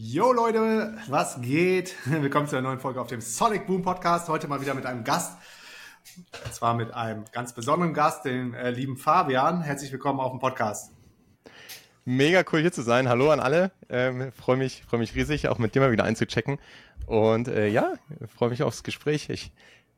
Yo 0.00 0.32
Leute, 0.32 0.96
was 1.08 1.40
geht? 1.40 1.96
Willkommen 2.04 2.46
zu 2.46 2.54
einer 2.54 2.68
neuen 2.68 2.78
Folge 2.78 3.00
auf 3.00 3.08
dem 3.08 3.20
Sonic 3.20 3.66
Boom 3.66 3.82
Podcast. 3.82 4.28
Heute 4.28 4.46
mal 4.46 4.60
wieder 4.60 4.74
mit 4.74 4.86
einem 4.86 5.02
Gast. 5.02 5.36
Und 6.44 6.54
zwar 6.54 6.74
mit 6.74 6.94
einem 6.94 7.24
ganz 7.32 7.52
besonderen 7.52 7.94
Gast, 7.94 8.24
den 8.24 8.54
äh, 8.54 8.70
lieben 8.70 8.96
Fabian. 8.96 9.60
Herzlich 9.60 9.90
willkommen 9.90 10.20
auf 10.20 10.30
dem 10.30 10.38
Podcast. 10.38 10.92
Mega 12.04 12.44
cool 12.52 12.60
hier 12.60 12.70
zu 12.70 12.82
sein. 12.82 13.08
Hallo 13.08 13.32
an 13.32 13.40
alle. 13.40 13.72
Ähm, 13.88 14.30
freue 14.30 14.56
mich, 14.56 14.84
freue 14.88 15.00
mich 15.00 15.16
riesig, 15.16 15.48
auch 15.48 15.58
mit 15.58 15.74
dir 15.74 15.80
mal 15.80 15.90
wieder 15.90 16.04
einzuchecken. 16.04 16.60
Und 17.06 17.48
äh, 17.48 17.66
ja, 17.66 17.94
freue 18.36 18.50
mich 18.50 18.62
aufs 18.62 18.84
Gespräch. 18.84 19.28
Ich 19.30 19.50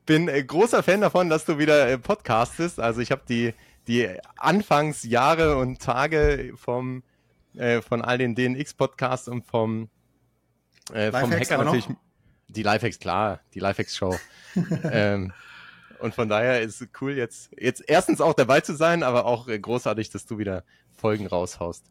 bin 0.07 0.27
äh, 0.29 0.43
großer 0.43 0.81
Fan 0.81 1.01
davon, 1.01 1.29
dass 1.29 1.45
du 1.45 1.59
wieder 1.59 1.87
äh, 1.87 1.99
podcastest. 1.99 2.79
Also 2.79 3.01
ich 3.01 3.11
habe 3.11 3.21
die 3.29 3.53
die 3.87 4.09
Anfangsjahre 4.37 5.57
und 5.57 5.79
Tage 5.79 6.53
vom 6.55 7.03
äh, 7.55 7.81
von 7.81 8.01
all 8.01 8.17
den 8.17 8.35
DNX-Podcasts 8.35 9.27
und 9.27 9.45
vom, 9.45 9.89
äh, 10.93 11.11
vom 11.11 11.31
Hacker 11.31 11.63
natürlich. 11.63 11.87
Die 12.47 12.63
Lifehacks, 12.63 12.99
klar, 12.99 13.39
die 13.53 13.59
Lifehacks-Show. 13.59 14.17
ähm, 14.83 15.31
und 15.99 16.15
von 16.15 16.27
daher 16.27 16.61
ist 16.61 16.81
es 16.81 16.87
cool, 16.99 17.13
jetzt, 17.13 17.51
jetzt 17.57 17.83
erstens 17.87 18.19
auch 18.19 18.33
dabei 18.33 18.61
zu 18.61 18.73
sein, 18.73 19.03
aber 19.03 19.25
auch 19.25 19.47
äh, 19.47 19.57
großartig, 19.57 20.09
dass 20.09 20.25
du 20.25 20.37
wieder 20.37 20.63
Folgen 20.97 21.27
raushaust. 21.27 21.85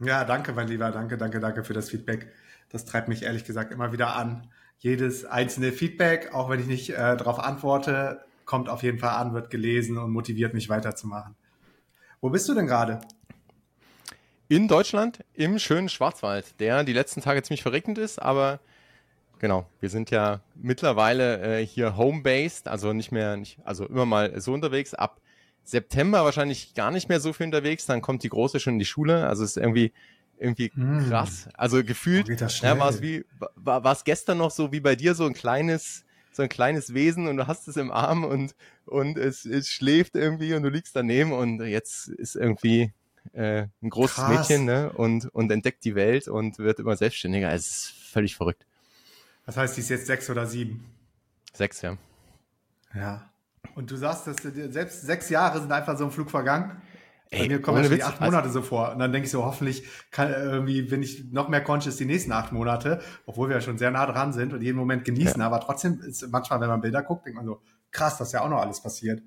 Ja, 0.00 0.24
danke, 0.24 0.52
mein 0.52 0.68
Lieber. 0.68 0.90
Danke, 0.90 1.16
danke, 1.16 1.40
danke 1.40 1.64
für 1.64 1.72
das 1.72 1.90
Feedback. 1.90 2.32
Das 2.68 2.84
treibt 2.84 3.08
mich 3.08 3.22
ehrlich 3.22 3.44
gesagt 3.44 3.72
immer 3.72 3.92
wieder 3.92 4.16
an. 4.16 4.50
Jedes 4.78 5.24
einzelne 5.24 5.72
Feedback, 5.72 6.34
auch 6.34 6.50
wenn 6.50 6.60
ich 6.60 6.66
nicht 6.66 6.90
äh, 6.90 7.16
darauf 7.16 7.38
antworte, 7.38 8.20
kommt 8.44 8.68
auf 8.68 8.82
jeden 8.82 8.98
Fall 8.98 9.14
an, 9.14 9.32
wird 9.32 9.50
gelesen 9.50 9.96
und 9.96 10.10
motiviert 10.10 10.52
mich 10.52 10.68
weiterzumachen. 10.68 11.36
Wo 12.20 12.30
bist 12.30 12.48
du 12.48 12.54
denn 12.54 12.66
gerade? 12.66 13.00
In 14.48 14.68
Deutschland 14.68 15.24
im 15.34 15.58
schönen 15.58 15.88
Schwarzwald, 15.88 16.60
der 16.60 16.84
die 16.84 16.92
letzten 16.92 17.22
Tage 17.22 17.42
ziemlich 17.42 17.62
verregnet 17.62 17.98
ist, 17.98 18.20
aber 18.20 18.60
genau, 19.38 19.66
wir 19.80 19.88
sind 19.88 20.10
ja 20.10 20.40
mittlerweile 20.54 21.60
äh, 21.60 21.66
hier 21.66 21.96
home-based, 21.96 22.68
also 22.68 22.92
nicht 22.92 23.12
mehr, 23.12 23.36
nicht, 23.36 23.58
also 23.64 23.86
immer 23.86 24.06
mal 24.06 24.40
so 24.40 24.52
unterwegs. 24.52 24.94
Ab 24.94 25.20
September 25.64 26.24
wahrscheinlich 26.24 26.74
gar 26.74 26.90
nicht 26.90 27.08
mehr 27.08 27.20
so 27.20 27.32
viel 27.32 27.46
unterwegs, 27.46 27.86
dann 27.86 28.02
kommt 28.02 28.22
die 28.22 28.28
Große 28.28 28.60
schon 28.60 28.74
in 28.74 28.78
die 28.78 28.84
Schule, 28.84 29.26
also 29.26 29.44
es 29.44 29.56
ist 29.56 29.62
irgendwie 29.62 29.92
irgendwie 30.38 30.70
hm. 30.74 31.08
krass. 31.08 31.48
Also 31.54 31.82
gefühlt, 31.84 32.28
ja, 32.28 32.78
war 32.78 32.90
es 32.90 33.00
wie, 33.00 33.24
war 33.54 33.84
es 33.92 34.04
gestern 34.04 34.38
noch 34.38 34.50
so 34.50 34.72
wie 34.72 34.80
bei 34.80 34.96
dir 34.96 35.14
so 35.14 35.24
ein 35.26 35.32
kleines, 35.32 36.04
so 36.32 36.42
ein 36.42 36.48
kleines 36.48 36.92
Wesen 36.92 37.28
und 37.28 37.36
du 37.36 37.46
hast 37.46 37.68
es 37.68 37.76
im 37.76 37.90
Arm 37.92 38.24
und, 38.24 38.54
und 38.84 39.16
es, 39.16 39.44
es 39.44 39.68
schläft 39.68 40.16
irgendwie 40.16 40.54
und 40.54 40.62
du 40.64 40.68
liegst 40.68 40.96
daneben 40.96 41.32
und 41.32 41.64
jetzt 41.64 42.08
ist 42.08 42.34
irgendwie 42.34 42.92
äh, 43.32 43.66
ein 43.82 43.90
großes 43.90 44.16
Krass. 44.16 44.48
Mädchen 44.48 44.64
ne? 44.64 44.92
und, 44.92 45.26
und 45.34 45.50
entdeckt 45.50 45.84
die 45.84 45.94
Welt 45.94 46.28
und 46.28 46.58
wird 46.58 46.78
immer 46.78 46.96
selbstständiger. 46.96 47.52
Es 47.52 47.66
ist 47.66 47.94
völlig 48.12 48.36
verrückt. 48.36 48.66
Das 49.46 49.56
heißt, 49.56 49.76
die 49.76 49.80
ist 49.80 49.90
jetzt 49.90 50.06
sechs 50.06 50.30
oder 50.30 50.46
sieben? 50.46 50.84
Sechs, 51.52 51.82
ja. 51.82 51.96
Ja. 52.94 53.30
Und 53.74 53.90
du 53.90 53.96
sagst, 53.96 54.26
dass 54.26 54.36
selbst 54.36 55.02
sechs 55.02 55.30
Jahre 55.30 55.60
sind 55.60 55.72
einfach 55.72 55.98
so 55.98 56.04
im 56.04 56.10
Flug 56.10 56.30
vergangen. 56.30 56.80
Ey, 57.30 57.40
Bei 57.40 57.48
mir 57.48 57.62
kommen 57.62 57.82
schon 57.84 57.94
die 57.94 58.02
acht 58.02 58.20
also 58.20 58.24
Monate 58.24 58.50
so 58.50 58.62
vor. 58.62 58.92
Und 58.92 59.00
dann 59.00 59.12
denke 59.12 59.26
ich 59.26 59.32
so, 59.32 59.44
hoffentlich 59.44 59.84
kann 60.10 60.30
irgendwie, 60.30 60.82
bin 60.82 61.02
ich 61.02 61.32
noch 61.32 61.48
mehr 61.48 61.62
conscious 61.62 61.96
die 61.96 62.04
nächsten 62.04 62.32
acht 62.32 62.52
Monate, 62.52 63.02
obwohl 63.26 63.48
wir 63.48 63.56
ja 63.56 63.62
schon 63.62 63.78
sehr 63.78 63.90
nah 63.90 64.06
dran 64.06 64.32
sind 64.32 64.52
und 64.52 64.62
jeden 64.62 64.76
Moment 64.76 65.04
genießen. 65.04 65.40
Ja. 65.40 65.46
Aber 65.46 65.60
trotzdem 65.60 66.00
ist 66.00 66.26
manchmal, 66.30 66.60
wenn 66.60 66.68
man 66.68 66.80
Bilder 66.80 67.02
guckt, 67.02 67.26
denkt 67.26 67.36
man 67.36 67.46
so, 67.46 67.60
krass, 67.90 68.18
dass 68.18 68.32
ja 68.32 68.42
auch 68.42 68.48
noch 68.48 68.60
alles 68.60 68.80
passiert. 68.80 69.22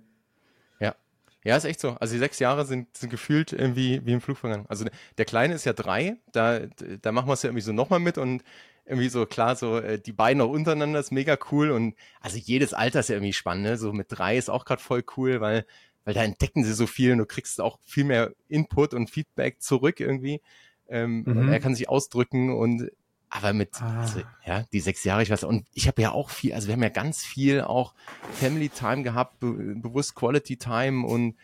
Ja, 1.47 1.55
ist 1.55 1.63
echt 1.63 1.79
so. 1.79 1.91
Also 1.91 2.13
die 2.13 2.19
sechs 2.19 2.39
Jahre 2.39 2.65
sind, 2.65 2.97
sind 2.97 3.09
gefühlt 3.09 3.53
irgendwie 3.53 4.05
wie 4.05 4.11
im 4.11 4.19
Flug 4.19 4.37
vergangen. 4.37 4.65
Also 4.67 4.83
der 5.17 5.23
Kleine 5.23 5.53
ist 5.53 5.63
ja 5.63 5.71
drei, 5.71 6.17
da, 6.33 6.59
da 7.01 7.13
machen 7.13 7.29
wir 7.29 7.33
es 7.35 7.41
ja 7.41 7.47
irgendwie 7.47 7.63
so 7.63 7.71
nochmal 7.71 8.01
mit 8.01 8.17
und 8.17 8.43
irgendwie 8.85 9.07
so 9.07 9.25
klar, 9.25 9.55
so 9.55 9.77
äh, 9.79 9.97
die 9.97 10.11
beiden 10.11 10.41
auch 10.41 10.49
untereinander 10.49 10.99
ist 10.99 11.11
mega 11.11 11.37
cool 11.49 11.71
und 11.71 11.95
also 12.19 12.37
jedes 12.37 12.73
Alter 12.73 12.99
ist 12.99 13.07
ja 13.07 13.15
irgendwie 13.15 13.31
spannend, 13.31 13.63
ne? 13.63 13.77
So 13.77 13.93
mit 13.93 14.07
drei 14.09 14.35
ist 14.37 14.49
auch 14.49 14.65
gerade 14.65 14.81
voll 14.81 15.05
cool, 15.15 15.39
weil, 15.39 15.65
weil 16.03 16.13
da 16.13 16.21
entdecken 16.21 16.65
sie 16.65 16.73
so 16.73 16.85
viel 16.85 17.13
und 17.13 17.19
du 17.19 17.25
kriegst 17.25 17.61
auch 17.61 17.79
viel 17.85 18.03
mehr 18.03 18.33
Input 18.49 18.93
und 18.93 19.09
Feedback 19.09 19.61
zurück 19.61 20.01
irgendwie. 20.01 20.41
Ähm, 20.89 21.23
mhm. 21.25 21.49
Er 21.49 21.61
kann 21.61 21.75
sich 21.75 21.87
ausdrücken 21.87 22.53
und 22.53 22.91
aber 23.29 23.53
mit, 23.53 23.81
ah. 23.81 24.01
also, 24.01 24.21
ja, 24.45 24.63
die 24.71 24.79
sechs 24.79 25.03
Jahre, 25.03 25.23
ich 25.23 25.29
weiß, 25.29 25.43
und 25.43 25.67
ich 25.73 25.87
habe 25.87 26.01
ja 26.01 26.11
auch 26.11 26.29
viel, 26.29 26.53
also 26.53 26.67
wir 26.67 26.73
haben 26.73 26.83
ja 26.83 26.89
ganz 26.89 27.23
viel 27.23 27.61
auch 27.61 27.93
Family 28.33 28.69
Time 28.69 29.03
gehabt, 29.03 29.39
be 29.39 29.51
bewusst 29.75 30.15
Quality 30.15 30.57
Time 30.57 31.05
und 31.05 31.35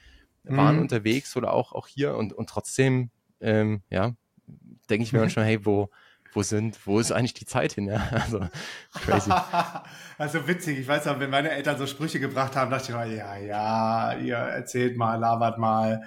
waren 0.44 0.76
mhm. 0.76 0.82
unterwegs 0.82 1.36
oder 1.38 1.54
auch, 1.54 1.74
auch 1.74 1.88
hier 1.88 2.16
und, 2.16 2.34
und 2.34 2.50
trotzdem, 2.50 3.10
ähm, 3.40 3.82
ja, 3.90 4.14
denke 4.90 5.04
ich 5.04 5.14
mir 5.14 5.20
manchmal, 5.20 5.46
hey, 5.46 5.66
wo, 5.66 5.90
wo 6.34 6.44
sind, 6.44 6.86
wo 6.86 7.00
ist 7.00 7.12
eigentlich 7.12 7.34
die 7.34 7.46
Zeit 7.46 7.74
hin? 7.74 7.88
Ja, 7.88 8.08
also 8.12 8.48
crazy. 8.94 9.32
also 10.18 10.48
witzig, 10.48 10.80
ich 10.80 10.88
weiß 10.88 11.08
auch, 11.08 11.20
wenn 11.20 11.30
meine 11.30 11.52
Eltern 11.52 11.78
so 11.78 11.88
Sprüche 11.88 12.20
gebracht 12.20 12.56
haben, 12.56 12.72
dachte 12.72 12.92
ich 12.92 12.96
mal, 12.96 13.12
ja, 13.12 13.38
ja, 13.38 14.14
ihr 14.18 14.36
erzählt 14.36 14.98
mal, 14.98 15.16
labert 15.16 15.58
mal. 15.58 16.04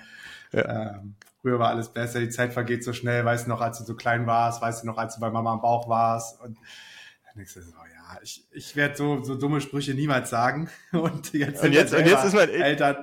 Ja. 0.53 0.97
Ähm, 0.97 1.15
früher 1.47 1.61
war 1.61 1.69
alles 1.69 1.91
besser, 1.91 2.19
die 2.19 2.29
Zeit 2.29 2.53
vergeht 2.53 2.83
so 2.83 2.93
schnell, 2.93 3.25
weißt 3.25 3.47
du 3.47 3.51
noch, 3.51 3.61
als 3.61 3.79
du 3.79 3.85
so 3.85 3.95
klein 3.95 4.27
warst, 4.27 4.61
weißt 4.61 4.83
du 4.83 4.87
noch, 4.89 4.99
als 4.99 5.15
du 5.15 5.21
bei 5.21 5.31
Mama 5.31 5.53
am 5.53 5.61
Bauch 5.61 5.89
warst 5.89 6.41
und 6.41 6.57
dann 7.25 7.37
denkst 7.37 7.55
du 7.55 7.63
so, 7.63 7.71
ja, 7.71 8.19
ich, 8.21 8.45
ich 8.51 8.75
werde 8.75 8.97
so, 8.97 9.23
so 9.23 9.37
dumme 9.37 9.61
Sprüche 9.61 9.95
niemals 9.95 10.29
sagen 10.29 10.69
und 10.93 11.33
jetzt, 11.35 11.63
und 11.63 11.73
jetzt, 11.73 11.95
und 11.95 12.05
jetzt 12.05 12.25
ist 12.25 12.35
mein 12.35 12.51
Eltern 12.51 12.97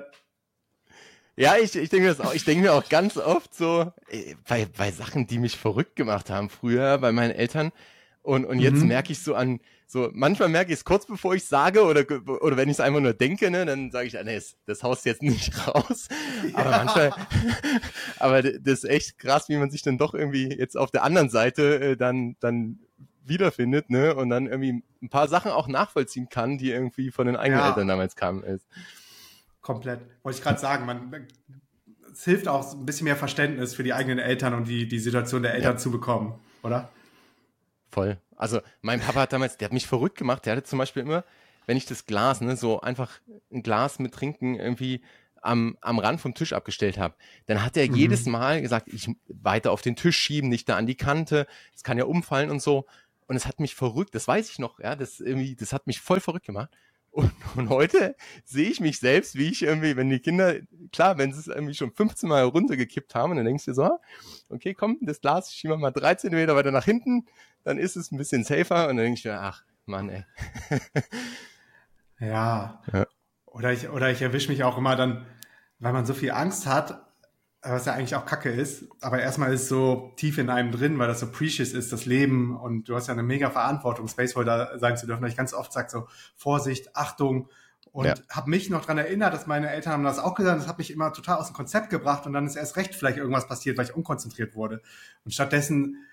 ja, 1.35 1.55
ich, 1.55 1.75
ich 1.75 1.89
denke 1.89 2.15
denke 2.45 2.61
mir 2.61 2.73
auch 2.73 2.87
ganz 2.89 3.17
oft 3.17 3.55
so, 3.55 3.91
äh, 4.09 4.35
bei, 4.47 4.67
bei 4.77 4.91
Sachen, 4.91 5.25
die 5.25 5.39
mich 5.39 5.57
verrückt 5.57 5.95
gemacht 5.95 6.29
haben 6.29 6.49
früher 6.49 6.99
bei 6.99 7.11
meinen 7.11 7.31
Eltern. 7.31 7.71
Und, 8.23 8.45
und 8.45 8.59
jetzt 8.59 8.81
mhm. 8.81 8.87
merke 8.87 9.11
ich 9.11 9.19
so 9.19 9.35
an, 9.35 9.59
so, 9.85 10.09
manchmal 10.13 10.47
merke 10.47 10.71
ich 10.71 10.79
es 10.79 10.85
kurz 10.85 11.05
bevor 11.05 11.35
ich 11.35 11.45
sage 11.45 11.83
oder, 11.83 12.05
oder 12.41 12.55
wenn 12.55 12.69
ich 12.69 12.75
es 12.75 12.79
einfach 12.79 13.01
nur 13.01 13.13
denke, 13.13 13.51
ne, 13.51 13.65
dann 13.65 13.91
sage 13.91 14.07
ich, 14.07 14.17
ah, 14.17 14.23
nee, 14.23 14.35
das, 14.35 14.55
das 14.65 14.81
haust 14.81 15.05
jetzt 15.05 15.21
nicht 15.21 15.67
raus. 15.67 16.07
Ja. 16.51 16.59
Aber 16.59 16.69
manchmal, 16.71 17.13
aber 18.19 18.41
das 18.41 18.83
ist 18.83 18.85
echt 18.85 19.19
krass, 19.19 19.49
wie 19.49 19.57
man 19.57 19.69
sich 19.69 19.81
dann 19.81 19.97
doch 19.97 20.13
irgendwie 20.13 20.47
jetzt 20.47 20.77
auf 20.77 20.89
der 20.89 21.03
anderen 21.03 21.29
Seite 21.29 21.79
äh, 21.79 21.97
dann, 21.97 22.37
dann 22.39 22.79
wiederfindet, 23.25 23.89
ne, 23.89 24.15
und 24.15 24.29
dann 24.29 24.47
irgendwie 24.47 24.83
ein 25.01 25.09
paar 25.09 25.27
Sachen 25.27 25.51
auch 25.51 25.67
nachvollziehen 25.67 26.29
kann, 26.29 26.57
die 26.57 26.71
irgendwie 26.71 27.11
von 27.11 27.27
den 27.27 27.35
eigenen 27.35 27.59
ja. 27.59 27.69
Eltern 27.69 27.87
damals 27.87 28.15
kamen. 28.15 28.43
Ist. 28.43 28.65
Komplett. 29.61 29.99
Wollte 30.23 30.37
ich 30.37 30.43
gerade 30.43 30.59
sagen, 30.59 30.85
man, 30.85 31.27
es 32.11 32.23
hilft 32.23 32.47
auch 32.47 32.73
ein 32.73 32.85
bisschen 32.85 33.05
mehr 33.05 33.15
Verständnis 33.15 33.75
für 33.75 33.83
die 33.83 33.93
eigenen 33.93 34.19
Eltern 34.19 34.53
und 34.53 34.67
die, 34.67 34.87
die 34.87 34.99
Situation 34.99 35.43
der 35.43 35.53
Eltern 35.53 35.73
ja. 35.73 35.77
zu 35.77 35.91
bekommen, 35.91 36.35
oder? 36.63 36.89
Voll. 37.93 38.17
Also 38.35 38.59
mein 38.81 38.99
Papa 38.99 39.21
hat 39.21 39.33
damals, 39.33 39.57
der 39.57 39.67
hat 39.67 39.73
mich 39.73 39.85
verrückt 39.85 40.17
gemacht. 40.17 40.47
Der 40.47 40.55
hatte 40.55 40.63
zum 40.63 40.79
Beispiel 40.79 41.03
immer, 41.03 41.23
wenn 41.67 41.77
ich 41.77 41.85
das 41.85 42.07
Glas, 42.07 42.41
ne, 42.41 42.57
so 42.57 42.81
einfach 42.81 43.19
ein 43.51 43.61
Glas 43.61 43.99
mit 43.99 44.15
Trinken 44.15 44.55
irgendwie 44.55 45.03
am, 45.43 45.77
am 45.79 45.99
Rand 45.99 46.19
vom 46.19 46.33
Tisch 46.33 46.53
abgestellt 46.53 46.97
habe, 46.97 47.13
dann 47.45 47.63
hat 47.63 47.77
er 47.77 47.87
mhm. 47.87 47.95
jedes 47.95 48.25
Mal 48.25 48.63
gesagt, 48.63 48.87
ich 48.91 49.11
weiter 49.27 49.71
auf 49.71 49.83
den 49.83 49.95
Tisch 49.95 50.17
schieben, 50.17 50.49
nicht 50.49 50.67
da 50.69 50.75
an 50.75 50.87
die 50.87 50.95
Kante, 50.95 51.45
es 51.75 51.83
kann 51.83 51.99
ja 51.99 52.05
umfallen 52.05 52.49
und 52.49 52.63
so. 52.63 52.87
Und 53.27 53.35
es 53.35 53.45
hat 53.45 53.59
mich 53.59 53.75
verrückt, 53.75 54.15
das 54.15 54.27
weiß 54.27 54.49
ich 54.49 54.57
noch, 54.57 54.79
ja, 54.79 54.95
das 54.95 55.19
irgendwie, 55.19 55.55
das 55.55 55.71
hat 55.71 55.85
mich 55.85 56.01
voll 56.01 56.19
verrückt 56.19 56.47
gemacht. 56.47 56.69
Und, 57.13 57.31
und 57.55 57.69
heute 57.69 58.15
sehe 58.43 58.69
ich 58.69 58.79
mich 58.79 58.99
selbst, 58.99 59.35
wie 59.35 59.49
ich 59.49 59.61
irgendwie, 59.61 59.95
wenn 59.95 60.09
die 60.09 60.19
Kinder, 60.19 60.55
klar, 60.91 61.19
wenn 61.19 61.31
sie 61.31 61.41
es 61.41 61.47
irgendwie 61.47 61.75
schon 61.75 61.91
15 61.93 62.27
Mal 62.27 62.43
runtergekippt 62.43 63.13
haben, 63.13 63.35
dann 63.35 63.45
denkst 63.45 63.65
du 63.65 63.73
so, 63.73 63.99
okay, 64.49 64.73
komm, 64.73 64.97
das 65.01 65.21
Glas 65.21 65.53
schieben 65.53 65.75
wir 65.75 65.77
mal 65.79 65.91
drei 65.91 66.15
Zentimeter 66.15 66.55
weiter 66.55 66.71
nach 66.71 66.85
hinten, 66.85 67.27
dann 67.63 67.77
ist 67.77 67.95
es 67.95 68.11
ein 68.11 68.17
bisschen 68.17 68.43
safer, 68.43 68.89
und 68.89 68.97
dann 68.97 69.05
denke 69.05 69.19
ich 69.19 69.25
mir, 69.25 69.39
ach, 69.39 69.63
Mann, 69.85 70.09
ey. 70.09 70.25
ja. 72.19 72.81
ja. 72.91 73.05
Oder 73.45 73.71
ich, 73.71 73.89
oder 73.89 74.09
ich 74.09 74.21
erwische 74.21 74.49
mich 74.49 74.63
auch 74.63 74.77
immer 74.77 74.95
dann, 74.95 75.25
weil 75.79 75.93
man 75.93 76.05
so 76.05 76.13
viel 76.13 76.31
Angst 76.31 76.65
hat, 76.65 77.03
was 77.61 77.85
ja 77.85 77.93
eigentlich 77.93 78.15
auch 78.15 78.25
Kacke 78.25 78.49
ist, 78.49 78.85
aber 79.01 79.21
erstmal 79.21 79.53
ist 79.53 79.69
so 79.69 80.11
tief 80.17 80.37
in 80.37 80.49
einem 80.49 80.71
drin, 80.71 80.99
weil 80.99 81.07
das 81.07 81.21
so 81.21 81.31
precious 81.31 81.71
ist, 81.71 81.93
das 81.93 82.05
Leben 82.05 82.57
und 82.57 82.89
du 82.89 82.95
hast 82.95 83.07
ja 83.07 83.13
eine 83.13 83.23
mega 83.23 83.49
Verantwortung, 83.49 84.07
Spaceholder 84.07 84.77
sein 84.79 84.97
zu 84.97 85.05
dürfen, 85.05 85.21
weil 85.21 85.29
ich 85.29 85.37
ganz 85.37 85.53
oft 85.53 85.71
sage 85.71 85.89
so, 85.89 86.07
Vorsicht, 86.35 86.95
Achtung 86.95 87.49
und 87.93 88.05
ja. 88.05 88.15
habe 88.29 88.49
mich 88.49 88.69
noch 88.69 88.83
dran 88.83 88.97
erinnert, 88.97 89.33
dass 89.33 89.47
meine 89.47 89.69
Eltern 89.69 89.93
haben 89.93 90.03
das 90.03 90.19
auch 90.19 90.35
gesagt, 90.35 90.59
das 90.59 90.67
hat 90.67 90.77
mich 90.77 90.91
immer 90.91 91.13
total 91.13 91.37
aus 91.37 91.47
dem 91.47 91.55
Konzept 91.55 91.89
gebracht 91.89 92.25
und 92.25 92.33
dann 92.33 92.45
ist 92.45 92.57
erst 92.57 92.75
recht 92.75 92.95
vielleicht 92.95 93.17
irgendwas 93.17 93.47
passiert, 93.47 93.77
weil 93.77 93.85
ich 93.85 93.95
unkonzentriert 93.95 94.55
wurde 94.55 94.81
und 95.23 95.33
stattdessen 95.33 96.03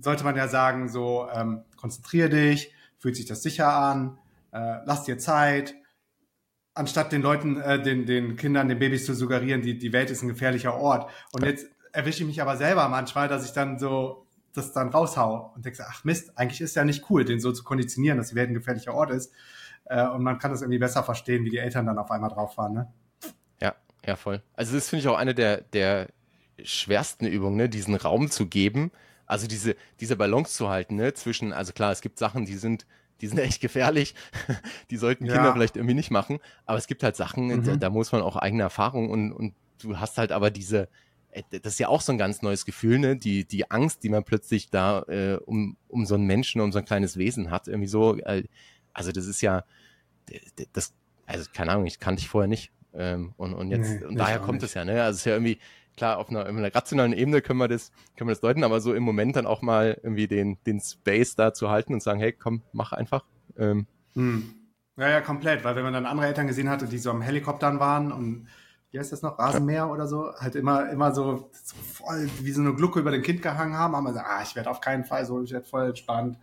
sollte 0.00 0.24
man 0.24 0.36
ja 0.36 0.48
sagen 0.48 0.88
so, 0.88 1.28
ähm, 1.32 1.62
konzentrier 1.76 2.28
dich, 2.28 2.72
fühlt 2.98 3.16
sich 3.16 3.26
das 3.26 3.42
sicher 3.42 3.72
an, 3.72 4.18
äh, 4.52 4.78
lass 4.84 5.04
dir 5.04 5.18
Zeit, 5.18 5.74
anstatt 6.74 7.12
den 7.12 7.22
Leuten, 7.22 7.60
äh, 7.60 7.82
den, 7.82 8.06
den 8.06 8.36
Kindern, 8.36 8.68
den 8.68 8.78
Babys 8.78 9.04
zu 9.04 9.14
suggerieren, 9.14 9.62
die, 9.62 9.78
die 9.78 9.92
Welt 9.92 10.10
ist 10.10 10.22
ein 10.22 10.28
gefährlicher 10.28 10.74
Ort. 10.74 11.10
Und 11.32 11.44
jetzt 11.44 11.66
erwische 11.92 12.22
ich 12.22 12.26
mich 12.26 12.42
aber 12.42 12.56
selber 12.56 12.88
manchmal, 12.88 13.28
dass 13.28 13.44
ich 13.44 13.52
dann 13.52 13.78
so 13.78 14.26
das 14.54 14.72
dann 14.72 14.88
raushau 14.90 15.52
und 15.54 15.64
denke, 15.64 15.84
ach 15.88 16.04
Mist, 16.04 16.36
eigentlich 16.36 16.60
ist 16.60 16.76
ja 16.76 16.84
nicht 16.84 17.08
cool, 17.10 17.24
den 17.24 17.40
so 17.40 17.52
zu 17.52 17.64
konditionieren, 17.64 18.18
dass 18.18 18.28
die 18.28 18.34
Welt 18.34 18.50
ein 18.50 18.54
gefährlicher 18.54 18.94
Ort 18.94 19.10
ist. 19.10 19.32
Äh, 19.84 20.06
und 20.08 20.22
man 20.22 20.38
kann 20.38 20.50
das 20.50 20.60
irgendwie 20.60 20.78
besser 20.78 21.02
verstehen, 21.02 21.44
wie 21.44 21.50
die 21.50 21.58
Eltern 21.58 21.86
dann 21.86 21.98
auf 21.98 22.10
einmal 22.10 22.30
drauf 22.30 22.56
waren. 22.58 22.74
Ne? 22.74 22.92
Ja, 23.60 23.74
ja, 24.04 24.16
voll. 24.16 24.42
Also 24.54 24.74
das 24.74 24.88
finde 24.88 25.00
ich 25.00 25.08
auch 25.08 25.16
eine 25.16 25.34
der, 25.34 25.62
der 25.62 26.08
schwersten 26.62 27.26
Übungen, 27.26 27.56
ne? 27.56 27.68
diesen 27.68 27.94
Raum 27.94 28.30
zu 28.30 28.46
geben 28.46 28.92
Also 29.26 29.46
diese, 29.46 29.76
diese 30.00 30.16
Balance 30.16 30.54
zu 30.54 30.68
halten, 30.68 30.96
ne, 30.96 31.14
zwischen, 31.14 31.52
also 31.52 31.72
klar, 31.72 31.92
es 31.92 32.00
gibt 32.00 32.18
Sachen, 32.18 32.44
die 32.44 32.56
sind, 32.56 32.86
die 33.20 33.28
sind 33.28 33.38
echt 33.38 33.60
gefährlich. 33.60 34.14
die 34.90 34.96
sollten 34.96 35.24
Kinder 35.24 35.44
ja. 35.44 35.52
vielleicht 35.52 35.76
irgendwie 35.76 35.94
nicht 35.94 36.10
machen. 36.10 36.38
Aber 36.66 36.78
es 36.78 36.86
gibt 36.86 37.02
halt 37.02 37.16
Sachen, 37.16 37.46
mhm. 37.46 37.64
da, 37.64 37.76
da, 37.76 37.90
muss 37.90 38.12
man 38.12 38.22
auch 38.22 38.36
eigene 38.36 38.62
Erfahrung 38.62 39.10
und, 39.10 39.32
und 39.32 39.54
du 39.80 39.98
hast 39.98 40.18
halt 40.18 40.32
aber 40.32 40.50
diese, 40.50 40.88
äh, 41.30 41.42
das 41.50 41.74
ist 41.74 41.78
ja 41.78 41.88
auch 41.88 42.00
so 42.00 42.12
ein 42.12 42.18
ganz 42.18 42.42
neues 42.42 42.64
Gefühl, 42.64 42.98
ne? 42.98 43.16
Die, 43.16 43.44
die 43.44 43.70
Angst, 43.70 44.04
die 44.04 44.08
man 44.08 44.24
plötzlich 44.24 44.70
da 44.70 45.02
äh, 45.08 45.38
um, 45.44 45.76
um 45.88 46.06
so 46.06 46.14
einen 46.14 46.26
Menschen, 46.26 46.60
um 46.60 46.72
so 46.72 46.78
ein 46.78 46.84
kleines 46.84 47.16
Wesen 47.16 47.50
hat, 47.50 47.68
irgendwie 47.68 47.88
so. 47.88 48.16
Äh, 48.18 48.44
also 48.92 49.10
das 49.10 49.26
ist 49.26 49.40
ja, 49.40 49.64
das, 50.72 50.94
also 51.26 51.50
keine 51.52 51.72
Ahnung, 51.72 51.86
ich 51.86 51.98
kannte 51.98 52.20
ich 52.20 52.28
vorher 52.28 52.48
nicht. 52.48 52.70
Ähm, 52.94 53.32
und, 53.38 53.54
und 53.54 53.70
jetzt, 53.70 53.88
nee, 53.88 54.04
und 54.04 54.16
daher 54.16 54.38
kommt 54.38 54.62
es 54.62 54.74
ja, 54.74 54.84
ne? 54.84 55.02
Also 55.02 55.16
es 55.16 55.20
ist 55.20 55.24
ja 55.24 55.32
irgendwie, 55.32 55.58
klar, 55.96 56.18
auf 56.18 56.30
einer, 56.30 56.42
auf 56.42 56.48
einer, 56.48 56.74
rationalen 56.74 57.12
Ebene 57.12 57.42
können 57.42 57.58
wir 57.58 57.68
das, 57.68 57.92
können 58.16 58.28
wir 58.28 58.34
das 58.34 58.40
deuten, 58.40 58.64
aber 58.64 58.80
so 58.80 58.94
im 58.94 59.02
Moment 59.02 59.36
dann 59.36 59.46
auch 59.46 59.62
mal 59.62 59.98
irgendwie 60.02 60.28
den, 60.28 60.58
den 60.66 60.80
Space 60.80 61.36
da 61.36 61.52
zu 61.52 61.70
halten 61.70 61.94
und 61.94 62.02
sagen, 62.02 62.20
hey, 62.20 62.32
komm, 62.32 62.62
mach 62.72 62.92
einfach. 62.92 63.24
Ähm, 63.56 63.86
hm. 64.14 64.54
Ja, 64.96 65.08
ja, 65.08 65.20
komplett, 65.20 65.64
weil 65.64 65.74
wenn 65.74 65.84
man 65.84 65.94
dann 65.94 66.06
andere 66.06 66.26
Eltern 66.26 66.46
gesehen 66.46 66.68
hatte, 66.68 66.86
die 66.86 66.98
so 66.98 67.10
am 67.10 67.22
Helikoptern 67.22 67.80
waren 67.80 68.12
und 68.12 68.46
wie 68.90 68.98
heißt 68.98 69.10
das 69.10 69.22
noch, 69.22 69.38
Rasenmäher 69.38 69.88
oder 69.88 70.06
so, 70.06 70.34
halt 70.38 70.54
immer, 70.54 70.90
immer 70.90 71.14
so, 71.14 71.50
so 71.64 71.76
voll 71.76 72.28
wie 72.40 72.52
so 72.52 72.60
eine 72.60 72.74
Glucke 72.74 73.00
über 73.00 73.10
dem 73.10 73.22
Kind 73.22 73.40
gehangen 73.40 73.74
haben, 73.74 73.96
haben 73.96 74.04
wir 74.04 74.10
gesagt, 74.10 74.28
ah, 74.28 74.42
ich 74.42 74.54
werde 74.54 74.70
auf 74.70 74.82
keinen 74.82 75.06
Fall 75.06 75.24
so, 75.24 75.42
ich 75.42 75.50
werde 75.50 75.66
voll 75.66 75.88
entspannt, 75.88 76.36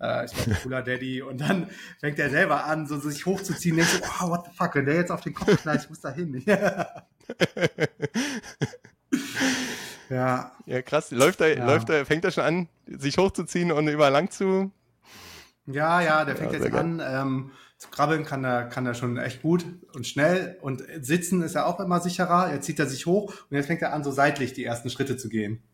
äh, 0.00 0.24
ich 0.24 0.36
werde 0.36 0.50
ein 0.50 0.56
cooler 0.64 0.82
Daddy 0.82 1.22
und 1.22 1.40
dann 1.40 1.70
fängt 2.00 2.18
er 2.18 2.28
selber 2.28 2.64
an, 2.64 2.88
so 2.88 2.98
sich 2.98 3.24
hochzuziehen, 3.24 3.76
denkt 3.76 3.92
so, 3.92 4.00
oh, 4.20 4.30
what 4.30 4.46
the 4.46 4.50
fuck, 4.52 4.74
wenn 4.74 4.84
der 4.84 4.96
jetzt 4.96 5.12
auf 5.12 5.20
den 5.20 5.32
Kopf 5.32 5.62
knallt, 5.62 5.84
ich 5.84 5.90
muss 5.90 6.00
da 6.00 6.10
hin. 6.10 6.44
ja. 10.08 10.52
Ja, 10.66 10.82
krass, 10.82 11.10
läuft 11.10 11.40
er, 11.40 11.56
ja. 11.56 11.66
läuft 11.66 11.90
er, 11.90 12.06
fängt 12.06 12.24
er 12.24 12.30
schon 12.30 12.44
an, 12.44 12.68
sich 12.86 13.18
hochzuziehen 13.18 13.72
und 13.72 13.88
überall 13.88 14.12
lang 14.12 14.30
zu? 14.30 14.70
Ja, 15.66 16.00
ja, 16.00 16.24
der 16.24 16.36
fängt 16.36 16.52
ja, 16.52 16.58
jetzt 16.58 16.74
an, 16.74 17.02
ähm, 17.04 17.52
zu 17.82 17.90
krabbeln 17.90 18.24
kann 18.24 18.44
er, 18.44 18.64
kann 18.64 18.86
er 18.86 18.94
schon 18.94 19.16
echt 19.16 19.42
gut 19.42 19.64
und 19.92 20.06
schnell. 20.06 20.56
Und 20.60 20.84
sitzen 21.00 21.42
ist 21.42 21.56
er 21.56 21.66
auch 21.66 21.80
immer 21.80 22.00
sicherer. 22.00 22.52
Jetzt 22.52 22.66
zieht 22.66 22.78
er 22.78 22.86
sich 22.86 23.06
hoch 23.06 23.34
und 23.50 23.56
jetzt 23.56 23.66
fängt 23.66 23.82
er 23.82 23.92
an, 23.92 24.04
so 24.04 24.12
seitlich 24.12 24.52
die 24.52 24.64
ersten 24.64 24.88
Schritte 24.88 25.16
zu 25.16 25.28
gehen. 25.28 25.64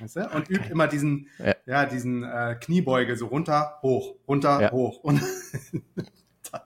Weißt 0.00 0.16
du? 0.16 0.20
Und 0.22 0.42
okay. 0.42 0.54
übt 0.54 0.70
immer 0.70 0.88
diesen, 0.88 1.28
ja, 1.38 1.54
ja 1.66 1.86
diesen 1.86 2.24
äh, 2.24 2.56
Kniebeuge, 2.60 3.16
so 3.16 3.26
runter, 3.26 3.78
hoch, 3.82 4.16
runter, 4.26 4.60
ja. 4.60 4.70
hoch. 4.72 4.98
Und 5.04 5.22
ah, 6.52 6.60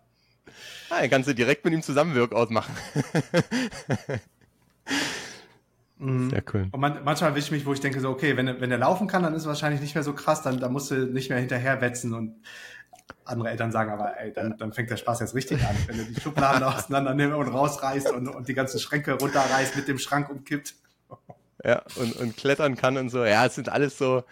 dann 0.88 1.10
kannst 1.10 1.28
du 1.28 1.34
direkt 1.34 1.64
mit 1.66 1.74
ihm 1.74 1.82
zusammen 1.82 2.16
Workout 2.16 2.50
machen. 2.50 2.74
Mhm. 5.98 6.30
Sehr 6.30 6.42
cool. 6.52 6.68
Und 6.70 6.80
man, 6.80 7.04
manchmal 7.04 7.30
erwische 7.30 7.46
ich 7.46 7.52
mich, 7.52 7.66
wo 7.66 7.72
ich 7.72 7.80
denke 7.80 8.00
so, 8.00 8.10
okay, 8.10 8.36
wenn, 8.36 8.60
wenn 8.60 8.70
er 8.70 8.78
laufen 8.78 9.06
kann, 9.06 9.22
dann 9.22 9.34
ist 9.34 9.42
es 9.42 9.48
wahrscheinlich 9.48 9.80
nicht 9.80 9.94
mehr 9.94 10.04
so 10.04 10.12
krass, 10.12 10.42
dann, 10.42 10.60
dann 10.60 10.72
musst 10.72 10.90
du 10.90 11.06
nicht 11.06 11.30
mehr 11.30 11.38
hinterher 11.38 11.80
wetzen 11.80 12.12
und 12.14 12.36
andere 13.24 13.50
Eltern 13.50 13.72
sagen 13.72 13.90
aber, 13.90 14.18
ey, 14.18 14.32
dann, 14.32 14.56
dann 14.58 14.72
fängt 14.72 14.90
der 14.90 14.96
Spaß 14.96 15.20
jetzt 15.20 15.34
richtig 15.34 15.64
an, 15.64 15.76
wenn 15.86 15.98
du 15.98 16.04
die 16.04 16.20
Schubladen 16.20 16.62
auseinander 16.64 17.14
nimmst 17.14 17.36
und 17.36 17.48
rausreißt 17.48 18.10
und, 18.12 18.28
und 18.28 18.48
die 18.48 18.54
ganzen 18.54 18.78
Schränke 18.78 19.12
runterreißt, 19.14 19.76
mit 19.76 19.88
dem 19.88 19.98
Schrank 19.98 20.28
umkippt. 20.28 20.74
Ja, 21.64 21.82
und, 21.96 22.16
und 22.16 22.36
klettern 22.36 22.76
kann 22.76 22.96
und 22.96 23.08
so. 23.08 23.24
Ja, 23.24 23.46
es 23.46 23.54
sind 23.54 23.68
alles 23.68 23.98
so, 23.98 24.24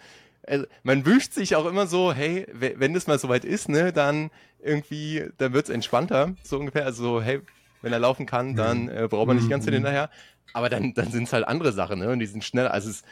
also 0.47 0.65
man 0.83 1.05
wünscht 1.05 1.33
sich 1.33 1.55
auch 1.55 1.65
immer 1.65 1.87
so, 1.87 2.13
hey, 2.13 2.47
wenn 2.53 2.93
das 2.93 3.07
mal 3.07 3.19
soweit 3.19 3.45
ist, 3.45 3.69
ne, 3.69 3.91
dann 3.91 4.29
irgendwie, 4.59 5.25
dann 5.37 5.53
wird's 5.53 5.69
entspannter, 5.69 6.33
so 6.43 6.59
ungefähr. 6.59 6.85
Also 6.85 7.03
so, 7.03 7.21
hey, 7.21 7.41
wenn 7.81 7.93
er 7.93 7.99
laufen 7.99 8.25
kann, 8.25 8.55
dann 8.55 8.89
äh, 8.89 9.07
braucht 9.09 9.27
man 9.27 9.37
nicht 9.37 9.49
ganz 9.49 9.65
mhm. 9.65 9.73
hinterher. 9.73 10.09
Aber 10.53 10.69
dann, 10.69 10.93
dann 10.93 11.11
sind's 11.11 11.33
halt 11.33 11.47
andere 11.47 11.73
Sachen, 11.73 11.99
ne? 11.99 12.09
Und 12.09 12.19
die 12.19 12.25
sind 12.25 12.43
schnell. 12.43 12.67
Also 12.67 12.89
es, 12.89 13.03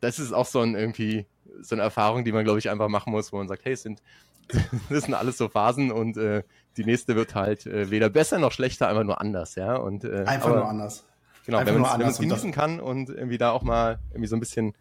das 0.00 0.18
ist 0.18 0.32
auch 0.32 0.46
so 0.46 0.60
ein 0.60 0.74
irgendwie 0.74 1.26
so 1.60 1.74
eine 1.74 1.82
Erfahrung, 1.82 2.24
die 2.24 2.32
man, 2.32 2.44
glaube 2.44 2.58
ich, 2.58 2.70
einfach 2.70 2.88
machen 2.88 3.12
muss, 3.12 3.32
wo 3.32 3.38
man 3.38 3.48
sagt, 3.48 3.64
hey, 3.64 3.72
es 3.72 3.82
sind 3.82 4.02
das 4.90 5.04
sind 5.04 5.14
alles 5.14 5.38
so 5.38 5.48
Phasen 5.48 5.90
und 5.90 6.16
äh, 6.16 6.42
die 6.76 6.84
nächste 6.84 7.16
wird 7.16 7.34
halt 7.34 7.66
äh, 7.66 7.90
weder 7.90 8.08
besser 8.08 8.38
noch 8.38 8.52
schlechter, 8.52 8.88
einfach 8.88 9.04
nur 9.04 9.20
anders, 9.20 9.54
ja. 9.56 9.76
Und, 9.76 10.04
äh, 10.04 10.24
einfach 10.24 10.50
aber, 10.50 10.56
nur 10.56 10.68
anders. 10.68 11.04
Genau, 11.46 11.58
einfach 11.58 11.74
wenn 11.74 11.80
man 11.80 12.00
es 12.02 12.18
genießen 12.18 12.52
kann 12.52 12.80
und 12.80 13.08
irgendwie 13.08 13.38
da 13.38 13.50
auch 13.50 13.62
mal 13.62 13.98
irgendwie 14.10 14.26
so 14.26 14.36
ein 14.36 14.40
bisschen 14.40 14.74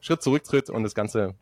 Schritt 0.00 0.22
zurücktritt 0.22 0.68
und 0.68 0.82
das 0.82 0.94
Ganze 0.94 1.34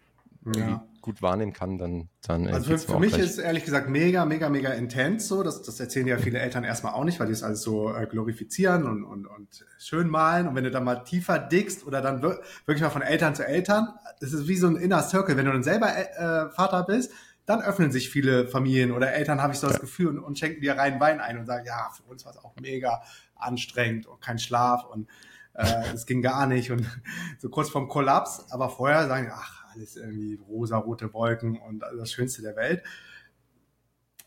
ja. 0.54 0.84
Gut 1.00 1.22
wahrnehmen 1.22 1.52
kann, 1.52 1.78
dann 1.78 2.08
dann. 2.26 2.46
Äh, 2.46 2.52
also 2.52 2.70
für, 2.70 2.78
für 2.78 2.98
mich 2.98 3.16
ist 3.18 3.38
ehrlich 3.38 3.64
gesagt 3.64 3.88
mega, 3.88 4.24
mega, 4.24 4.48
mega 4.48 4.70
intens 4.70 5.28
so. 5.28 5.42
Das, 5.42 5.62
das 5.62 5.80
erzählen 5.80 6.06
ja 6.06 6.18
viele 6.18 6.38
Eltern 6.38 6.64
erstmal 6.64 6.94
auch 6.94 7.04
nicht, 7.04 7.20
weil 7.20 7.26
die 7.26 7.32
es 7.32 7.42
alles 7.42 7.62
so 7.62 7.94
äh, 7.94 8.06
glorifizieren 8.06 8.84
und, 8.84 9.04
und, 9.04 9.26
und 9.26 9.66
schön 9.78 10.08
malen. 10.08 10.48
Und 10.48 10.54
wenn 10.54 10.64
du 10.64 10.70
dann 10.70 10.84
mal 10.84 11.04
tiefer 11.04 11.38
dickst 11.38 11.86
oder 11.86 12.00
dann 12.00 12.22
wirklich 12.22 12.80
mal 12.80 12.90
von 12.90 13.02
Eltern 13.02 13.34
zu 13.34 13.46
Eltern, 13.46 13.88
das 14.20 14.32
ist 14.32 14.48
wie 14.48 14.56
so 14.56 14.66
ein 14.66 14.76
Inner 14.76 15.02
Circle. 15.02 15.36
Wenn 15.36 15.46
du 15.46 15.52
dann 15.52 15.62
selber 15.62 15.88
äh, 15.96 16.50
Vater 16.50 16.84
bist, 16.84 17.12
dann 17.46 17.62
öffnen 17.62 17.90
sich 17.90 18.10
viele 18.10 18.46
Familien 18.46 18.92
oder 18.92 19.12
Eltern, 19.12 19.42
habe 19.42 19.52
ich 19.52 19.58
so 19.58 19.66
das 19.66 19.80
Gefühl, 19.80 20.08
und, 20.08 20.18
und 20.20 20.38
schenken 20.38 20.60
dir 20.60 20.78
rein 20.78 21.00
Wein 21.00 21.20
ein 21.20 21.38
und 21.38 21.46
sagen, 21.46 21.66
ja, 21.66 21.90
für 21.96 22.04
uns 22.04 22.24
war 22.24 22.32
es 22.32 22.38
auch 22.38 22.54
mega 22.60 23.02
anstrengend 23.34 24.06
und 24.06 24.20
kein 24.20 24.38
Schlaf 24.38 24.84
und 24.84 25.08
äh, 25.54 25.92
es 25.92 26.06
ging 26.06 26.22
gar 26.22 26.46
nicht 26.46 26.70
und 26.70 26.86
so 27.38 27.48
kurz 27.48 27.70
vorm 27.70 27.88
Kollaps, 27.88 28.46
aber 28.50 28.68
vorher 28.68 29.08
sagen, 29.08 29.32
ach, 29.34 29.59
alles 29.72 29.96
irgendwie 29.96 30.38
rosa-rote 30.48 31.12
Wolken 31.12 31.58
und 31.58 31.80
das 31.80 32.12
Schönste 32.12 32.42
der 32.42 32.56
Welt. 32.56 32.82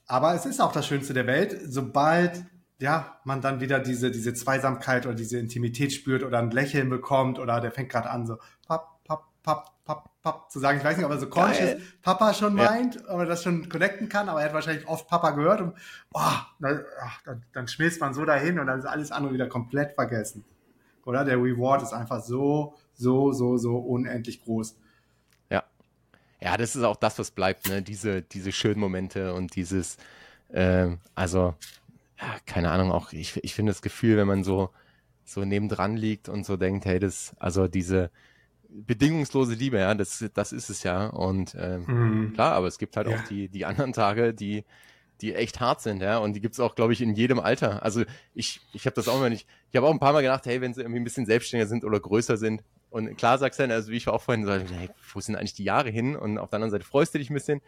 Aber 0.05 0.35
es 0.35 0.45
ist 0.45 0.61
auch 0.61 0.71
das 0.71 0.87
Schönste 0.87 1.13
der 1.13 1.27
Welt, 1.27 1.57
sobald 1.65 2.45
ja, 2.79 3.17
man 3.23 3.41
dann 3.41 3.61
wieder 3.61 3.79
diese, 3.79 4.11
diese 4.11 4.33
Zweisamkeit 4.33 5.05
oder 5.05 5.15
diese 5.15 5.39
Intimität 5.39 5.93
spürt 5.93 6.23
oder 6.23 6.39
ein 6.39 6.51
Lächeln 6.51 6.89
bekommt 6.89 7.39
oder 7.39 7.61
der 7.61 7.71
fängt 7.71 7.89
gerade 7.89 8.09
an 8.09 8.27
so, 8.27 8.37
papp, 8.67 9.03
papp, 9.05 9.23
papp, 9.41 9.71
papp, 9.85 10.09
papp 10.21 10.51
zu 10.51 10.59
sagen. 10.59 10.79
Ich 10.79 10.83
weiß 10.83 10.97
nicht, 10.97 11.05
ob 11.05 11.11
er 11.11 11.19
so 11.19 11.29
conscious 11.29 11.71
Geil. 11.71 11.81
Papa 12.01 12.33
schon 12.33 12.55
meint, 12.55 12.95
ja. 12.95 13.01
ob 13.07 13.19
er 13.19 13.25
das 13.25 13.43
schon 13.43 13.69
connecten 13.69 14.09
kann, 14.09 14.27
aber 14.27 14.41
er 14.41 14.47
hat 14.47 14.53
wahrscheinlich 14.53 14.87
oft 14.87 15.07
Papa 15.07 15.31
gehört 15.31 15.61
und 15.61 15.73
oh, 16.13 16.19
dann, 16.59 16.83
dann, 17.25 17.43
dann 17.53 17.67
schmilzt 17.67 18.01
man 18.01 18.13
so 18.13 18.25
dahin 18.25 18.59
und 18.59 18.67
dann 18.67 18.79
ist 18.79 18.85
alles 18.85 19.11
andere 19.11 19.33
wieder 19.33 19.47
komplett 19.47 19.93
vergessen. 19.93 20.43
Oder? 21.05 21.23
Der 21.23 21.37
Reward 21.37 21.83
ist 21.83 21.93
einfach 21.93 22.21
so, 22.21 22.75
so, 22.93 23.31
so, 23.31 23.57
so 23.57 23.77
unendlich 23.77 24.43
groß. 24.43 24.77
Ja. 26.43 26.57
Das 26.57 26.75
ist 26.75 26.83
auch 26.83 26.97
das, 26.97 27.19
was 27.19 27.31
bleibt, 27.31 27.69
ne? 27.69 27.81
Diese, 27.81 28.21
diese 28.21 28.51
schönen 28.51 28.79
Momente 28.79 29.33
und 29.33 29.55
dieses, 29.55 29.97
ähm, 30.51 30.99
also, 31.15 31.55
ja, 32.19 32.35
keine 32.45 32.71
Ahnung, 32.71 32.91
auch 32.91 33.13
ich, 33.13 33.43
ich 33.43 33.55
finde 33.55 33.71
das 33.71 33.81
Gefühl, 33.81 34.17
wenn 34.17 34.27
man 34.27 34.43
so, 34.43 34.69
so 35.25 35.45
nebendran 35.45 35.95
liegt 35.97 36.29
und 36.29 36.45
so 36.45 36.57
denkt, 36.57 36.85
hey, 36.85 36.99
das, 36.99 37.33
also 37.39 37.67
diese, 37.67 38.11
bedingungslose 38.73 39.53
Liebe, 39.53 39.77
ja, 39.77 39.93
das, 39.93 40.23
das 40.33 40.51
ist 40.51 40.69
es 40.69 40.83
ja. 40.83 41.07
Und 41.07 41.55
ähm, 41.57 41.85
mhm. 41.87 42.33
klar, 42.33 42.53
aber 42.53 42.67
es 42.67 42.77
gibt 42.77 42.97
halt 42.97 43.07
ja. 43.07 43.17
auch 43.17 43.23
die, 43.25 43.47
die 43.47 43.65
anderen 43.65 43.93
Tage, 43.93 44.33
die, 44.33 44.63
die 45.21 45.35
echt 45.35 45.59
hart 45.59 45.81
sind, 45.81 46.01
ja. 46.01 46.17
Und 46.17 46.33
die 46.33 46.41
gibt's 46.41 46.59
auch, 46.59 46.75
glaube 46.75 46.93
ich, 46.93 47.01
in 47.01 47.13
jedem 47.13 47.39
Alter. 47.39 47.83
Also 47.83 48.03
ich, 48.33 48.61
ich 48.73 48.85
habe 48.85 48.95
das 48.95 49.07
auch 49.07 49.17
immer 49.17 49.29
nicht. 49.29 49.47
Ich 49.71 49.77
habe 49.77 49.87
auch 49.87 49.91
ein 49.91 49.99
paar 49.99 50.13
Mal 50.13 50.21
gedacht, 50.21 50.45
hey, 50.45 50.59
wenn 50.61 50.73
sie 50.73 50.81
irgendwie 50.81 50.99
ein 50.99 51.03
bisschen 51.03 51.25
selbstständiger 51.25 51.69
sind 51.69 51.85
oder 51.85 51.99
größer 51.99 52.37
sind. 52.37 52.63
Und 52.93 53.17
klar 53.17 53.39
sagst 53.39 53.57
du 53.57 53.63
dann, 53.63 53.71
also 53.71 53.91
wie 53.91 53.97
ich 53.97 54.07
auch 54.07 54.21
vorhin, 54.21 54.45
so, 54.45 54.51
hey, 54.51 54.87
wo 55.11 55.19
sind 55.19 55.35
eigentlich 55.35 55.55
die 55.55 55.63
Jahre 55.63 55.89
hin? 55.89 56.15
Und 56.15 56.37
auf 56.37 56.51
der 56.51 56.57
anderen 56.57 56.69
Seite 56.69 56.85
freust 56.85 57.11
du 57.15 57.17
dich 57.17 57.31
ein 57.31 57.33
bisschen. 57.33 57.59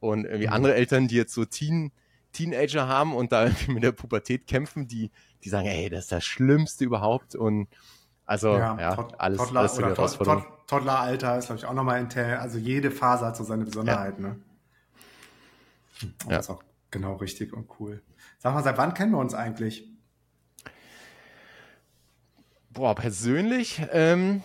Und 0.00 0.26
irgendwie 0.26 0.48
mhm. 0.48 0.52
andere 0.52 0.74
Eltern, 0.74 1.08
die 1.08 1.14
jetzt 1.14 1.32
so 1.32 1.46
Teen, 1.46 1.92
Teenager 2.32 2.86
haben 2.86 3.14
und 3.16 3.32
da 3.32 3.48
mit 3.68 3.82
der 3.82 3.92
Pubertät 3.92 4.46
kämpfen, 4.46 4.86
die, 4.86 5.10
die 5.42 5.48
sagen, 5.48 5.66
hey, 5.66 5.88
das 5.88 6.00
ist 6.00 6.12
das 6.12 6.26
Schlimmste 6.26 6.84
überhaupt. 6.84 7.34
Und 7.34 7.68
also 8.26 8.52
ja, 8.58 8.78
ja 8.78 8.94
Tod 8.96 9.14
alles, 9.16 9.38
Toddler, 9.38 9.60
alles 9.60 9.78
oder 9.78 9.86
Herausforderung. 9.88 10.42
Tod 10.42 10.66
Toddleralter 10.66 11.38
ist, 11.38 11.46
glaube 11.46 11.58
ich, 11.58 11.64
auch 11.64 11.72
nochmal 11.72 11.98
intern. 11.98 12.38
Also 12.38 12.58
jede 12.58 12.90
Phase 12.90 13.24
hat 13.24 13.34
so 13.38 13.44
seine 13.44 13.64
Besonderheit, 13.64 14.16
ja. 14.18 14.26
ne? 14.26 14.40
Und 16.02 16.30
ja. 16.30 16.36
Das 16.36 16.46
ist 16.46 16.50
auch 16.50 16.62
genau 16.90 17.14
richtig 17.14 17.54
und 17.54 17.70
cool. 17.80 18.02
Sag 18.36 18.52
mal, 18.52 18.62
seit 18.62 18.76
wann 18.76 18.92
kennen 18.92 19.12
wir 19.12 19.20
uns 19.20 19.32
eigentlich? 19.32 19.88
Boah, 22.68 22.94
persönlich 22.94 23.80
ähm, 23.90 24.42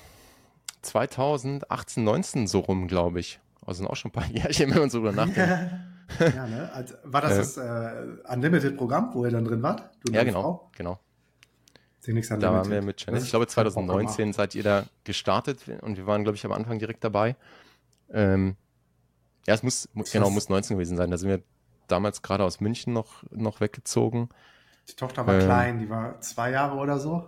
2018, 0.81 2.03
19 2.03 2.47
so 2.47 2.59
rum, 2.59 2.88
glaube 2.88 3.19
ich. 3.19 3.39
Also 3.65 3.79
sind 3.79 3.88
auch 3.88 3.95
schon 3.95 4.09
ein 4.09 4.13
paar 4.13 4.25
Jährchen, 4.31 4.71
wenn 4.71 4.79
man 4.79 4.89
so 4.89 5.00
drüber 5.00 5.11
nachdenkt. 5.11 5.38
ja, 6.19 6.47
ne? 6.47 6.69
Also, 6.73 6.95
war 7.03 7.21
das 7.21 7.57
äh, 7.57 7.61
das 7.61 8.29
äh, 8.29 8.33
Unlimited-Programm, 8.33 9.13
wo 9.13 9.25
ihr 9.25 9.31
dann 9.31 9.45
drin 9.45 9.61
wart? 9.63 9.89
ja, 10.09 10.23
genau, 10.23 10.41
Frau? 10.41 10.71
genau. 10.75 11.00
Da 12.03 12.53
waren 12.53 12.71
wir 12.71 12.81
mit 12.81 13.05
Janice. 13.05 13.25
Ich 13.25 13.29
glaube, 13.29 13.45
2019 13.45 14.33
seid 14.33 14.55
ihr 14.55 14.63
da 14.63 14.85
gestartet 15.03 15.59
und 15.81 15.97
wir 15.97 16.07
waren, 16.07 16.23
glaube 16.23 16.35
ich, 16.35 16.43
am 16.43 16.51
Anfang 16.51 16.79
direkt 16.79 17.03
dabei. 17.03 17.35
Ähm, 18.11 18.55
ja, 19.45 19.53
es 19.53 19.61
muss, 19.61 19.88
muss 19.93 20.11
genau, 20.11 20.31
muss 20.31 20.50
19 20.50 20.77
gewesen 20.77 20.97
sein. 20.97 21.11
Da 21.11 21.17
sind 21.17 21.29
wir 21.29 21.43
damals 21.88 22.23
gerade 22.23 22.43
aus 22.43 22.59
München 22.59 22.91
noch, 22.93 23.23
noch 23.29 23.61
weggezogen. 23.61 24.29
Die 24.89 24.95
Tochter 24.95 25.27
war 25.27 25.35
ähm, 25.35 25.41
klein, 25.41 25.79
die 25.79 25.89
war 25.89 26.19
zwei 26.21 26.50
Jahre 26.50 26.77
oder 26.77 26.97
so. 26.97 27.27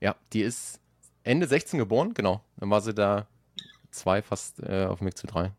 Ja, 0.00 0.16
die 0.34 0.42
ist 0.42 0.80
Ende 1.22 1.46
16 1.46 1.78
geboren, 1.78 2.14
genau. 2.14 2.42
Dann 2.56 2.70
war 2.70 2.80
sie 2.80 2.94
da 2.94 3.26
zwei, 3.90 4.22
fast 4.22 4.60
äh, 4.62 4.86
auf 4.86 4.98
dem 4.98 5.06
Weg 5.06 5.16
zu 5.16 5.26
drei. 5.26 5.52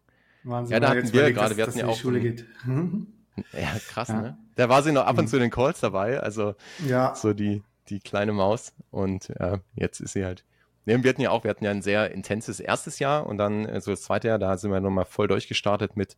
Wahnsinn, 0.43 0.73
ja, 0.73 0.79
da 0.79 0.89
hatten 0.89 1.13
wir 1.13 1.31
gerade, 1.33 1.57
wir 1.57 1.67
hatten 1.67 1.77
ja 1.77 1.87
auch. 1.87 1.97
Schule 1.97 2.19
geht. 2.19 2.45
Ja, 3.53 3.79
krass, 3.87 4.09
ja. 4.09 4.21
ne? 4.21 4.37
Da 4.55 4.67
war 4.67 4.83
sie 4.83 4.91
noch 4.91 5.05
ab 5.05 5.17
und 5.17 5.23
mhm. 5.23 5.29
zu 5.29 5.37
in 5.37 5.43
den 5.43 5.51
Calls 5.51 5.79
dabei, 5.79 6.19
also 6.19 6.53
ja. 6.85 7.15
so 7.15 7.31
die, 7.31 7.63
die 7.87 8.01
kleine 8.01 8.33
Maus. 8.33 8.73
Und 8.91 9.29
ja, 9.39 9.61
jetzt 9.73 10.01
ist 10.01 10.11
sie 10.13 10.25
halt 10.25 10.43
Nee, 10.85 11.03
wir 11.03 11.09
hatten 11.09 11.21
ja 11.21 11.29
auch, 11.29 11.43
wir 11.43 11.51
hatten 11.51 11.63
ja 11.63 11.71
ein 11.71 11.83
sehr 11.83 12.11
intenses 12.11 12.59
erstes 12.59 12.99
Jahr 12.99 13.27
und 13.27 13.37
dann 13.37 13.65
äh, 13.65 13.81
so 13.81 13.91
das 13.91 14.01
zweite 14.01 14.29
Jahr, 14.29 14.39
da 14.39 14.57
sind 14.57 14.71
wir 14.71 14.81
nochmal 14.81 15.05
voll 15.05 15.27
durchgestartet 15.27 15.95
mit, 15.95 16.17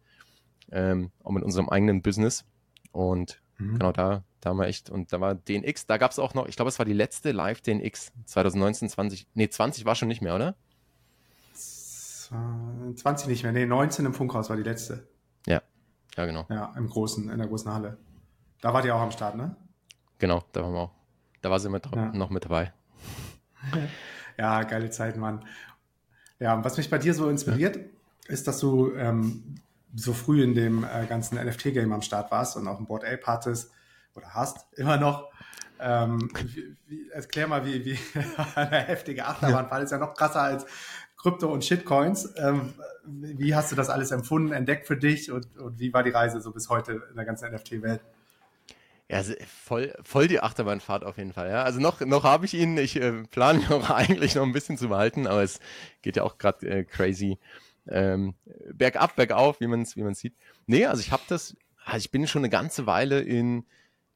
ähm, 0.71 1.11
auch 1.23 1.31
mit 1.31 1.43
unserem 1.43 1.69
eigenen 1.69 2.01
Business. 2.01 2.45
Und 2.91 3.41
mhm. 3.57 3.79
genau 3.79 3.91
da, 3.91 4.23
da 4.41 4.49
haben 4.49 4.57
wir 4.57 4.67
echt, 4.67 4.89
und 4.89 5.13
da 5.13 5.21
war 5.21 5.35
DNX, 5.35 5.85
da 5.85 5.97
gab 5.97 6.11
es 6.11 6.19
auch 6.19 6.33
noch, 6.33 6.47
ich 6.47 6.55
glaube, 6.55 6.69
es 6.69 6.79
war 6.79 6.85
die 6.85 6.93
letzte 6.93 7.31
Live 7.31 7.61
DNX 7.61 8.11
2019, 8.25 8.89
20, 8.89 9.27
nee, 9.33 9.49
20 9.49 9.85
war 9.85 9.95
schon 9.95 10.07
nicht 10.07 10.21
mehr, 10.21 10.35
oder? 10.35 10.55
20 12.95 13.27
nicht 13.27 13.43
mehr, 13.43 13.51
nee, 13.51 13.65
19 13.65 14.05
im 14.05 14.13
Funkhaus 14.13 14.49
war 14.49 14.57
die 14.57 14.63
letzte. 14.63 15.07
Ja, 15.45 15.61
ja, 16.17 16.25
genau. 16.25 16.45
Ja, 16.49 16.73
im 16.75 16.89
großen, 16.89 17.29
in 17.29 17.37
der 17.37 17.47
großen 17.47 17.71
Halle. 17.71 17.97
Da 18.61 18.73
wart 18.73 18.85
ihr 18.85 18.95
auch 18.95 19.01
am 19.01 19.11
Start, 19.11 19.35
ne? 19.35 19.55
Genau, 20.19 20.43
da 20.51 20.63
waren 20.63 20.73
wir 20.73 20.79
auch. 20.79 20.91
Da 21.41 21.51
war 21.51 21.59
sie 21.59 21.69
mit, 21.69 21.85
ja. 21.93 22.11
noch 22.13 22.29
mit 22.29 22.45
dabei. 22.45 22.73
ja, 24.37 24.63
geile 24.63 24.89
Zeit, 24.89 25.17
Mann. 25.17 25.43
Ja, 26.39 26.63
was 26.63 26.77
mich 26.77 26.89
bei 26.89 26.97
dir 26.97 27.13
so 27.13 27.29
inspiriert, 27.29 27.75
ja. 27.75 27.83
ist, 28.27 28.47
dass 28.47 28.59
du 28.59 28.93
ähm, 28.95 29.55
so 29.95 30.13
früh 30.13 30.43
in 30.43 30.55
dem 30.55 30.83
äh, 30.83 31.05
ganzen 31.07 31.37
NFT-Game 31.37 31.91
am 31.91 32.01
Start 32.01 32.31
warst 32.31 32.57
und 32.57 32.67
auch 32.67 32.79
ein 32.79 32.85
Board 32.85 33.05
Ape 33.05 33.25
hattest 33.25 33.71
oder 34.15 34.33
hast, 34.33 34.65
immer 34.77 34.97
noch. 34.97 35.29
Ähm, 35.79 36.29
wie, 36.43 36.75
wie, 36.87 37.09
erklär 37.09 37.47
mal, 37.47 37.65
wie, 37.65 37.83
wie 37.85 37.99
eine 38.55 38.77
heftige 38.77 39.25
Achterbahnfall 39.25 39.79
ja. 39.79 39.83
ist 39.83 39.91
ja 39.91 39.97
noch 39.97 40.13
krasser 40.13 40.41
als 40.41 40.65
Krypto 41.17 41.51
und 41.51 41.63
Shitcoins. 41.63 42.33
Ähm, 42.37 42.73
wie 43.05 43.55
hast 43.55 43.71
du 43.71 43.75
das 43.75 43.89
alles 43.89 44.11
empfunden, 44.11 44.53
entdeckt 44.53 44.87
für 44.87 44.97
dich 44.97 45.31
und, 45.31 45.57
und 45.57 45.79
wie 45.79 45.93
war 45.93 46.03
die 46.03 46.11
Reise 46.11 46.41
so 46.41 46.51
bis 46.51 46.69
heute 46.69 47.03
in 47.09 47.15
der 47.15 47.25
ganzen 47.25 47.53
NFT-Welt? 47.53 48.01
Ja, 49.09 49.21
voll, 49.63 49.93
voll 50.01 50.27
die 50.27 50.39
Achterbahnfahrt 50.39 51.03
auf 51.03 51.17
jeden 51.17 51.33
Fall. 51.33 51.49
Ja. 51.49 51.63
Also 51.63 51.79
noch, 51.79 51.99
noch 52.01 52.23
habe 52.23 52.45
ich 52.45 52.53
ihn. 52.53 52.77
Ich 52.77 52.95
äh, 52.95 53.23
plane 53.29 53.59
ihn 53.69 53.73
auch 53.73 53.89
eigentlich 53.89 54.35
noch 54.35 54.43
ein 54.43 54.53
bisschen 54.53 54.77
zu 54.77 54.89
behalten, 54.89 55.27
aber 55.27 55.43
es 55.43 55.59
geht 56.01 56.15
ja 56.15 56.23
auch 56.23 56.37
gerade 56.37 56.67
äh, 56.67 56.83
crazy 56.83 57.37
ähm, 57.87 58.35
bergab, 58.73 59.15
bergauf, 59.15 59.59
wie 59.59 59.67
man 59.67 59.81
es 59.81 59.95
wie 59.95 60.13
sieht. 60.13 60.35
Nee, 60.67 60.85
also 60.85 61.01
ich 61.01 61.11
habe 61.11 61.23
das, 61.27 61.55
also 61.85 61.97
ich 61.97 62.11
bin 62.11 62.27
schon 62.27 62.41
eine 62.41 62.49
ganze 62.49 62.85
Weile 62.85 63.21
in, 63.21 63.65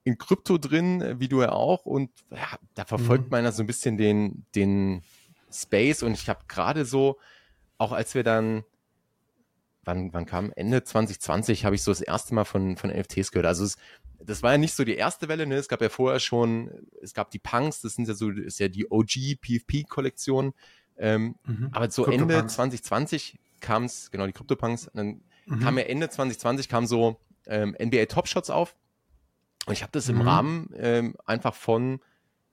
in 0.04 0.18
Krypto 0.18 0.58
drin, 0.58 1.20
wie 1.20 1.28
du 1.28 1.42
ja 1.42 1.52
auch, 1.52 1.86
und 1.86 2.10
ja, 2.32 2.58
da 2.76 2.86
verfolgt 2.86 3.26
mhm. 3.26 3.32
man 3.32 3.44
ja 3.44 3.52
so 3.52 3.64
ein 3.64 3.68
bisschen 3.68 3.98
den, 3.98 4.46
den 4.56 5.04
Space 5.52 6.04
und 6.04 6.14
ich 6.14 6.30
habe 6.30 6.42
gerade 6.48 6.86
so, 6.86 7.18
auch 7.78 7.92
als 7.92 8.16
wir 8.16 8.24
dann 8.24 8.64
wann, 9.88 10.14
wann 10.14 10.26
kam 10.26 10.52
Ende 10.56 10.84
2020 10.84 11.66
habe 11.66 11.76
ich 11.76 11.82
so 11.82 11.90
das 11.92 12.02
erste 12.02 12.36
Mal 12.36 12.44
von, 12.44 12.78
von 12.78 12.92
NFTs 12.92 13.32
gehört. 13.32 13.48
Also 13.48 13.64
es, 13.64 13.78
das 14.20 14.44
war 14.44 14.52
ja 14.52 14.58
nicht 14.58 14.76
so 14.76 14.84
die 14.84 14.96
erste 14.96 15.28
Welle, 15.30 15.48
ne? 15.48 15.56
Es 15.56 15.70
gab 15.70 15.82
ja 15.82 15.90
vorher 15.90 16.20
schon, 16.20 16.70
es 17.02 17.14
gab 17.14 17.32
die 17.32 17.40
Punks, 17.40 17.82
das 17.82 17.96
sind 17.96 18.08
ja 18.08 18.14
so, 18.14 18.30
ist 18.30 18.60
ja 18.60 18.68
die 18.68 18.92
OG 18.92 19.40
PFP-Kollektion. 19.42 20.54
Ähm, 20.98 21.36
mhm. 21.46 21.70
Aber 21.72 21.90
so 21.90 22.06
Ende 22.06 22.46
2020 22.46 23.40
kam 23.60 23.86
es, 23.86 24.12
genau, 24.12 24.26
die 24.26 24.34
Crypto-Punks, 24.34 24.92
dann 24.94 25.22
mhm. 25.46 25.60
kam 25.60 25.78
ja 25.78 25.86
Ende 25.86 26.10
2020 26.10 26.70
kam 26.70 26.86
so 26.86 27.20
ähm, 27.48 27.76
NBA 27.82 28.06
Top 28.06 28.28
Shots 28.28 28.50
auf. 28.50 28.76
Und 29.66 29.74
ich 29.74 29.82
habe 29.82 29.92
das 29.92 30.08
im 30.10 30.18
mhm. 30.18 30.28
Rahmen 30.28 30.70
ähm, 30.78 31.16
einfach 31.26 31.54
von 31.54 32.00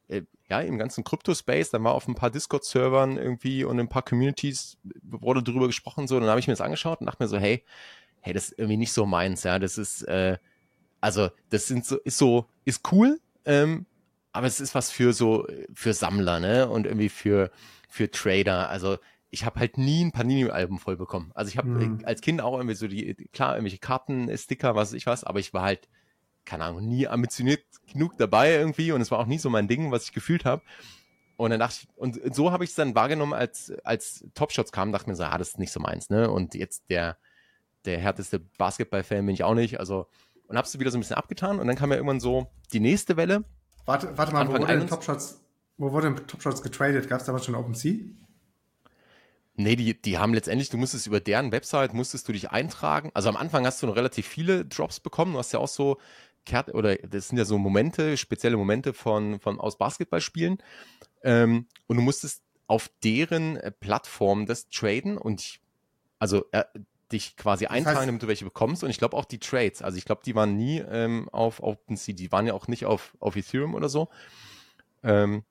äh, 0.08 0.23
ja, 0.49 0.61
im 0.61 0.78
ganzen 0.78 1.04
Crypto-Space, 1.04 1.70
da 1.70 1.82
war 1.82 1.94
auf 1.94 2.06
ein 2.06 2.14
paar 2.14 2.30
Discord-Servern 2.30 3.16
irgendwie 3.16 3.64
und 3.64 3.80
ein 3.80 3.88
paar 3.88 4.02
Communities 4.02 4.76
wurde 5.02 5.42
darüber 5.42 5.66
gesprochen, 5.66 6.06
so, 6.06 6.20
dann 6.20 6.28
habe 6.28 6.40
ich 6.40 6.46
mir 6.46 6.52
das 6.52 6.61
angeschaut 6.61 7.00
und 7.00 7.06
dachte 7.06 7.23
mir 7.23 7.28
so, 7.28 7.38
hey, 7.38 7.64
hey, 8.20 8.32
das 8.32 8.50
ist 8.50 8.58
irgendwie 8.58 8.76
nicht 8.76 8.92
so 8.92 9.06
meins, 9.06 9.42
ja, 9.44 9.58
das 9.58 9.78
ist, 9.78 10.02
äh, 10.02 10.38
also, 11.00 11.30
das 11.50 11.66
sind 11.66 11.87
so, 11.87 11.96
ist 11.99 12.18
so, 12.18 12.46
ist 12.64 12.92
cool, 12.92 13.20
ähm, 13.46 13.87
aber 14.32 14.46
es 14.46 14.61
ist 14.61 14.75
was 14.75 14.90
für 14.90 15.12
so, 15.12 15.46
für 15.73 15.94
Sammler, 15.94 16.40
ne, 16.40 16.68
und 16.68 16.87
irgendwie 16.87 17.08
für, 17.08 17.50
für 17.88 18.11
Trader, 18.11 18.68
also, 18.68 18.99
ich 19.34 19.44
habe 19.44 19.60
halt 19.60 19.76
nie 19.76 20.04
ein 20.04 20.12
Panini-Album 20.12 20.78
voll 20.78 20.96
bekommen. 20.96 21.30
Also 21.34 21.50
ich 21.50 21.58
habe 21.58 21.68
mhm. 21.68 22.00
als 22.04 22.20
Kind 22.20 22.40
auch 22.40 22.54
irgendwie 22.54 22.74
so 22.74 22.88
die, 22.88 23.14
klar, 23.32 23.54
irgendwelche 23.54 23.78
Karten, 23.78 24.34
Sticker, 24.36 24.74
was 24.74 24.88
weiß 24.88 24.94
ich 24.94 25.06
was, 25.06 25.24
aber 25.24 25.40
ich 25.40 25.52
war 25.52 25.62
halt 25.62 25.88
keine 26.44 26.64
Ahnung, 26.64 26.86
nie 26.86 27.08
ambitioniert 27.08 27.64
genug 27.90 28.16
dabei 28.18 28.52
irgendwie 28.52 28.92
und 28.92 29.00
es 29.00 29.10
war 29.10 29.18
auch 29.18 29.26
nie 29.26 29.38
so 29.38 29.50
mein 29.50 29.68
Ding, 29.68 29.90
was 29.90 30.04
ich 30.04 30.12
gefühlt 30.12 30.44
habe. 30.44 30.62
Und 31.36 31.50
dann 31.50 31.60
dachte 31.60 31.80
ich, 31.82 31.88
und 31.96 32.34
so 32.34 32.52
habe 32.52 32.64
ich 32.64 32.70
es 32.70 32.76
dann 32.76 32.94
wahrgenommen, 32.94 33.32
als, 33.32 33.72
als 33.82 34.24
Top 34.34 34.52
Shots 34.52 34.70
kamen, 34.70 34.92
dachte 34.92 35.04
ich 35.04 35.08
mir 35.08 35.16
so, 35.16 35.24
ah, 35.24 35.36
das 35.36 35.48
ist 35.48 35.58
nicht 35.58 35.72
so 35.72 35.80
meins, 35.80 36.10
ne? 36.10 36.30
Und 36.30 36.54
jetzt 36.54 36.84
der, 36.90 37.16
der 37.84 37.98
härteste 37.98 38.38
Basketball-Fan 38.38 39.26
bin 39.26 39.34
ich 39.34 39.42
auch 39.42 39.54
nicht. 39.54 39.80
Also, 39.80 40.06
und 40.46 40.56
hab's 40.56 40.78
wieder 40.78 40.90
so 40.90 40.98
ein 40.98 41.00
bisschen 41.00 41.16
abgetan 41.16 41.58
und 41.58 41.66
dann 41.66 41.76
kam 41.76 41.90
ja 41.90 41.96
irgendwann 41.96 42.20
so 42.20 42.46
die 42.72 42.80
nächste 42.80 43.16
Welle. 43.16 43.44
Warte, 43.84 44.16
warte 44.16 44.32
mal, 44.32 44.42
Anfang 44.42 44.56
wo 44.56 44.62
wurde 44.62 44.78
denn 44.78 44.86
Top 44.86 45.02
Shots, 45.02 45.40
wo 45.76 45.92
wurde 45.92 46.14
Top 46.26 46.40
Shots 46.40 46.62
getradet? 46.62 47.08
Gab 47.08 47.20
es 47.20 47.26
damals 47.26 47.44
schon 47.44 47.56
OpenSea? 47.56 47.94
Nee, 49.56 49.76
die, 49.76 50.00
die 50.00 50.18
haben 50.18 50.34
letztendlich, 50.34 50.68
du 50.68 50.76
musstest 50.76 51.06
über 51.06 51.20
deren 51.20 51.52
Website, 51.52 51.94
musstest 51.94 52.28
du 52.28 52.32
dich 52.32 52.50
eintragen. 52.50 53.11
Also 53.14 53.28
am 53.28 53.37
Anfang 53.37 53.64
hast 53.64 53.82
du 53.82 53.87
noch 53.87 53.94
relativ 53.94 54.26
viele 54.26 54.64
Drops 54.64 54.99
bekommen. 54.99 55.34
Du 55.34 55.38
hast 55.38 55.52
ja 55.52 55.61
auch 55.61 55.68
so 55.68 55.99
kehrt, 56.44 56.75
oder 56.75 56.96
das 56.96 57.28
sind 57.28 57.38
ja 57.38 57.44
so 57.44 57.56
Momente, 57.56 58.16
spezielle 58.16 58.56
Momente 58.56 58.92
von, 58.92 59.38
von 59.38 59.61
aus 59.61 59.78
Basketballspielen. 59.78 60.58
Ähm, 61.23 61.66
und 61.87 61.96
du 61.96 62.02
musstest 62.02 62.42
auf 62.66 62.90
deren 63.02 63.56
äh, 63.56 63.70
Plattform 63.70 64.46
das 64.46 64.68
traden 64.68 65.16
und 65.18 65.40
ich, 65.40 65.61
also 66.18 66.44
äh, 66.50 66.64
dich 67.12 67.37
quasi 67.37 67.66
eintragen, 67.66 67.99
heißt, 67.99 68.08
damit 68.08 68.23
du 68.23 68.28
welche 68.28 68.44
bekommst. 68.44 68.82
Und 68.82 68.90
ich 68.90 68.99
glaube 68.99 69.16
auch 69.16 69.25
die 69.25 69.38
Trades, 69.38 69.82
also 69.82 69.96
ich 69.99 70.04
glaube, 70.04 70.23
die 70.25 70.34
waren 70.34 70.56
nie 70.56 70.78
ähm, 70.80 71.28
auf 71.30 71.62
OpenSea, 71.62 72.14
die 72.14 72.32
waren 72.32 72.46
ja 72.46 72.54
auch 72.54 72.66
nicht 72.66 72.87
auf, 72.87 73.16
auf 73.20 73.37
Ethereum 73.37 73.75
oder 73.75 73.88
so. 73.88 74.08
Ähm, 75.02 75.44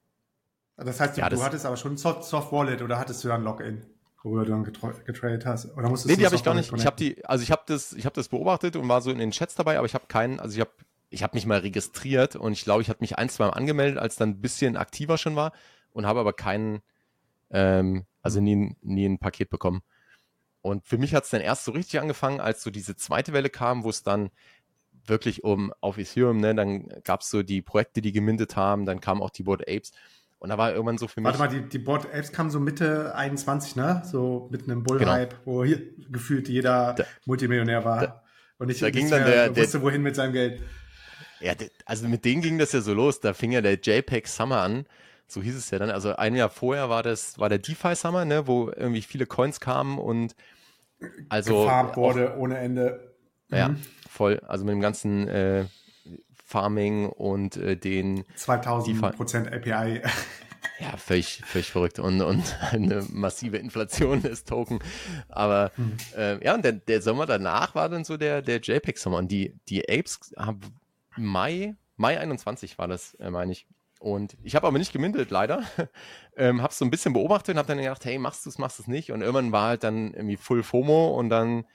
das 0.75 0.99
heißt, 0.99 1.17
du, 1.17 1.21
ja, 1.21 1.29
das, 1.29 1.39
du 1.39 1.45
hattest 1.45 1.65
aber 1.65 1.77
schon 1.77 1.93
ein 1.93 1.97
Soft, 1.97 2.23
Soft 2.23 2.51
Wallet 2.51 2.81
oder 2.81 2.97
hattest 2.97 3.23
du 3.23 3.27
dann 3.27 3.43
Login? 3.43 3.85
Worüber 4.23 4.45
du 4.45 4.51
dann 4.51 4.63
getradet 4.63 5.45
hast? 5.45 5.75
Oder 5.77 5.89
musstest 5.89 6.09
nee, 6.09 6.15
die 6.15 6.25
habe 6.25 6.35
ich 6.35 6.43
gar 6.43 6.53
nicht. 6.53 6.71
Ich 6.73 6.85
habe 6.85 6.95
die, 6.95 7.23
also 7.25 7.43
ich 7.43 7.51
habe 7.51 7.63
das, 7.67 7.93
ich 7.93 8.05
habe 8.05 8.15
das 8.15 8.29
beobachtet 8.29 8.75
und 8.75 8.87
war 8.87 9.01
so 9.01 9.11
in 9.11 9.19
den 9.19 9.31
Chats 9.31 9.55
dabei, 9.55 9.77
aber 9.77 9.85
ich 9.85 9.93
habe 9.93 10.07
keinen, 10.07 10.39
also 10.39 10.55
ich 10.55 10.61
habe, 10.61 10.71
ich 11.09 11.23
habe 11.23 11.35
mich 11.35 11.45
mal 11.45 11.59
registriert 11.59 12.35
und 12.35 12.53
ich 12.53 12.63
glaube, 12.63 12.81
ich 12.81 12.89
hatte 12.89 13.01
mich 13.01 13.17
ein, 13.17 13.29
zwei 13.29 13.45
Mal 13.45 13.51
angemeldet, 13.51 13.99
als 13.99 14.15
dann 14.15 14.29
ein 14.29 14.41
bisschen 14.41 14.77
aktiver 14.77 15.17
schon 15.17 15.35
war 15.35 15.51
und 15.91 16.05
habe 16.05 16.21
aber 16.21 16.33
keinen, 16.33 16.81
ähm, 17.51 18.05
also 18.21 18.39
nie, 18.39 18.75
nie 18.81 19.05
ein 19.05 19.19
Paket 19.19 19.49
bekommen. 19.49 19.83
Und 20.61 20.85
für 20.87 20.97
mich 20.97 21.13
hat 21.13 21.25
es 21.25 21.29
dann 21.29 21.41
erst 21.41 21.65
so 21.65 21.73
richtig 21.73 21.99
angefangen, 21.99 22.39
als 22.39 22.63
so 22.63 22.71
diese 22.71 22.95
zweite 22.95 23.33
Welle 23.33 23.49
kam, 23.49 23.83
wo 23.83 23.89
es 23.89 24.03
dann 24.03 24.31
wirklich 25.05 25.43
um 25.43 25.73
auf 25.81 25.97
Ethereum, 25.97 26.39
ne, 26.39 26.55
dann 26.55 26.87
gab 27.03 27.21
es 27.21 27.29
so 27.29 27.43
die 27.43 27.61
Projekte, 27.61 28.01
die 28.01 28.13
gemintet 28.13 28.55
haben, 28.55 28.85
dann 28.85 29.01
kamen 29.01 29.21
auch 29.21 29.29
die 29.29 29.43
Board 29.43 29.67
Apes 29.67 29.91
und 30.43 30.49
da 30.49 30.57
war 30.57 30.73
irgendwann 30.73 30.97
so 30.97 31.07
für 31.07 31.21
mich. 31.21 31.25
Warte 31.25 31.39
mal, 31.39 31.47
die, 31.47 31.61
die 31.69 31.77
Board 31.79 32.05
Apes 32.07 32.33
kamen 32.33 32.49
so 32.49 32.59
Mitte 32.59 33.15
21, 33.15 33.77
ne? 33.77 34.01
So 34.03 34.49
mitten 34.51 34.69
im 34.71 34.83
Bullhype, 34.83 35.29
genau. 35.29 35.41
wo 35.45 35.63
hier 35.63 35.81
gefühlt 36.09 36.49
jeder 36.49 36.95
da, 36.97 37.05
Multimillionär 37.25 37.85
war. 37.85 38.01
Da, 38.01 38.23
und 38.57 38.69
ich 38.69 38.79
da 38.79 38.89
ging 38.89 39.09
dann 39.09 39.23
der, 39.23 39.55
wusste, 39.55 39.77
der, 39.77 39.81
wohin 39.83 40.01
mit 40.01 40.17
seinem 40.17 40.33
Geld. 40.33 40.61
Ja, 41.39 41.53
also 41.85 42.09
mit 42.09 42.25
denen 42.25 42.41
ging 42.41 42.57
das 42.57 42.73
ja 42.73 42.81
so 42.81 42.93
los. 42.93 43.21
Da 43.21 43.33
fing 43.33 43.53
ja 43.53 43.61
der 43.61 43.75
JPEG 43.75 44.27
Summer 44.27 44.59
an. 44.59 44.85
So 45.27 45.41
hieß 45.41 45.55
es 45.55 45.71
ja 45.71 45.79
dann. 45.79 45.89
Also 45.89 46.13
ein 46.17 46.35
Jahr 46.35 46.49
vorher 46.49 46.89
war 46.89 47.03
das, 47.03 47.39
war 47.39 47.47
der 47.47 47.59
DeFi 47.59 47.95
Summer, 47.95 48.25
ne, 48.25 48.45
wo 48.45 48.69
irgendwie 48.69 49.01
viele 49.01 49.25
Coins 49.25 49.61
kamen 49.61 49.97
und 49.97 50.35
also. 51.29 51.63
Gefarmt 51.63 51.95
wurde 51.95 52.37
ohne 52.37 52.57
Ende. 52.57 53.15
Ja, 53.49 53.69
mhm. 53.69 53.77
voll. 54.09 54.41
Also 54.45 54.65
mit 54.65 54.73
dem 54.73 54.81
ganzen 54.81 55.25
äh, 55.29 55.67
Farming 56.53 57.09
und 57.09 57.57
äh, 57.57 57.75
den 57.75 58.25
2000 58.35 59.15
Prozent 59.15 59.51
API. 59.51 60.01
Ja, 60.79 60.95
völlig, 60.97 61.41
völlig 61.45 61.71
verrückt 61.71 61.99
und, 61.99 62.21
und 62.21 62.57
eine 62.71 63.05
massive 63.11 63.57
Inflation 63.57 64.21
des 64.21 64.45
Token. 64.45 64.79
Aber 65.27 65.71
hm. 65.75 65.97
äh, 66.17 66.43
ja, 66.43 66.55
und 66.55 66.63
der, 66.63 66.71
der 66.71 67.01
Sommer 67.01 67.25
danach 67.25 67.75
war 67.75 67.89
dann 67.89 68.05
so 68.05 68.15
der, 68.15 68.41
der 68.41 68.59
JPEG-Sommer. 68.59 69.17
Und 69.17 69.29
die, 69.29 69.55
die 69.67 69.87
Apes 69.89 70.33
haben 70.37 70.61
Mai, 71.17 71.75
Mai 71.97 72.17
21 72.17 72.77
war 72.77 72.87
das, 72.87 73.13
äh, 73.15 73.29
meine 73.29 73.51
ich. 73.51 73.67
Und 73.99 74.37
ich 74.41 74.55
habe 74.55 74.65
aber 74.65 74.77
nicht 74.77 74.93
gemindelt, 74.93 75.31
leider. 75.31 75.63
ähm, 76.37 76.61
habe 76.61 76.73
so 76.73 76.85
ein 76.85 76.91
bisschen 76.91 77.13
beobachtet 77.13 77.55
und 77.55 77.59
habe 77.59 77.67
dann 77.67 77.77
gedacht, 77.77 78.05
hey, 78.05 78.17
machst 78.17 78.45
du 78.45 78.49
es, 78.49 78.57
machst 78.57 78.79
du 78.79 78.83
es 78.83 78.87
nicht. 78.87 79.11
Und 79.11 79.21
irgendwann 79.21 79.51
war 79.51 79.67
halt 79.67 79.83
dann 79.83 80.13
irgendwie 80.13 80.37
Full 80.37 80.63
FOMO 80.63 81.17
und 81.19 81.29
dann 81.29 81.65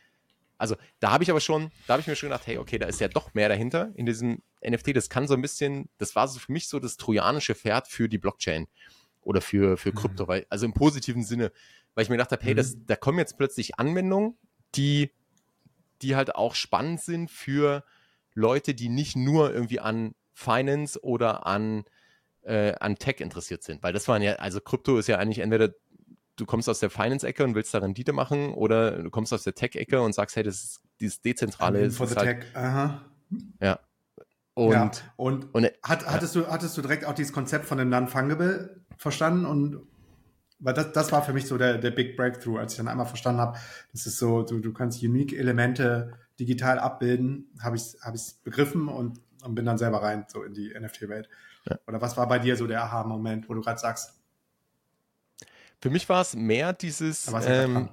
also 0.58 0.76
da 1.00 1.12
habe 1.12 1.24
ich 1.24 1.30
aber 1.30 1.40
schon, 1.40 1.70
da 1.86 1.94
habe 1.94 2.00
ich 2.00 2.06
mir 2.06 2.16
schon 2.16 2.28
gedacht, 2.28 2.46
hey, 2.46 2.58
okay, 2.58 2.78
da 2.78 2.86
ist 2.86 3.00
ja 3.00 3.08
doch 3.08 3.32
mehr 3.32 3.48
dahinter 3.48 3.92
in 3.94 4.06
diesem 4.06 4.42
NFT. 4.62 4.96
Das 4.96 5.08
kann 5.08 5.28
so 5.28 5.34
ein 5.34 5.42
bisschen, 5.42 5.88
das 5.98 6.16
war 6.16 6.26
so 6.28 6.40
für 6.40 6.52
mich 6.52 6.68
so 6.68 6.80
das 6.80 6.96
trojanische 6.96 7.54
Pferd 7.54 7.88
für 7.88 8.08
die 8.08 8.18
Blockchain 8.18 8.66
oder 9.22 9.40
für, 9.40 9.76
für 9.76 9.92
Krypto, 9.92 10.24
mhm. 10.24 10.28
weil, 10.28 10.46
also 10.50 10.66
im 10.66 10.74
positiven 10.74 11.22
Sinne, 11.22 11.52
weil 11.94 12.02
ich 12.02 12.10
mir 12.10 12.16
gedacht 12.16 12.32
habe, 12.32 12.44
hey, 12.44 12.54
das, 12.54 12.74
mhm. 12.74 12.86
da 12.86 12.96
kommen 12.96 13.18
jetzt 13.18 13.38
plötzlich 13.38 13.78
Anwendungen, 13.78 14.36
die, 14.74 15.12
die 16.02 16.16
halt 16.16 16.34
auch 16.34 16.54
spannend 16.54 17.00
sind 17.00 17.30
für 17.30 17.84
Leute, 18.34 18.74
die 18.74 18.88
nicht 18.88 19.16
nur 19.16 19.52
irgendwie 19.52 19.80
an 19.80 20.14
Finance 20.32 21.02
oder 21.02 21.46
an, 21.46 21.84
äh, 22.42 22.74
an 22.80 22.96
Tech 22.96 23.20
interessiert 23.20 23.62
sind. 23.62 23.82
Weil 23.82 23.92
das 23.92 24.08
waren 24.08 24.22
ja, 24.22 24.34
also 24.36 24.60
Krypto 24.60 24.98
ist 24.98 25.08
ja 25.08 25.18
eigentlich 25.18 25.38
entweder 25.40 25.70
du 26.38 26.46
kommst 26.46 26.68
aus 26.68 26.80
der 26.80 26.90
Finance-Ecke 26.90 27.44
und 27.44 27.54
willst 27.54 27.74
da 27.74 27.78
Rendite 27.78 28.12
machen 28.12 28.54
oder 28.54 29.02
du 29.02 29.10
kommst 29.10 29.32
aus 29.32 29.42
der 29.42 29.54
Tech-Ecke 29.54 30.00
und 30.00 30.14
sagst, 30.14 30.36
hey, 30.36 30.42
das 30.42 30.54
ist 30.54 30.80
dieses 31.00 31.20
Dezentrale. 31.20 31.80
Ist 31.80 31.96
For 31.96 32.06
the 32.06 32.16
halt, 32.16 32.40
Tech, 32.40 32.56
aha. 32.56 33.02
Ja. 33.60 33.80
Und, 34.54 34.72
ja. 34.72 34.90
und, 35.16 35.54
und 35.54 35.66
hat, 35.82 36.06
hattest, 36.06 36.34
ja. 36.34 36.42
du, 36.42 36.48
hattest 36.48 36.76
du 36.76 36.82
direkt 36.82 37.04
auch 37.04 37.14
dieses 37.14 37.32
Konzept 37.32 37.66
von 37.66 37.78
dem 37.78 37.90
Non-Fungible 37.90 38.84
verstanden 38.96 39.44
und 39.44 39.86
weil 40.60 40.74
das, 40.74 40.92
das 40.92 41.12
war 41.12 41.22
für 41.22 41.32
mich 41.32 41.46
so 41.46 41.56
der, 41.56 41.78
der 41.78 41.92
Big 41.92 42.16
Breakthrough, 42.16 42.58
als 42.58 42.72
ich 42.72 42.78
dann 42.78 42.88
einmal 42.88 43.06
verstanden 43.06 43.40
habe, 43.40 43.56
das 43.92 44.06
ist 44.06 44.18
so, 44.18 44.42
du, 44.42 44.58
du 44.58 44.72
kannst 44.72 45.02
Unique-Elemente 45.02 46.14
digital 46.40 46.80
abbilden, 46.80 47.52
habe 47.62 47.76
ich 47.76 47.82
es 47.82 47.98
hab 48.02 48.14
ich's 48.14 48.32
begriffen 48.32 48.88
und, 48.88 49.20
und 49.44 49.54
bin 49.54 49.64
dann 49.64 49.78
selber 49.78 50.02
rein 50.02 50.24
so 50.26 50.42
in 50.42 50.54
die 50.54 50.74
NFT-Welt. 50.76 51.28
Ja. 51.68 51.78
Oder 51.86 52.00
was 52.00 52.16
war 52.16 52.26
bei 52.26 52.40
dir 52.40 52.56
so 52.56 52.66
der 52.66 52.82
Aha-Moment, 52.82 53.48
wo 53.48 53.54
du 53.54 53.60
gerade 53.60 53.78
sagst? 53.78 54.17
Für 55.80 55.90
mich 55.90 56.08
war 56.08 56.22
es 56.22 56.34
mehr 56.34 56.72
dieses 56.72 57.30
ähm, 57.44 57.88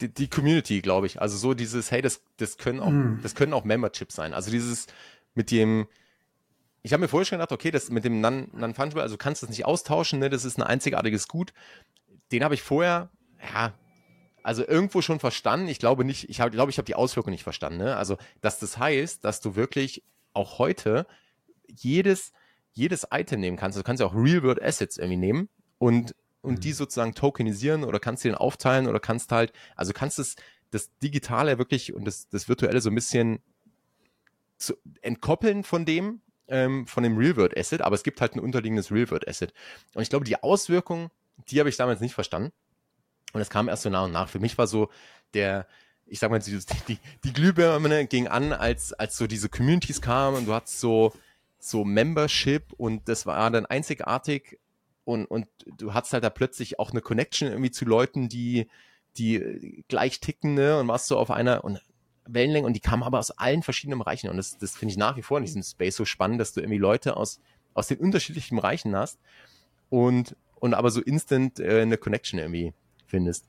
die, 0.00 0.12
die, 0.12 0.28
Community, 0.28 0.80
glaube 0.82 1.06
ich. 1.06 1.20
Also 1.20 1.36
so 1.36 1.54
dieses, 1.54 1.90
hey, 1.90 2.02
das, 2.02 2.20
das 2.36 2.58
können 2.58 2.80
auch, 2.80 2.90
mm. 2.90 3.20
das 3.22 3.34
können 3.34 3.52
auch 3.52 3.64
Memberships 3.64 4.14
sein. 4.14 4.34
Also 4.34 4.50
dieses 4.50 4.86
mit 5.34 5.50
dem, 5.50 5.86
ich 6.82 6.92
habe 6.92 7.00
mir 7.00 7.08
vorher 7.08 7.24
schon 7.24 7.38
gedacht, 7.38 7.52
okay, 7.52 7.70
das 7.70 7.90
mit 7.90 8.04
dem 8.04 8.20
Non-Fungible, 8.20 9.02
also 9.02 9.16
kannst 9.16 9.42
du 9.42 9.46
das 9.46 9.50
nicht 9.56 9.64
austauschen, 9.64 10.18
ne? 10.18 10.30
das 10.30 10.44
ist 10.44 10.58
ein 10.58 10.62
einzigartiges 10.62 11.28
Gut. 11.28 11.52
Den 12.32 12.44
habe 12.44 12.54
ich 12.54 12.62
vorher, 12.62 13.10
ja, 13.54 13.72
also 14.42 14.66
irgendwo 14.66 15.02
schon 15.02 15.18
verstanden. 15.18 15.68
Ich 15.68 15.78
glaube 15.78 16.04
nicht, 16.04 16.28
ich 16.28 16.40
habe, 16.40 16.50
glaube, 16.50 16.70
ich 16.70 16.78
habe 16.78 16.86
die 16.86 16.94
Auswirkung 16.94 17.32
nicht 17.32 17.42
verstanden. 17.42 17.78
Ne? 17.78 17.96
Also, 17.96 18.16
dass 18.40 18.58
das 18.60 18.78
heißt, 18.78 19.24
dass 19.24 19.40
du 19.40 19.56
wirklich 19.56 20.04
auch 20.34 20.58
heute 20.58 21.06
jedes, 21.66 22.32
jedes 22.72 23.08
Item 23.10 23.40
nehmen 23.40 23.56
kannst. 23.56 23.76
Du 23.76 23.82
kannst 23.82 24.00
ja 24.00 24.06
auch 24.06 24.14
Real-World 24.14 24.62
Assets 24.62 24.98
irgendwie 24.98 25.16
nehmen 25.16 25.48
und, 25.78 26.14
und 26.46 26.64
die 26.64 26.70
mhm. 26.70 26.74
sozusagen 26.74 27.14
tokenisieren 27.14 27.84
oder 27.84 27.98
kannst 27.98 28.24
den 28.24 28.34
aufteilen 28.34 28.86
oder 28.86 29.00
kannst 29.00 29.32
halt, 29.32 29.52
also 29.74 29.92
kannst 29.92 30.18
es, 30.18 30.36
das 30.70 30.90
Digitale 30.98 31.58
wirklich 31.58 31.94
und 31.94 32.04
das, 32.04 32.28
das 32.28 32.48
Virtuelle 32.48 32.80
so 32.80 32.90
ein 32.90 32.94
bisschen 32.94 33.40
zu, 34.58 34.74
entkoppeln 35.02 35.64
von 35.64 35.84
dem, 35.84 36.20
ähm, 36.48 36.86
von 36.86 37.02
dem 37.02 37.16
Real-World-Asset, 37.16 37.82
aber 37.82 37.94
es 37.94 38.02
gibt 38.02 38.20
halt 38.20 38.34
ein 38.34 38.40
unterliegendes 38.40 38.90
Real-World-Asset. 38.90 39.52
Und 39.94 40.02
ich 40.02 40.10
glaube, 40.10 40.24
die 40.24 40.42
Auswirkungen, 40.42 41.10
die 41.48 41.58
habe 41.58 41.68
ich 41.68 41.76
damals 41.76 42.00
nicht 42.00 42.14
verstanden. 42.14 42.52
Und 43.32 43.40
es 43.40 43.50
kam 43.50 43.68
erst 43.68 43.82
so 43.82 43.90
nach 43.90 44.04
und 44.04 44.12
nach. 44.12 44.28
Für 44.28 44.38
mich 44.38 44.56
war 44.56 44.66
so 44.66 44.88
der, 45.34 45.66
ich 46.06 46.20
sag 46.20 46.30
mal, 46.30 46.38
die, 46.38 46.58
die, 46.88 46.98
die 47.24 47.32
Glühbirne 47.32 48.06
ging 48.06 48.28
an, 48.28 48.52
als, 48.52 48.92
als 48.92 49.16
so 49.16 49.26
diese 49.26 49.48
Communities 49.48 50.00
kamen 50.00 50.36
und 50.36 50.46
du 50.46 50.54
hattest 50.54 50.80
so, 50.80 51.12
so 51.58 51.84
Membership 51.84 52.72
und 52.76 53.08
das 53.08 53.26
war 53.26 53.50
dann 53.50 53.66
einzigartig 53.66 54.58
und, 55.06 55.24
und 55.24 55.46
du 55.78 55.94
hattest 55.94 56.12
halt 56.12 56.24
da 56.24 56.30
plötzlich 56.30 56.80
auch 56.80 56.90
eine 56.90 57.00
Connection 57.00 57.48
irgendwie 57.48 57.70
zu 57.70 57.84
Leuten, 57.84 58.28
die, 58.28 58.68
die 59.16 59.84
gleich 59.88 60.18
ticken, 60.20 60.54
ne, 60.54 60.78
und 60.78 60.88
warst 60.88 61.06
so 61.06 61.16
auf 61.16 61.30
einer 61.30 61.64
und 61.64 61.80
Wellenlänge 62.26 62.66
und 62.66 62.72
die 62.74 62.80
kamen 62.80 63.04
aber 63.04 63.20
aus 63.20 63.30
allen 63.30 63.62
verschiedenen 63.62 64.00
Bereichen 64.00 64.28
und 64.28 64.36
das, 64.36 64.58
das 64.58 64.76
finde 64.76 64.90
ich 64.90 64.98
nach 64.98 65.16
wie 65.16 65.22
vor 65.22 65.38
in 65.38 65.44
diesem 65.44 65.62
Space 65.62 65.94
so 65.94 66.04
spannend, 66.04 66.40
dass 66.40 66.52
du 66.52 66.60
irgendwie 66.60 66.78
Leute 66.78 67.16
aus, 67.16 67.40
aus 67.72 67.86
den 67.86 67.98
unterschiedlichen 67.98 68.56
Bereichen 68.56 68.96
hast 68.96 69.20
und, 69.90 70.34
und 70.56 70.74
aber 70.74 70.90
so 70.90 71.00
instant 71.00 71.60
äh, 71.60 71.82
eine 71.82 71.98
Connection 71.98 72.40
irgendwie 72.40 72.74
findest. 73.06 73.46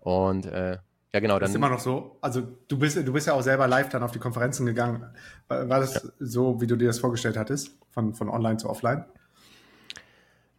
Und 0.00 0.46
äh, 0.46 0.78
ja, 1.12 1.20
genau. 1.20 1.34
Dann, 1.34 1.40
das 1.40 1.50
ist 1.50 1.56
immer 1.56 1.68
noch 1.68 1.80
so. 1.80 2.16
Also 2.22 2.42
du 2.66 2.78
bist, 2.78 2.96
du 2.96 3.12
bist 3.12 3.26
ja 3.26 3.34
auch 3.34 3.42
selber 3.42 3.66
live 3.66 3.90
dann 3.90 4.02
auf 4.02 4.12
die 4.12 4.18
Konferenzen 4.18 4.64
gegangen. 4.64 5.06
War, 5.48 5.68
war 5.68 5.80
das 5.80 5.94
ja. 5.94 6.00
so, 6.18 6.62
wie 6.62 6.66
du 6.66 6.76
dir 6.76 6.88
das 6.88 6.98
vorgestellt 6.98 7.36
hattest, 7.36 7.76
von, 7.90 8.14
von 8.14 8.30
online 8.30 8.56
zu 8.56 8.70
offline? 8.70 9.04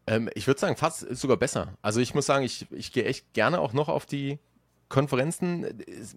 Ähm, 0.09 0.27
ich 0.33 0.47
würde 0.47 0.59
sagen, 0.59 0.75
fast 0.75 1.15
sogar 1.15 1.37
besser. 1.37 1.77
Also 1.83 1.99
ich 1.99 2.15
muss 2.15 2.25
sagen, 2.25 2.43
ich, 2.43 2.65
ich 2.71 2.91
gehe 2.91 3.05
echt 3.05 3.31
gerne 3.33 3.59
auch 3.59 3.73
noch 3.73 3.89
auf 3.89 4.07
die 4.07 4.39
Konferenzen. 4.89 5.67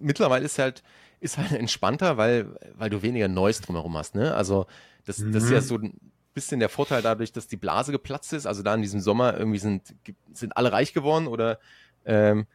Mittlerweile 0.01 0.45
ist 0.45 0.57
halt, 0.57 0.81
ist 1.19 1.37
halt 1.37 1.51
entspannter, 1.51 2.17
weil, 2.17 2.57
weil 2.75 2.89
du 2.89 3.03
weniger 3.03 3.27
Neues 3.27 3.61
drumherum 3.61 3.95
hast. 3.95 4.15
Ne? 4.15 4.33
Also 4.33 4.65
das, 5.05 5.19
mhm. 5.19 5.31
das 5.31 5.43
ist 5.43 5.51
ja 5.51 5.61
mhm. 5.61 5.65
so 5.65 5.75
ein 5.75 5.93
bisschen 6.33 6.59
der 6.59 6.69
Vorteil 6.69 7.03
dadurch, 7.03 7.33
dass 7.33 7.47
die 7.47 7.55
Blase 7.55 7.91
geplatzt 7.91 8.33
ist. 8.33 8.47
Also 8.47 8.63
da 8.63 8.73
in 8.73 8.81
diesem 8.81 8.99
Sommer 8.99 9.37
irgendwie 9.37 9.59
sind, 9.59 9.93
sind 10.33 10.57
alle 10.57 10.71
reich 10.71 10.93
geworden 10.93 11.27
oder 11.27 11.59
ähm, 12.03 12.47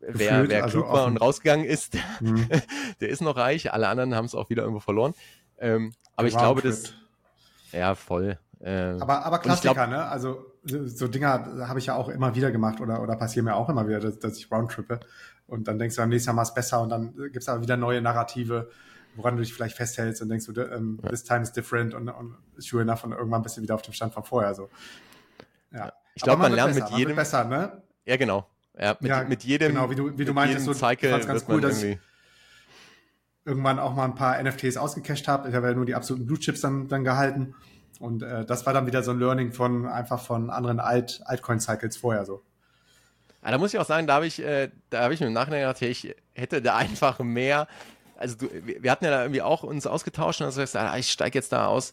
wer, 0.00 0.50
wer 0.50 0.64
also 0.64 0.82
klug 0.82 0.92
war 0.92 1.06
und 1.06 1.16
rausgegangen 1.16 1.64
ist, 1.64 1.96
mhm. 2.20 2.46
der 3.00 3.08
ist 3.08 3.22
noch 3.22 3.36
reich. 3.36 3.72
Alle 3.72 3.88
anderen 3.88 4.14
haben 4.14 4.26
es 4.26 4.34
auch 4.34 4.50
wieder 4.50 4.64
irgendwo 4.64 4.80
verloren. 4.80 5.14
Ähm, 5.58 5.94
aber 6.14 6.28
ich 6.28 6.36
glaube, 6.36 6.60
das. 6.60 6.92
Ja, 7.72 7.94
voll. 7.94 8.38
Ähm, 8.60 9.00
aber, 9.00 9.24
aber 9.24 9.38
Klassiker, 9.38 9.74
glaub, 9.74 9.90
ne? 9.90 10.04
Also 10.06 10.52
so 10.64 11.06
Dinger 11.08 11.68
habe 11.68 11.78
ich 11.78 11.86
ja 11.86 11.94
auch 11.94 12.08
immer 12.08 12.34
wieder 12.34 12.50
gemacht 12.50 12.80
oder, 12.80 13.00
oder 13.02 13.16
passieren 13.16 13.44
mir 13.44 13.54
auch 13.54 13.68
immer 13.68 13.86
wieder, 13.88 14.00
dass, 14.00 14.18
dass 14.18 14.36
ich 14.36 14.50
roundtrippe. 14.50 15.00
Und 15.46 15.68
dann 15.68 15.78
denkst 15.78 15.96
du, 15.96 16.02
beim 16.02 16.10
nächsten 16.10 16.30
Mal 16.30 16.42
machst 16.42 16.54
besser 16.54 16.80
und 16.82 16.90
dann 16.90 17.14
gibt 17.14 17.36
es 17.36 17.48
aber 17.48 17.62
wieder 17.62 17.76
neue 17.76 18.02
Narrative, 18.02 18.70
woran 19.14 19.36
du 19.36 19.42
dich 19.42 19.54
vielleicht 19.54 19.76
festhältst 19.76 20.20
und 20.22 20.28
denkst 20.28 20.46
du, 20.46 20.60
ähm, 20.60 21.00
this 21.08 21.24
time 21.24 21.42
is 21.42 21.52
different 21.52 21.94
und, 21.94 22.08
und 22.08 22.36
sure 22.58 22.82
enough 22.82 23.04
und 23.04 23.12
irgendwann 23.12 23.42
bist 23.42 23.56
du 23.56 23.62
wieder 23.62 23.74
auf 23.74 23.82
dem 23.82 23.94
Stand 23.94 24.12
von 24.12 24.24
vorher. 24.24 24.54
So. 24.54 24.68
Ja. 25.72 25.92
Ich 26.14 26.22
glaube, 26.22 26.42
man, 26.42 26.50
man 26.50 26.56
lernt 26.56 26.74
besser, 26.74 26.90
mit 26.90 26.98
jedem. 26.98 27.16
besser, 27.16 27.44
ne? 27.44 27.82
Ja, 28.04 28.16
genau. 28.16 28.46
Ja, 28.78 28.96
mit, 29.00 29.08
ja, 29.08 29.24
mit 29.24 29.44
jedem. 29.44 29.72
Genau, 29.72 29.90
wie 29.90 29.94
du, 29.94 30.18
wie 30.18 30.24
du 30.24 30.32
meintest, 30.32 30.64
so, 30.64 30.72
Cycle 30.72 31.16
ich 31.18 31.26
ganz 31.26 31.44
cool, 31.48 31.60
dass 31.60 31.82
ich 31.82 31.98
irgendwann 33.44 33.78
auch 33.78 33.94
mal 33.94 34.04
ein 34.04 34.14
paar 34.14 34.40
NFTs 34.42 34.76
ausgecached 34.76 35.26
habe. 35.26 35.48
Ich 35.48 35.54
habe 35.54 35.68
ja 35.68 35.74
nur 35.74 35.86
die 35.86 35.94
absoluten 35.94 36.26
Blue 36.26 36.38
Chips 36.38 36.60
dann, 36.60 36.86
dann 36.88 37.02
gehalten. 37.02 37.54
Und 38.00 38.22
äh, 38.22 38.44
das 38.44 38.66
war 38.66 38.72
dann 38.72 38.86
wieder 38.86 39.02
so 39.02 39.10
ein 39.10 39.18
Learning 39.18 39.52
von 39.52 39.86
einfach 39.86 40.20
von 40.20 40.50
anderen 40.50 40.80
Alt, 40.80 41.20
Altcoin-Cycles 41.24 41.96
vorher 41.96 42.24
so. 42.24 42.42
Ja, 43.42 43.50
da 43.52 43.58
muss 43.58 43.72
ich 43.72 43.80
auch 43.80 43.86
sagen, 43.86 44.06
da 44.06 44.14
habe 44.14 44.26
ich, 44.26 44.42
äh, 44.42 44.70
da 44.90 45.02
habe 45.02 45.14
ich 45.14 45.20
mir 45.20 45.26
im 45.26 45.32
Nachhinein 45.32 45.60
gedacht, 45.60 45.82
ich 45.82 46.14
hätte 46.34 46.62
da 46.62 46.76
einfach 46.76 47.18
mehr. 47.20 47.66
Also 48.16 48.36
du, 48.36 48.48
wir 48.52 48.90
hatten 48.90 49.04
ja 49.04 49.10
da 49.10 49.22
irgendwie 49.22 49.42
auch 49.42 49.62
uns 49.62 49.86
ausgetauscht 49.86 50.40
und 50.40 50.46
dann 50.46 50.52
sagst 50.52 50.76
ah, 50.76 50.96
ich 50.98 51.10
steige 51.10 51.38
jetzt 51.38 51.52
da 51.52 51.66
aus, 51.66 51.92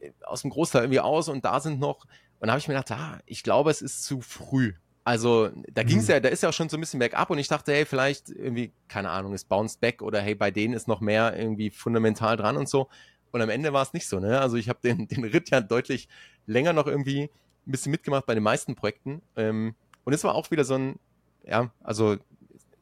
äh, 0.00 0.10
aus 0.24 0.42
dem 0.42 0.50
Großteil 0.50 0.82
irgendwie 0.82 1.00
aus 1.00 1.28
und 1.28 1.44
da 1.44 1.60
sind 1.60 1.80
noch. 1.80 2.06
Und 2.40 2.46
da 2.46 2.52
habe 2.52 2.60
ich 2.60 2.68
mir 2.68 2.74
gedacht, 2.74 2.92
ah, 2.92 3.18
ich 3.26 3.42
glaube, 3.42 3.70
es 3.70 3.82
ist 3.82 4.04
zu 4.04 4.20
früh. 4.20 4.74
Also 5.08 5.48
da 5.72 5.84
ging 5.84 6.00
es 6.00 6.08
mhm. 6.08 6.12
ja, 6.12 6.20
da 6.20 6.28
ist 6.28 6.42
ja 6.42 6.50
auch 6.50 6.52
schon 6.52 6.68
so 6.68 6.76
ein 6.76 6.80
bisschen 6.80 7.00
bergab 7.00 7.30
und 7.30 7.38
ich 7.38 7.48
dachte, 7.48 7.72
hey, 7.72 7.86
vielleicht 7.86 8.28
irgendwie, 8.28 8.72
keine 8.88 9.08
Ahnung, 9.08 9.32
es 9.32 9.42
bounced 9.42 9.80
back 9.80 10.02
oder 10.02 10.20
hey, 10.20 10.34
bei 10.34 10.50
denen 10.50 10.74
ist 10.74 10.86
noch 10.86 11.00
mehr 11.00 11.34
irgendwie 11.34 11.70
fundamental 11.70 12.36
dran 12.36 12.58
und 12.58 12.68
so. 12.68 12.88
Und 13.32 13.42
am 13.42 13.50
Ende 13.50 13.72
war 13.72 13.82
es 13.82 13.92
nicht 13.92 14.08
so, 14.08 14.20
ne? 14.20 14.40
Also 14.40 14.56
ich 14.56 14.68
habe 14.68 14.80
den, 14.82 15.08
den 15.08 15.24
Ritt 15.24 15.50
ja 15.50 15.60
deutlich 15.60 16.08
länger 16.46 16.72
noch 16.72 16.86
irgendwie 16.86 17.30
ein 17.66 17.70
bisschen 17.70 17.92
mitgemacht 17.92 18.26
bei 18.26 18.34
den 18.34 18.42
meisten 18.42 18.74
Projekten. 18.74 19.22
Ähm, 19.36 19.74
und 20.04 20.12
es 20.12 20.24
war 20.24 20.34
auch 20.34 20.50
wieder 20.50 20.64
so 20.64 20.74
ein, 20.74 20.98
ja, 21.44 21.70
also 21.82 22.16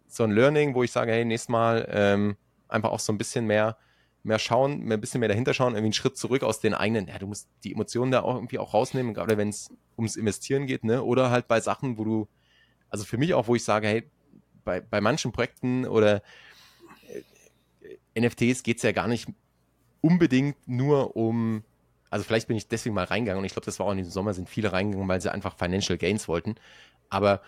so 0.07 0.25
ein 0.25 0.31
Learning, 0.31 0.75
wo 0.75 0.83
ich 0.83 0.93
sage, 0.93 1.13
hey, 1.13 1.25
nächstes 1.25 1.49
Mal 1.49 1.89
ähm, 1.91 2.37
einfach 2.69 2.91
auch 2.91 3.01
so 3.01 3.13
ein 3.13 3.19
bisschen 3.19 3.47
mehr, 3.47 3.77
mehr 4.23 4.39
schauen, 4.39 4.91
ein 4.91 5.01
bisschen 5.01 5.21
mehr 5.21 5.29
dahinter 5.29 5.55
schauen, 5.55 5.73
irgendwie 5.73 5.87
einen 5.87 5.93
Schritt 5.93 6.17
zurück 6.17 6.43
aus 6.43 6.61
den 6.61 6.75
eigenen, 6.75 7.09
ja, 7.09 7.19
du 7.19 7.27
musst 7.27 7.49
die 7.65 7.73
Emotionen 7.73 8.13
da 8.13 8.23
auch 8.23 8.35
irgendwie 8.35 8.59
auch 8.59 8.75
rausnehmen, 8.75 9.15
gerade 9.15 9.37
wenn 9.37 9.49
es 9.49 9.71
ums 9.97 10.17
Investieren 10.17 10.67
geht, 10.67 10.85
ne? 10.85 11.03
Oder 11.03 11.31
halt 11.31 11.49
bei 11.49 11.61
Sachen, 11.61 11.99
wo 11.99 12.05
du, 12.05 12.29
also 12.89 13.05
für 13.05 13.19
mich 13.19 13.35
auch, 13.35 13.49
wo 13.49 13.55
ich 13.55 13.65
sage, 13.65 13.89
hey, 13.89 14.11
bei, 14.65 14.81
bei 14.81 15.01
manchen 15.01 15.33
Projekten 15.33 15.87
oder 15.87 16.23
äh, 18.15 18.21
NFTs 18.21 18.63
geht 18.63 18.79
es 18.79 18.83
ja 18.83 18.93
gar 18.93 19.09
nicht 19.09 19.29
unbedingt 20.01 20.57
nur 20.67 21.17
um, 21.17 21.63
also 22.11 22.25
vielleicht 22.25 22.49
bin 22.49 22.57
ich 22.57 22.69
deswegen 22.69 22.95
mal 22.95 23.05
reingegangen 23.05 23.41
und 23.41 23.45
ich 23.45 23.53
glaube, 23.53 23.67
das 23.67 23.79
war 23.79 23.87
auch 23.87 23.93
in 23.93 23.99
diesem 23.99 24.13
Sommer, 24.13 24.35
sind 24.35 24.49
viele 24.49 24.73
reingegangen, 24.73 25.09
weil 25.09 25.21
sie 25.21 25.33
einfach 25.33 25.57
Financial 25.57 25.99
Gains 25.99 26.29
wollten. 26.29 26.57
Aber 27.09 27.41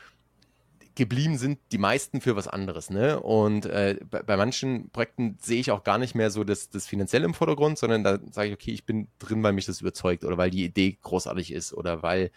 geblieben 0.99 1.39
sind 1.39 1.61
die 1.71 1.79
meisten 1.79 2.21
für 2.21 2.35
was 2.35 2.49
anderes. 2.49 2.91
Ne? 2.91 3.21
Und 3.21 3.67
äh, 3.67 3.99
bei, 4.11 4.21
bei, 4.25 4.37
manchen 4.37 4.91
Projekten 4.91 5.39
sehe 5.41 5.61
ich 5.61 5.71
auch 5.71 5.85
gar 5.85 5.97
nicht 5.97 6.17
mehr 6.17 6.31
so 6.31 6.43
das, 6.43 6.71
das 6.71 6.89
Finanzielle 6.89 7.25
im 7.25 7.35
Vordergrund, 7.35 7.79
sondern 7.79 8.03
da 8.03 8.19
sage 8.33 8.49
ich, 8.49 8.55
okay, 8.55 8.73
ich 8.73 8.85
bin 8.85 9.07
drin, 9.21 9.41
weil 9.45 9.53
mich 9.53 9.67
das 9.67 9.81
überzeugt 9.81 10.25
oder 10.25 10.37
weil 10.39 10.51
die 10.51 10.65
Idee 10.65 10.99
großartig 11.01 11.53
ist 11.53 11.73
oder 11.73 12.03
weil 12.03 12.33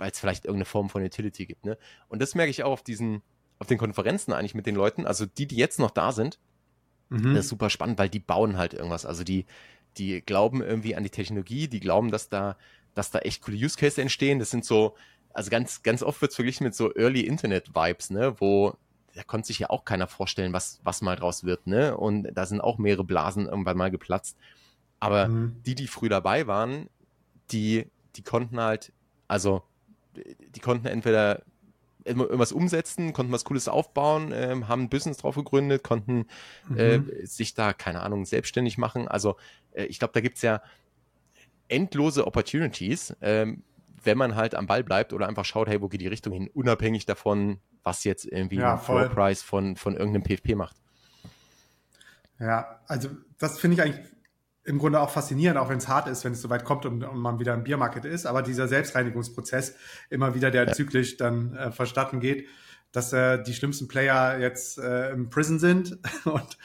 es 0.00 0.18
vielleicht 0.18 0.46
irgendeine 0.46 0.64
Form 0.64 0.90
von 0.90 1.04
Utility 1.04 1.46
gibt. 1.46 1.64
Ne? 1.64 1.78
Und 2.08 2.20
das 2.20 2.34
merke 2.34 2.50
ich 2.50 2.64
auch 2.64 2.72
auf 2.72 2.82
diesen, 2.82 3.22
auf 3.60 3.68
den 3.68 3.78
Konferenzen 3.78 4.32
eigentlich 4.32 4.56
mit 4.56 4.66
den 4.66 4.74
Leuten. 4.74 5.06
Also 5.06 5.24
die, 5.24 5.46
die 5.46 5.56
jetzt 5.56 5.78
noch 5.78 5.92
da 5.92 6.10
sind, 6.10 6.40
mhm. 7.12 7.34
das 7.34 7.44
ist 7.44 7.50
super 7.50 7.70
spannend, 7.70 7.98
weil 7.98 8.08
die 8.08 8.20
bauen 8.20 8.56
halt 8.56 8.74
irgendwas. 8.74 9.06
Also 9.06 9.24
die, 9.24 9.46
die 9.96 10.20
glauben 10.20 10.62
irgendwie 10.62 10.96
an 10.96 11.02
die 11.02 11.10
Technologie, 11.10 11.68
die 11.68 11.80
glauben, 11.80 12.10
dass 12.10 12.28
da, 12.28 12.56
dass 12.94 13.10
da 13.10 13.20
echt 13.20 13.42
coole 13.42 13.56
Use 13.56 13.76
Cases 13.76 13.98
entstehen. 13.98 14.38
Das 14.38 14.50
sind 14.50 14.64
so, 14.64 14.94
also 15.32 15.50
ganz, 15.50 15.82
ganz 15.82 16.02
oft 16.02 16.20
wird 16.20 16.30
es 16.30 16.36
verglichen 16.36 16.64
mit 16.64 16.74
so 16.74 16.94
Early 16.94 17.20
Internet 17.20 17.74
Vibes, 17.74 18.10
ne, 18.10 18.40
wo 18.40 18.76
da 19.14 19.22
konnte 19.22 19.48
sich 19.48 19.58
ja 19.58 19.70
auch 19.70 19.84
keiner 19.84 20.06
vorstellen, 20.06 20.52
was, 20.52 20.80
was 20.84 21.02
mal 21.02 21.16
draus 21.16 21.44
wird, 21.44 21.66
ne? 21.66 21.96
Und 21.96 22.32
da 22.34 22.46
sind 22.46 22.60
auch 22.60 22.78
mehrere 22.78 23.04
Blasen 23.04 23.46
irgendwann 23.46 23.76
mal 23.76 23.90
geplatzt. 23.90 24.38
Aber 25.00 25.28
mhm. 25.28 25.56
die, 25.66 25.74
die 25.74 25.86
früh 25.86 26.08
dabei 26.08 26.46
waren, 26.46 26.88
die, 27.50 27.86
die 28.16 28.22
konnten 28.22 28.58
halt, 28.60 28.92
also 29.28 29.62
die 30.14 30.60
konnten 30.60 30.86
entweder 30.86 31.42
irgendwas 32.04 32.52
umsetzen, 32.52 33.12
konnten 33.12 33.32
was 33.32 33.44
Cooles 33.44 33.68
aufbauen, 33.68 34.32
äh, 34.32 34.54
haben 34.66 34.82
ein 34.82 34.88
Business 34.88 35.18
drauf 35.18 35.34
gegründet, 35.34 35.82
konnten 35.82 36.26
mhm. 36.68 36.78
äh, 36.78 37.26
sich 37.26 37.54
da, 37.54 37.72
keine 37.72 38.02
Ahnung, 38.02 38.24
selbstständig 38.24 38.78
machen. 38.78 39.08
Also 39.08 39.36
äh, 39.72 39.84
ich 39.84 39.98
glaube, 39.98 40.12
da 40.14 40.20
gibt 40.20 40.36
es 40.36 40.42
ja 40.42 40.62
endlose 41.68 42.26
Opportunities. 42.26 43.16
Ähm, 43.20 43.62
wenn 44.04 44.18
man 44.18 44.34
halt 44.34 44.54
am 44.54 44.66
Ball 44.66 44.82
bleibt 44.82 45.12
oder 45.12 45.28
einfach 45.28 45.44
schaut, 45.44 45.68
hey, 45.68 45.80
wo 45.80 45.88
geht 45.88 46.00
die 46.00 46.08
Richtung 46.08 46.32
hin, 46.32 46.50
unabhängig 46.52 47.06
davon, 47.06 47.58
was 47.82 48.04
jetzt 48.04 48.24
irgendwie 48.24 48.56
ja, 48.56 48.82
ein 48.88 49.10
Price 49.10 49.42
von, 49.42 49.76
von 49.76 49.96
irgendeinem 49.96 50.24
PFP 50.24 50.56
macht. 50.56 50.76
Ja, 52.38 52.80
also 52.86 53.10
das 53.38 53.60
finde 53.60 53.76
ich 53.76 53.82
eigentlich 53.82 54.04
im 54.64 54.78
Grunde 54.78 55.00
auch 55.00 55.10
faszinierend, 55.10 55.58
auch 55.58 55.68
wenn 55.68 55.78
es 55.78 55.88
hart 55.88 56.08
ist, 56.08 56.24
wenn 56.24 56.32
es 56.32 56.42
soweit 56.42 56.64
kommt 56.64 56.86
und, 56.86 57.02
und, 57.02 57.18
man 57.18 57.38
wieder 57.38 57.54
im 57.54 57.64
Biermarket 57.64 58.04
ist. 58.04 58.26
Aber 58.26 58.42
dieser 58.42 58.68
Selbstreinigungsprozess 58.68 59.74
immer 60.08 60.34
wieder, 60.34 60.50
der 60.50 60.66
ja. 60.66 60.72
zyklisch 60.72 61.16
dann 61.16 61.56
äh, 61.56 61.72
verstatten 61.72 62.20
geht, 62.20 62.46
dass 62.92 63.12
äh, 63.12 63.42
die 63.42 63.54
schlimmsten 63.54 63.88
Player 63.88 64.38
jetzt 64.38 64.78
äh, 64.78 65.10
im 65.10 65.30
Prison 65.30 65.58
sind 65.58 65.98
und, 66.24 66.58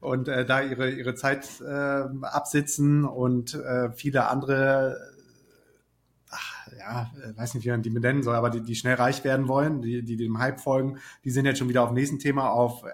und 0.00 0.28
äh, 0.28 0.44
da 0.44 0.62
ihre, 0.62 0.90
ihre 0.90 1.14
Zeit 1.14 1.48
äh, 1.60 2.04
absitzen 2.22 3.04
und 3.04 3.54
äh, 3.54 3.90
viele 3.92 4.28
andere, 4.28 4.96
ach, 6.30 6.68
ja, 6.78 7.10
weiß 7.34 7.54
nicht, 7.54 7.64
wie 7.64 7.70
man 7.70 7.82
die 7.82 7.90
benennen 7.90 8.22
soll, 8.22 8.36
aber 8.36 8.50
die, 8.50 8.60
die 8.60 8.76
schnell 8.76 8.94
reich 8.94 9.24
werden 9.24 9.48
wollen, 9.48 9.82
die, 9.82 10.04
die 10.04 10.16
dem 10.16 10.38
Hype 10.38 10.60
folgen, 10.60 10.98
die 11.24 11.30
sind 11.30 11.46
jetzt 11.46 11.58
schon 11.58 11.68
wieder 11.68 11.82
auf 11.82 11.88
dem 11.88 11.96
nächsten 11.96 12.18
Thema, 12.18 12.50
auf 12.50 12.84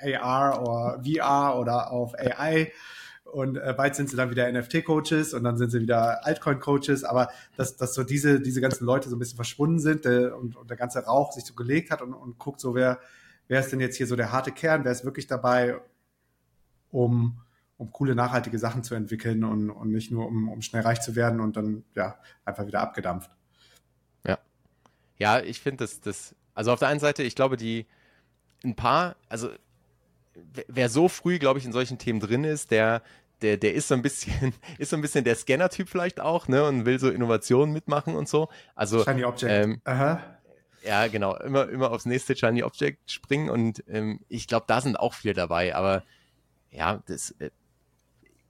AR 0.00 0.62
oder 0.62 1.02
VR 1.04 1.58
oder 1.58 1.90
auf 1.90 2.14
AI 2.14 2.72
und 3.32 3.56
äh, 3.56 3.74
bald 3.76 3.94
sind 3.94 4.08
sie 4.08 4.16
dann 4.16 4.30
wieder 4.30 4.50
NFT-Coaches 4.50 5.34
und 5.34 5.44
dann 5.44 5.56
sind 5.56 5.70
sie 5.70 5.80
wieder 5.80 6.24
Altcoin-Coaches, 6.26 7.04
aber 7.04 7.30
dass, 7.56 7.76
dass 7.76 7.94
so 7.94 8.02
diese, 8.02 8.40
diese 8.40 8.60
ganzen 8.60 8.84
Leute 8.84 9.08
so 9.08 9.16
ein 9.16 9.18
bisschen 9.18 9.36
verschwunden 9.36 9.78
sind 9.80 10.06
äh, 10.06 10.28
und, 10.28 10.56
und 10.56 10.70
der 10.70 10.76
ganze 10.76 11.04
Rauch 11.04 11.32
sich 11.32 11.44
so 11.44 11.54
gelegt 11.54 11.90
hat 11.90 12.02
und, 12.02 12.14
und 12.14 12.38
guckt 12.38 12.60
so, 12.60 12.74
wer, 12.74 13.00
wer 13.48 13.60
ist 13.60 13.70
denn 13.70 13.80
jetzt 13.80 13.96
hier 13.96 14.06
so 14.06 14.16
der 14.16 14.32
harte 14.32 14.52
Kern, 14.52 14.84
wer 14.84 14.92
ist 14.92 15.04
wirklich 15.04 15.26
dabei, 15.26 15.78
um, 16.90 17.40
um 17.76 17.92
coole, 17.92 18.14
nachhaltige 18.14 18.58
Sachen 18.58 18.82
zu 18.82 18.94
entwickeln 18.94 19.44
und, 19.44 19.70
und 19.70 19.90
nicht 19.90 20.10
nur 20.10 20.26
um, 20.26 20.48
um 20.48 20.62
schnell 20.62 20.82
reich 20.82 21.00
zu 21.00 21.14
werden 21.14 21.40
und 21.40 21.56
dann 21.56 21.84
ja 21.94 22.18
einfach 22.44 22.66
wieder 22.66 22.80
abgedampft. 22.80 23.30
Ja. 24.26 24.38
Ja, 25.18 25.40
ich 25.40 25.60
finde 25.60 25.84
das, 25.84 26.00
das, 26.00 26.34
also 26.54 26.72
auf 26.72 26.78
der 26.78 26.88
einen 26.88 27.00
Seite, 27.00 27.22
ich 27.22 27.34
glaube, 27.34 27.56
die 27.56 27.86
ein 28.64 28.74
paar, 28.74 29.16
also 29.28 29.50
wer 30.68 30.88
so 30.88 31.08
früh, 31.08 31.38
glaube 31.38 31.58
ich, 31.58 31.64
in 31.64 31.72
solchen 31.72 31.98
Themen 31.98 32.20
drin 32.20 32.44
ist, 32.44 32.70
der, 32.70 33.02
der, 33.42 33.56
der 33.56 33.74
ist 33.74 33.88
so 33.88 33.94
ein 33.94 34.02
bisschen, 34.02 34.52
ist 34.78 34.90
so 34.90 34.96
ein 34.96 35.02
bisschen 35.02 35.24
der 35.24 35.36
Scanner-Typ 35.36 35.88
vielleicht 35.88 36.20
auch, 36.20 36.48
ne, 36.48 36.64
und 36.64 36.86
will 36.86 36.98
so 36.98 37.10
Innovationen 37.10 37.72
mitmachen 37.72 38.16
und 38.16 38.28
so. 38.28 38.48
Also, 38.74 39.04
Shiny 39.04 39.24
Object. 39.24 39.52
Ähm, 39.52 39.80
Aha. 39.84 40.22
Ja, 40.84 41.06
genau, 41.08 41.36
immer, 41.36 41.68
immer 41.68 41.90
aufs 41.90 42.06
nächste 42.06 42.36
Shiny 42.36 42.62
Object 42.62 43.10
springen 43.10 43.50
und 43.50 43.82
ähm, 43.88 44.20
ich 44.28 44.46
glaube, 44.46 44.66
da 44.68 44.80
sind 44.80 44.98
auch 44.98 45.14
viele 45.14 45.34
dabei, 45.34 45.74
aber 45.74 46.04
ja, 46.70 47.02
das, 47.06 47.32
äh, 47.40 47.50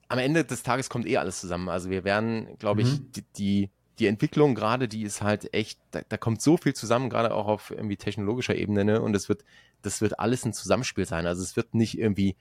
am 0.09 0.18
Ende 0.18 0.44
des 0.44 0.62
Tages 0.62 0.88
kommt 0.88 1.07
eh 1.07 1.18
alles 1.18 1.40
zusammen. 1.40 1.68
Also 1.68 1.90
wir 1.90 2.05
werden, 2.05 2.57
glaube 2.59 2.83
ich, 2.83 2.92
mhm. 3.01 3.12
die, 3.12 3.24
die, 3.37 3.70
die 3.98 4.07
Entwicklung 4.07 4.55
gerade, 4.55 4.88
die 4.88 5.03
ist 5.03 5.22
halt 5.22 5.53
echt, 5.53 5.79
da, 5.90 6.01
da 6.09 6.16
kommt 6.16 6.40
so 6.40 6.57
viel 6.57 6.74
zusammen, 6.74 7.11
gerade 7.11 7.35
auch 7.35 7.46
auf 7.46 7.70
irgendwie 7.70 7.96
technologischer 7.96 8.55
Ebene, 8.55 8.85
ne? 8.85 9.03
Und 9.03 9.14
es 9.14 9.29
wird, 9.29 9.44
das 9.83 10.01
wird 10.01 10.18
alles 10.18 10.44
ein 10.44 10.53
Zusammenspiel 10.53 11.05
sein. 11.05 11.27
Also 11.27 11.42
es 11.42 11.57
wird 11.57 11.74
nicht 11.74 11.98
irgendwie 11.98 12.37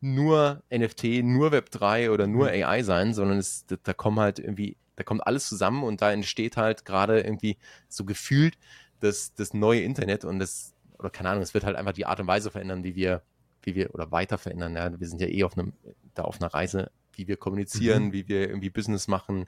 nur 0.00 0.62
NFT, 0.70 1.22
nur 1.22 1.52
Web3 1.52 2.10
oder 2.10 2.26
nur 2.26 2.46
mhm. 2.46 2.64
AI 2.64 2.82
sein, 2.82 3.14
sondern 3.14 3.38
es, 3.38 3.66
da 3.66 3.92
kommen 3.92 4.18
halt 4.18 4.38
irgendwie, 4.38 4.76
da 4.96 5.04
kommt 5.04 5.26
alles 5.26 5.48
zusammen 5.48 5.82
und 5.82 6.00
da 6.00 6.12
entsteht 6.12 6.56
halt 6.56 6.84
gerade 6.84 7.20
irgendwie 7.20 7.56
so 7.88 8.04
gefühlt 8.04 8.56
das, 9.00 9.34
das 9.34 9.54
neue 9.54 9.82
Internet 9.82 10.24
und 10.24 10.38
das, 10.38 10.74
oder 10.98 11.10
keine 11.10 11.30
Ahnung, 11.30 11.42
es 11.42 11.54
wird 11.54 11.64
halt 11.64 11.76
einfach 11.76 11.92
die 11.92 12.06
Art 12.06 12.20
und 12.20 12.26
Weise 12.26 12.50
verändern, 12.50 12.84
wie 12.84 12.94
wir, 12.94 13.22
wie 13.62 13.74
wir, 13.74 13.94
oder 13.94 14.10
weiter 14.10 14.38
verändern. 14.38 14.74
Ja, 14.74 14.98
wir 14.98 15.06
sind 15.06 15.20
ja 15.20 15.28
eh 15.28 15.44
auf 15.44 15.56
einem, 15.56 15.72
da 16.14 16.22
auf 16.22 16.40
einer 16.40 16.52
Reise, 16.52 16.90
wie 17.14 17.28
wir 17.28 17.36
kommunizieren, 17.36 18.06
mhm. 18.06 18.12
wie 18.12 18.28
wir 18.28 18.48
irgendwie 18.48 18.70
Business 18.70 19.08
machen, 19.08 19.46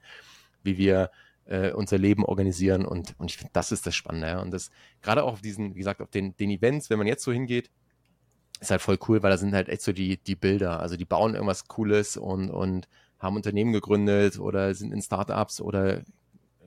wie 0.63 0.77
wir 0.77 1.11
äh, 1.47 1.73
unser 1.73 1.99
Leben 1.99 2.25
organisieren 2.25 2.85
und, 2.85 3.15
und 3.19 3.31
ich 3.31 3.37
finde, 3.37 3.53
das 3.53 3.73
ist 3.73 3.87
das 3.87 3.95
Spannende. 3.95 4.29
Ja? 4.29 4.41
Und 4.41 4.53
das, 4.53 4.71
gerade 5.01 5.25
auch 5.25 5.35
auf 5.35 5.41
diesen, 5.41 5.75
wie 5.75 5.79
gesagt, 5.79 6.01
auf 6.01 6.11
den, 6.11 6.37
den 6.37 6.51
Events, 6.51 6.91
wenn 6.91 6.99
man 6.99 7.07
jetzt 7.07 7.25
so 7.25 7.33
hingeht, 7.33 7.71
ist 8.63 8.71
halt 8.71 8.81
voll 8.81 8.99
cool, 9.09 9.23
weil 9.23 9.31
da 9.31 9.37
sind 9.37 9.55
halt 9.55 9.69
echt 9.69 9.83
so 9.83 9.93
die, 9.93 10.17
die 10.19 10.37
Bilder. 10.37 10.81
Also 10.81 10.97
die 10.97 11.05
bauen 11.05 11.35
irgendwas 11.35 11.67
Cooles 11.69 12.17
und, 12.17 12.51
und 12.51 12.89
haben 13.19 13.37
Unternehmen 13.37 13.73
gegründet 13.73 14.39
oder 14.39 14.75
sind 14.75 14.93
in 14.93 15.03
Startups 15.03 15.61
oder 15.61 16.03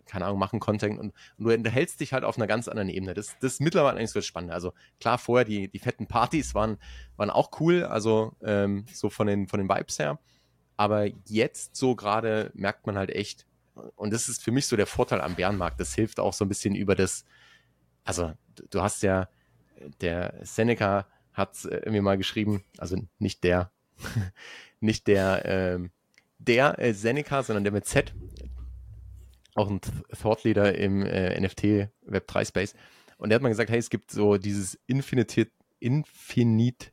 keine 0.05 0.25
Ahnung, 0.25 0.37
machen 0.37 0.59
Content 0.59 0.99
und, 0.99 1.13
und, 1.37 1.45
du 1.45 1.51
unterhältst 1.51 1.99
dich 1.99 2.13
halt 2.13 2.23
auf 2.23 2.37
einer 2.37 2.45
ganz 2.45 2.67
anderen 2.67 2.89
Ebene. 2.89 3.15
Das, 3.15 3.39
das 3.39 3.53
ist 3.53 3.61
mittlerweile 3.61 3.97
eigentlich 3.97 4.11
so 4.11 4.21
spannend. 4.21 4.51
Also 4.51 4.73
klar, 4.99 5.17
vorher 5.17 5.45
die, 5.45 5.67
die 5.67 5.79
fetten 5.79 6.05
Partys 6.05 6.53
waren, 6.53 6.77
waren 7.17 7.31
auch 7.31 7.59
cool, 7.59 7.83
also 7.83 8.33
ähm, 8.43 8.85
so 8.93 9.09
von 9.09 9.25
den, 9.25 9.47
von 9.47 9.59
den 9.59 9.67
Vibes 9.67 9.97
her. 9.97 10.19
Aber 10.77 11.07
jetzt 11.25 11.75
so 11.75 11.95
gerade 11.95 12.51
merkt 12.53 12.85
man 12.85 12.97
halt 12.97 13.09
echt, 13.09 13.47
und 13.95 14.13
das 14.13 14.29
ist 14.29 14.43
für 14.43 14.51
mich 14.51 14.67
so 14.67 14.75
der 14.75 14.85
Vorteil 14.85 15.21
am 15.21 15.35
Bärenmarkt. 15.35 15.79
Das 15.79 15.95
hilft 15.95 16.19
auch 16.19 16.33
so 16.33 16.45
ein 16.45 16.49
bisschen 16.49 16.75
über 16.75 16.93
das, 16.93 17.25
also 18.03 18.33
du 18.69 18.81
hast 18.81 19.01
ja, 19.01 19.27
der 20.01 20.35
Seneca 20.43 21.07
hat 21.35 21.65
äh, 21.65 21.89
mir 21.89 22.01
mal 22.01 22.17
geschrieben, 22.17 22.63
also 22.77 22.97
nicht 23.19 23.43
der, 23.43 23.71
nicht 24.79 25.07
der, 25.07 25.43
ähm, 25.45 25.91
der 26.39 26.79
äh, 26.79 26.93
Seneca, 26.93 27.43
sondern 27.43 27.63
der 27.63 27.73
mit 27.73 27.85
Z, 27.85 28.13
auch 29.53 29.69
ein 29.69 29.79
Thought 29.81 30.43
Leader 30.43 30.75
im 30.75 31.01
äh, 31.03 31.39
NFT 31.39 31.89
Web 32.01 32.27
3 32.27 32.45
Space. 32.45 32.73
Und 33.17 33.29
der 33.29 33.35
hat 33.35 33.43
mal 33.43 33.49
gesagt, 33.49 33.69
hey, 33.69 33.79
es 33.79 33.89
gibt 33.89 34.11
so 34.11 34.37
dieses 34.37 34.79
Infinite, 34.87 35.47
Infinite 35.79 36.87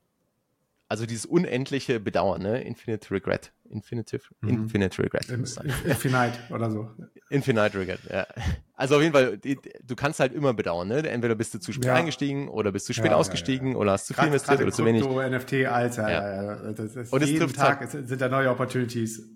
also 0.93 1.07
dieses 1.07 1.25
unendliche 1.25 2.01
Bedauern, 2.01 2.43
ne? 2.43 2.61
Infinite 2.61 3.11
Regret. 3.11 3.51
Infinitive, 3.71 4.21
mhm. 4.43 4.49
Infinite 4.51 5.03
Regret. 5.03 5.27
Infinite 5.27 6.39
oder 6.51 6.71
so. 6.71 6.91
Infinite 7.31 7.79
Regret, 7.79 8.01
ja. 8.11 8.27
Also 8.75 8.97
auf 8.97 9.01
jeden 9.01 9.15
Fall, 9.15 9.39
du 9.39 9.97
kannst 9.97 10.21
halt 10.21 10.35
immer 10.35 10.53
bedauern, 10.53 10.89
ne? 10.89 11.09
Entweder 11.09 11.35
bist 11.35 11.55
du 11.55 11.61
zu 11.61 11.73
spät 11.73 11.87
ja. 11.87 11.95
eingestiegen 11.95 12.51
oder 12.51 12.73
bist 12.73 12.91
du 12.91 12.93
spät 12.93 13.07
ja, 13.07 13.17
ausgestiegen 13.17 13.73
ja, 13.73 13.79
oder 13.79 13.93
hast 13.93 14.07
zu 14.07 14.13
viel 14.13 14.27
investiert 14.27 14.61
oder 14.61 14.71
zu 14.71 14.85
wenig. 14.85 15.03
NFT, 15.03 15.65
Alter, 15.65 16.11
ja. 16.11 16.73
Das 16.73 16.95
ist 16.95 17.11
und 17.11 17.25
jeden 17.25 17.51
Tag 17.55 17.81
halt, 17.81 18.09
sind 18.09 18.21
da 18.21 18.29
neue 18.29 18.51
Opportunities. 18.51 19.31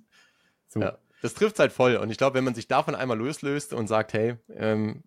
So. 0.69 0.81
Ja, 0.81 0.99
das 1.23 1.33
trifft 1.33 1.59
halt 1.59 1.73
voll. 1.73 1.97
Und 1.97 2.11
ich 2.11 2.19
glaube, 2.19 2.37
wenn 2.37 2.45
man 2.45 2.55
sich 2.55 2.69
davon 2.69 2.95
einmal 2.95 3.17
loslöst 3.17 3.73
und 3.73 3.87
sagt, 3.87 4.13
hey, 4.13 4.37
ähm, 4.51 5.05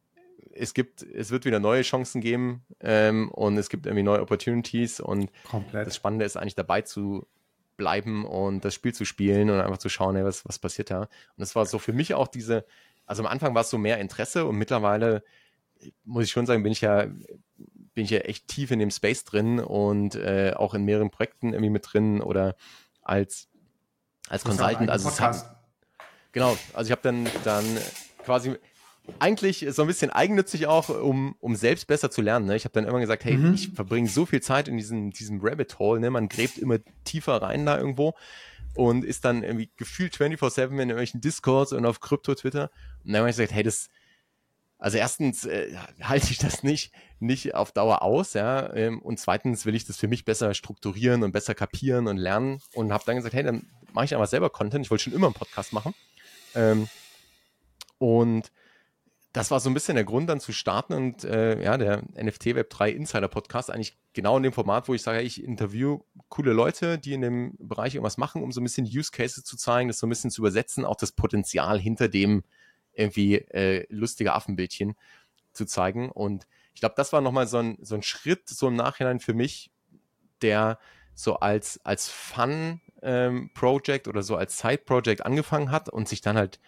es 0.59 0.73
gibt, 0.73 1.03
es 1.03 1.31
wird 1.31 1.45
wieder 1.45 1.59
neue 1.59 1.81
Chancen 1.81 2.21
geben 2.21 2.65
ähm, 2.81 3.29
und 3.31 3.57
es 3.57 3.69
gibt 3.69 3.85
irgendwie 3.85 4.03
neue 4.03 4.21
Opportunities 4.21 4.99
und 4.99 5.31
Komplett. 5.49 5.87
das 5.87 5.95
Spannende 5.95 6.25
ist 6.25 6.37
eigentlich 6.37 6.55
dabei 6.55 6.81
zu 6.81 7.25
bleiben 7.77 8.25
und 8.25 8.65
das 8.65 8.73
Spiel 8.73 8.93
zu 8.93 9.05
spielen 9.05 9.49
und 9.49 9.61
einfach 9.61 9.77
zu 9.77 9.87
schauen, 9.87 10.15
hey, 10.15 10.25
was, 10.25 10.45
was 10.45 10.59
passiert 10.59 10.91
da. 10.91 11.01
Und 11.01 11.09
das 11.37 11.55
war 11.55 11.65
so 11.65 11.79
für 11.79 11.93
mich 11.93 12.13
auch 12.13 12.27
diese, 12.27 12.65
also 13.05 13.23
am 13.23 13.27
Anfang 13.27 13.55
war 13.55 13.61
es 13.61 13.69
so 13.69 13.77
mehr 13.77 13.99
Interesse 13.99 14.45
und 14.45 14.57
mittlerweile 14.57 15.23
muss 16.03 16.25
ich 16.25 16.31
schon 16.31 16.45
sagen, 16.45 16.61
bin 16.61 16.73
ich 16.73 16.81
ja, 16.81 17.05
bin 17.05 18.03
ich 18.03 18.09
ja 18.09 18.19
echt 18.19 18.49
tief 18.49 18.71
in 18.71 18.79
dem 18.79 18.91
Space 18.91 19.23
drin 19.23 19.59
und 19.59 20.15
äh, 20.15 20.53
auch 20.55 20.73
in 20.73 20.83
mehreren 20.83 21.09
Projekten 21.09 21.53
irgendwie 21.53 21.69
mit 21.69 21.87
drin 21.91 22.21
oder 22.21 22.57
als, 23.01 23.47
als 24.27 24.43
Consultant. 24.43 24.89
Also 24.89 25.17
hat, 25.19 25.55
genau, 26.33 26.57
also 26.73 26.87
ich 26.87 26.91
habe 26.91 27.01
dann, 27.01 27.27
dann 27.45 27.65
quasi 28.25 28.57
eigentlich 29.19 29.65
so 29.69 29.81
ein 29.81 29.87
bisschen 29.87 30.11
eigennützig 30.11 30.67
auch, 30.67 30.89
um, 30.89 31.35
um 31.39 31.55
selbst 31.55 31.87
besser 31.87 32.11
zu 32.11 32.21
lernen. 32.21 32.45
Ne? 32.45 32.55
Ich 32.55 32.65
habe 32.65 32.73
dann 32.73 32.85
immer 32.85 32.99
gesagt, 32.99 33.25
hey, 33.25 33.37
mhm. 33.37 33.53
ich 33.53 33.69
verbringe 33.69 34.07
so 34.07 34.25
viel 34.25 34.41
Zeit 34.41 34.67
in 34.67 34.77
diesem, 34.77 35.11
diesem 35.11 35.39
Rabbit 35.41 35.79
Hole, 35.79 35.99
ne? 35.99 36.09
man 36.09 36.29
gräbt 36.29 36.57
immer 36.57 36.77
tiefer 37.03 37.41
rein 37.41 37.65
da 37.65 37.77
irgendwo 37.77 38.13
und 38.75 39.03
ist 39.03 39.25
dann 39.25 39.43
irgendwie 39.43 39.69
gefühlt 39.77 40.15
24-7 40.15 40.65
in 40.65 40.79
irgendwelchen 40.79 41.21
Discords 41.21 41.73
und 41.73 41.85
auf 41.85 41.99
Krypto-Twitter. 41.99 42.69
Und 43.03 43.11
dann 43.11 43.21
habe 43.21 43.29
ich 43.29 43.35
gesagt, 43.35 43.53
hey, 43.53 43.63
das, 43.63 43.89
also 44.77 44.97
erstens 44.97 45.45
äh, 45.45 45.75
halte 46.01 46.31
ich 46.31 46.37
das 46.37 46.63
nicht, 46.63 46.93
nicht 47.19 47.55
auf 47.55 47.71
Dauer 47.71 48.01
aus, 48.01 48.33
ja, 48.33 48.73
ähm, 48.73 49.01
und 49.01 49.19
zweitens 49.19 49.65
will 49.65 49.75
ich 49.75 49.85
das 49.85 49.97
für 49.97 50.07
mich 50.07 50.23
besser 50.23 50.53
strukturieren 50.53 51.23
und 51.23 51.31
besser 51.31 51.55
kapieren 51.55 52.07
und 52.07 52.17
lernen 52.17 52.61
und 52.73 52.93
habe 52.93 53.03
dann 53.05 53.17
gesagt, 53.17 53.33
hey, 53.33 53.43
dann 53.43 53.67
mache 53.91 54.05
ich 54.05 54.13
einfach 54.13 54.27
selber 54.27 54.49
Content. 54.49 54.85
Ich 54.85 54.91
wollte 54.91 55.05
schon 55.05 55.13
immer 55.13 55.27
einen 55.27 55.33
Podcast 55.33 55.73
machen. 55.73 55.93
Ähm, 56.55 56.87
und 57.97 58.51
das 59.31 59.51
war 59.51 59.59
so 59.59 59.69
ein 59.69 59.73
bisschen 59.75 59.95
der 59.95 60.05
Grund, 60.05 60.29
dann 60.29 60.39
zu 60.39 60.51
starten 60.51 60.93
und 60.93 61.23
äh, 61.23 61.63
ja, 61.63 61.77
der 61.77 62.01
NFT 62.21 62.55
Web 62.55 62.69
3 62.71 62.89
Insider 62.91 63.27
Podcast 63.27 63.69
eigentlich 63.69 63.97
genau 64.13 64.37
in 64.37 64.43
dem 64.43 64.53
Format, 64.53 64.87
wo 64.87 64.95
ich 64.95 65.03
sage, 65.03 65.21
ich 65.21 65.43
interview 65.43 65.99
coole 66.29 66.51
Leute, 66.51 66.97
die 66.97 67.13
in 67.13 67.21
dem 67.21 67.55
Bereich 67.59 67.93
irgendwas 67.93 68.17
machen, 68.17 68.41
um 68.41 68.51
so 68.51 68.59
ein 68.59 68.63
bisschen 68.63 68.87
Use 68.87 69.11
Cases 69.11 69.43
zu 69.43 69.55
zeigen, 69.55 69.87
das 69.87 69.99
so 69.99 70.07
ein 70.07 70.09
bisschen 70.09 70.31
zu 70.31 70.41
übersetzen, 70.41 70.83
auch 70.83 70.95
das 70.95 71.11
Potenzial 71.11 71.79
hinter 71.79 72.07
dem 72.07 72.43
irgendwie 72.93 73.35
äh, 73.35 73.85
lustige 73.89 74.33
Affenbildchen 74.33 74.95
zu 75.53 75.65
zeigen. 75.65 76.09
Und 76.11 76.47
ich 76.73 76.79
glaube, 76.79 76.95
das 76.97 77.13
war 77.13 77.21
nochmal 77.21 77.47
so 77.47 77.57
ein, 77.57 77.77
so 77.81 77.93
ein 77.95 78.01
Schritt, 78.01 78.49
so 78.49 78.67
im 78.67 78.75
Nachhinein 78.75 79.19
für 79.19 79.35
mich, 79.35 79.71
der 80.41 80.79
so 81.13 81.35
als, 81.35 81.79
als 81.85 82.09
Fun-Project 82.09 84.07
ähm, 84.07 84.09
oder 84.09 84.23
so 84.23 84.35
als 84.37 84.57
Side-Project 84.57 85.25
angefangen 85.25 85.69
hat 85.69 85.89
und 85.89 86.07
sich 86.07 86.21
dann 86.21 86.37
halt 86.37 86.59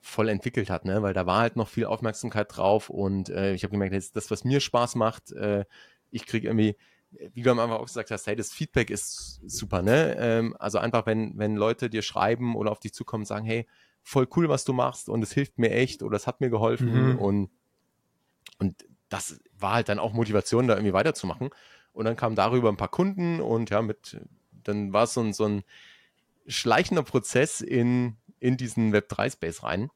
voll 0.00 0.28
entwickelt 0.28 0.70
hat, 0.70 0.84
ne? 0.84 1.02
weil 1.02 1.14
da 1.14 1.26
war 1.26 1.40
halt 1.40 1.56
noch 1.56 1.68
viel 1.68 1.86
Aufmerksamkeit 1.86 2.56
drauf 2.56 2.90
und 2.90 3.28
äh, 3.28 3.54
ich 3.54 3.64
habe 3.64 3.72
gemerkt, 3.72 3.94
das, 3.94 4.12
das, 4.12 4.30
was 4.30 4.44
mir 4.44 4.60
Spaß 4.60 4.94
macht, 4.94 5.32
äh, 5.32 5.64
ich 6.10 6.26
kriege 6.26 6.48
irgendwie, 6.48 6.76
wie 7.10 7.42
du 7.42 7.50
am 7.50 7.58
Anfang 7.58 7.78
auch 7.78 7.86
gesagt 7.86 8.10
hast, 8.10 8.26
hey, 8.26 8.36
das 8.36 8.52
Feedback 8.52 8.90
ist 8.90 9.40
super, 9.46 9.82
ne? 9.82 10.16
Ähm, 10.18 10.56
also 10.58 10.78
einfach, 10.78 11.06
wenn, 11.06 11.36
wenn 11.36 11.56
Leute 11.56 11.90
dir 11.90 12.02
schreiben 12.02 12.54
oder 12.54 12.70
auf 12.70 12.80
dich 12.80 12.92
zukommen 12.92 13.22
und 13.22 13.26
sagen, 13.26 13.46
hey, 13.46 13.66
voll 14.02 14.28
cool, 14.36 14.48
was 14.48 14.64
du 14.64 14.72
machst 14.72 15.08
und 15.08 15.22
es 15.22 15.32
hilft 15.32 15.58
mir 15.58 15.70
echt 15.70 16.02
oder 16.02 16.16
es 16.16 16.26
hat 16.26 16.40
mir 16.40 16.50
geholfen 16.50 17.12
mhm. 17.12 17.18
und, 17.18 17.50
und 18.58 18.84
das 19.08 19.40
war 19.58 19.74
halt 19.74 19.88
dann 19.88 19.98
auch 19.98 20.12
Motivation, 20.12 20.68
da 20.68 20.74
irgendwie 20.74 20.92
weiterzumachen. 20.92 21.50
Und 21.92 22.04
dann 22.04 22.16
kamen 22.16 22.36
darüber 22.36 22.68
ein 22.68 22.76
paar 22.76 22.88
Kunden 22.88 23.40
und 23.40 23.70
ja, 23.70 23.82
mit, 23.82 24.20
dann 24.52 24.92
war 24.92 25.04
es 25.04 25.14
so 25.14 25.20
ein, 25.20 25.32
so 25.32 25.46
ein 25.46 25.64
schleichender 26.46 27.02
Prozess 27.02 27.60
in, 27.60 28.16
in 28.40 28.56
diesen 28.56 28.94
Web3-Space 28.94 29.62
rein. 29.62 29.90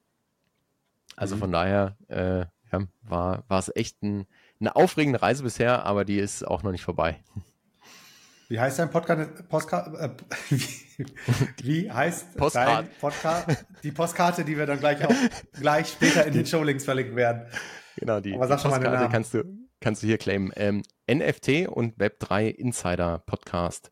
Also 1.17 1.37
mhm. 1.37 1.41
von 1.41 1.53
daher 1.53 1.97
äh, 2.09 2.47
ja, 2.73 2.87
war, 3.03 3.45
war 3.49 3.59
es 3.59 3.71
echt 3.75 4.03
ein, 4.03 4.27
eine 4.61 4.77
aufregende 4.77 5.23
Reise 5.23 5.43
bisher, 5.43 5.85
aber 5.85 6.05
die 6.05 6.19
ist 6.19 6.47
auch 6.47 6.63
noch 6.63 6.73
nicht 6.73 6.85
vorbei. 6.85 7.21
Wie 8.49 8.61
heißt 8.61 8.79
dein 8.79 8.91
Podcast? 8.91 9.49
Postka 9.49 9.87
äh, 9.99 10.11
wie, 10.51 11.07
wie, 11.63 11.91
heißt 11.91 12.37
Postcard. 12.37 12.87
dein 12.87 12.91
Podcast? 13.01 13.65
Die 13.83 13.93
Postkarte, 13.93 14.45
die 14.45 14.59
wir 14.59 14.67
dann 14.67 14.79
gleich 14.79 15.03
auch 15.07 15.15
gleich 15.59 15.89
später 15.89 16.27
in 16.27 16.35
den 16.35 16.45
Showlinks 16.45 16.85
verlinken 16.85 17.17
werden. 17.17 17.47
Genau, 17.97 18.21
die, 18.21 18.35
Aber 18.35 18.49
sag 18.49 18.61
die 18.61 18.69
Postkarte 18.69 19.11
kannst 19.11 19.35
du, 19.35 19.45
kannst 19.81 20.03
du 20.03 20.07
hier 20.07 20.19
claimen. 20.19 20.53
Ähm, 20.57 20.83
NFT 21.11 21.69
und 21.69 21.97
Web3 21.99 22.49
Insider 22.49 23.21
Podcast. 23.25 23.91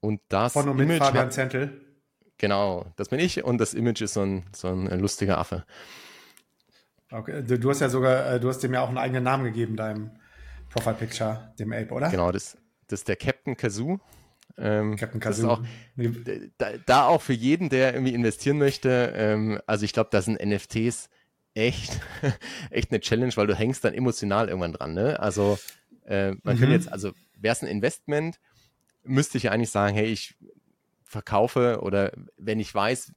Und 0.00 0.20
das 0.28 0.54
Von 0.54 0.68
und 0.68 0.76
mit 0.76 0.86
Image 0.86 1.02
Fabian 1.02 1.30
Zentel. 1.30 1.81
Genau, 2.42 2.86
das 2.96 3.08
bin 3.08 3.20
ich 3.20 3.44
und 3.44 3.58
das 3.58 3.72
Image 3.72 4.02
ist 4.02 4.14
so 4.14 4.22
ein, 4.22 4.42
so 4.52 4.66
ein 4.66 4.98
lustiger 4.98 5.38
Affe. 5.38 5.64
Okay, 7.08 7.40
du, 7.44 7.56
du 7.56 7.70
hast 7.70 7.78
ja 7.78 7.88
sogar, 7.88 8.32
äh, 8.32 8.40
du 8.40 8.48
hast 8.48 8.58
dem 8.64 8.74
ja 8.74 8.82
auch 8.82 8.88
einen 8.88 8.98
eigenen 8.98 9.22
Namen 9.22 9.44
gegeben, 9.44 9.76
deinem 9.76 10.10
Profile 10.68 10.96
Picture, 10.96 11.54
dem 11.60 11.72
Ape, 11.72 11.92
oder? 11.92 12.10
Genau, 12.10 12.32
das, 12.32 12.58
das 12.88 13.00
ist 13.00 13.08
der 13.08 13.14
Captain 13.14 13.56
Kazoo. 13.56 14.00
Ähm, 14.58 14.96
Captain 14.96 15.20
Kazoo. 15.20 15.50
Auch, 15.50 15.62
da, 16.58 16.70
da, 16.84 17.06
auch 17.06 17.22
für 17.22 17.32
jeden, 17.32 17.68
der 17.68 17.94
irgendwie 17.94 18.12
investieren 18.12 18.58
möchte, 18.58 19.12
ähm, 19.14 19.60
also 19.68 19.84
ich 19.84 19.92
glaube, 19.92 20.10
da 20.10 20.20
sind 20.20 20.44
NFTs 20.44 21.10
echt, 21.54 22.00
echt 22.70 22.90
eine 22.90 22.98
Challenge, 22.98 23.36
weil 23.36 23.46
du 23.46 23.54
hängst 23.54 23.84
dann 23.84 23.94
emotional 23.94 24.48
irgendwann 24.48 24.72
dran. 24.72 24.94
Ne? 24.94 25.20
Also 25.20 25.60
äh, 26.06 26.32
man 26.42 26.56
mhm. 26.56 26.58
könnte 26.58 26.74
jetzt, 26.74 26.90
also 26.90 27.12
wäre 27.38 27.52
es 27.52 27.62
ein 27.62 27.68
Investment, 27.68 28.40
müsste 29.04 29.38
ich 29.38 29.44
ja 29.44 29.52
eigentlich 29.52 29.70
sagen, 29.70 29.94
hey, 29.94 30.06
ich 30.06 30.34
verkaufe 31.12 31.80
oder 31.82 32.12
wenn 32.36 32.58
ich 32.58 32.74
weiß 32.74 33.12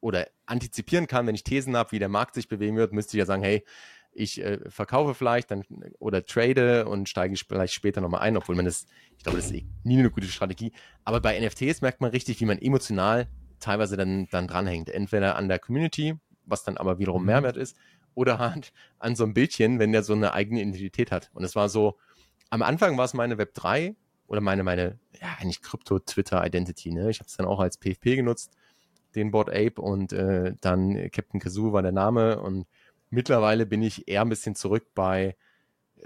oder 0.00 0.28
antizipieren 0.44 1.06
kann, 1.06 1.26
wenn 1.26 1.34
ich 1.34 1.44
Thesen 1.44 1.76
habe, 1.76 1.92
wie 1.92 1.98
der 1.98 2.08
Markt 2.08 2.34
sich 2.34 2.48
bewegen 2.48 2.76
wird, 2.76 2.92
müsste 2.92 3.16
ich 3.16 3.20
ja 3.20 3.26
sagen, 3.26 3.42
hey, 3.42 3.64
ich 4.12 4.42
äh, 4.42 4.58
verkaufe 4.68 5.14
vielleicht 5.14 5.50
dann 5.50 5.62
oder 5.98 6.24
trade 6.24 6.86
und 6.86 7.08
steige 7.08 7.36
vielleicht 7.36 7.74
später 7.74 8.00
nochmal 8.00 8.22
ein, 8.22 8.36
obwohl 8.36 8.56
man 8.56 8.64
das, 8.64 8.86
ich 9.16 9.22
glaube, 9.22 9.38
das 9.38 9.50
ist 9.50 9.64
nie 9.84 9.98
eine 9.98 10.10
gute 10.10 10.26
Strategie. 10.26 10.72
Aber 11.04 11.20
bei 11.20 11.38
NFTs 11.38 11.82
merkt 11.82 12.00
man 12.00 12.10
richtig, 12.10 12.40
wie 12.40 12.46
man 12.46 12.58
emotional 12.58 13.28
teilweise 13.60 13.96
dann, 13.96 14.26
dann 14.30 14.48
dranhängt. 14.48 14.90
Entweder 14.90 15.36
an 15.36 15.48
der 15.48 15.58
Community, 15.58 16.14
was 16.44 16.64
dann 16.64 16.76
aber 16.78 16.98
wiederum 16.98 17.22
mhm. 17.22 17.26
Mehrwert 17.26 17.56
ist, 17.56 17.76
oder 18.14 18.38
halt 18.38 18.72
an 18.98 19.14
so 19.14 19.24
einem 19.24 19.34
Bildchen, 19.34 19.78
wenn 19.78 19.92
der 19.92 20.02
so 20.02 20.14
eine 20.14 20.32
eigene 20.32 20.62
Identität 20.62 21.12
hat. 21.12 21.30
Und 21.34 21.44
es 21.44 21.54
war 21.54 21.68
so, 21.68 21.98
am 22.50 22.62
Anfang 22.62 22.96
war 22.96 23.04
es 23.04 23.14
meine 23.14 23.38
Web 23.38 23.54
3 23.54 23.94
oder 24.26 24.40
meine, 24.40 24.62
meine, 24.62 24.98
ja, 25.20 25.36
eigentlich 25.38 25.62
Krypto-Twitter-Identity, 25.62 26.92
ne? 26.92 27.10
Ich 27.10 27.20
habe 27.20 27.28
es 27.28 27.36
dann 27.36 27.46
auch 27.46 27.60
als 27.60 27.78
PFP 27.78 28.16
genutzt, 28.16 28.52
den 29.14 29.30
Board 29.30 29.50
Ape 29.50 29.80
und 29.80 30.12
äh, 30.12 30.54
dann 30.60 31.10
Captain 31.10 31.40
Kazoo 31.40 31.72
war 31.72 31.82
der 31.82 31.92
Name 31.92 32.40
und 32.40 32.66
mittlerweile 33.10 33.66
bin 33.66 33.82
ich 33.82 34.08
eher 34.08 34.22
ein 34.22 34.28
bisschen 34.28 34.54
zurück 34.54 34.86
bei, 34.94 35.36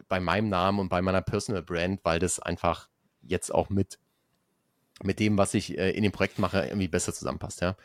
bei 0.09 0.21
meinem 0.21 0.49
Namen 0.49 0.79
und 0.79 0.89
bei 0.89 1.03
meiner 1.03 1.23
Personal 1.23 1.63
Brand, 1.63 2.01
weil 2.05 2.19
das 2.19 2.39
einfach 2.39 2.89
jetzt 3.23 3.53
auch 3.53 3.69
mit, 3.69 3.99
mit 5.03 5.19
dem, 5.19 5.39
was 5.39 5.55
ich 5.55 5.79
äh, 5.79 5.91
in 5.91 6.03
dem 6.03 6.13
Projekt 6.13 6.39
mache, 6.39 6.65
irgendwie 6.65 6.89
besser 6.89 7.13
zusammenpasst, 7.13 7.61
ja. 7.61 7.77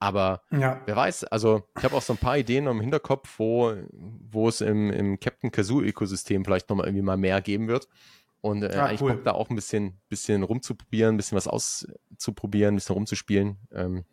Aber 0.00 0.42
ja. 0.52 0.80
wer 0.86 0.94
weiß, 0.94 1.24
also 1.24 1.64
ich 1.76 1.84
habe 1.84 1.96
auch 1.96 2.02
so 2.02 2.12
ein 2.12 2.18
paar 2.18 2.38
Ideen 2.38 2.68
im 2.68 2.80
Hinterkopf, 2.80 3.38
wo, 3.38 3.74
wo 3.90 4.48
es 4.48 4.60
im, 4.60 4.90
im 4.90 5.18
Captain 5.18 5.50
Kazoo-Ökosystem 5.50 6.44
vielleicht 6.44 6.70
nochmal 6.70 6.86
irgendwie 6.86 7.02
mal 7.02 7.16
mehr 7.16 7.40
geben 7.40 7.66
wird. 7.66 7.88
Und 8.40 8.62
äh, 8.62 8.74
ah, 8.76 8.92
ich 8.92 9.00
cool. 9.00 9.14
Bock 9.14 9.24
da 9.24 9.32
auch 9.32 9.50
ein 9.50 9.56
bisschen, 9.56 10.00
bisschen 10.08 10.42
rumzuprobieren, 10.42 11.14
ein 11.14 11.16
bisschen 11.16 11.36
was 11.36 11.48
auszuprobieren, 11.48 12.74
ein 12.74 12.76
bisschen 12.76 12.94
rumzuspielen. 12.94 13.58
Ähm, 13.72 14.04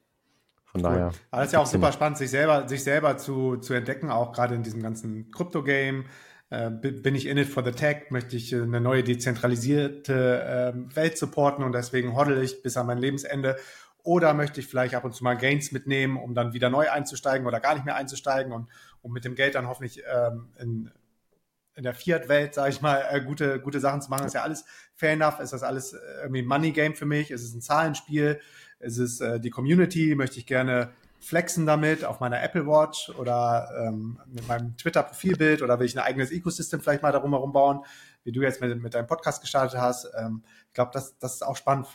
von 0.66 0.82
cool. 0.82 0.90
daher. 0.92 1.12
Aber 1.32 1.42
das 1.42 1.48
ist 1.48 1.54
ja 1.54 1.60
auch 1.60 1.66
super 1.66 1.92
spannend, 1.92 2.18
sich 2.18 2.30
selber, 2.30 2.68
sich 2.68 2.84
selber 2.84 3.18
zu, 3.18 3.58
zu 3.58 3.74
entdecken, 3.74 4.10
auch 4.10 4.34
gerade 4.34 4.56
in 4.56 4.64
diesem 4.64 4.82
ganzen 4.82 5.32
Krypto-Game. 5.32 6.06
Äh, 6.50 6.70
bin 6.70 7.16
ich 7.16 7.28
in 7.28 7.38
it 7.38 7.48
for 7.48 7.64
the 7.64 7.72
tech? 7.72 8.10
Möchte 8.10 8.36
ich 8.36 8.54
eine 8.54 8.82
neue 8.82 9.04
dezentralisierte 9.04 10.74
äh, 10.74 10.96
Welt 10.96 11.18
supporten 11.18 11.64
und 11.64 11.74
deswegen 11.74 12.16
hoddle 12.16 12.42
ich 12.44 12.62
bis 12.62 12.78
an 12.78 12.88
mein 12.88 12.98
Lebensende? 12.98 13.58
Oder 14.04 14.36
möchte 14.36 14.60
ich 14.60 14.68
vielleicht 14.68 14.94
ab 14.94 15.04
und 15.04 15.16
zu 15.16 15.24
mal 15.24 15.36
Gains 15.36 15.72
mitnehmen, 15.72 16.18
um 16.18 16.36
dann 16.36 16.54
wieder 16.54 16.70
neu 16.70 16.92
einzusteigen 16.92 17.48
oder 17.48 17.60
gar 17.60 17.74
nicht 17.74 17.86
mehr 17.86 17.96
einzusteigen 17.96 18.54
und 18.54 18.70
um 19.02 19.12
mit 19.12 19.26
dem 19.26 19.34
Geld 19.34 19.56
dann 19.56 19.68
hoffentlich 19.68 20.04
ähm, 20.08 20.50
in, 20.60 20.92
in 21.76 21.84
der 21.84 21.94
Fiat-Welt, 21.94 22.54
sage 22.54 22.70
ich 22.70 22.82
mal, 22.82 23.04
äh, 23.10 23.22
gute, 23.22 23.60
gute 23.60 23.80
Sachen 23.80 24.02
zu 24.02 24.10
machen. 24.10 24.26
Ist 24.26 24.34
ja 24.34 24.44
alles 24.44 24.66
fair 24.94 25.12
enough. 25.12 25.40
Ist 25.40 25.54
das 25.54 25.64
alles 25.64 25.94
äh, 25.94 26.00
irgendwie 26.22 26.42
ein 26.42 26.48
Money-Game 26.48 26.96
für 26.96 27.06
mich? 27.06 27.32
Ist 27.32 27.44
es 27.44 27.54
ein 27.54 27.62
Zahlenspiel? 27.62 28.40
Ist 28.80 28.98
es 28.98 29.20
äh, 29.22 29.40
die 29.40 29.50
Community? 29.50 30.16
Möchte 30.16 30.40
ich 30.40 30.46
gerne 30.46 30.92
flexen 31.20 31.66
damit 31.66 32.06
auf 32.06 32.20
meiner 32.20 32.42
Apple 32.44 32.68
Watch 32.68 33.10
oder 33.10 33.70
ähm, 33.80 34.20
mit 34.28 34.48
meinem 34.48 34.78
Twitter-Profilbild 34.78 35.64
oder 35.64 35.80
will 35.80 35.88
ich 35.88 35.98
ein 35.98 36.04
eigenes 36.04 36.32
Ecosystem 36.32 36.82
vielleicht 36.82 37.02
mal 37.02 37.12
darum 37.12 37.32
herum 37.32 37.52
bauen, 37.52 37.84
wie 38.24 38.32
du 38.32 38.42
jetzt 38.42 38.62
mit, 38.62 38.80
mit 38.82 38.94
deinem 38.94 39.08
Podcast 39.08 39.42
gestartet 39.42 39.80
hast. 39.80 40.08
Ähm, 40.18 40.44
ich 40.68 40.74
glaube, 40.74 40.92
das, 40.94 41.18
das 41.18 41.36
ist 41.36 41.42
auch 41.42 41.58
spannend 41.58 41.88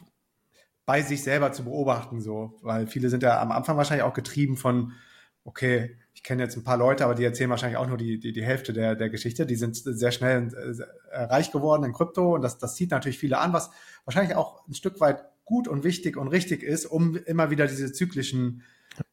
bei 0.84 1.02
sich 1.02 1.22
selber 1.22 1.52
zu 1.52 1.62
beobachten, 1.62 2.20
so, 2.20 2.58
weil 2.62 2.88
viele 2.88 3.08
sind 3.08 3.22
ja 3.22 3.40
am 3.40 3.52
Anfang 3.52 3.76
wahrscheinlich 3.76 4.02
auch 4.02 4.14
getrieben 4.14 4.56
von, 4.56 4.92
okay, 5.44 5.96
ich 6.20 6.24
kenne 6.24 6.42
jetzt 6.42 6.54
ein 6.54 6.64
paar 6.64 6.76
Leute, 6.76 7.04
aber 7.04 7.14
die 7.14 7.24
erzählen 7.24 7.48
wahrscheinlich 7.48 7.78
auch 7.78 7.86
nur 7.86 7.96
die, 7.96 8.20
die, 8.20 8.34
die 8.34 8.44
Hälfte 8.44 8.74
der, 8.74 8.94
der 8.94 9.08
Geschichte. 9.08 9.46
Die 9.46 9.54
sind 9.54 9.74
sehr 9.74 10.12
schnell 10.12 10.52
äh, 11.10 11.22
reich 11.22 11.50
geworden 11.50 11.82
in 11.82 11.94
Krypto 11.94 12.34
und 12.34 12.42
das, 12.42 12.58
das 12.58 12.74
zieht 12.74 12.90
natürlich 12.90 13.18
viele 13.18 13.38
an, 13.38 13.54
was 13.54 13.70
wahrscheinlich 14.04 14.36
auch 14.36 14.68
ein 14.68 14.74
Stück 14.74 15.00
weit 15.00 15.24
gut 15.46 15.66
und 15.66 15.82
wichtig 15.82 16.18
und 16.18 16.28
richtig 16.28 16.62
ist, 16.62 16.84
um 16.84 17.16
immer 17.16 17.50
wieder 17.50 17.66
diese 17.66 17.90
zyklischen, 17.90 18.62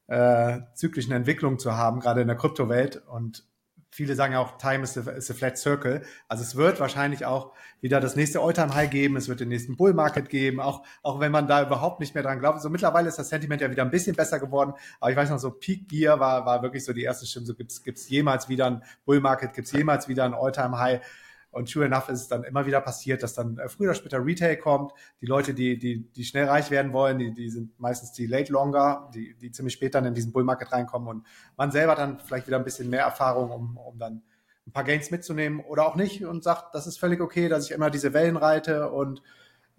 äh, 0.08 0.60
zyklischen 0.74 1.14
Entwicklungen 1.14 1.60
zu 1.60 1.78
haben, 1.78 2.02
gerade 2.02 2.20
in 2.20 2.28
der 2.28 2.36
Kryptowelt. 2.36 3.02
Und 3.08 3.46
viele 3.90 4.16
sagen 4.16 4.34
ja 4.34 4.40
auch, 4.40 4.58
Time 4.58 4.84
is 4.84 4.98
a, 4.98 5.12
is 5.12 5.32
a 5.32 5.34
flat 5.34 5.58
circle. 5.58 6.02
Also 6.28 6.44
es 6.44 6.56
wird 6.56 6.80
wahrscheinlich 6.80 7.26
auch 7.26 7.54
wieder 7.82 8.00
das 8.00 8.16
nächste 8.16 8.40
All-Time-High 8.40 8.90
geben, 8.90 9.16
es 9.16 9.30
wird 9.30 9.40
den 9.40 9.50
nächsten 9.50 9.78
Bull-Market 9.78 10.30
geben, 10.30 10.60
auch, 10.60 10.86
auch 11.04 11.20
wenn 11.20 11.32
man 11.32 11.48
da 11.48 11.64
überhaupt 11.64 12.00
nicht 12.00 12.14
mehr 12.14 12.24
dran 12.24 12.40
glaubt. 12.40 12.62
So 12.62 12.70
mittlerweile 12.70 13.08
ist 13.08 13.20
das 13.20 13.30
Sentiment 13.30 13.62
ja 13.62 13.72
wieder 13.72 13.84
ein 13.84 13.92
bisschen 13.92 14.16
besser 14.16 14.40
geworden, 14.40 14.74
aber 15.00 15.12
ich 15.12 15.18
weiß 15.18 15.30
noch, 15.30 15.40
so 15.40 15.52
Peak 15.52 15.88
Gear 15.88 16.20
war, 16.20 16.46
war 16.46 16.62
wirklich 16.64 16.84
so 16.84 16.94
die 16.94 17.04
erste 17.04 17.26
Stimme, 17.26 17.46
so 17.46 17.54
gibt's 17.54 17.84
gibt's 17.84 18.10
jemals 18.10 18.50
wieder 18.50 18.66
ein 18.68 18.84
Bull-Market, 19.06 19.54
gibt's 19.54 19.72
jemals 19.72 20.08
wieder 20.08 20.26
ein 20.26 20.34
All-Time-High. 20.34 21.02
Und 21.50 21.72
true 21.72 21.86
enough 21.86 22.10
ist 22.10 22.22
es 22.22 22.28
dann 22.28 22.44
immer 22.44 22.66
wieder 22.66 22.82
passiert, 22.82 23.24
dass 23.24 23.34
dann 23.34 23.58
äh, 23.58 23.70
früher 23.70 23.90
oder 23.90 23.96
später 23.96 24.24
Retail 24.24 24.58
kommt. 24.58 24.92
Die 25.22 25.26
Leute, 25.26 25.54
die, 25.54 25.78
die, 25.78 26.12
die 26.12 26.24
schnell 26.24 26.46
reich 26.46 26.70
werden 26.72 26.94
wollen, 26.94 27.18
die, 27.18 27.34
die 27.34 27.50
sind 27.50 27.80
meistens 27.80 28.12
die 28.12 28.28
Late 28.28 28.52
Longer, 28.52 29.10
die, 29.14 29.36
die 29.36 29.52
ziemlich 29.52 29.74
spät 29.74 29.96
dann 29.96 30.06
in 30.06 30.14
diesen 30.14 30.32
Bull 30.32 30.44
Market 30.44 30.72
reinkommen 30.72 31.08
und 31.08 31.26
man 31.56 31.72
selber 31.72 31.96
dann 31.96 32.20
vielleicht 32.20 32.48
wieder 32.48 32.58
ein 32.58 32.64
bisschen 32.64 32.90
mehr 32.90 33.04
Erfahrung, 33.04 33.52
um, 33.52 33.78
um 33.78 33.98
dann 33.98 34.22
ein 34.68 34.72
paar 34.72 34.84
Gains 34.84 35.12
mitzunehmen 35.12 35.62
oder 35.62 35.88
auch 35.88 35.96
nicht 35.96 36.26
und 36.26 36.44
sagt, 36.44 36.76
das 36.76 36.88
ist 36.88 37.00
völlig 37.00 37.22
okay, 37.22 37.48
dass 37.48 37.66
ich 37.66 37.72
immer 37.72 37.90
diese 37.90 38.14
Wellen 38.14 38.36
reite 38.36 38.92
und 38.92 39.22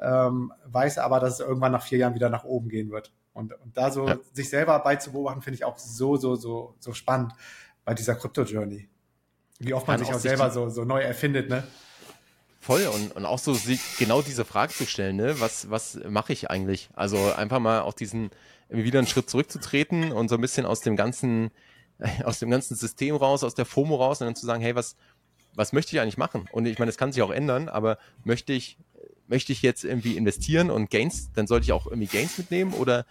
ähm, 0.01 0.53
weiß 0.65 0.99
aber, 0.99 1.21
dass 1.21 1.35
es 1.35 1.41
irgendwann 1.41 1.73
nach 1.73 1.83
vier 1.83 1.99
Jahren 1.99 2.15
wieder 2.15 2.31
nach 2.31 2.45
oben 2.45 2.69
gehen 2.69 2.91
wird. 2.91 3.13
Und, 3.33 3.53
und 3.61 3.77
da 3.77 3.91
so 3.91 4.09
ja. 4.09 4.19
sich 4.33 4.49
selber 4.49 4.79
beizubeobachten, 4.81 5.43
finde 5.43 5.57
ich 5.57 5.65
auch 5.65 5.79
so, 5.79 6.17
so, 6.17 6.35
so, 6.35 6.75
so 6.79 6.93
spannend 6.93 7.33
bei 7.85 7.95
dieser 7.95 8.15
Crypto-Journey. 8.15 8.89
Wie 9.59 9.75
oft 9.75 9.87
man 9.87 9.99
sich 9.99 10.13
auch 10.13 10.19
selber 10.19 10.51
so, 10.51 10.69
so 10.69 10.85
neu 10.85 11.01
erfindet, 11.01 11.49
ne? 11.49 11.65
Voll 12.61 12.87
und, 12.87 13.17
und 13.17 13.25
auch 13.25 13.39
so 13.39 13.57
genau 13.99 14.23
diese 14.23 14.45
Frage 14.45 14.73
zu 14.73 14.87
stellen, 14.87 15.17
ne? 15.17 15.41
Was, 15.41 15.71
was 15.71 15.99
mache 16.09 16.33
ich 16.33 16.51
eigentlich? 16.51 16.91
Also 16.95 17.33
einfach 17.33 17.59
mal 17.59 17.81
auch 17.81 17.95
diesen, 17.95 18.31
wieder 18.69 18.99
einen 18.99 19.09
Schritt 19.09 19.31
zurückzutreten 19.31 20.13
und 20.13 20.29
so 20.29 20.37
ein 20.37 20.41
bisschen 20.41 20.67
aus 20.67 20.81
dem 20.81 20.97
ganzen, 20.97 21.51
aus 22.25 22.39
dem 22.39 22.51
ganzen 22.51 22.77
System 22.77 23.17
raus, 23.17 23.43
aus 23.43 23.55
der 23.55 23.65
FOMO 23.65 23.97
raus 23.97 24.21
und 24.21 24.27
dann 24.27 24.37
zu 24.37 24.47
sagen, 24.47 24.63
hey, 24.63 24.75
was, 24.75 24.97
was 25.55 25.73
möchte 25.73 25.95
ich 25.95 26.01
eigentlich 26.01 26.19
machen? 26.19 26.49
Und 26.53 26.67
ich 26.67 26.79
meine, 26.79 26.89
das 26.89 26.99
kann 26.99 27.13
sich 27.13 27.23
auch 27.23 27.31
ändern, 27.31 27.69
aber 27.69 27.99
möchte 28.25 28.53
ich, 28.53 28.79
möchte 29.27 29.53
ich 29.53 29.63
jetzt 29.63 29.85
irgendwie 29.85 30.17
investieren 30.17 30.71
und 30.71 30.91
Gains, 30.91 31.33
dann 31.33 31.47
sollte 31.47 31.65
ich 31.65 31.73
auch 31.73 31.87
irgendwie 31.87 32.07
Gains 32.07 32.39
mitnehmen 32.39 32.75
oder 32.75 33.07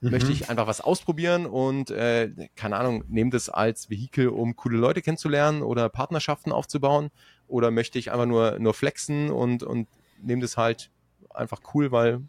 mhm. 0.00 0.10
möchte 0.10 0.32
ich 0.32 0.50
einfach 0.50 0.66
was 0.66 0.80
ausprobieren 0.80 1.46
und 1.46 1.90
äh, 1.90 2.30
keine 2.56 2.76
Ahnung, 2.76 3.04
nehme 3.08 3.30
das 3.30 3.48
als 3.48 3.90
Vehikel, 3.90 4.28
um 4.28 4.56
coole 4.56 4.78
Leute 4.78 5.02
kennenzulernen 5.02 5.62
oder 5.62 5.88
Partnerschaften 5.88 6.52
aufzubauen 6.52 7.10
oder 7.46 7.70
möchte 7.70 7.98
ich 7.98 8.12
einfach 8.12 8.26
nur, 8.26 8.58
nur 8.58 8.74
flexen 8.74 9.30
und, 9.30 9.62
und 9.62 9.88
nehme 10.20 10.42
das 10.42 10.56
halt 10.56 10.90
einfach 11.30 11.60
cool, 11.74 11.90
weil 11.92 12.20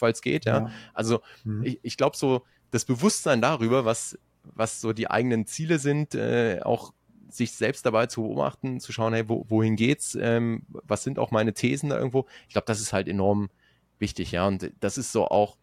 es 0.00 0.22
geht, 0.22 0.44
ja. 0.44 0.58
ja. 0.58 0.70
Also 0.94 1.20
mhm. 1.44 1.64
ich, 1.64 1.80
ich 1.82 1.96
glaube 1.96 2.16
so, 2.16 2.42
das 2.70 2.84
Bewusstsein 2.84 3.40
darüber, 3.40 3.84
was, 3.84 4.18
was 4.42 4.80
so 4.80 4.92
die 4.92 5.10
eigenen 5.10 5.46
Ziele 5.46 5.78
sind, 5.78 6.14
äh, 6.14 6.60
auch 6.62 6.92
sich 7.28 7.52
selbst 7.52 7.84
dabei 7.86 8.06
zu 8.06 8.22
beobachten, 8.22 8.80
zu 8.80 8.92
schauen, 8.92 9.12
hey, 9.12 9.28
wo, 9.28 9.44
wohin 9.48 9.76
geht's, 9.76 10.16
ähm, 10.20 10.62
was 10.68 11.02
sind 11.02 11.18
auch 11.18 11.30
meine 11.30 11.54
Thesen 11.54 11.90
da 11.90 11.96
irgendwo. 11.96 12.26
Ich 12.48 12.52
glaube, 12.54 12.66
das 12.66 12.80
ist 12.80 12.92
halt 12.92 13.08
enorm 13.08 13.50
wichtig, 13.98 14.32
ja. 14.32 14.46
Und 14.46 14.72
das 14.80 14.98
ist 14.98 15.12
so 15.12 15.26
auch 15.26 15.56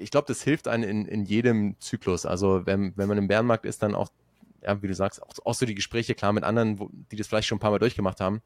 ich 0.00 0.10
glaube, 0.10 0.26
das 0.28 0.42
hilft 0.42 0.68
einem 0.68 0.88
in, 0.88 1.06
in 1.06 1.24
jedem 1.24 1.76
Zyklus. 1.80 2.26
Also 2.26 2.66
wenn, 2.66 2.96
wenn 2.96 3.08
man 3.08 3.18
im 3.18 3.28
Bärenmarkt 3.28 3.66
ist, 3.66 3.82
dann 3.82 3.94
auch, 3.94 4.08
ja, 4.62 4.82
wie 4.82 4.88
du 4.88 4.94
sagst, 4.94 5.22
auch, 5.22 5.34
auch 5.44 5.54
so 5.54 5.66
die 5.66 5.74
Gespräche 5.74 6.14
klar 6.14 6.32
mit 6.32 6.44
anderen, 6.44 6.78
wo, 6.78 6.90
die 7.10 7.16
das 7.16 7.26
vielleicht 7.26 7.48
schon 7.48 7.56
ein 7.56 7.60
paar 7.60 7.70
Mal 7.70 7.78
durchgemacht 7.78 8.20
haben. 8.20 8.42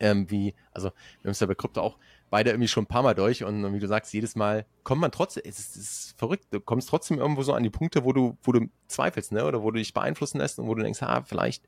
ähm, 0.00 0.30
wie, 0.30 0.54
also 0.72 0.88
wir 0.88 1.24
haben 1.24 1.32
es 1.32 1.40
ja 1.40 1.46
bei 1.46 1.54
Krypto 1.54 1.80
auch 1.80 1.98
beide 2.30 2.50
irgendwie 2.50 2.68
schon 2.68 2.84
ein 2.84 2.88
paar 2.88 3.02
Mal 3.02 3.14
durch 3.14 3.44
und, 3.44 3.64
und 3.64 3.74
wie 3.74 3.78
du 3.78 3.86
sagst, 3.86 4.12
jedes 4.12 4.36
Mal 4.36 4.66
kommt 4.84 5.00
man 5.00 5.10
trotzdem, 5.10 5.42
es 5.46 5.58
ist, 5.58 5.76
es 5.76 5.82
ist, 5.82 6.18
verrückt, 6.18 6.46
du 6.50 6.60
kommst 6.60 6.88
trotzdem 6.88 7.18
irgendwo 7.18 7.42
so 7.42 7.54
an 7.54 7.62
die 7.62 7.70
Punkte, 7.70 8.04
wo 8.04 8.12
du, 8.12 8.36
wo 8.42 8.52
du 8.52 8.68
zweifelst, 8.86 9.32
ne? 9.32 9.44
Oder 9.44 9.62
wo 9.62 9.70
du 9.70 9.78
dich 9.78 9.94
beeinflussen 9.94 10.38
lässt 10.38 10.58
und 10.58 10.68
wo 10.68 10.74
du 10.74 10.82
denkst, 10.82 11.02
ah, 11.02 11.22
vielleicht 11.22 11.64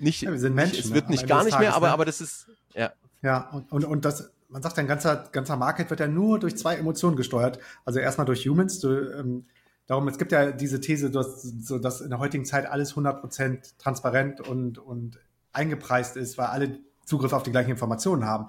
nicht, 0.00 0.22
ja, 0.22 0.30
wir 0.30 0.38
sind 0.38 0.54
Menschen, 0.54 0.76
nicht, 0.76 0.84
es 0.84 0.94
wird 0.94 1.06
ne? 1.06 1.12
nicht 1.12 1.26
gar 1.26 1.44
nicht 1.44 1.54
Tages, 1.54 1.66
mehr, 1.66 1.74
aber, 1.74 1.88
ne? 1.88 1.92
aber 1.92 2.04
das 2.04 2.20
ist, 2.20 2.48
ja. 2.74 2.92
Ja, 3.22 3.50
und, 3.50 3.70
und, 3.72 3.84
und 3.84 4.04
das, 4.04 4.32
man 4.52 4.62
sagt, 4.62 4.78
ein 4.78 4.86
ganzer, 4.86 5.28
ganzer 5.32 5.56
Market 5.56 5.90
wird 5.90 6.00
ja 6.00 6.08
nur 6.08 6.38
durch 6.38 6.56
zwei 6.56 6.76
Emotionen 6.76 7.16
gesteuert. 7.16 7.58
Also 7.84 7.98
erstmal 7.98 8.26
durch 8.26 8.46
Humans, 8.46 8.80
du, 8.80 8.88
ähm, 9.18 9.46
darum, 9.86 10.06
es 10.08 10.18
gibt 10.18 10.32
ja 10.32 10.52
diese 10.52 10.80
These, 10.80 11.10
dass, 11.10 11.42
so, 11.42 11.78
dass 11.78 12.00
in 12.00 12.10
der 12.10 12.18
heutigen 12.18 12.44
Zeit 12.44 12.66
alles 12.66 12.94
100% 12.94 13.78
transparent 13.78 14.40
und, 14.40 14.78
und 14.78 15.18
eingepreist 15.52 16.16
ist, 16.16 16.38
weil 16.38 16.46
alle 16.46 16.78
Zugriff 17.04 17.32
auf 17.32 17.42
die 17.42 17.50
gleichen 17.50 17.70
Informationen 17.70 18.26
haben. 18.26 18.48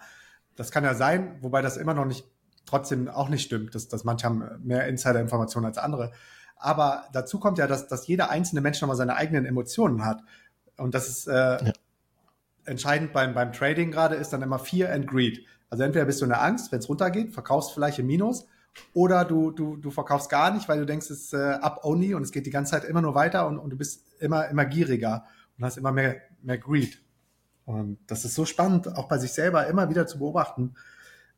Das 0.56 0.72
kann 0.72 0.84
ja 0.84 0.94
sein, 0.94 1.38
wobei 1.42 1.62
das 1.62 1.78
immer 1.78 1.94
noch 1.94 2.06
nicht, 2.06 2.26
trotzdem 2.66 3.08
auch 3.08 3.30
nicht 3.30 3.44
stimmt, 3.44 3.74
dass, 3.76 3.88
dass 3.88 4.04
manche 4.04 4.26
haben 4.26 4.44
mehr 4.64 4.88
Insider-Informationen 4.88 5.66
als 5.66 5.78
andere. 5.78 6.12
Aber 6.56 7.06
dazu 7.12 7.40
kommt 7.40 7.58
ja, 7.58 7.68
dass, 7.68 7.88
dass 7.88 8.08
jeder 8.08 8.30
einzelne 8.30 8.62
Mensch 8.62 8.80
nochmal 8.82 8.96
seine 8.96 9.16
eigenen 9.16 9.46
Emotionen 9.46 10.06
hat. 10.06 10.22
Und 10.78 10.94
das 10.94 11.10
ist 11.10 11.28
äh, 11.28 11.34
ja. 11.34 11.74
entscheidend 12.66 13.12
beim, 13.12 13.34
beim 13.34 13.52
Trading 13.52 13.92
gerade, 13.92 14.16
ist 14.16 14.32
dann 14.32 14.42
immer 14.42 14.60
Fear 14.60 14.94
and 14.94 15.08
Greed. 15.08 15.46
Also 15.74 15.86
entweder 15.86 16.06
bist 16.06 16.22
du 16.22 16.26
in 16.26 16.30
der 16.30 16.44
Angst, 16.44 16.72
wenn 16.72 16.78
es 16.78 16.88
runtergeht, 16.88 17.34
verkaufst 17.34 17.74
vielleicht 17.74 17.98
im 17.98 18.06
Minus, 18.06 18.46
oder 18.94 19.26
du, 19.26 19.50
du, 19.50 19.76
du 19.76 19.90
verkaufst 19.90 20.30
gar 20.30 20.54
nicht, 20.54 20.70
weil 20.70 20.78
du 20.78 20.86
denkst, 20.86 21.10
es 21.10 21.24
ist 21.24 21.34
äh, 21.34 21.54
up 21.54 21.84
only 21.84 22.14
und 22.14 22.22
es 22.22 22.32
geht 22.32 22.46
die 22.46 22.52
ganze 22.52 22.74
Zeit 22.74 22.84
immer 22.84 23.02
nur 23.02 23.16
weiter 23.16 23.48
und, 23.48 23.58
und 23.58 23.72
du 23.72 23.76
bist 23.76 24.06
immer, 24.20 24.48
immer 24.50 24.66
gieriger 24.66 25.26
und 25.58 25.66
hast 25.66 25.78
immer 25.78 25.92
mehr, 25.92 26.18
mehr 26.44 26.60
Greed. 26.60 27.02
Und 27.66 27.98
das 28.06 28.24
ist 28.24 28.36
so 28.36 28.46
spannend, 28.46 28.96
auch 28.96 29.08
bei 29.08 29.18
sich 29.18 29.32
selber 29.32 29.66
immer 29.66 29.90
wieder 29.90 30.06
zu 30.06 30.20
beobachten, 30.20 30.76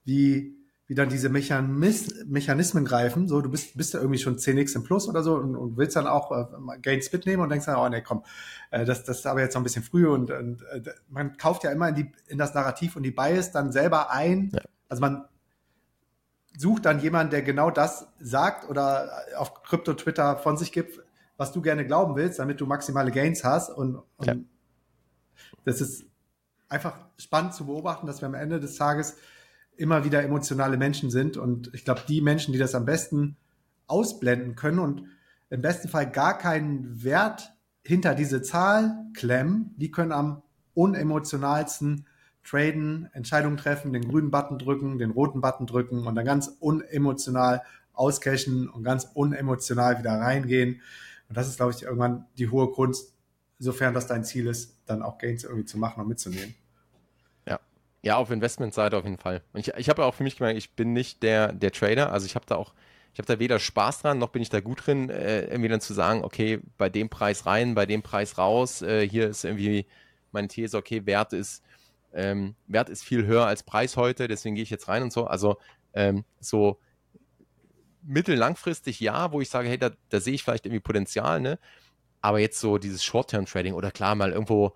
wie, 0.04 0.55
wie 0.88 0.94
dann 0.94 1.10
diese 1.10 1.30
Mechanis 1.30 2.26
Mechanismen 2.26 2.86
greifen. 2.86 3.28
So, 3.28 3.42
du 3.42 3.50
bist, 3.50 3.76
bist 3.76 3.94
ja 3.94 4.00
irgendwie 4.00 4.20
schon 4.20 4.38
10x 4.38 4.76
im 4.76 4.84
Plus 4.84 5.08
oder 5.08 5.24
so 5.24 5.36
und, 5.36 5.56
und 5.56 5.78
willst 5.78 5.96
dann 5.96 6.06
auch 6.06 6.32
äh, 6.32 6.80
Gains 6.82 7.12
mitnehmen 7.12 7.42
und 7.42 7.50
denkst 7.50 7.66
dann, 7.66 7.78
oh 7.78 7.90
nee, 7.90 8.02
komm, 8.02 8.24
äh, 8.70 8.86
das, 8.86 9.04
das 9.04 9.20
ist 9.20 9.26
aber 9.26 9.42
jetzt 9.42 9.56
noch 9.56 9.62
ein 9.62 9.64
bisschen 9.64 9.84
früh 9.84 10.08
und, 10.08 10.30
und 10.30 10.62
äh, 10.64 10.82
man 11.10 11.38
kauft 11.38 11.64
ja 11.64 11.72
immer 11.72 11.90
in, 11.90 11.96
die, 11.96 12.12
in 12.28 12.38
das 12.38 12.54
Narrativ 12.54 12.96
und 12.96 13.04
die 13.04 13.12
Bias 13.12 13.52
dann 13.52 13.72
selber 13.72 14.12
ein. 14.12 14.52
Ja. 14.54 14.62
Also 14.88 15.02
man 15.02 15.26
sucht 16.56 16.86
dann 16.86 17.00
jemanden, 17.00 17.32
der 17.32 17.42
genau 17.42 17.72
das 17.72 18.08
sagt 18.20 18.70
oder 18.70 19.10
auf 19.38 19.64
Krypto-Twitter 19.64 20.38
von 20.38 20.56
sich 20.56 20.72
gibt, 20.72 21.02
was 21.36 21.52
du 21.52 21.62
gerne 21.62 21.86
glauben 21.86 22.16
willst, 22.16 22.38
damit 22.38 22.62
du 22.62 22.68
maximale 22.68 23.12
Gains 23.12 23.44
hast 23.44 23.70
und, 23.72 24.02
und 24.18 24.28
ja. 24.28 24.36
das 25.66 25.82
ist 25.82 26.06
einfach 26.70 26.98
spannend 27.18 27.56
zu 27.56 27.66
beobachten, 27.66 28.06
dass 28.06 28.22
wir 28.22 28.28
am 28.28 28.36
Ende 28.36 28.60
des 28.60 28.76
Tages 28.76 29.18
immer 29.78 30.04
wieder 30.04 30.24
emotionale 30.24 30.78
Menschen 30.78 31.12
sind. 31.12 31.38
Und 31.38 31.72
ich 31.74 31.86
glaube, 31.86 32.02
die 32.08 32.22
Menschen, 32.22 32.54
die 32.54 32.60
das 32.60 32.76
am 32.76 32.86
besten 32.86 33.38
ausblenden 33.88 34.56
können 34.56 34.80
und 34.80 35.04
im 35.50 35.62
besten 35.62 35.90
Fall 35.90 36.10
gar 36.10 36.38
keinen 36.38 37.04
Wert 37.04 37.54
hinter 37.84 38.16
diese 38.16 38.42
Zahl 38.42 39.06
klemmen, 39.14 39.76
die 39.78 39.92
können 39.92 40.12
am 40.12 40.42
unemotionalsten 40.74 42.06
traden, 42.44 43.10
Entscheidungen 43.14 43.58
treffen, 43.58 43.94
den 43.94 44.08
grünen 44.08 44.32
Button 44.32 44.60
drücken, 44.60 44.98
den 44.98 45.12
roten 45.12 45.42
Button 45.42 45.68
drücken 45.68 46.06
und 46.06 46.16
dann 46.16 46.26
ganz 46.26 46.48
unemotional 46.60 47.64
auscashen 47.94 48.70
und 48.70 48.84
ganz 48.84 49.06
unemotional 49.14 50.00
wieder 50.00 50.14
reingehen. 50.14 50.82
Und 51.30 51.38
das 51.38 51.48
ist, 51.48 51.58
glaube 51.58 51.74
ich, 51.74 51.84
irgendwann 51.84 52.26
die 52.38 52.50
hohe 52.50 52.72
Kunst, 52.72 53.14
sofern 53.58 53.94
das 53.94 54.08
dein 54.08 54.24
Ziel 54.24 54.48
ist, 54.48 54.78
dann 54.86 55.02
auch 55.02 55.18
Gains 55.18 55.44
irgendwie 55.44 55.66
zu 55.66 55.78
machen 55.78 56.02
und 56.02 56.08
mitzunehmen. 56.08 56.56
Ja, 58.06 58.14
ja, 58.14 58.18
auf 58.18 58.30
Investmentseite 58.30 58.98
auf 58.98 59.04
jeden 59.04 59.18
Fall. 59.18 59.42
Und 59.52 59.62
ich, 59.62 59.74
ich 59.76 59.90
habe 59.90 60.06
auch 60.06 60.14
für 60.14 60.24
mich 60.24 60.38
gemerkt, 60.38 60.60
ich 60.60 60.76
bin 60.76 60.94
nicht 60.94 61.24
der, 61.24 61.52
der 61.52 61.72
Trader. 61.72 62.12
Also 62.14 62.28
ich 62.28 62.36
habe 62.36 62.46
da 62.46 62.56
auch, 62.56 62.74
ich 63.14 63.20
habe 63.20 63.26
da 63.26 63.40
weder 63.40 63.58
Spaß 63.58 64.04
dran, 64.04 64.20
noch 64.20 64.30
bin 64.30 64.44
ich 64.44 64.50
da 64.50 64.60
gut 64.62 64.86
drin, 64.86 65.10
äh, 65.10 65.46
irgendwie 65.46 65.70
dann 65.70 65.82
zu 65.82 65.94
sagen, 65.96 66.24
okay, 66.24 66.60
bei 66.78 66.88
dem 66.90 67.10
Preis 67.10 67.48
rein, 67.48 67.74
bei 67.74 67.88
dem 67.88 68.04
Preis 68.04 68.38
raus, 68.38 68.84
äh, 68.84 69.10
hier 69.10 69.28
ist 69.30 69.44
irgendwie 69.44 69.88
meine 70.32 70.48
These, 70.48 70.78
okay, 70.78 71.06
Wert 71.08 71.34
ist, 71.34 71.64
ähm, 72.14 72.56
Wert 72.68 72.90
ist 72.90 73.04
viel 73.04 73.26
höher 73.26 73.48
als 73.48 73.64
Preis 73.64 73.98
heute, 73.98 74.28
deswegen 74.28 74.56
gehe 74.56 74.64
ich 74.64 74.70
jetzt 74.70 74.88
rein 74.88 75.02
und 75.02 75.12
so. 75.12 75.26
Also 75.26 75.58
ähm, 75.96 76.26
so 76.40 76.80
mittellangfristig 78.04 79.00
ja, 79.00 79.32
wo 79.32 79.42
ich 79.42 79.50
sage, 79.50 79.68
hey, 79.68 79.80
da, 79.80 79.90
da 80.10 80.20
sehe 80.20 80.36
ich 80.36 80.44
vielleicht 80.44 80.68
irgendwie 80.68 80.82
Potenzial, 80.82 81.40
ne? 81.42 81.58
Aber 82.22 82.40
jetzt 82.40 82.60
so 82.60 82.78
dieses 82.78 83.04
Short-Term-Trading 83.04 83.74
oder 83.74 83.92
klar 83.92 84.16
mal 84.16 84.32
irgendwo 84.32 84.76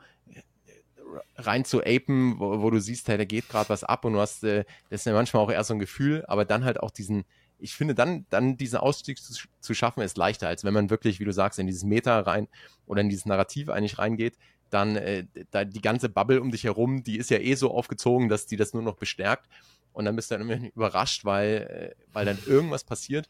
rein 1.36 1.66
zu 1.66 1.82
apen, 1.82 2.40
wo, 2.40 2.62
wo 2.62 2.70
du 2.70 2.80
siehst, 2.80 3.08
hey, 3.08 3.18
da 3.18 3.26
geht 3.26 3.50
gerade 3.50 3.70
was 3.70 3.84
ab 3.84 4.06
und 4.06 4.14
du 4.14 4.20
hast, 4.20 4.44
äh, 4.44 4.66
das 4.90 5.02
ist 5.02 5.06
ja 5.06 5.14
manchmal 5.14 5.44
auch 5.44 5.52
eher 5.52 5.64
so 5.64 5.74
ein 5.74 5.80
Gefühl, 5.80 6.26
aber 6.28 6.46
dann 6.46 6.66
halt 6.66 6.80
auch 6.80 6.92
diesen, 6.92 7.26
ich 7.60 7.76
finde 7.76 7.96
dann, 7.96 8.26
dann 8.30 8.58
diesen 8.58 8.78
Ausstieg 8.78 9.18
zu, 9.20 9.34
zu 9.60 9.74
schaffen, 9.74 10.02
ist 10.02 10.18
leichter, 10.18 10.48
als 10.48 10.64
wenn 10.64 10.74
man 10.74 10.90
wirklich, 10.90 11.20
wie 11.20 11.26
du 11.26 11.34
sagst, 11.34 11.60
in 11.60 11.68
dieses 11.68 11.84
Meta 11.84 12.20
rein 12.22 12.48
oder 12.86 13.02
in 13.02 13.10
dieses 13.10 13.26
Narrativ 13.26 13.70
eigentlich 13.70 13.98
reingeht, 14.00 14.38
dann 14.70 14.96
äh, 14.96 15.26
da 15.52 15.66
die 15.66 15.82
ganze 15.82 16.10
Bubble 16.10 16.42
um 16.42 16.52
dich 16.52 16.64
herum, 16.64 17.04
die 17.04 17.18
ist 17.18 17.30
ja 17.30 17.40
eh 17.40 17.56
so 17.56 17.72
aufgezogen, 17.72 18.30
dass 18.30 18.46
die 18.46 18.58
das 18.58 18.74
nur 18.74 18.84
noch 18.84 18.96
bestärkt 18.96 19.48
und 19.94 20.06
dann 20.06 20.16
bist 20.16 20.32
du 20.32 20.38
dann 20.38 20.50
immer 20.50 20.70
überrascht, 20.76 21.26
weil, 21.26 21.96
äh, 21.98 22.04
weil 22.14 22.26
dann 22.26 22.38
irgendwas 22.46 22.84
passiert, 22.84 23.28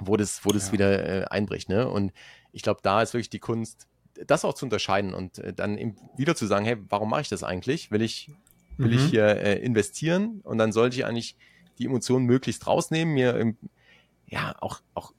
wo 0.00 0.16
das, 0.16 0.44
wo 0.44 0.50
das 0.50 0.68
ja. 0.68 0.72
wieder 0.72 1.06
äh, 1.06 1.24
einbricht, 1.26 1.68
ne? 1.68 1.88
Und 1.88 2.12
ich 2.52 2.62
glaube, 2.62 2.80
da 2.82 3.02
ist 3.02 3.14
wirklich 3.14 3.30
die 3.30 3.40
Kunst, 3.40 3.86
das 4.26 4.44
auch 4.44 4.54
zu 4.54 4.66
unterscheiden 4.66 5.14
und 5.14 5.38
äh, 5.38 5.52
dann 5.52 5.96
wieder 6.16 6.34
zu 6.34 6.46
sagen, 6.46 6.64
hey, 6.64 6.76
warum 6.88 7.10
mache 7.10 7.22
ich 7.22 7.28
das 7.28 7.42
eigentlich? 7.42 7.90
Will 7.90 8.02
ich, 8.02 8.30
will 8.76 8.92
mhm. 8.92 8.98
ich 8.98 9.04
hier 9.06 9.26
äh, 9.26 9.58
investieren? 9.58 10.40
Und 10.42 10.58
dann 10.58 10.72
sollte 10.72 10.96
ich 10.96 11.04
eigentlich 11.04 11.36
die 11.78 11.86
Emotionen 11.86 12.26
möglichst 12.26 12.66
rausnehmen, 12.66 13.14
mir 13.14 13.36
ähm, 13.36 13.56
ja 14.26 14.54
auch, 14.60 14.80
auch 14.94 15.12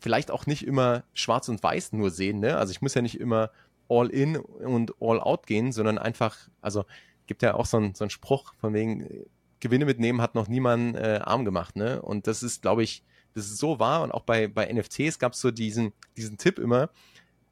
vielleicht 0.00 0.30
auch 0.30 0.46
nicht 0.46 0.66
immer 0.66 1.04
schwarz 1.14 1.48
und 1.48 1.62
weiß 1.62 1.92
nur 1.92 2.10
sehen. 2.10 2.40
Ne? 2.40 2.56
Also 2.56 2.72
ich 2.72 2.82
muss 2.82 2.94
ja 2.94 3.02
nicht 3.02 3.18
immer 3.20 3.50
all 3.88 4.08
in 4.08 4.36
und 4.36 4.94
all 5.00 5.20
out 5.20 5.46
gehen, 5.46 5.72
sondern 5.72 5.98
einfach, 5.98 6.36
also 6.60 6.84
gibt 7.26 7.42
ja 7.42 7.54
auch 7.54 7.66
so 7.66 7.76
einen 7.76 7.94
so 7.94 8.08
Spruch 8.08 8.54
von 8.58 8.74
wegen, 8.74 9.26
Gewinne 9.60 9.84
mitnehmen 9.84 10.20
hat 10.20 10.34
noch 10.34 10.48
niemand 10.48 10.96
äh, 10.96 11.20
arm 11.22 11.44
gemacht. 11.44 11.76
Ne? 11.76 12.02
Und 12.02 12.26
das 12.26 12.42
ist, 12.42 12.62
glaube 12.62 12.82
ich, 12.82 13.04
das 13.34 13.46
ist 13.46 13.58
so 13.58 13.78
wahr 13.78 14.02
und 14.02 14.12
auch 14.12 14.24
bei, 14.24 14.48
bei 14.48 14.70
NFTs 14.70 15.18
gab 15.18 15.32
es 15.32 15.40
so 15.40 15.50
diesen, 15.50 15.92
diesen 16.16 16.36
Tipp 16.36 16.58
immer, 16.58 16.90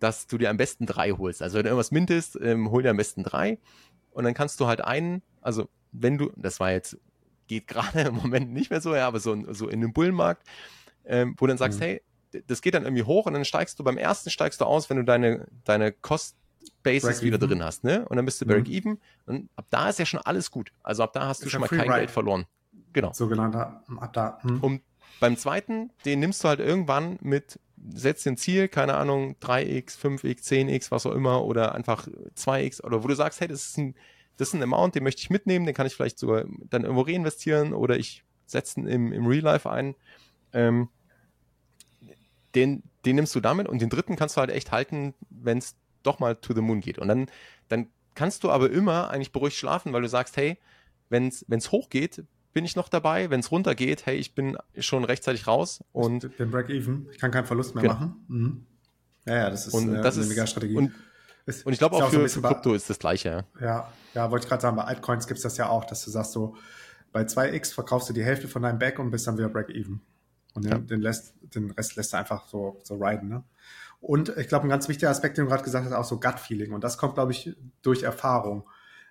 dass 0.00 0.26
du 0.26 0.38
dir 0.38 0.50
am 0.50 0.56
besten 0.56 0.86
drei 0.86 1.12
holst. 1.12 1.42
Also 1.42 1.58
wenn 1.58 1.64
du 1.64 1.68
irgendwas 1.68 1.92
mintest, 1.92 2.38
ähm, 2.40 2.70
hol 2.70 2.82
dir 2.82 2.90
am 2.90 2.96
besten 2.96 3.22
drei 3.22 3.58
und 4.10 4.24
dann 4.24 4.34
kannst 4.34 4.58
du 4.60 4.66
halt 4.66 4.80
einen, 4.80 5.22
also 5.40 5.68
wenn 5.92 6.18
du, 6.18 6.32
das 6.36 6.58
war 6.58 6.72
jetzt, 6.72 6.98
geht 7.46 7.66
gerade 7.68 8.00
im 8.00 8.16
Moment 8.16 8.52
nicht 8.52 8.70
mehr 8.70 8.80
so, 8.80 8.94
ja, 8.94 9.06
aber 9.06 9.20
so, 9.20 9.36
so 9.52 9.68
in 9.68 9.82
einem 9.82 9.92
Bullenmarkt, 9.92 10.46
ähm, 11.04 11.34
wo 11.38 11.46
du 11.46 11.50
dann 11.50 11.58
sagst, 11.58 11.78
mhm. 11.78 11.84
hey, 11.84 12.02
das 12.46 12.62
geht 12.62 12.74
dann 12.74 12.84
irgendwie 12.84 13.02
hoch 13.02 13.26
und 13.26 13.34
dann 13.34 13.44
steigst 13.44 13.78
du 13.78 13.84
beim 13.84 13.98
ersten 13.98 14.30
steigst 14.30 14.60
du 14.60 14.64
aus, 14.64 14.88
wenn 14.88 14.96
du 14.96 15.04
deine, 15.04 15.46
deine 15.64 15.92
Cost 15.92 16.36
Bases 16.82 17.22
wieder 17.22 17.38
drin 17.38 17.62
hast, 17.62 17.84
ne? 17.84 18.06
Und 18.08 18.16
dann 18.16 18.24
bist 18.24 18.40
du 18.40 18.44
mhm. 18.44 18.50
Break-Even 18.50 18.98
und 19.26 19.50
ab 19.56 19.66
da 19.70 19.88
ist 19.88 19.98
ja 19.98 20.06
schon 20.06 20.20
alles 20.20 20.50
gut. 20.50 20.72
Also 20.82 21.02
ab 21.02 21.12
da 21.12 21.26
hast 21.26 21.42
du 21.42 21.46
ist 21.46 21.52
schon 21.52 21.60
mal 21.60 21.68
kein 21.68 21.80
Ride. 21.80 21.94
Geld 21.94 22.10
verloren. 22.10 22.46
Genau. 22.92 23.12
Sogenannter 23.12 23.82
ab 23.98 24.12
da. 24.12 24.38
Hm. 24.42 24.60
Und 24.60 24.82
beim 25.20 25.36
zweiten, 25.36 25.90
den 26.04 26.20
nimmst 26.20 26.42
du 26.42 26.48
halt 26.48 26.60
irgendwann 26.60 27.18
mit, 27.20 27.60
setzt 27.92 28.26
ein 28.26 28.36
Ziel, 28.36 28.68
keine 28.68 28.94
Ahnung, 28.94 29.36
3x, 29.40 29.98
5x, 29.98 30.44
10x, 30.44 30.90
was 30.90 31.06
auch 31.06 31.14
immer, 31.14 31.44
oder 31.44 31.74
einfach 31.74 32.08
2x, 32.36 32.82
oder 32.82 33.02
wo 33.02 33.08
du 33.08 33.14
sagst, 33.14 33.40
hey, 33.40 33.48
das 33.48 33.66
ist 33.66 33.78
ein, 33.78 33.94
das 34.36 34.48
ist 34.48 34.54
ein 34.54 34.62
Amount, 34.62 34.94
den 34.94 35.04
möchte 35.04 35.22
ich 35.22 35.30
mitnehmen, 35.30 35.66
den 35.66 35.74
kann 35.74 35.86
ich 35.86 35.94
vielleicht 35.94 36.18
sogar 36.18 36.44
dann 36.70 36.82
irgendwo 36.82 37.02
reinvestieren 37.02 37.72
oder 37.72 37.98
ich 37.98 38.24
setze 38.46 38.80
ihn 38.80 38.86
im, 38.86 39.12
im 39.12 39.26
Real 39.26 39.42
Life 39.44 39.70
ein. 39.70 39.94
Ähm, 40.52 40.88
den, 42.54 42.82
den 43.04 43.16
nimmst 43.16 43.34
du 43.34 43.40
damit 43.40 43.68
und 43.68 43.80
den 43.80 43.90
dritten 43.90 44.16
kannst 44.16 44.36
du 44.36 44.40
halt 44.40 44.50
echt 44.50 44.72
halten, 44.72 45.14
wenn 45.28 45.58
es 45.58 45.76
doch 46.02 46.18
mal 46.18 46.36
to 46.36 46.54
the 46.54 46.60
moon 46.60 46.80
geht. 46.80 46.98
Und 46.98 47.08
dann, 47.08 47.26
dann 47.68 47.88
kannst 48.14 48.44
du 48.44 48.50
aber 48.50 48.70
immer 48.70 49.10
eigentlich 49.10 49.32
beruhigt 49.32 49.56
schlafen, 49.56 49.92
weil 49.92 50.02
du 50.02 50.08
sagst, 50.08 50.36
hey, 50.36 50.58
wenn 51.08 51.28
es 51.28 51.72
hochgeht, 51.72 52.24
bin 52.52 52.64
ich 52.64 52.76
noch 52.76 52.88
dabei. 52.88 53.30
Wenn 53.30 53.40
es 53.40 53.50
runtergeht, 53.50 54.06
hey, 54.06 54.16
ich 54.16 54.34
bin 54.34 54.56
schon 54.78 55.04
rechtzeitig 55.04 55.46
raus 55.46 55.84
und 55.92 56.30
den 56.38 56.50
Break-Even. 56.50 57.08
Ich 57.12 57.18
kann 57.18 57.30
keinen 57.30 57.46
Verlust 57.46 57.74
mehr 57.74 57.82
genau. 57.82 57.94
machen. 57.94 58.24
Mhm. 58.28 58.66
Ja, 59.26 59.36
ja, 59.36 59.50
das 59.50 59.66
ist 59.66 59.74
und 59.74 59.94
äh, 59.94 60.02
das 60.02 60.14
eine 60.14 60.24
ist, 60.24 60.30
mega 60.30 60.46
Strategie. 60.46 60.76
Und, 60.76 60.92
ist, 61.46 61.66
und 61.66 61.72
ich 61.72 61.78
glaube 61.78 61.96
auch, 61.96 62.02
auch, 62.02 62.10
für, 62.10 62.28
so 62.28 62.40
für 62.40 62.48
Krypto 62.48 62.74
ist 62.74 62.88
das 62.88 62.98
gleiche. 62.98 63.44
Ja, 63.60 63.92
ja, 64.14 64.30
wollte 64.30 64.44
ich 64.44 64.48
gerade 64.48 64.62
sagen, 64.62 64.76
bei 64.76 64.84
Altcoins 64.84 65.26
gibt 65.26 65.38
es 65.38 65.42
das 65.42 65.56
ja 65.56 65.68
auch, 65.68 65.84
dass 65.84 66.04
du 66.04 66.10
sagst 66.10 66.32
so, 66.32 66.56
bei 67.12 67.22
2x 67.22 67.72
verkaufst 67.74 68.08
du 68.08 68.12
die 68.12 68.24
Hälfte 68.24 68.48
von 68.48 68.62
deinem 68.62 68.78
Back 68.78 68.98
und 68.98 69.10
bist 69.10 69.26
dann 69.26 69.36
wieder 69.36 69.48
Break-Even. 69.48 70.00
Und 70.54 70.64
den, 70.64 70.72
ja. 70.72 70.78
den, 70.78 71.00
lässt, 71.00 71.34
den 71.42 71.70
Rest 71.72 71.96
lässt 71.96 72.12
du 72.12 72.16
einfach 72.16 72.48
so, 72.48 72.80
so 72.82 72.96
riden. 72.96 73.28
Ne? 73.28 73.44
Und 74.00 74.36
ich 74.36 74.48
glaube, 74.48 74.66
ein 74.66 74.70
ganz 74.70 74.88
wichtiger 74.88 75.10
Aspekt, 75.10 75.36
den 75.36 75.44
du 75.44 75.50
gerade 75.50 75.62
gesagt 75.62 75.84
hast, 75.84 75.92
auch 75.92 76.04
so 76.04 76.18
Gut-Feeling. 76.18 76.72
Und 76.72 76.82
das 76.82 76.98
kommt, 76.98 77.14
glaube 77.14 77.32
ich, 77.32 77.54
durch 77.82 78.02
Erfahrung. 78.02 78.68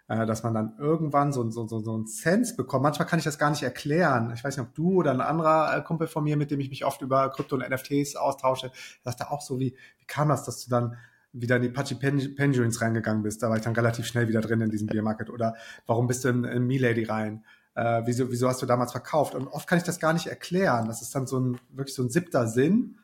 Äh, 0.10 0.26
dass 0.26 0.42
man 0.42 0.56
dann 0.56 0.74
irgendwann 0.80 1.32
so, 1.32 1.48
so, 1.52 1.68
so, 1.68 1.82
so 1.82 1.94
einen 1.94 2.08
Sense 2.08 2.56
bekommt. 2.56 2.82
Manchmal 2.82 3.08
kann 3.08 3.20
ich 3.20 3.26
das 3.26 3.38
gar 3.38 3.52
nicht 3.52 3.62
erklären. 3.62 4.32
Ich 4.34 4.44
weiß 4.44 4.58
nicht, 4.58 4.66
ob 4.66 4.74
du 4.74 4.94
oder 4.96 5.12
ein 5.12 5.22
anderer 5.22 5.78
äh, 5.78 5.82
Kumpel 5.84 6.08
von 6.08 6.24
mir, 6.24 6.36
mit 6.36 6.50
dem 6.50 6.60
ich 6.60 6.72
mich 6.72 6.84
oft 6.84 7.04
über 7.04 7.30
Krypto 7.30 7.56
und 7.56 7.70
NFTs 7.70 8.16
austausche, 8.16 8.72
sagt 9.04 9.20
er 9.20 9.32
auch 9.32 9.42
so, 9.42 9.60
wie, 9.60 9.76
wie 10.00 10.06
kam 10.08 10.30
das, 10.30 10.46
dass 10.46 10.66
du 10.66 10.72
dann 10.72 10.98
wieder 11.32 11.58
in 11.58 11.62
die 11.62 11.70
Pachi 11.70 11.94
Penguins 11.94 12.82
reingegangen 12.82 13.22
bist. 13.22 13.44
Da 13.44 13.50
war 13.52 13.58
ich 13.58 13.62
dann 13.62 13.76
relativ 13.76 14.08
schnell 14.08 14.28
wieder 14.28 14.42
drin 14.42 14.62
in 14.62 14.72
diesem 14.72 14.88
Biermarket. 14.88 15.30
Oder 15.30 15.56
warum 15.86 16.08
bist 16.08 16.26
du 16.26 16.30
in, 16.30 16.44
in 16.44 16.66
Milady 16.66 17.04
rein? 17.04 17.46
Äh, 17.76 18.02
wieso, 18.06 18.32
wieso 18.32 18.48
hast 18.48 18.64
du 18.64 18.66
damals 18.66 18.94
verkauft? 18.94 19.36
Und 19.36 19.48
oft 19.48 19.70
kann 19.70 19.78
ich 19.78 19.84
das 19.84 20.00
gar 20.00 20.14
nicht 20.14 20.26
erklären. 20.26 20.88
Das 20.88 21.04
ist 21.04 21.14
dann 21.14 21.28
so 21.28 21.40
ein, 21.40 21.60
wirklich 21.70 21.94
so 21.94 22.02
ein 22.02 22.10
siebter 22.10 22.48
Sinn, 22.48 22.98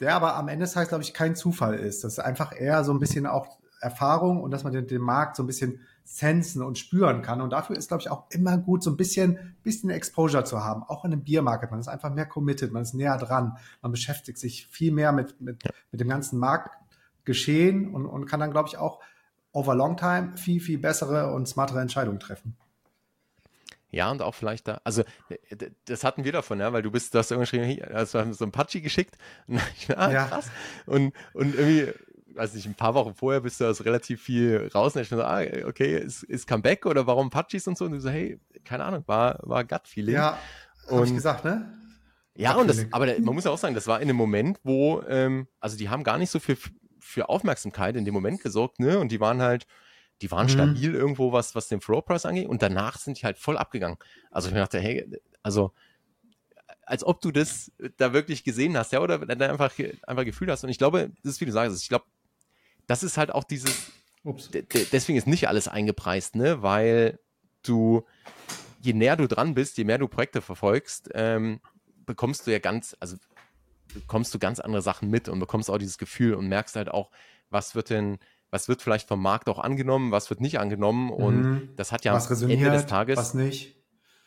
der 0.00 0.16
aber 0.16 0.34
am 0.34 0.48
Ende 0.48 0.64
des 0.64 0.72
Tages, 0.72 0.88
glaube 0.88 1.04
ich, 1.04 1.14
kein 1.14 1.36
Zufall 1.36 1.74
ist. 1.74 2.02
Das 2.02 2.14
ist 2.14 2.18
einfach 2.18 2.52
eher 2.58 2.82
so 2.82 2.92
ein 2.92 2.98
bisschen 2.98 3.28
auch 3.28 3.58
Erfahrung 3.80 4.42
und 4.42 4.50
dass 4.50 4.64
man 4.64 4.72
den, 4.72 4.88
den 4.88 5.00
Markt 5.00 5.36
so 5.36 5.44
ein 5.44 5.46
bisschen 5.46 5.80
sensen 6.10 6.62
und 6.62 6.78
spüren 6.78 7.20
kann. 7.20 7.42
Und 7.42 7.50
dafür 7.50 7.76
ist, 7.76 7.88
glaube 7.88 8.00
ich, 8.00 8.10
auch 8.10 8.30
immer 8.30 8.56
gut, 8.56 8.82
so 8.82 8.90
ein 8.90 8.96
bisschen, 8.96 9.56
bisschen 9.62 9.90
Exposure 9.90 10.42
zu 10.42 10.64
haben, 10.64 10.82
auch 10.82 11.04
in 11.04 11.12
einem 11.12 11.22
Biermarket. 11.22 11.70
Man 11.70 11.80
ist 11.80 11.88
einfach 11.88 12.12
mehr 12.12 12.24
committed, 12.24 12.72
man 12.72 12.82
ist 12.82 12.94
näher 12.94 13.18
dran, 13.18 13.58
man 13.82 13.92
beschäftigt 13.92 14.38
sich 14.38 14.66
viel 14.68 14.90
mehr 14.90 15.12
mit, 15.12 15.38
mit, 15.40 15.62
mit 15.92 16.00
dem 16.00 16.08
ganzen 16.08 16.38
Marktgeschehen 16.38 17.94
und, 17.94 18.06
und 18.06 18.24
kann 18.24 18.40
dann, 18.40 18.50
glaube 18.50 18.70
ich, 18.70 18.78
auch 18.78 19.00
over 19.52 19.74
long 19.74 19.98
time 19.98 20.32
viel, 20.36 20.60
viel 20.60 20.78
bessere 20.78 21.34
und 21.34 21.46
smartere 21.46 21.82
Entscheidungen 21.82 22.20
treffen. 22.20 22.56
Ja, 23.90 24.10
und 24.10 24.22
auch 24.22 24.34
vielleicht 24.34 24.66
da, 24.66 24.80
also 24.84 25.02
das 25.84 26.04
hatten 26.04 26.24
wir 26.24 26.32
davon, 26.32 26.58
ja, 26.58 26.72
weil 26.72 26.82
du 26.82 26.90
bist, 26.90 27.14
du 27.14 27.18
hast 27.18 27.30
irgendwie 27.30 27.58
geschrieben, 27.58 27.94
also 27.94 28.32
so 28.32 28.44
ein 28.46 28.52
Patschi 28.52 28.80
geschickt 28.80 29.16
und 29.46 29.60
ah, 29.94 30.26
krass. 30.26 30.46
Ja. 30.86 30.92
Und, 30.92 31.12
und 31.34 31.54
irgendwie 31.54 31.92
weiß 32.38 32.54
nicht, 32.54 32.66
ein 32.66 32.74
paar 32.74 32.94
Wochen 32.94 33.14
vorher 33.14 33.40
bist 33.40 33.60
du 33.60 33.66
aus 33.66 33.84
relativ 33.84 34.22
viel 34.22 34.70
raus 34.74 34.94
und 34.94 35.02
ich 35.02 35.08
so, 35.08 35.22
ah, 35.22 35.42
okay, 35.66 35.98
ist, 35.98 36.22
ist 36.22 36.46
Comeback 36.46 36.86
oder 36.86 37.06
warum 37.06 37.30
Patchis 37.30 37.66
und 37.66 37.76
so? 37.76 37.84
Und 37.84 37.92
du 37.92 38.00
so, 38.00 38.08
hey, 38.08 38.40
keine 38.64 38.84
Ahnung, 38.84 39.02
war, 39.06 39.38
war 39.42 39.64
Gut-Feeling. 39.64 40.14
Ja, 40.14 40.38
und 40.88 41.04
ich 41.04 41.14
gesagt, 41.14 41.44
ne? 41.44 41.74
Ja, 42.34 42.54
und 42.54 42.68
das, 42.68 42.86
aber 42.92 43.06
man 43.06 43.34
muss 43.34 43.44
ja 43.44 43.50
auch 43.50 43.58
sagen, 43.58 43.74
das 43.74 43.88
war 43.88 43.98
in 43.98 44.08
einem 44.08 44.16
Moment, 44.16 44.60
wo, 44.62 45.02
ähm, 45.08 45.48
also 45.58 45.76
die 45.76 45.88
haben 45.88 46.04
gar 46.04 46.18
nicht 46.18 46.30
so 46.30 46.38
viel 46.38 46.56
für 47.00 47.28
Aufmerksamkeit 47.28 47.96
in 47.96 48.04
dem 48.04 48.14
Moment 48.14 48.40
gesorgt, 48.40 48.78
ne? 48.78 48.98
Und 48.98 49.10
die 49.10 49.18
waren 49.18 49.42
halt, 49.42 49.66
die 50.22 50.30
waren 50.30 50.46
mhm. 50.46 50.50
stabil 50.50 50.94
irgendwo, 50.94 51.32
was, 51.32 51.54
was 51.54 51.68
den 51.68 51.80
Floor 51.80 52.04
Price 52.04 52.26
angeht. 52.26 52.46
Und 52.46 52.62
danach 52.62 52.98
sind 52.98 53.20
die 53.20 53.26
halt 53.26 53.38
voll 53.38 53.58
abgegangen. 53.58 53.98
Also 54.30 54.48
ich 54.48 54.54
mir 54.54 54.60
dachte, 54.60 54.78
hey, 54.78 55.10
also 55.42 55.72
als 56.88 57.04
ob 57.04 57.20
du 57.20 57.30
das 57.30 57.70
da 57.98 58.12
wirklich 58.12 58.44
gesehen 58.44 58.76
hast, 58.76 58.92
ja, 58.92 59.00
oder 59.00 59.18
da 59.18 59.48
einfach, 59.48 59.72
einfach 60.06 60.24
Gefühl 60.24 60.50
hast. 60.50 60.64
Und 60.64 60.70
ich 60.70 60.78
glaube, 60.78 61.10
das 61.22 61.34
ist 61.34 61.40
wie 61.40 61.46
du 61.46 61.52
sagst, 61.52 61.82
ich 61.82 61.88
glaube, 61.88 62.06
das 62.88 63.02
ist 63.04 63.16
halt 63.18 63.32
auch 63.32 63.44
dieses, 63.44 63.92
deswegen 64.92 65.16
ist 65.16 65.28
nicht 65.28 65.46
alles 65.46 65.68
eingepreist, 65.68 66.34
ne, 66.34 66.62
weil 66.62 67.20
du, 67.62 68.04
je 68.80 68.94
näher 68.94 69.16
du 69.16 69.28
dran 69.28 69.54
bist, 69.54 69.76
je 69.78 69.84
mehr 69.84 69.98
du 69.98 70.08
Projekte 70.08 70.40
verfolgst, 70.40 71.10
ähm, 71.14 71.60
bekommst 72.06 72.46
du 72.46 72.50
ja 72.50 72.58
ganz, 72.58 72.96
also 72.98 73.16
bekommst 73.92 74.34
du 74.34 74.38
ganz 74.38 74.58
andere 74.58 74.82
Sachen 74.82 75.10
mit 75.10 75.28
und 75.28 75.38
bekommst 75.38 75.70
auch 75.70 75.78
dieses 75.78 75.98
Gefühl 75.98 76.34
und 76.34 76.48
merkst 76.48 76.76
halt 76.76 76.90
auch, 76.90 77.10
was 77.50 77.74
wird 77.74 77.90
denn, 77.90 78.18
was 78.50 78.68
wird 78.68 78.80
vielleicht 78.80 79.06
vom 79.06 79.20
Markt 79.20 79.48
auch 79.48 79.58
angenommen, 79.58 80.10
was 80.10 80.30
wird 80.30 80.40
nicht 80.40 80.58
angenommen 80.58 81.10
und 81.10 81.42
mhm. 81.42 81.76
das 81.76 81.92
hat 81.92 82.04
ja 82.06 82.14
was 82.14 82.42
am 82.42 82.50
Ende 82.50 82.70
des 82.70 82.86
Tages. 82.86 83.18
Was 83.18 83.34
nicht. 83.34 83.76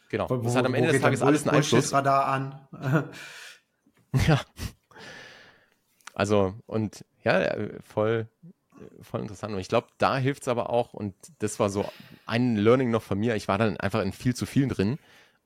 Genau. 0.09 0.29
Wo, 0.29 0.37
das 0.37 0.55
hat 0.55 0.65
am 0.65 0.75
Ende 0.75 0.91
des 0.91 1.01
Tages 1.01 1.23
alles 1.23 1.47
einen 1.47 1.57
Einfluss. 1.57 1.93
Radar 1.93 2.25
an. 2.27 2.67
ja. 4.27 4.39
Also, 6.13 6.55
und 6.65 7.05
ja, 7.23 7.55
voll, 7.83 8.27
voll 9.01 9.21
interessant. 9.21 9.53
Und 9.53 9.59
ich 9.59 9.67
glaube, 9.67 9.87
da 9.97 10.17
hilft 10.17 10.43
es 10.43 10.47
aber 10.47 10.69
auch, 10.69 10.93
und 10.93 11.13
das 11.39 11.59
war 11.59 11.69
so 11.69 11.85
ein 12.25 12.55
Learning 12.55 12.91
noch 12.91 13.03
von 13.03 13.19
mir, 13.19 13.35
ich 13.35 13.47
war 13.47 13.57
dann 13.57 13.77
einfach 13.77 14.01
in 14.01 14.11
viel 14.11 14.35
zu 14.35 14.45
vielen 14.45 14.69
drin 14.69 14.97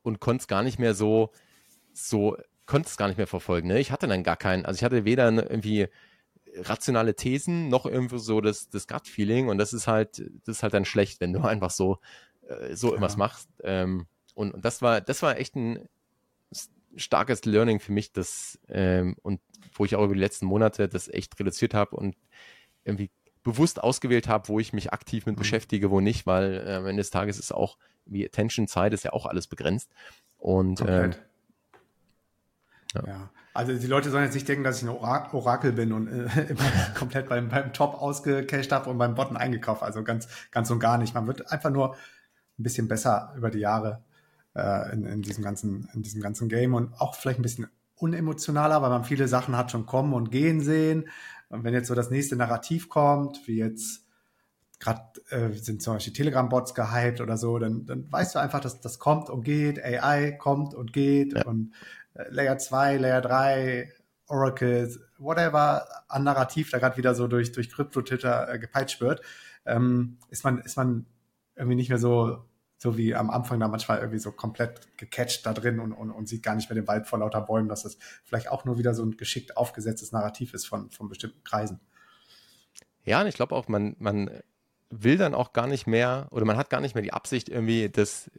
und 0.04 0.20
konnte 0.20 0.42
es 0.42 0.48
gar 0.48 0.64
nicht 0.64 0.80
mehr 0.80 0.94
so, 0.94 1.32
so, 1.94 2.38
konnte 2.66 2.88
es 2.88 2.98
gar 2.98 3.08
nicht 3.08 3.18
mehr 3.18 3.28
verfolgen. 3.28 3.68
Ne? 3.68 3.80
Ich 3.80 3.92
hatte 3.92 4.08
dann 4.08 4.24
gar 4.24 4.38
keinen, 4.38 4.66
also 4.66 4.78
ich 4.78 4.84
hatte 4.84 5.06
weder 5.06 5.32
irgendwie 5.32 5.88
rationale 6.58 7.16
Thesen 7.16 7.70
noch 7.70 7.86
irgendwie 7.86 8.20
so 8.20 8.42
das, 8.42 8.70
das 8.70 8.88
Gut-Feeling 8.88 9.50
und 9.50 9.58
das 9.58 9.74
ist 9.74 9.88
halt, 9.88 10.20
das 10.46 10.58
ist 10.58 10.64
halt 10.64 10.74
dann 10.74 10.86
schlecht, 10.86 11.20
wenn 11.22 11.34
du 11.34 11.42
einfach 11.44 11.72
so, 11.72 12.00
äh, 12.48 12.76
so 12.76 12.88
ja. 12.88 12.94
irgendwas 12.94 13.18
machst. 13.18 13.50
Ähm, 13.64 14.08
und, 14.34 14.54
und 14.54 14.66
das 14.66 14.82
war, 14.82 15.02
das 15.02 15.22
war 15.22 15.38
echt 15.38 15.56
ein 15.56 15.88
starkes 16.96 17.44
Learning 17.46 17.80
für 17.80 17.92
mich, 17.92 18.14
das, 18.14 18.60
ähm, 18.70 19.18
und 19.22 19.42
wo 19.76 19.86
ich 19.86 19.96
auch 19.96 20.04
über 20.04 20.14
die 20.14 20.20
letzten 20.20 20.46
Monate 20.46 20.88
das 20.88 21.08
echt 21.08 21.40
reduziert 21.40 21.74
habe 21.74 21.96
und 21.96 22.16
irgendwie 22.84 23.12
bewusst 23.44 23.82
ausgewählt 23.84 24.28
habe, 24.28 24.48
wo 24.48 24.60
ich 24.60 24.74
mich 24.74 24.92
aktiv 24.92 25.26
mit 25.26 25.36
mhm. 25.36 25.40
beschäftige, 25.40 25.92
wo 25.92 26.02
nicht, 26.02 26.26
weil 26.26 26.66
äh, 26.68 26.76
am 26.76 26.88
Ende 26.88 27.02
des 27.02 27.12
Tages 27.12 27.38
ist 27.38 27.54
auch, 27.54 27.78
wie 28.06 28.26
Attention-Zeit 28.26 28.94
ist 28.94 29.04
ja 29.04 29.14
auch 29.14 29.26
alles 29.26 29.48
begrenzt. 29.48 29.92
Und 30.38 30.82
ähm, 30.82 31.14
ja. 32.96 33.08
ja. 33.08 33.30
Also 33.54 33.74
die 33.74 33.88
Leute 33.88 34.10
sollen 34.10 34.26
jetzt 34.26 34.34
nicht 34.34 34.50
denken, 34.50 34.66
dass 34.66 34.78
ich 34.78 34.84
ein 34.84 34.90
Ora 34.90 35.32
Orakel 35.32 35.72
bin 35.72 35.94
und 35.94 36.08
äh, 36.08 36.42
immer 36.50 36.70
komplett 36.96 37.30
beim, 37.30 37.50
beim 37.50 37.72
Top 37.72 38.02
ausgecached 38.02 38.72
habe 38.72 38.90
und 38.90 38.98
beim 38.98 39.16
Bottom 39.16 39.38
eingekauft. 39.38 39.84
Also 39.84 40.04
ganz, 40.04 40.28
ganz 40.52 40.70
und 40.72 40.80
gar 40.80 40.98
nicht. 40.98 41.14
Man 41.14 41.28
wird 41.28 41.52
einfach 41.52 41.70
nur 41.70 41.96
ein 42.58 42.64
bisschen 42.64 42.88
besser 42.88 43.34
über 43.38 43.50
die 43.50 43.60
Jahre 43.60 44.04
äh, 44.56 44.92
in, 44.92 45.06
in, 45.06 45.22
diesem 45.22 45.44
ganzen, 45.44 45.90
in 45.94 46.02
diesem 46.02 46.22
ganzen 46.22 46.50
Game 46.50 46.74
und 46.74 46.94
auch 47.00 47.16
vielleicht 47.16 47.40
ein 47.40 47.44
bisschen 47.44 47.68
unemotionaler, 47.98 48.82
weil 48.82 48.90
man 48.90 49.04
viele 49.04 49.28
Sachen 49.28 49.58
hat 49.58 49.72
schon 49.72 49.86
kommen 49.86 50.14
und 50.14 50.32
gehen 50.32 50.62
sehen. 50.62 51.10
Und 51.50 51.64
wenn 51.64 51.74
jetzt 51.74 51.88
so 51.88 51.96
das 51.96 52.12
nächste 52.12 52.36
Narrativ 52.36 52.90
kommt, 52.90 53.48
wie 53.48 53.58
jetzt 53.58 54.06
gerade 54.80 55.02
äh, 55.30 55.52
sind 55.52 55.82
zum 55.82 55.94
Beispiel 55.94 56.14
Telegram-Bots 56.14 56.74
gehypt 56.74 57.22
oder 57.22 57.38
so, 57.38 57.58
dann, 57.60 57.86
dann 57.86 58.12
weißt 58.12 58.36
du 58.36 58.40
einfach, 58.40 58.60
dass 58.60 58.82
das 58.82 59.00
kommt 59.00 59.30
und 59.30 59.44
geht, 59.44 59.84
AI 59.84 60.32
kommt 60.32 60.74
und 60.74 60.92
geht 60.92 61.34
ja. 61.34 61.46
und 61.46 61.74
äh, 62.14 62.26
Layer 62.30 62.58
2, 62.58 62.98
Layer 62.98 63.22
3, 63.22 63.92
Oracle, 64.28 64.90
whatever 65.18 65.88
an 66.08 66.24
Narrativ 66.24 66.72
da 66.72 66.80
gerade 66.80 66.98
wieder 66.98 67.16
so 67.16 67.28
durch, 67.28 67.52
durch 67.52 67.72
Krypto-Twitter 67.72 68.54
äh, 68.54 68.60
gepeitscht 68.60 69.02
wird, 69.02 69.22
ähm, 69.66 70.18
ist 70.30 70.44
man, 70.44 70.60
ist 70.60 70.78
man 70.78 71.06
irgendwie 71.56 71.76
nicht 71.76 71.90
mehr 71.90 72.00
so 72.00 72.44
so 72.86 72.98
wie 72.98 73.16
am 73.16 73.32
Anfang 73.32 73.60
da 73.60 73.68
manchmal 73.68 73.98
irgendwie 73.98 74.20
so 74.20 74.32
komplett 74.32 74.96
gecatcht 74.98 75.44
da 75.46 75.54
drin 75.54 75.80
und, 75.80 75.92
und, 75.92 76.12
und 76.12 76.28
sieht 76.28 76.44
gar 76.44 76.54
nicht 76.54 76.70
mehr 76.70 76.76
den 76.76 76.88
Wald 76.88 77.08
vor 77.08 77.18
lauter 77.20 77.42
Bäumen, 77.42 77.68
dass 77.68 77.82
das 77.82 77.98
vielleicht 78.24 78.50
auch 78.50 78.64
nur 78.64 78.78
wieder 78.78 78.94
so 78.94 79.04
ein 79.04 79.18
geschickt 79.18 79.58
aufgesetztes 79.58 80.12
Narrativ 80.12 80.54
ist 80.54 80.68
von, 80.68 80.92
von 80.92 81.10
bestimmten 81.10 81.44
Kreisen. 81.44 81.80
Ja, 83.04 83.22
und 83.22 83.28
ich 83.28 83.36
glaube 83.36 83.56
auch, 83.56 83.68
man, 83.68 83.96
man 83.98 84.30
will 84.92 85.18
dann 85.18 85.34
auch 85.34 85.52
gar 85.52 85.66
nicht 85.66 85.88
mehr 85.88 86.28
oder 86.30 86.46
man 86.46 86.58
hat 86.58 86.70
gar 86.70 86.80
nicht 86.80 86.94
mehr 86.94 87.02
die 87.02 87.14
Absicht, 87.14 87.50
irgendwie 87.50 87.90
das, 87.90 88.30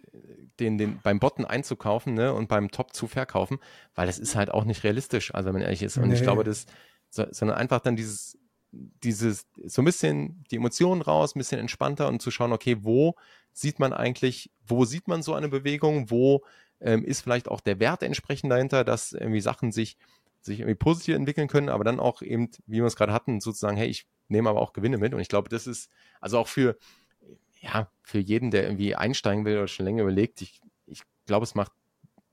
den, 0.61 0.79
den 0.79 1.01
beim 1.03 1.19
Botten 1.19 1.45
einzukaufen 1.45 2.15
ne, 2.15 2.33
und 2.33 2.49
beim 2.49 2.71
Top 2.71 2.95
zu 2.95 3.09
verkaufen, 3.09 3.59
weil 3.97 4.07
das 4.07 4.21
ist 4.21 4.37
halt 4.37 4.53
auch 4.53 4.65
nicht 4.65 4.85
realistisch, 4.85 5.35
also 5.35 5.47
wenn 5.47 5.55
man 5.55 5.63
ehrlich 5.63 5.83
ist. 5.83 5.97
Und 5.97 6.09
nee. 6.09 6.15
ich 6.15 6.23
glaube, 6.23 6.45
das, 6.45 6.67
sondern 7.11 7.59
einfach 7.59 7.81
dann 7.81 7.97
dieses, 7.97 8.39
dieses, 8.71 9.47
so 9.65 9.83
ein 9.83 9.85
bisschen 9.85 10.45
die 10.51 10.57
Emotionen 10.57 11.03
raus, 11.03 11.35
ein 11.35 11.41
bisschen 11.41 11.61
entspannter 11.61 12.07
und 12.07 12.23
zu 12.23 12.31
schauen, 12.31 12.53
okay, 12.53 12.79
wo 12.83 13.17
sieht 13.57 13.79
man 13.79 13.95
eigentlich, 13.95 14.51
wo 14.67 14.85
sieht 14.85 15.09
man 15.09 15.23
so 15.23 15.33
eine 15.33 15.49
Bewegung, 15.49 16.11
wo 16.11 16.45
ähm, 16.79 17.05
ist 17.05 17.23
vielleicht 17.23 17.49
auch 17.49 17.63
der 17.63 17.81
Wert 17.81 18.03
entsprechend 18.03 18.53
dahinter, 18.53 18.85
dass 18.85 19.13
irgendwie 19.13 19.41
Sachen 19.41 19.73
sich, 19.73 19.97
sich 20.43 20.61
irgendwie 20.61 20.75
positiv 20.75 21.15
entwickeln 21.15 21.49
können, 21.49 21.71
aber 21.71 21.83
dann 21.83 21.99
auch 21.99 22.21
eben, 22.21 22.51
wie 22.67 22.77
wir 22.77 22.85
es 22.85 22.97
gerade 22.97 23.15
hatten, 23.15 23.41
sozusagen, 23.41 23.79
hey, 23.79 23.89
ich 23.89 24.07
nehme 24.29 24.51
aber 24.51 24.61
auch 24.61 24.75
Gewinne 24.75 24.99
mit. 24.99 25.15
Und 25.15 25.21
ich 25.21 25.29
glaube, 25.29 25.49
das 25.49 25.67
ist, 25.67 25.91
also 26.21 26.39
auch 26.39 26.49
für, 26.49 26.77
ja, 27.61 27.91
für 28.03 28.19
jeden, 28.19 28.51
der 28.51 28.65
irgendwie 28.65 28.95
einsteigen 28.95 29.47
will 29.47 29.57
oder 29.57 29.69
schon 29.69 29.87
länger 29.87 30.03
überlegt, 30.03 30.43
ich, 30.43 30.61
ich 30.87 31.03
glaube, 31.25 31.45
es 31.45 31.55
macht 31.55 31.73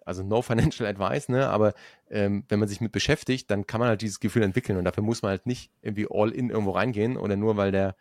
also 0.03 0.23
no 0.23 0.41
financial 0.41 0.89
advice, 0.89 1.29
ne? 1.29 1.47
Aber 1.47 1.73
ähm, 2.09 2.43
wenn 2.49 2.59
man 2.59 2.67
sich 2.67 2.81
mit 2.81 2.91
beschäftigt, 2.91 3.49
dann 3.49 3.65
kann 3.65 3.79
man 3.79 3.87
halt 3.87 4.01
dieses 4.01 4.19
Gefühl 4.19 4.43
entwickeln 4.43 4.77
und 4.77 4.83
dafür 4.83 5.03
muss 5.03 5.21
man 5.21 5.29
halt 5.29 5.45
nicht 5.45 5.71
irgendwie 5.81 6.07
all 6.11 6.31
in 6.31 6.49
irgendwo 6.49 6.71
reingehen 6.71 7.15
oder 7.15 7.37
nur 7.37 7.55
weil 7.55 7.71
der, 7.71 7.95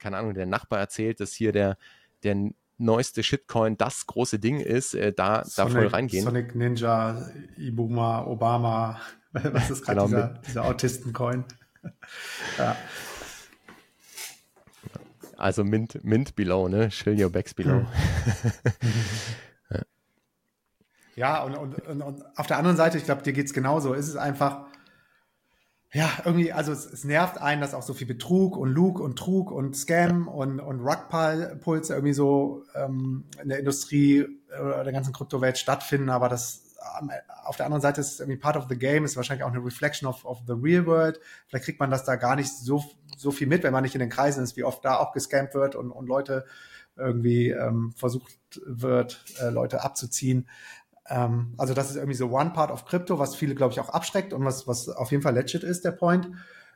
keine 0.00 0.16
Ahnung, 0.16 0.34
der 0.34 0.46
Nachbar 0.46 0.80
erzählt, 0.80 1.20
dass 1.20 1.32
hier 1.32 1.52
der, 1.52 1.78
der 2.24 2.50
neueste 2.78 3.22
Shitcoin 3.22 3.76
das 3.76 4.06
große 4.06 4.38
Ding 4.38 4.60
ist, 4.60 4.94
äh, 4.94 5.12
da, 5.12 5.44
Sonic, 5.44 5.74
da 5.74 5.80
voll 5.80 5.86
reingehen. 5.88 6.24
Sonic 6.24 6.54
Ninja, 6.54 7.28
Ibuma, 7.56 8.24
Obama, 8.26 9.00
was 9.32 9.70
ist 9.70 9.84
gerade 9.84 10.00
genau, 10.00 10.06
dieser, 10.06 10.40
dieser 10.46 10.64
Autistencoin? 10.64 11.44
ja. 12.58 12.76
Also 15.36 15.64
Mint, 15.64 16.04
Mint 16.04 16.36
below, 16.36 16.68
ne? 16.68 16.88
Chill 16.90 17.20
your 17.20 17.30
backs 17.30 17.54
below. 17.54 17.86
Mhm. 19.70 19.80
ja, 21.16 21.42
und, 21.42 21.56
und, 21.56 21.78
und, 21.86 22.02
und, 22.02 22.38
auf 22.38 22.46
der 22.48 22.58
anderen 22.58 22.76
Seite, 22.76 22.98
ich 22.98 23.04
glaube, 23.04 23.22
dir 23.22 23.32
geht 23.32 23.46
es 23.46 23.52
genauso. 23.52 23.94
Ist 23.94 24.08
es 24.08 24.16
einfach, 24.16 24.66
ja, 25.94 26.10
irgendwie, 26.24 26.52
also 26.52 26.72
es, 26.72 26.84
es, 26.86 27.04
nervt 27.04 27.40
einen, 27.40 27.60
dass 27.60 27.72
auch 27.72 27.82
so 27.82 27.94
viel 27.94 28.08
Betrug 28.08 28.56
und 28.56 28.68
Lug 28.70 28.98
und 28.98 29.16
Trug 29.16 29.52
und 29.52 29.76
Scam 29.76 30.26
und, 30.26 30.58
und 30.58 30.80
Rugpulse 30.80 31.94
irgendwie 31.94 32.12
so 32.12 32.64
ähm, 32.74 33.24
in 33.40 33.48
der 33.48 33.60
Industrie 33.60 34.26
oder 34.60 34.82
der 34.82 34.92
ganzen 34.92 35.12
Kryptowelt 35.12 35.56
stattfinden, 35.56 36.10
aber 36.10 36.28
das 36.28 36.64
auf 37.44 37.56
der 37.56 37.66
anderen 37.66 37.80
Seite 37.80 38.00
ist 38.00 38.14
es 38.14 38.20
irgendwie 38.20 38.38
part 38.38 38.56
of 38.56 38.66
the 38.68 38.76
game, 38.76 39.04
ist 39.04 39.16
wahrscheinlich 39.16 39.44
auch 39.44 39.52
eine 39.52 39.64
Reflection 39.64 40.08
of, 40.08 40.24
of 40.24 40.40
the 40.46 40.52
real 40.52 40.84
world. 40.84 41.20
Vielleicht 41.46 41.64
kriegt 41.64 41.80
man 41.80 41.90
das 41.90 42.04
da 42.04 42.16
gar 42.16 42.36
nicht 42.36 42.52
so, 42.52 42.84
so 43.16 43.30
viel 43.30 43.46
mit, 43.46 43.62
wenn 43.62 43.72
man 43.72 43.84
nicht 43.84 43.94
in 43.94 44.00
den 44.00 44.10
Kreisen 44.10 44.42
ist, 44.42 44.56
wie 44.56 44.64
oft 44.64 44.84
da 44.84 44.98
auch 44.98 45.12
gescampt 45.12 45.54
wird 45.54 45.76
und, 45.76 45.90
und 45.90 46.06
Leute 46.06 46.44
irgendwie 46.96 47.50
ähm, 47.50 47.92
versucht 47.96 48.32
wird, 48.64 49.24
äh, 49.40 49.50
Leute 49.50 49.82
abzuziehen. 49.82 50.48
Ähm, 51.08 51.54
also 51.58 51.74
das 51.74 51.90
ist 51.90 51.96
irgendwie 51.96 52.16
so 52.16 52.30
one 52.30 52.50
part 52.50 52.70
of 52.70 52.84
Crypto, 52.86 53.18
was 53.18 53.36
viele, 53.36 53.54
glaube 53.54 53.72
ich, 53.72 53.80
auch 53.80 53.90
abschreckt 53.90 54.32
und 54.32 54.44
was, 54.44 54.66
was 54.66 54.88
auf 54.88 55.10
jeden 55.10 55.22
Fall 55.22 55.34
legit 55.34 55.62
ist, 55.62 55.84
der 55.84 55.92
Point. 55.92 56.30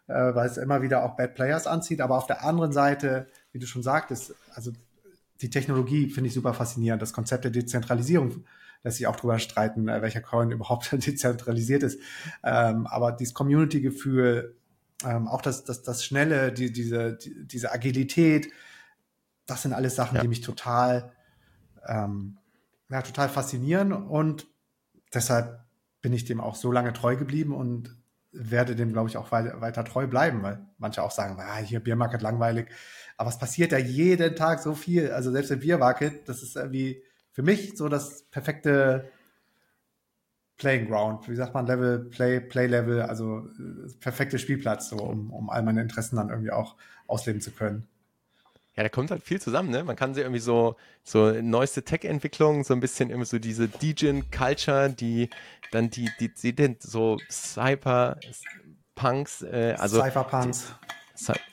äh, 0.09 0.35
weil 0.35 0.49
es 0.49 0.57
immer 0.57 0.83
wieder 0.83 1.05
auch 1.05 1.17
Bad 1.17 1.35
Players 1.35 1.67
anzieht. 1.67 2.01
Aber 2.01 2.17
auf 2.17 2.27
der 2.27 2.43
anderen 2.45 2.73
Seite, 2.73 3.29
wie 3.53 3.59
du 3.59 3.67
schon 3.67 3.83
sagtest, 3.83 4.35
also 4.55 4.73
die 5.41 5.51
Technologie 5.51 6.09
finde 6.09 6.29
ich 6.29 6.35
super 6.35 6.55
faszinierend. 6.55 7.01
Das 7.01 7.13
Konzept 7.13 7.45
der 7.45 7.51
Dezentralisierung 7.51 8.45
lässt 8.83 8.97
sich 8.97 9.07
auch 9.07 9.17
drüber 9.17 9.39
streiten, 9.39 9.89
äh, 9.89 10.03
welcher 10.03 10.21
Coin 10.21 10.51
überhaupt 10.53 10.91
dezentralisiert 10.93 11.83
ist. 11.83 12.01
Ähm, 12.43 12.87
aber 12.87 13.13
dieses 13.13 13.35
Community-Gefühl, 13.35 14.57
ähm, 15.05 15.29
auch 15.29 15.43
das, 15.43 15.65
das, 15.65 15.83
das 15.83 16.05
Schnelle, 16.05 16.53
die, 16.53 16.73
diese, 16.73 17.17
die, 17.17 17.47
diese 17.47 17.71
Agilität, 17.71 18.51
das 19.47 19.63
sind 19.63 19.73
alles 19.73 19.95
Sachen, 19.95 20.17
ja. 20.17 20.23
die 20.23 20.29
mich 20.29 20.41
total, 20.41 21.13
ähm, 21.87 22.38
ja, 22.91 23.03
total 23.03 23.29
faszinieren 23.29 23.93
und 23.93 24.47
deshalb 25.13 25.61
bin 26.01 26.13
ich 26.13 26.25
dem 26.25 26.41
auch 26.41 26.55
so 26.55 26.73
lange 26.73 26.93
treu 26.93 27.17
geblieben 27.17 27.55
und 27.55 27.97
werde 28.31 28.77
dem, 28.77 28.93
glaube 28.93 29.09
ich, 29.09 29.17
auch 29.17 29.33
weiter, 29.33 29.61
weiter 29.61 29.85
treu 29.85 30.07
bleiben, 30.07 30.43
weil 30.43 30.67
manche 30.79 31.03
auch 31.03 31.11
sagen, 31.11 31.39
ah, 31.41 31.57
hier 31.57 31.81
Biermarket 31.81 32.23
langweilig. 32.23 32.69
Aber 33.17 33.31
es 33.31 33.39
passiert 33.39 33.73
ja 33.73 33.79
jeden 33.79 34.37
Tag 34.37 34.61
so 34.61 34.75
viel. 34.75 35.11
Also 35.11 35.33
selbst 35.33 35.51
im 35.51 35.61
Biermarket, 35.61 36.29
das 36.29 36.43
ist 36.43 36.57
irgendwie 36.57 37.03
für 37.33 37.43
mich 37.43 37.77
so 37.77 37.89
das 37.89 38.25
perfekte 38.25 39.11
Playing 40.59 40.89
Ground. 40.89 41.29
Wie 41.29 41.37
sagt 41.37 41.55
man, 41.55 41.67
Level, 41.67 42.01
Play, 42.11 42.41
Play 42.41 42.67
Level, 42.67 43.03
also 43.03 43.47
äh, 43.59 43.93
perfekte 44.01 44.39
Spielplatz, 44.39 44.91
so 44.91 44.97
um, 44.97 45.33
um 45.33 45.51
all 45.51 45.63
meine 45.63 45.81
Interessen 45.81 46.17
dann 46.17 46.31
irgendwie 46.31 46.51
auch 46.51 46.77
ausleben 47.07 47.41
zu 47.41 47.51
können. 47.53 47.89
Ja, 48.79 48.85
da 48.85 48.89
kommt 48.91 49.11
halt 49.11 49.25
viel 49.25 49.41
zusammen, 49.41 49.71
ne? 49.71 49.83
Man 49.83 49.97
kann 49.97 50.15
sich 50.15 50.23
irgendwie 50.23 50.39
so, 50.39 50.77
so 51.03 51.33
neueste 51.33 51.83
Tech-Entwicklungen, 51.83 52.63
so 52.63 52.75
ein 52.75 52.79
bisschen 52.79 53.11
immer 53.11 53.25
so 53.25 53.41
diese 53.41 53.67
Degen-Culture, 53.67 54.91
die 54.91 55.31
dann 55.73 55.91
die, 55.91 56.09
die, 56.21 56.33
die, 56.33 56.55
die 56.55 56.77
so 56.79 57.19
Cyber-Punks, 57.29 59.43
äh, 59.43 59.75
also. 59.77 60.01
Cypherpunks. 60.01 60.77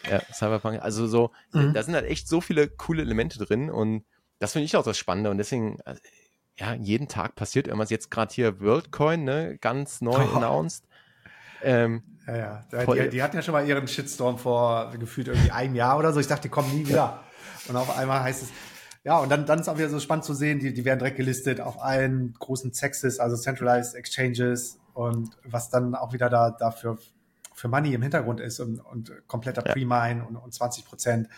ja, 0.07 0.21
Cyberpunk, 0.31 0.83
also 0.83 1.07
so, 1.07 1.31
mhm. 1.51 1.73
da 1.73 1.81
sind 1.81 1.95
halt 1.95 2.05
echt 2.05 2.27
so 2.27 2.41
viele 2.41 2.67
coole 2.67 3.01
Elemente 3.01 3.43
drin 3.43 3.71
und 3.71 4.05
das 4.37 4.53
finde 4.53 4.65
ich 4.65 4.77
auch 4.77 4.83
das 4.83 4.99
Spannende 4.99 5.31
und 5.31 5.39
deswegen, 5.39 5.79
äh, 5.85 5.95
ja, 6.59 6.75
jeden 6.75 7.07
Tag 7.07 7.33
passiert 7.33 7.65
irgendwas. 7.65 7.89
Jetzt 7.89 8.11
gerade 8.11 8.35
hier 8.35 8.61
WorldCoin, 8.61 9.23
ne, 9.23 9.57
ganz 9.59 9.99
neu 9.99 10.27
oh. 10.31 10.35
announced. 10.35 10.85
Ähm, 11.65 12.03
ja, 12.27 12.37
ja. 12.37 12.63
Die, 12.71 13.09
die, 13.09 13.23
hatten 13.23 13.35
ja 13.35 13.41
schon 13.41 13.53
mal 13.53 13.67
ihren 13.67 13.87
Shitstorm 13.87 14.37
vor 14.37 14.91
gefühlt 14.99 15.27
irgendwie 15.27 15.51
einem 15.51 15.75
Jahr 15.75 15.97
oder 15.97 16.13
so. 16.13 16.19
Ich 16.19 16.27
dachte, 16.27 16.43
die 16.43 16.49
kommen 16.49 16.71
nie 16.75 16.87
wieder. 16.87 17.23
Und 17.67 17.75
auf 17.75 17.97
einmal 17.97 18.21
heißt 18.21 18.43
es, 18.43 18.49
ja, 19.03 19.17
und 19.17 19.29
dann, 19.29 19.45
dann 19.45 19.59
ist 19.59 19.67
auch 19.67 19.77
wieder 19.77 19.89
so 19.89 19.99
spannend 19.99 20.25
zu 20.25 20.33
sehen, 20.33 20.59
die, 20.59 20.73
die 20.73 20.85
werden 20.85 20.99
direkt 20.99 21.17
gelistet 21.17 21.59
auf 21.61 21.81
allen 21.81 22.33
großen 22.39 22.73
Sexes, 22.73 23.19
also 23.19 23.35
Centralized 23.35 23.95
Exchanges 23.95 24.79
und 24.93 25.37
was 25.43 25.69
dann 25.69 25.95
auch 25.95 26.13
wieder 26.13 26.29
da 26.29 26.51
dafür 26.51 26.97
für 27.53 27.67
Money 27.67 27.93
im 27.93 28.01
Hintergrund 28.01 28.39
ist 28.39 28.59
und, 28.59 28.79
und 28.79 29.11
kompletter 29.27 29.65
ja. 29.65 29.73
Pre-Mine 29.73 30.25
und, 30.25 30.35
und 30.35 30.53
20 30.53 30.85
Prozent 30.85 31.29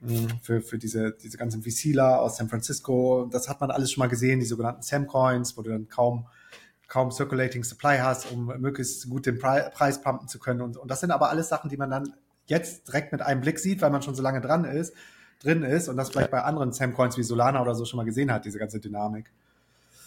hm, 0.00 0.28
für, 0.42 0.60
für 0.62 0.78
diese, 0.78 1.12
diese 1.12 1.36
ganzen 1.36 1.62
VCler 1.62 2.20
aus 2.20 2.38
San 2.38 2.48
Francisco. 2.48 3.28
Das 3.30 3.48
hat 3.48 3.60
man 3.60 3.70
alles 3.70 3.92
schon 3.92 4.00
mal 4.00 4.08
gesehen, 4.08 4.40
die 4.40 4.46
sogenannten 4.46 4.82
Sam-Coins, 4.82 5.56
wo 5.56 5.62
du 5.62 5.70
dann 5.70 5.88
kaum 5.88 6.26
kaum 6.90 7.10
Circulating 7.10 7.64
Supply 7.64 7.98
hast, 7.98 8.30
um 8.30 8.46
möglichst 8.60 9.08
gut 9.08 9.24
den 9.24 9.38
Pre 9.38 9.70
Preis 9.72 10.02
pumpen 10.02 10.28
zu 10.28 10.38
können. 10.38 10.60
Und, 10.60 10.76
und 10.76 10.90
das 10.90 11.00
sind 11.00 11.12
aber 11.12 11.30
alles 11.30 11.48
Sachen, 11.48 11.70
die 11.70 11.78
man 11.78 11.88
dann 11.88 12.12
jetzt 12.46 12.88
direkt 12.88 13.12
mit 13.12 13.22
einem 13.22 13.40
Blick 13.40 13.60
sieht, 13.60 13.80
weil 13.80 13.90
man 13.90 14.02
schon 14.02 14.16
so 14.16 14.22
lange 14.22 14.40
dran 14.40 14.64
ist, 14.64 14.92
drin 15.40 15.62
ist 15.62 15.88
und 15.88 15.96
das 15.96 16.10
vielleicht 16.10 16.32
ja. 16.32 16.38
bei 16.38 16.44
anderen 16.44 16.72
Sam-Coins 16.72 17.16
wie 17.16 17.22
Solana 17.22 17.62
oder 17.62 17.76
so 17.76 17.84
schon 17.84 17.96
mal 17.96 18.04
gesehen 18.04 18.30
hat, 18.32 18.44
diese 18.44 18.58
ganze 18.58 18.80
Dynamik. 18.80 19.30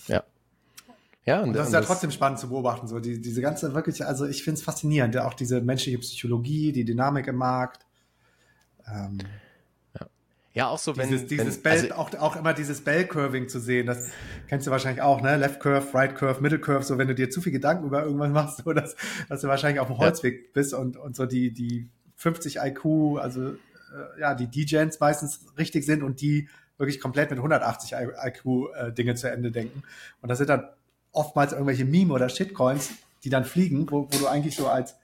Ja. 0.08 0.24
Ja, 1.26 1.40
und, 1.40 1.50
und 1.50 1.54
das 1.54 1.62
und 1.62 1.68
ist 1.68 1.74
ja 1.74 1.80
das 1.80 1.88
trotzdem 1.88 2.12
spannend 2.12 2.40
zu 2.40 2.50
beobachten, 2.50 2.88
so 2.88 3.00
die, 3.00 3.22
diese 3.22 3.42
ganze 3.42 3.74
wirklich, 3.74 4.06
also 4.06 4.26
ich 4.26 4.44
finde 4.44 4.60
es 4.60 4.64
faszinierend, 4.64 5.18
auch 5.18 5.34
diese 5.34 5.62
menschliche 5.62 5.98
Psychologie, 6.00 6.74
die 6.74 6.84
Dynamik 6.84 7.28
im 7.28 7.38
Markt. 7.38 7.86
Ähm, 8.86 9.20
ja, 10.54 10.68
auch 10.68 10.78
so, 10.78 10.96
wenn. 10.96 11.10
Dieses, 11.10 11.28
dieses 11.28 11.56
wenn, 11.58 11.64
Bell, 11.64 11.92
also, 11.92 11.96
auch, 11.96 12.14
auch 12.20 12.36
immer 12.36 12.54
dieses 12.54 12.82
Bell-Curving 12.82 13.50
zu 13.50 13.60
sehen, 13.60 13.88
das 13.88 14.10
kennst 14.48 14.68
du 14.68 14.72
wahrscheinlich 14.72 15.02
auch, 15.02 15.22
ne? 15.22 15.36
Left 15.36 15.60
Curve, 15.60 15.94
Right 15.94 16.16
Curve, 16.16 16.42
Middle 16.42 16.60
Curve, 16.60 16.84
so 16.84 16.98
wenn 17.00 17.08
du 17.08 17.16
dir 17.16 17.32
zu 17.32 17.42
viel 17.42 17.52
Gedanken 17.52 17.88
über 17.88 18.04
irgendwas 18.04 18.30
machst, 18.30 18.64
so 18.64 18.72
dass, 18.72 18.96
dass 19.30 19.42
du 19.42 19.48
wahrscheinlich 19.48 19.80
auf 19.80 19.88
dem 19.88 19.98
Holzweg 19.98 20.36
ja. 20.36 20.50
bist 20.54 20.74
und, 20.76 20.96
und 20.96 21.16
so 21.16 21.26
die, 21.26 21.52
die 21.52 21.90
50 22.18 22.58
IQ, 22.58 22.86
also 23.20 23.50
äh, 23.50 24.20
ja, 24.20 24.36
die 24.36 24.48
D-Gens 24.48 25.00
meistens 25.00 25.46
richtig 25.58 25.86
sind 25.86 26.04
und 26.04 26.22
die 26.22 26.48
wirklich 26.78 27.00
komplett 27.00 27.32
mit 27.32 27.40
180 27.40 27.94
IQ 27.94 28.46
äh, 28.76 28.92
Dinge 28.92 29.16
zu 29.16 29.32
Ende 29.32 29.52
denken. 29.52 29.84
Und 30.22 30.30
das 30.30 30.38
sind 30.38 30.50
dann 30.50 30.68
oftmals 31.12 31.54
irgendwelche 31.54 31.86
Meme- 31.86 32.14
oder 32.14 32.30
Shitcoins, 32.30 32.92
die 33.24 33.30
dann 33.30 33.46
fliegen, 33.46 33.90
wo, 33.90 34.08
wo 34.12 34.18
du 34.18 34.28
eigentlich 34.28 34.56
so 34.56 34.68
als 34.68 34.96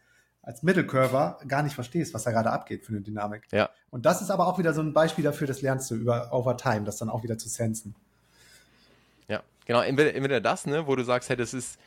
als 0.49 0.63
Mittelkörper 0.63 1.37
gar 1.47 1.61
nicht 1.61 1.75
verstehst, 1.75 2.15
was 2.15 2.23
da 2.23 2.31
gerade 2.31 2.49
abgeht 2.49 2.83
für 2.83 2.91
eine 2.91 3.01
Dynamik. 3.01 3.43
Ja. 3.51 3.69
Und 3.91 4.07
das 4.07 4.19
ist 4.19 4.31
aber 4.31 4.47
auch 4.47 4.57
wieder 4.57 4.73
so 4.73 4.81
ein 4.81 4.93
Beispiel 4.93 5.23
dafür, 5.23 5.45
das 5.45 5.61
lernst 5.61 5.91
du 5.91 5.95
über 5.95 6.33
over 6.33 6.57
time, 6.57 6.85
das 6.85 6.97
dann 6.97 7.07
auch 7.07 7.21
wieder 7.21 7.37
zu 7.37 7.47
sensen. 7.47 7.93
Ja, 9.27 9.43
genau, 9.67 9.81
entweder, 9.81 10.15
entweder 10.15 10.41
das, 10.41 10.65
ne, 10.65 10.87
wo 10.87 10.95
du 10.95 11.03
sagst, 11.03 11.29
hey, 11.29 11.37
das 11.37 11.53
ist, 11.53 11.77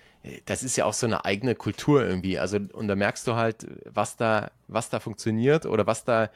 das 0.44 0.62
ist 0.62 0.76
ja 0.76 0.84
auch 0.84 0.92
so 0.92 1.06
eine 1.06 1.24
eigene 1.24 1.56
Kultur 1.56 2.06
irgendwie. 2.06 2.38
Also, 2.38 2.60
und 2.72 2.86
da 2.86 2.94
merkst 2.94 3.26
du 3.26 3.34
halt, 3.34 3.66
was 3.84 4.16
da, 4.16 4.52
was 4.68 4.90
da 4.90 5.00
funktioniert 5.00 5.66
oder 5.66 5.88
was 5.88 6.04
da 6.04 6.26
äh, 6.26 6.28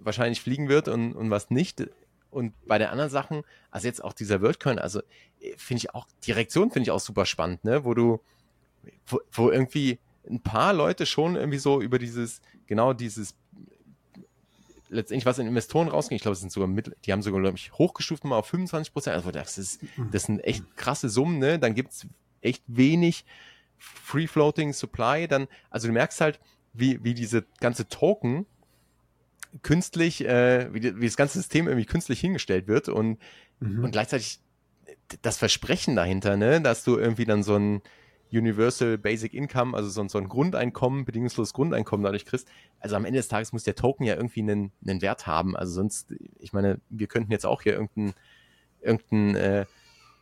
wahrscheinlich 0.00 0.42
fliegen 0.42 0.68
wird 0.68 0.86
und, 0.86 1.14
und 1.14 1.30
was 1.30 1.48
nicht. 1.48 1.82
Und 2.30 2.52
bei 2.66 2.76
den 2.76 2.88
anderen 2.88 3.10
Sachen, 3.10 3.42
also 3.70 3.86
jetzt 3.86 4.04
auch 4.04 4.12
dieser 4.12 4.42
WorldCoin, 4.42 4.78
also 4.78 5.00
äh, 5.40 5.54
finde 5.56 5.78
ich 5.78 5.94
auch, 5.94 6.06
die 6.24 6.32
Reaktion 6.32 6.70
finde 6.70 6.82
ich 6.82 6.90
auch 6.90 7.00
super 7.00 7.24
spannend, 7.24 7.64
ne, 7.64 7.86
wo 7.86 7.94
du, 7.94 8.20
wo, 9.06 9.20
wo 9.32 9.50
irgendwie 9.50 9.98
ein 10.28 10.40
paar 10.40 10.72
Leute 10.72 11.06
schon 11.06 11.36
irgendwie 11.36 11.58
so 11.58 11.80
über 11.80 11.98
dieses, 11.98 12.40
genau 12.66 12.92
dieses, 12.92 13.34
letztendlich 14.88 15.26
was 15.26 15.38
in 15.38 15.46
Investoren 15.46 15.88
rausging, 15.88 16.16
ich 16.16 16.22
glaube, 16.22 16.34
es 16.34 16.40
sind 16.40 16.52
sogar 16.52 16.68
mit, 16.68 16.96
die 17.04 17.12
haben 17.12 17.22
sogar, 17.22 17.40
glaube 17.40 17.56
ich, 17.56 17.72
hochgestuft 17.72 18.24
mal 18.24 18.38
auf 18.38 18.46
25 18.46 18.92
Prozent. 18.92 19.16
Also 19.16 19.30
das 19.30 19.58
ist, 19.58 19.82
mhm. 19.96 20.10
das 20.10 20.24
sind 20.24 20.40
echt 20.40 20.64
krasse 20.76 21.08
Summen, 21.08 21.38
ne? 21.38 21.58
Dann 21.58 21.74
gibt 21.74 21.92
es 21.92 22.06
echt 22.40 22.62
wenig 22.66 23.24
Free 23.76 24.26
Floating 24.26 24.72
Supply. 24.72 25.28
Dann, 25.28 25.48
also 25.70 25.88
du 25.88 25.92
merkst 25.92 26.20
halt, 26.20 26.40
wie, 26.72 27.02
wie 27.04 27.14
diese 27.14 27.44
ganze 27.60 27.88
Token 27.88 28.46
künstlich, 29.62 30.24
äh, 30.24 30.72
wie, 30.72 31.00
wie 31.00 31.06
das 31.06 31.16
ganze 31.16 31.38
System 31.38 31.66
irgendwie 31.66 31.86
künstlich 31.86 32.20
hingestellt 32.20 32.68
wird 32.68 32.88
und, 32.88 33.18
mhm. 33.60 33.84
und 33.84 33.90
gleichzeitig 33.90 34.40
das 35.22 35.38
Versprechen 35.38 35.96
dahinter, 35.96 36.36
ne, 36.36 36.60
dass 36.60 36.84
du 36.84 36.98
irgendwie 36.98 37.24
dann 37.24 37.42
so 37.42 37.56
ein, 37.56 37.82
Universal 38.32 38.98
Basic 38.98 39.34
Income, 39.34 39.76
also 39.76 39.88
so, 39.88 40.06
so 40.08 40.18
ein 40.18 40.28
Grundeinkommen, 40.28 41.04
bedingungsloses 41.04 41.52
Grundeinkommen 41.52 42.04
dadurch 42.04 42.26
kriegst. 42.26 42.48
Also 42.80 42.96
am 42.96 43.04
Ende 43.04 43.18
des 43.18 43.28
Tages 43.28 43.52
muss 43.52 43.64
der 43.64 43.74
Token 43.74 44.04
ja 44.04 44.16
irgendwie 44.16 44.40
einen, 44.40 44.72
einen 44.86 45.02
Wert 45.02 45.26
haben. 45.26 45.56
Also 45.56 45.74
sonst, 45.74 46.14
ich 46.38 46.52
meine, 46.52 46.80
wir 46.90 47.06
könnten 47.06 47.32
jetzt 47.32 47.46
auch 47.46 47.62
hier 47.62 47.72
irgendeinen 47.72 48.14
irgendein, 48.80 49.34
äh, 49.36 49.66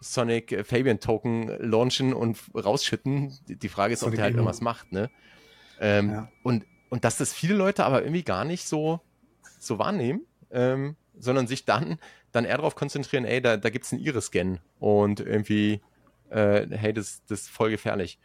Sonic 0.00 0.66
Fabian 0.66 1.00
Token 1.00 1.48
launchen 1.58 2.12
und 2.12 2.38
rausschütten. 2.54 3.36
Die 3.48 3.68
Frage 3.68 3.94
ist, 3.94 4.00
Sonic 4.00 4.12
ob 4.12 4.16
der 4.16 4.24
halt 4.24 4.34
irgendwas 4.34 4.60
macht, 4.60 4.92
ne? 4.92 5.10
Ähm, 5.80 6.10
ja. 6.10 6.28
und, 6.42 6.64
und 6.88 7.04
dass 7.04 7.18
das 7.18 7.32
viele 7.32 7.54
Leute 7.54 7.84
aber 7.84 8.02
irgendwie 8.02 8.22
gar 8.22 8.44
nicht 8.44 8.66
so, 8.66 9.00
so 9.58 9.78
wahrnehmen, 9.78 10.22
ähm, 10.50 10.96
sondern 11.18 11.46
sich 11.46 11.64
dann, 11.64 11.98
dann 12.32 12.44
eher 12.44 12.56
darauf 12.56 12.74
konzentrieren, 12.74 13.24
ey, 13.24 13.40
da, 13.40 13.56
da 13.56 13.68
es 13.68 13.92
einen 13.92 14.02
Iris-Scan 14.02 14.58
und 14.78 15.20
irgendwie 15.20 15.80
äh, 16.30 16.66
hey, 16.70 16.92
das, 16.92 17.22
das 17.26 17.42
ist 17.42 17.50
voll 17.50 17.70
gefährlich. 17.70 18.18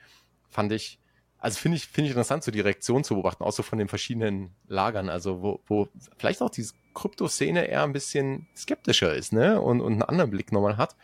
Fand 0.50 0.72
ich, 0.72 1.00
also 1.38 1.58
finde 1.58 1.78
ich, 1.78 1.88
finde 1.88 2.06
ich 2.06 2.12
interessant, 2.12 2.44
so 2.44 2.52
die 2.52 2.60
Reaktion 2.60 3.04
zu 3.04 3.16
beobachten, 3.16 3.44
auch 3.44 3.52
so 3.52 3.64
von 3.64 3.80
den 3.80 3.88
verschiedenen 3.88 4.52
Lagern, 4.68 5.10
also 5.10 5.42
wo, 5.42 5.60
wo 5.68 5.88
vielleicht 6.18 6.42
auch 6.42 6.50
diese 6.50 6.74
Krypto-Szene 6.94 7.66
eher 7.66 7.84
ein 7.84 7.94
bisschen 7.94 8.48
skeptischer 8.56 9.14
ist, 9.16 9.34
ne, 9.34 9.60
und, 9.60 9.82
und 9.82 9.94
einen 9.94 10.04
anderen 10.04 10.30
Blick 10.30 10.52
nochmal 10.52 10.78
hat, 10.78 10.96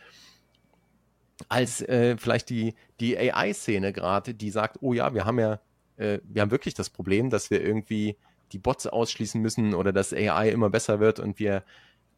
als 1.48 1.82
äh, 1.82 2.16
vielleicht 2.18 2.50
die, 2.50 2.74
die 3.00 3.16
AI-Szene 3.16 3.92
gerade, 3.92 4.34
die 4.34 4.50
sagt, 4.50 4.78
oh 4.80 4.92
ja, 4.92 5.14
wir 5.14 5.24
haben 5.24 5.38
ja, 5.38 5.60
äh, 5.96 6.18
wir 6.24 6.42
haben 6.42 6.50
wirklich 6.50 6.74
das 6.74 6.90
Problem, 6.90 7.30
dass 7.30 7.50
wir 7.50 7.62
irgendwie 7.62 8.16
die 8.52 8.58
Bots 8.58 8.86
ausschließen 8.86 9.40
müssen 9.40 9.74
oder 9.74 9.92
dass 9.92 10.12
AI 10.12 10.50
immer 10.50 10.70
besser 10.70 11.00
wird 11.00 11.20
und 11.20 11.38
wir 11.38 11.64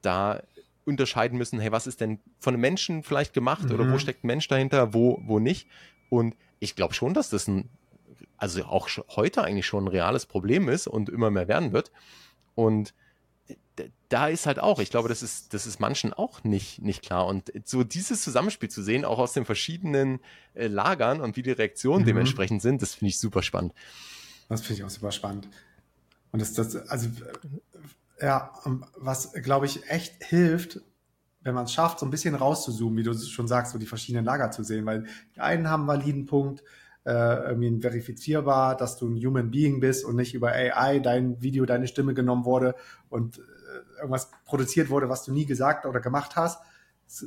da 0.02 0.42
unterscheiden 0.84 1.38
müssen, 1.38 1.60
hey, 1.60 1.72
was 1.72 1.86
ist 1.86 2.00
denn 2.00 2.20
von 2.38 2.54
einem 2.54 2.60
Menschen 2.60 3.02
vielleicht 3.02 3.32
gemacht 3.32 3.64
mhm. 3.64 3.72
oder 3.72 3.84
wo 3.88 3.94
mhm. 3.94 3.98
steckt 3.98 4.24
ein 4.24 4.28
Mensch 4.28 4.48
dahinter, 4.48 4.94
wo, 4.94 5.20
wo 5.24 5.38
nicht. 5.38 5.68
Und 6.08 6.36
ich 6.58 6.76
glaube 6.76 6.94
schon, 6.94 7.14
dass 7.14 7.30
das 7.30 7.48
ein, 7.48 7.68
also 8.36 8.64
auch 8.64 8.88
heute 9.16 9.44
eigentlich 9.44 9.66
schon 9.66 9.84
ein 9.84 9.88
reales 9.88 10.26
Problem 10.26 10.68
ist 10.68 10.86
und 10.86 11.08
immer 11.08 11.30
mehr 11.30 11.48
werden 11.48 11.72
wird. 11.72 11.92
Und 12.54 12.94
da 14.08 14.28
ist 14.28 14.46
halt 14.46 14.58
auch, 14.58 14.80
ich 14.80 14.90
glaube, 14.90 15.08
das 15.08 15.22
ist, 15.22 15.54
das 15.54 15.66
ist 15.66 15.80
manchen 15.80 16.12
auch 16.12 16.44
nicht, 16.44 16.82
nicht 16.82 17.02
klar. 17.02 17.26
Und 17.26 17.52
so 17.64 17.84
dieses 17.84 18.22
Zusammenspiel 18.22 18.68
zu 18.68 18.82
sehen, 18.82 19.04
auch 19.04 19.18
aus 19.18 19.32
den 19.32 19.44
verschiedenen 19.44 20.20
äh, 20.54 20.66
Lagern 20.66 21.20
und 21.20 21.36
wie 21.36 21.42
die 21.42 21.52
Reaktionen 21.52 22.02
mhm. 22.02 22.06
dementsprechend 22.06 22.62
sind, 22.62 22.82
das 22.82 22.94
finde 22.94 23.10
ich 23.10 23.18
super 23.18 23.42
spannend. 23.42 23.72
Das 24.48 24.62
finde 24.62 24.80
ich 24.80 24.84
auch 24.84 24.90
super 24.90 25.12
spannend. 25.12 25.48
Und 26.32 26.42
das, 26.42 26.52
das, 26.52 26.76
also 26.88 27.08
ja, 28.20 28.52
was, 28.96 29.32
glaube 29.32 29.66
ich, 29.66 29.88
echt 29.90 30.22
hilft, 30.24 30.80
wenn 31.42 31.54
man 31.54 31.64
es 31.64 31.72
schafft, 31.72 31.98
so 31.98 32.06
ein 32.06 32.10
bisschen 32.10 32.34
rauszuzoomen, 32.34 32.98
wie 32.98 33.02
du 33.02 33.14
schon 33.14 33.48
sagst, 33.48 33.72
so 33.72 33.78
die 33.78 33.86
verschiedenen 33.86 34.24
Lager 34.24 34.50
zu 34.50 34.62
sehen, 34.62 34.84
weil 34.84 35.06
die 35.34 35.40
einen 35.40 35.68
haben 35.68 35.88
einen 35.88 36.00
validen 36.00 36.26
Punkt, 36.26 36.62
äh, 37.04 37.48
irgendwie 37.48 37.80
verifizierbar, 37.80 38.76
dass 38.76 38.98
du 38.98 39.08
ein 39.08 39.16
Human 39.16 39.50
Being 39.50 39.80
bist 39.80 40.04
und 40.04 40.16
nicht 40.16 40.34
über 40.34 40.52
AI 40.52 40.98
dein 40.98 41.40
Video, 41.40 41.64
deine 41.64 41.86
Stimme 41.86 42.12
genommen 42.12 42.44
wurde 42.44 42.74
und 43.08 43.38
äh, 43.38 43.98
irgendwas 43.98 44.30
produziert 44.44 44.90
wurde, 44.90 45.08
was 45.08 45.24
du 45.24 45.32
nie 45.32 45.46
gesagt 45.46 45.86
oder 45.86 46.00
gemacht 46.00 46.36
hast. 46.36 46.60
Das 47.06 47.24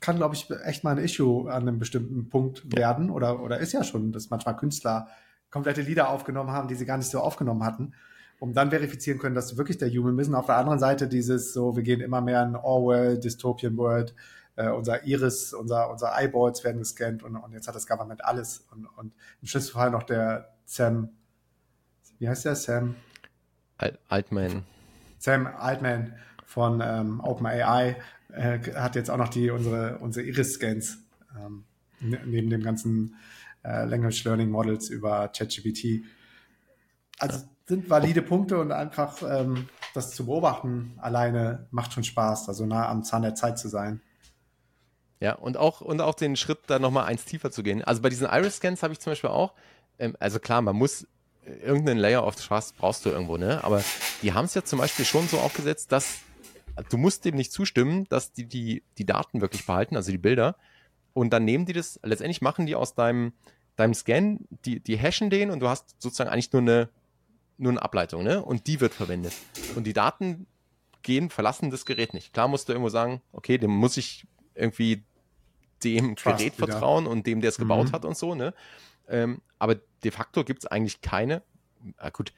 kann, 0.00 0.16
glaube 0.16 0.34
ich, 0.34 0.50
echt 0.64 0.82
mal 0.82 0.92
ein 0.92 1.04
Issue 1.04 1.50
an 1.52 1.68
einem 1.68 1.78
bestimmten 1.78 2.28
Punkt 2.28 2.64
ja. 2.72 2.78
werden 2.78 3.10
oder, 3.10 3.40
oder 3.40 3.58
ist 3.58 3.72
ja 3.72 3.84
schon, 3.84 4.10
dass 4.12 4.30
manchmal 4.30 4.56
Künstler 4.56 5.08
komplette 5.50 5.82
Lieder 5.82 6.08
aufgenommen 6.08 6.50
haben, 6.50 6.68
die 6.68 6.74
sie 6.74 6.86
gar 6.86 6.96
nicht 6.96 7.10
so 7.10 7.20
aufgenommen 7.20 7.64
hatten, 7.64 7.92
um 8.40 8.54
dann 8.54 8.70
verifizieren 8.70 9.18
können, 9.18 9.34
dass 9.34 9.56
wirklich 9.58 9.78
der 9.78 9.90
Human 9.90 10.16
bist. 10.16 10.30
Und 10.30 10.34
auf 10.34 10.46
der 10.46 10.56
anderen 10.56 10.78
Seite 10.78 11.06
dieses 11.06 11.52
so, 11.52 11.76
wir 11.76 11.82
gehen 11.82 12.00
immer 12.00 12.22
mehr 12.22 12.42
in 12.42 12.56
Orwell, 12.56 13.20
Dystopian 13.20 13.76
World, 13.76 14.14
äh, 14.56 14.70
unser 14.70 15.04
Iris, 15.04 15.52
unser, 15.52 15.90
unser 15.90 16.18
Eyeballs 16.18 16.64
werden 16.64 16.78
gescannt 16.78 17.22
und, 17.22 17.36
und 17.36 17.52
jetzt 17.52 17.68
hat 17.68 17.74
das 17.74 17.86
Government 17.86 18.24
alles. 18.24 18.66
Und, 18.72 18.86
und 18.96 19.12
im 19.42 19.46
schlimmsten 19.46 19.74
Fall 19.74 19.90
noch 19.90 20.04
der 20.04 20.54
Sam, 20.64 21.10
wie 22.18 22.28
heißt 22.28 22.46
der? 22.46 22.56
Sam? 22.56 22.96
Altman. 24.08 24.64
Sam 25.18 25.46
Altman 25.46 26.14
von 26.46 26.82
ähm, 26.82 27.20
OpenAI 27.20 27.96
äh, 28.32 28.58
hat 28.74 28.96
jetzt 28.96 29.10
auch 29.10 29.18
noch 29.18 29.28
die 29.28 29.50
unsere 29.50 29.98
unsere 29.98 30.26
Iris-Scans 30.26 30.98
ähm, 31.38 31.64
ne, 32.00 32.20
neben 32.24 32.48
dem 32.48 32.62
ganzen 32.62 33.16
äh, 33.64 33.84
Language 33.84 34.24
Learning 34.24 34.50
Models 34.50 34.88
über 34.88 35.28
ChatGPT. 35.28 36.04
Also 37.18 37.40
sind 37.70 37.88
valide 37.88 38.20
Punkte 38.20 38.58
und 38.58 38.72
einfach 38.72 39.22
ähm, 39.22 39.68
das 39.94 40.14
zu 40.14 40.26
beobachten 40.26 40.98
alleine 40.98 41.68
macht 41.70 41.92
schon 41.92 42.04
Spaß, 42.04 42.48
also 42.48 42.66
nah 42.66 42.88
am 42.88 43.04
Zahn 43.04 43.22
der 43.22 43.34
Zeit 43.34 43.58
zu 43.58 43.68
sein. 43.68 44.02
Ja, 45.20 45.34
und 45.34 45.56
auch, 45.56 45.80
und 45.80 46.00
auch 46.00 46.14
den 46.14 46.34
Schritt 46.36 46.58
da 46.66 46.78
nochmal 46.78 47.04
eins 47.04 47.24
tiefer 47.24 47.50
zu 47.50 47.62
gehen. 47.62 47.84
Also 47.84 48.02
bei 48.02 48.08
diesen 48.08 48.26
Iris-Scans 48.26 48.82
habe 48.82 48.92
ich 48.92 49.00
zum 49.00 49.12
Beispiel 49.12 49.30
auch, 49.30 49.54
ähm, 49.98 50.16
also 50.18 50.40
klar, 50.40 50.62
man 50.62 50.76
muss 50.76 51.04
äh, 51.44 51.52
irgendeinen 51.62 52.00
Layer 52.00 52.26
of 52.26 52.36
Trust 52.36 52.76
brauchst 52.76 53.06
du 53.06 53.10
irgendwo, 53.10 53.36
ne? 53.36 53.62
Aber 53.62 53.84
die 54.22 54.32
haben 54.32 54.46
es 54.46 54.54
ja 54.54 54.64
zum 54.64 54.78
Beispiel 54.78 55.04
schon 55.04 55.28
so 55.28 55.38
aufgesetzt, 55.38 55.92
dass 55.92 56.18
du 56.88 56.96
musst 56.96 57.24
dem 57.24 57.36
nicht 57.36 57.52
zustimmen, 57.52 58.06
dass 58.08 58.32
die, 58.32 58.46
die 58.46 58.82
die 58.98 59.06
Daten 59.06 59.40
wirklich 59.40 59.64
behalten, 59.64 59.96
also 59.96 60.10
die 60.10 60.18
Bilder. 60.18 60.56
Und 61.12 61.32
dann 61.32 61.44
nehmen 61.44 61.66
die 61.66 61.72
das, 61.72 62.00
letztendlich 62.02 62.40
machen 62.40 62.66
die 62.66 62.74
aus 62.74 62.94
deinem, 62.94 63.32
deinem 63.76 63.94
Scan, 63.94 64.38
die, 64.64 64.80
die 64.80 64.96
hashen 64.96 65.30
den 65.30 65.50
und 65.50 65.60
du 65.60 65.68
hast 65.68 65.94
sozusagen 66.00 66.30
eigentlich 66.30 66.52
nur 66.52 66.62
eine, 66.62 66.88
nur 67.60 67.72
eine 67.72 67.82
Ableitung, 67.82 68.22
ne? 68.22 68.42
Und 68.42 68.66
die 68.66 68.80
wird 68.80 68.94
verwendet. 68.94 69.32
Und 69.76 69.84
die 69.84 69.92
Daten 69.92 70.46
gehen, 71.02 71.30
verlassen 71.30 71.70
das 71.70 71.84
Gerät 71.84 72.14
nicht. 72.14 72.32
Klar 72.32 72.48
musst 72.48 72.68
du 72.68 72.72
irgendwo 72.72 72.88
sagen, 72.88 73.20
okay, 73.32 73.58
dem 73.58 73.70
muss 73.70 73.96
ich 73.96 74.26
irgendwie 74.54 75.02
dem 75.84 76.16
Trust 76.16 76.38
Gerät 76.38 76.58
wieder. 76.58 76.68
vertrauen 76.68 77.06
und 77.06 77.26
dem, 77.26 77.40
der 77.40 77.50
es 77.50 77.58
gebaut 77.58 77.88
mhm. 77.88 77.92
hat 77.92 78.04
und 78.04 78.16
so, 78.16 78.34
ne? 78.34 78.54
Ähm, 79.08 79.40
aber 79.58 79.76
de 80.04 80.10
facto 80.10 80.44
gibt 80.44 80.64
es 80.64 80.66
eigentlich 80.70 81.00
keine, 81.00 81.42
ah 81.96 82.10
gut, 82.10 82.32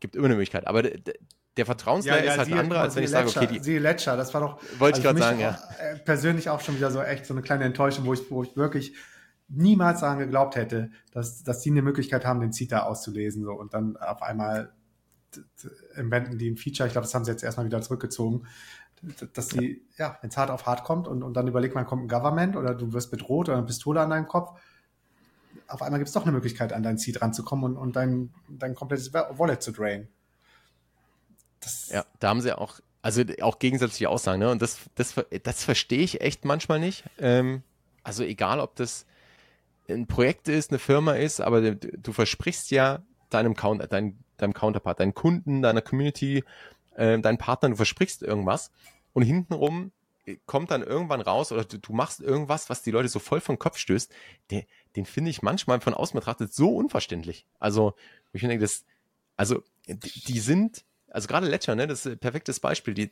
gibt 0.00 0.16
immer 0.16 0.26
eine 0.26 0.34
Möglichkeit, 0.34 0.66
aber 0.66 0.82
der 0.82 1.66
Vertrauenslayer 1.66 2.18
ja, 2.18 2.24
ja, 2.24 2.32
ist 2.32 2.38
halt 2.38 2.52
ein 2.52 2.58
anderer, 2.58 2.80
als 2.80 2.96
wenn 2.96 3.04
ich 3.04 3.10
sage, 3.10 3.28
okay, 3.28 3.46
die. 3.46 3.58
Sie 3.58 3.78
Ledger, 3.78 4.16
das 4.16 4.32
war 4.32 4.40
doch. 4.40 4.62
Wollte 4.78 4.96
also 4.96 4.98
ich 4.98 5.02
gerade 5.02 5.18
sagen, 5.18 5.40
ja. 5.40 5.58
Äh, 5.78 5.98
persönlich 5.98 6.48
auch 6.48 6.60
schon 6.60 6.76
wieder 6.76 6.90
so 6.90 7.02
echt 7.02 7.26
so 7.26 7.34
eine 7.34 7.42
kleine 7.42 7.64
Enttäuschung, 7.64 8.06
wo 8.06 8.14
ich, 8.14 8.30
wo 8.30 8.42
ich 8.42 8.56
wirklich 8.56 8.94
niemals 9.54 10.00
daran 10.00 10.18
geglaubt 10.18 10.56
hätte, 10.56 10.90
dass, 11.12 11.44
dass 11.44 11.60
die 11.60 11.70
eine 11.70 11.82
Möglichkeit 11.82 12.24
haben, 12.24 12.40
den 12.40 12.52
CETA 12.52 12.84
auszulesen, 12.84 13.44
so 13.44 13.52
und 13.52 13.74
dann 13.74 13.96
auf 13.96 14.22
einmal 14.22 14.72
embedden 15.94 16.38
die 16.38 16.50
ein 16.50 16.56
Feature, 16.56 16.86
ich 16.86 16.92
glaube, 16.92 17.06
das 17.06 17.14
haben 17.14 17.24
sie 17.24 17.30
jetzt 17.30 17.42
erstmal 17.42 17.66
wieder 17.66 17.80
zurückgezogen, 17.80 18.46
dass 19.32 19.48
die, 19.48 19.82
ja, 19.96 20.18
wenn 20.20 20.30
es 20.30 20.36
hart 20.36 20.50
auf 20.50 20.66
hart 20.66 20.84
kommt 20.84 21.08
und, 21.08 21.22
und 21.22 21.34
dann 21.34 21.48
überlegt 21.48 21.74
man, 21.74 21.86
kommt 21.86 22.04
ein 22.04 22.08
Government 22.08 22.56
oder 22.56 22.74
du 22.74 22.92
wirst 22.92 23.10
bedroht 23.10 23.48
oder 23.48 23.58
eine 23.58 23.66
Pistole 23.66 24.00
an 24.00 24.10
deinem 24.10 24.28
Kopf, 24.28 24.58
auf 25.66 25.82
einmal 25.82 25.98
gibt 25.98 26.08
es 26.08 26.14
doch 26.14 26.22
eine 26.22 26.32
Möglichkeit, 26.32 26.72
an 26.72 26.82
dein 26.82 26.98
Seed 26.98 27.20
ranzukommen 27.22 27.64
und, 27.64 27.76
und 27.76 27.96
dein, 27.96 28.32
dein 28.48 28.74
komplettes 28.74 29.12
Wallet 29.12 29.62
zu 29.62 29.72
drain. 29.72 30.08
Das 31.60 31.88
ja, 31.88 32.04
da 32.20 32.28
haben 32.28 32.40
sie 32.40 32.56
auch, 32.56 32.80
also 33.00 33.22
auch 33.40 33.58
gegensätzliche 33.58 34.08
Aussagen, 34.08 34.40
ne? 34.40 34.50
Und 34.50 34.62
das, 34.62 34.78
das, 34.94 35.14
das 35.42 35.64
verstehe 35.64 36.02
ich 36.02 36.20
echt 36.20 36.44
manchmal 36.44 36.78
nicht. 36.78 37.04
Ähm, 37.18 37.62
also 38.02 38.22
egal, 38.22 38.60
ob 38.60 38.76
das 38.76 39.06
ein 39.92 40.06
Projekt 40.06 40.48
ist, 40.48 40.70
eine 40.70 40.78
Firma 40.78 41.14
ist, 41.14 41.40
aber 41.40 41.60
du, 41.60 41.76
du 41.76 42.12
versprichst 42.12 42.70
ja 42.70 43.02
deinem, 43.30 43.54
Counter, 43.54 43.86
dein, 43.86 44.18
deinem 44.36 44.54
Counterpart, 44.54 45.00
deinen 45.00 45.14
Kunden, 45.14 45.62
deiner 45.62 45.82
Community, 45.82 46.44
äh, 46.96 47.18
deinen 47.18 47.38
Partnern, 47.38 47.72
du 47.72 47.76
versprichst 47.76 48.22
irgendwas 48.22 48.70
und 49.12 49.22
hintenrum 49.22 49.92
kommt 50.46 50.70
dann 50.70 50.82
irgendwann 50.82 51.20
raus 51.20 51.50
oder 51.50 51.64
du, 51.64 51.78
du, 51.78 51.92
machst 51.92 52.20
irgendwas, 52.20 52.70
was 52.70 52.82
die 52.82 52.90
Leute 52.90 53.08
so 53.08 53.18
voll 53.18 53.40
vom 53.40 53.58
Kopf 53.58 53.76
stößt, 53.76 54.12
den, 54.50 54.64
den 54.94 55.04
finde 55.04 55.30
ich 55.30 55.42
manchmal 55.42 55.80
von 55.80 55.94
außen 55.94 56.18
betrachtet 56.18 56.54
so 56.54 56.76
unverständlich. 56.76 57.46
Also, 57.58 57.94
ich 58.32 58.42
denke, 58.42 58.60
das, 58.60 58.84
also, 59.36 59.62
die, 59.86 60.24
die 60.24 60.38
sind, 60.38 60.84
also 61.08 61.26
gerade 61.26 61.48
Ledger, 61.48 61.74
ne, 61.74 61.86
das 61.86 62.06
ist 62.06 62.12
ein 62.12 62.18
perfektes 62.18 62.60
Beispiel, 62.60 62.94
die, 62.94 63.10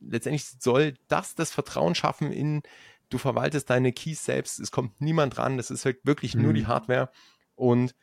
letztendlich 0.00 0.46
soll 0.60 0.94
das 1.08 1.34
das 1.34 1.50
Vertrauen 1.50 1.94
schaffen 1.94 2.30
in, 2.32 2.62
du 3.10 3.18
verwaltest 3.18 3.70
deine 3.70 3.92
Keys 3.92 4.24
selbst, 4.24 4.58
es 4.60 4.70
kommt 4.70 5.00
niemand 5.00 5.38
ran, 5.38 5.56
das 5.56 5.70
ist 5.70 5.84
halt 5.84 6.04
wirklich 6.04 6.34
mhm. 6.34 6.42
nur 6.42 6.52
die 6.52 6.62
mhm. 6.62 6.68
Hardware 6.68 7.10
und 7.54 7.94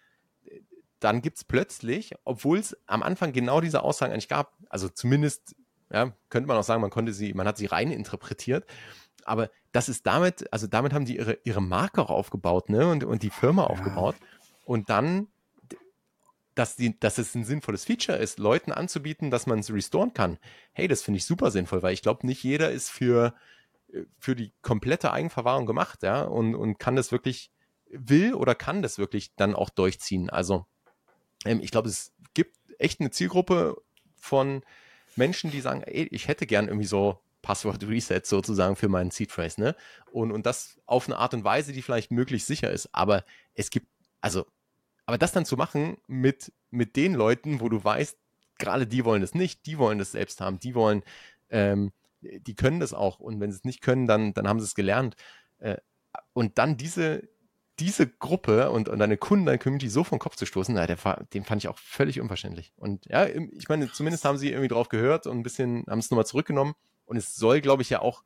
dann 1.00 1.22
gibt 1.22 1.38
es 1.38 1.44
plötzlich, 1.44 2.14
obwohl 2.24 2.60
es 2.60 2.78
am 2.86 3.02
Anfang 3.02 3.34
genau 3.34 3.60
diese 3.60 3.84
Aussagen 3.84 4.14
eigentlich 4.14 4.28
gab, 4.28 4.56
also 4.70 4.88
zumindest, 4.88 5.56
ja, 5.92 6.14
könnte 6.30 6.48
man 6.48 6.58
auch 6.58 6.64
sagen, 6.64 6.82
man 6.82 6.92
konnte 6.92 7.12
sie, 7.12 7.34
man 7.34 7.48
hat 7.48 7.58
sie 7.58 7.66
rein 7.66 7.92
interpretiert, 7.92 8.66
aber 9.26 9.50
das 9.72 9.90
ist 9.90 10.06
damit, 10.06 10.52
also 10.54 10.68
damit 10.68 10.94
haben 10.94 11.06
die 11.06 11.18
ihre, 11.18 11.40
ihre 11.44 11.62
Marke 11.62 12.02
auch 12.02 12.10
aufgebaut, 12.10 12.70
ne, 12.70 12.88
und, 12.88 13.04
und 13.04 13.24
die 13.24 13.30
Firma 13.30 13.64
ja. 13.64 13.70
aufgebaut 13.70 14.16
und 14.66 14.90
dann 14.90 15.28
dass, 16.56 16.76
die, 16.76 17.00
dass 17.00 17.18
es 17.18 17.34
ein 17.34 17.46
sinnvolles 17.46 17.86
Feature 17.86 18.18
ist, 18.18 18.38
Leuten 18.38 18.72
anzubieten, 18.72 19.32
dass 19.32 19.48
man 19.48 19.60
es 19.60 19.72
restoren 19.72 20.14
kann. 20.14 20.38
Hey, 20.74 20.88
das 20.88 21.02
finde 21.02 21.18
ich 21.18 21.26
super 21.26 21.50
sinnvoll, 21.50 21.82
weil 21.82 21.94
ich 21.94 22.02
glaube, 22.02 22.28
nicht 22.28 22.44
jeder 22.44 22.72
ist 22.72 22.90
für, 22.90 23.34
für 24.20 24.36
die 24.36 24.54
komplette 24.62 25.12
Eigenverwahrung 25.12 25.66
gemacht, 25.66 26.04
ja, 26.04 26.24
und, 26.24 26.56
und 26.56 26.78
kann 26.80 26.96
das 26.96 27.12
wirklich, 27.12 27.52
will 27.90 28.34
oder 28.34 28.56
kann 28.56 28.82
das 28.82 28.98
wirklich 28.98 29.36
dann 29.36 29.56
auch 29.56 29.70
durchziehen. 29.70 30.30
Also 30.30 30.66
ähm, 31.46 31.60
ich 31.62 31.72
glaube, 31.72 31.90
es 31.90 32.14
gibt 32.34 32.58
echt 32.80 33.00
eine 33.00 33.12
Zielgruppe 33.12 33.82
von 34.16 34.64
Menschen, 35.16 35.52
die 35.52 35.62
sagen, 35.62 35.84
ey, 35.84 36.08
ich 36.12 36.28
hätte 36.28 36.46
gern 36.46 36.68
irgendwie 36.68 36.88
so 36.88 37.20
Passwort 37.42 37.84
Reset 37.88 38.22
sozusagen 38.24 38.76
für 38.76 38.88
meinen 38.88 39.12
Seed 39.12 39.32
Phrase, 39.32 39.60
ne? 39.60 39.76
Und, 40.12 40.32
und 40.32 40.46
das 40.46 40.80
auf 40.86 41.08
eine 41.08 41.18
Art 41.18 41.34
und 41.34 41.44
Weise, 41.44 41.74
die 41.74 41.82
vielleicht 41.82 42.12
möglichst 42.12 42.48
sicher 42.48 42.72
ist. 42.72 42.90
Aber 42.94 43.26
es 43.54 43.70
gibt, 43.70 43.88
also, 44.22 44.46
aber 45.06 45.18
das 45.18 45.32
dann 45.32 45.46
zu 45.46 45.58
machen 45.58 45.98
mit, 46.08 46.54
mit 46.70 46.96
den 46.96 47.14
Leuten, 47.14 47.60
wo 47.60 47.70
du 47.70 47.84
weißt, 47.84 48.18
gerade 48.58 48.88
die 48.88 49.04
wollen 49.04 49.22
das 49.22 49.34
nicht, 49.34 49.66
die 49.66 49.78
wollen 49.78 49.98
das 49.98 50.12
selbst 50.12 50.40
haben, 50.40 50.60
die 50.60 50.76
wollen, 50.76 51.04
ähm, 51.50 51.92
die 52.22 52.56
können 52.56 52.80
das 52.80 52.94
auch. 52.94 53.20
Und 53.20 53.40
wenn 53.40 53.52
sie 53.52 53.58
es 53.58 53.64
nicht 53.64 53.82
können, 53.82 54.08
dann, 54.08 54.34
dann 54.34 54.48
haben 54.48 54.60
sie 54.60 54.66
es 54.66 54.76
gelernt. 54.76 55.16
Äh, 55.60 55.78
und 56.34 56.58
dann 56.58 56.78
diese, 56.78 57.28
diese 57.80 58.08
Gruppe 58.08 58.70
und, 58.70 58.90
und 58.90 59.00
deine 59.00 59.18
Kunden, 59.18 59.46
deine 59.46 59.58
Community 59.58 59.90
so 59.90 60.04
vom 60.04 60.20
Kopf 60.20 60.36
zu 60.36 60.46
stoßen, 60.46 60.76
na, 60.76 60.86
der, 60.88 60.98
den 61.34 61.44
fand 61.44 61.64
ich 61.64 61.68
auch 61.68 61.78
völlig 61.78 62.22
unverständlich. 62.22 62.74
Und 62.78 63.06
ja, 63.08 63.26
ich 63.26 63.70
meine, 63.70 63.92
zumindest 63.92 64.26
haben 64.26 64.38
sie 64.38 64.50
irgendwie 64.50 64.68
drauf 64.68 64.90
gehört 64.90 65.28
und 65.28 65.38
ein 65.40 65.44
bisschen, 65.44 65.86
haben 65.88 66.00
es 66.00 66.12
nochmal 66.12 66.26
zurückgenommen. 66.26 66.74
Und 67.06 67.18
es 67.18 67.36
soll, 67.36 67.62
glaube 67.62 67.82
ich, 67.82 67.90
ja 67.90 68.02
auch 68.02 68.24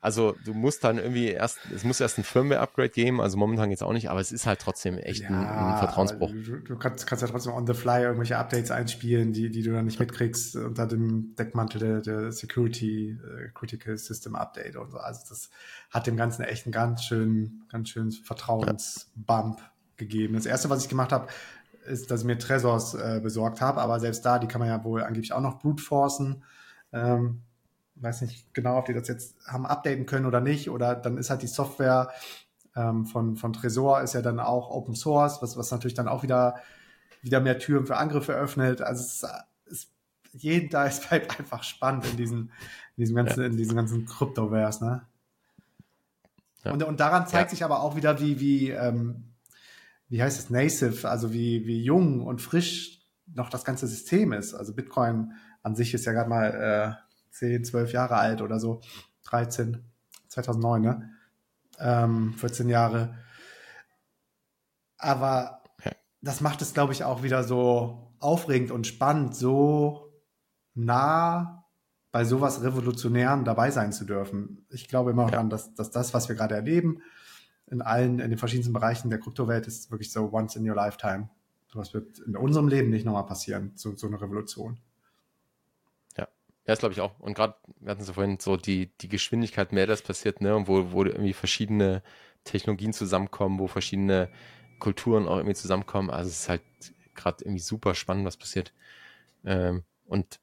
also 0.00 0.36
du 0.44 0.54
musst 0.54 0.84
dann 0.84 0.98
irgendwie 0.98 1.26
erst, 1.26 1.58
es 1.74 1.82
muss 1.82 2.00
erst 2.00 2.18
ein 2.18 2.24
Firmware-Upgrade 2.24 2.90
geben, 2.90 3.20
also 3.20 3.36
momentan 3.36 3.70
jetzt 3.70 3.82
auch 3.82 3.92
nicht, 3.92 4.08
aber 4.08 4.20
es 4.20 4.30
ist 4.30 4.46
halt 4.46 4.60
trotzdem 4.60 4.96
echt 4.96 5.22
ja, 5.22 5.28
ein, 5.28 5.34
ein, 5.34 5.78
Vertrauensbruch. 5.78 6.30
Du, 6.30 6.60
du 6.60 6.78
kannst, 6.78 7.06
kannst, 7.08 7.22
ja 7.22 7.28
trotzdem 7.28 7.52
on 7.52 7.66
the 7.66 7.74
fly 7.74 8.02
irgendwelche 8.02 8.38
Updates 8.38 8.70
einspielen, 8.70 9.32
die, 9.32 9.50
die 9.50 9.62
du 9.62 9.72
dann 9.72 9.86
nicht 9.86 9.98
mitkriegst 9.98 10.54
unter 10.54 10.86
dem 10.86 11.34
Deckmantel 11.34 11.80
der, 11.80 12.00
der 12.00 12.32
Security 12.32 13.18
uh, 13.20 13.52
Critical 13.54 13.98
System 13.98 14.36
Update 14.36 14.76
und 14.76 14.92
so. 14.92 14.98
Also 14.98 15.22
das 15.28 15.50
hat 15.90 16.06
dem 16.06 16.16
Ganzen 16.16 16.42
echt 16.42 16.66
einen 16.66 16.72
ganz 16.72 17.02
schön, 17.02 17.64
ganz 17.68 17.88
schön 17.88 18.12
Vertrauensbump 18.12 19.58
ja. 19.58 19.70
gegeben. 19.96 20.34
Das 20.34 20.46
erste, 20.46 20.70
was 20.70 20.84
ich 20.84 20.88
gemacht 20.88 21.10
habe, 21.10 21.26
ist, 21.86 22.12
dass 22.12 22.20
ich 22.20 22.26
mir 22.26 22.38
Tresors 22.38 22.94
äh, 22.94 23.18
besorgt 23.20 23.60
habe, 23.60 23.80
aber 23.80 23.98
selbst 23.98 24.24
da, 24.24 24.38
die 24.38 24.46
kann 24.46 24.60
man 24.60 24.68
ja 24.68 24.84
wohl 24.84 25.02
angeblich 25.02 25.32
auch 25.32 25.40
noch 25.40 25.58
brute 25.58 25.82
forcen. 25.82 26.44
Ähm, 26.92 27.42
weiß 28.00 28.22
nicht 28.22 28.52
genau, 28.54 28.78
ob 28.78 28.86
die 28.86 28.94
das 28.94 29.08
jetzt 29.08 29.36
haben 29.46 29.66
updaten 29.66 30.06
können 30.06 30.26
oder 30.26 30.40
nicht. 30.40 30.70
Oder 30.70 30.94
dann 30.94 31.18
ist 31.18 31.30
halt 31.30 31.42
die 31.42 31.46
Software 31.46 32.10
ähm, 32.76 33.06
von, 33.06 33.36
von 33.36 33.52
Tresor 33.52 34.02
ist 34.02 34.14
ja 34.14 34.22
dann 34.22 34.40
auch 34.40 34.70
Open 34.70 34.94
Source, 34.94 35.42
was, 35.42 35.56
was 35.56 35.70
natürlich 35.70 35.94
dann 35.94 36.08
auch 36.08 36.22
wieder, 36.22 36.56
wieder 37.22 37.40
mehr 37.40 37.58
Türen 37.58 37.86
für 37.86 37.96
Angriffe 37.96 38.34
öffnet. 38.34 38.82
Also 38.82 39.02
es 39.02 39.24
ist, 39.66 39.92
jeden 40.32 40.70
Tag 40.70 40.88
ist 40.88 41.10
halt 41.10 41.38
einfach 41.38 41.62
spannend 41.62 42.06
in 42.06 42.16
diesen, 42.16 42.38
in 42.96 43.02
diesem 43.02 43.16
ganzen, 43.16 43.40
ja. 43.40 43.46
in 43.46 43.56
diesen 43.56 43.76
ganzen 43.76 44.06
Kryptoverse, 44.06 44.84
ne? 44.84 45.02
Ja. 46.64 46.72
Und, 46.72 46.82
und 46.82 47.00
daran 47.00 47.26
zeigt 47.26 47.50
ja. 47.50 47.50
sich 47.50 47.64
aber 47.64 47.82
auch 47.82 47.94
wieder, 47.94 48.20
wie, 48.20 48.40
wie, 48.40 48.70
ähm, 48.70 49.24
wie 50.08 50.22
heißt 50.22 50.38
es, 50.38 50.50
native, 50.50 51.08
also 51.08 51.32
wie, 51.32 51.66
wie 51.66 51.82
jung 51.82 52.26
und 52.26 52.42
frisch 52.42 53.00
noch 53.32 53.48
das 53.48 53.64
ganze 53.64 53.86
System 53.86 54.32
ist. 54.32 54.54
Also 54.54 54.74
Bitcoin 54.74 55.32
an 55.62 55.76
sich 55.76 55.94
ist 55.94 56.04
ja 56.04 56.12
gerade 56.12 56.28
mal 56.28 56.98
äh, 56.98 57.07
10, 57.38 57.64
12 57.64 57.92
Jahre 57.92 58.16
alt 58.16 58.42
oder 58.42 58.58
so, 58.58 58.80
13, 59.24 59.84
2009, 60.28 60.82
ne? 60.82 61.10
Ähm, 61.80 62.34
14 62.34 62.68
Jahre. 62.68 63.16
Aber 64.96 65.62
das 66.20 66.40
macht 66.40 66.62
es, 66.62 66.74
glaube 66.74 66.92
ich, 66.92 67.04
auch 67.04 67.22
wieder 67.22 67.44
so 67.44 68.12
aufregend 68.18 68.70
und 68.70 68.86
spannend, 68.86 69.34
so 69.34 70.12
nah 70.74 71.64
bei 72.10 72.24
sowas 72.24 72.62
Revolutionären 72.62 73.44
dabei 73.44 73.70
sein 73.70 73.92
zu 73.92 74.04
dürfen. 74.04 74.66
Ich 74.70 74.88
glaube 74.88 75.10
immer 75.10 75.26
ja. 75.26 75.30
daran, 75.30 75.50
dass, 75.50 75.74
dass 75.74 75.90
das, 75.90 76.14
was 76.14 76.28
wir 76.28 76.36
gerade 76.36 76.54
erleben, 76.54 77.02
in 77.66 77.82
allen, 77.82 78.18
in 78.18 78.30
den 78.30 78.38
verschiedensten 78.38 78.72
Bereichen 78.72 79.10
der 79.10 79.20
Kryptowelt, 79.20 79.66
ist 79.66 79.90
wirklich 79.90 80.10
so 80.10 80.32
once 80.32 80.56
in 80.56 80.68
your 80.68 80.74
lifetime. 80.74 81.28
Sowas 81.70 81.92
wird 81.92 82.18
in 82.20 82.34
unserem 82.36 82.66
Leben 82.66 82.88
nicht 82.88 83.04
nochmal 83.04 83.26
passieren, 83.26 83.72
so, 83.74 83.94
so 83.94 84.06
eine 84.06 84.20
Revolution. 84.20 84.78
Ja, 86.68 86.74
das 86.74 86.80
glaube 86.80 86.92
ich 86.92 87.00
auch. 87.00 87.18
Und 87.18 87.32
gerade, 87.32 87.54
wir 87.80 87.90
hatten 87.92 88.04
ja 88.04 88.12
vorhin 88.12 88.38
so 88.38 88.58
die, 88.58 88.94
die 88.98 89.08
Geschwindigkeit, 89.08 89.72
mehr 89.72 89.86
das 89.86 90.02
passiert, 90.02 90.42
ne, 90.42 90.54
und 90.54 90.68
wo, 90.68 90.92
wo 90.92 91.02
irgendwie 91.02 91.32
verschiedene 91.32 92.02
Technologien 92.44 92.92
zusammenkommen, 92.92 93.58
wo 93.58 93.68
verschiedene 93.68 94.28
Kulturen 94.78 95.26
auch 95.26 95.38
irgendwie 95.38 95.54
zusammenkommen. 95.54 96.10
Also 96.10 96.28
es 96.28 96.40
ist 96.40 96.48
halt 96.50 96.62
gerade 97.14 97.42
irgendwie 97.42 97.62
super 97.62 97.94
spannend, 97.94 98.26
was 98.26 98.36
passiert. 98.36 98.74
Ähm, 99.46 99.84
und 100.04 100.40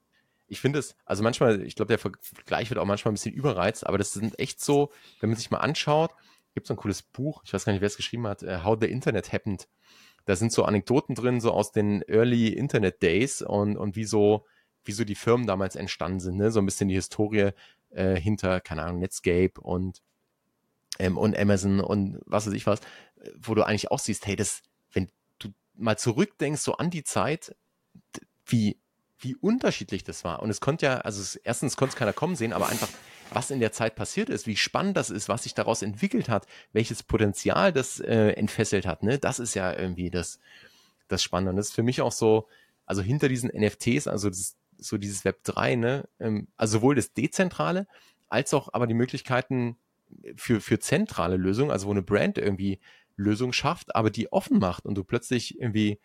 ich 0.47 0.61
finde 0.61 0.80
es, 0.80 0.95
also 1.05 1.21
manchmal, 1.21 1.61
ich 1.61 1.76
glaube, 1.76 1.89
der 1.89 1.99
Vergleich 1.99 2.71
wird 2.71 2.80
auch 2.80 2.86
manchmal 2.86 3.11
ein 3.11 3.15
bisschen 3.15 3.36
überreizt, 3.36 3.86
aber 3.86 3.99
das 3.99 4.13
sind 4.13 4.39
echt 4.39 4.59
so, 4.63 4.91
wenn 5.19 5.30
man 5.30 5.38
sich 5.38 5.51
mal 5.51 5.59
anschaut, 5.59 6.11
gibt 6.55 6.65
es 6.65 6.71
ein 6.71 6.78
cooles 6.78 7.03
Buch, 7.03 7.43
ich 7.45 7.53
weiß 7.53 7.65
gar 7.65 7.73
nicht, 7.73 7.82
wer 7.82 7.88
es 7.88 7.97
geschrieben 7.97 8.26
hat, 8.28 8.41
uh, 8.41 8.63
How 8.63 8.78
the 8.82 8.88
Internet 8.88 9.32
Happened. 9.32 9.67
Da 10.26 10.36
sind 10.36 10.51
so 10.51 10.65
Anekdoten 10.65 11.13
drin, 11.13 11.39
so 11.39 11.51
aus 11.51 11.71
den 11.71 12.01
Early 12.03 12.49
Internet 12.49 13.03
Days 13.03 13.43
und, 13.43 13.78
und 13.78 13.95
wie 13.95 14.05
so, 14.05 14.45
wie 14.86 14.91
so 14.91 15.03
die 15.03 15.15
Firmen 15.15 15.47
damals 15.47 15.75
entstanden 15.75 16.19
sind, 16.19 16.38
ne? 16.38 16.51
So 16.51 16.59
ein 16.59 16.65
bisschen 16.65 16.89
die 16.89 16.95
Historie 16.95 17.51
äh, 17.91 18.15
hinter, 18.15 18.61
keine 18.61 18.83
Ahnung, 18.83 18.99
Netscape 18.99 19.59
und, 19.61 20.01
ähm, 20.99 21.17
und 21.17 21.38
Amazon 21.38 21.79
und 21.79 22.19
was 22.25 22.47
weiß 22.47 22.53
ich 22.53 22.67
was, 22.67 22.79
wo 23.38 23.55
du 23.55 23.63
eigentlich 23.63 23.91
auch 23.91 23.99
siehst, 23.99 24.25
hey, 24.27 24.36
das, 24.36 24.61
wenn 24.91 25.09
du 25.39 25.49
mal 25.73 25.97
zurückdenkst, 25.97 26.61
so 26.61 26.73
an 26.77 26.89
die 26.89 27.03
Zeit, 27.03 27.55
wie 28.45 28.77
wie 29.19 29.36
unterschiedlich 29.36 30.03
das 30.03 30.23
war. 30.23 30.41
Und 30.41 30.49
es 30.49 30.61
konnte 30.61 30.86
ja, 30.86 30.97
also 30.99 31.21
es, 31.21 31.36
erstens 31.36 31.77
konnte 31.77 31.93
es 31.93 31.95
keiner 31.97 32.13
kommen 32.13 32.36
sehen, 32.36 32.53
aber 32.53 32.67
einfach, 32.67 32.89
was 33.31 33.49
in 33.49 33.59
der 33.59 33.71
Zeit 33.71 33.95
passiert 33.95 34.29
ist, 34.29 34.45
wie 34.45 34.55
spannend 34.55 34.97
das 34.97 35.09
ist, 35.09 35.29
was 35.29 35.43
sich 35.43 35.53
daraus 35.53 35.81
entwickelt 35.81 36.29
hat, 36.29 36.45
welches 36.73 37.03
Potenzial 37.03 37.71
das 37.71 37.99
äh, 37.99 38.31
entfesselt 38.31 38.86
hat, 38.86 39.03
ne, 39.03 39.17
das 39.17 39.39
ist 39.39 39.55
ja 39.55 39.73
irgendwie 39.73 40.09
das, 40.09 40.39
das 41.07 41.23
Spannende. 41.23 41.51
Und 41.51 41.57
das 41.57 41.69
ist 41.69 41.75
für 41.75 41.83
mich 41.83 42.01
auch 42.01 42.11
so, 42.11 42.47
also 42.86 43.01
hinter 43.01 43.29
diesen 43.29 43.49
NFTs, 43.49 44.07
also 44.07 44.29
das, 44.29 44.55
so 44.78 44.97
dieses 44.97 45.26
Web 45.26 45.43
3, 45.43 45.76
ne, 45.76 46.07
ähm, 46.19 46.47
also 46.57 46.80
sowohl 46.80 46.95
das 46.95 47.13
Dezentrale, 47.13 47.88
als 48.30 48.53
auch 48.53 48.69
aber 48.73 48.88
die 48.88 48.93
Möglichkeiten 48.93 49.78
für, 50.36 50.61
für 50.61 50.80
zentrale 50.80 51.38
Lösungen, 51.38 51.71
also 51.71 51.88
wo 51.88 51.91
eine 51.91 52.01
Brand 52.01 52.38
irgendwie 52.38 52.80
Lösungen 53.17 53.53
schafft, 53.53 53.95
aber 53.95 54.09
die 54.09 54.32
offen 54.32 54.59
macht 54.59 54.86
und 54.86 54.95
du 54.95 55.03
plötzlich 55.03 55.59
irgendwie 55.59 55.99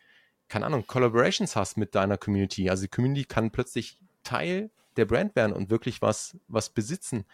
keine 0.50 0.66
Ahnung, 0.66 0.84
Collaborations 0.86 1.56
hast 1.56 1.76
mit 1.76 1.94
deiner 1.94 2.18
Community. 2.18 2.68
Also 2.68 2.82
die 2.82 2.88
Community 2.88 3.24
kann 3.24 3.52
plötzlich 3.52 3.96
Teil 4.24 4.70
der 4.96 5.06
Brand 5.06 5.36
werden 5.36 5.52
und 5.52 5.70
wirklich 5.70 6.02
was, 6.02 6.36
was 6.48 6.70
besitzen 6.70 7.24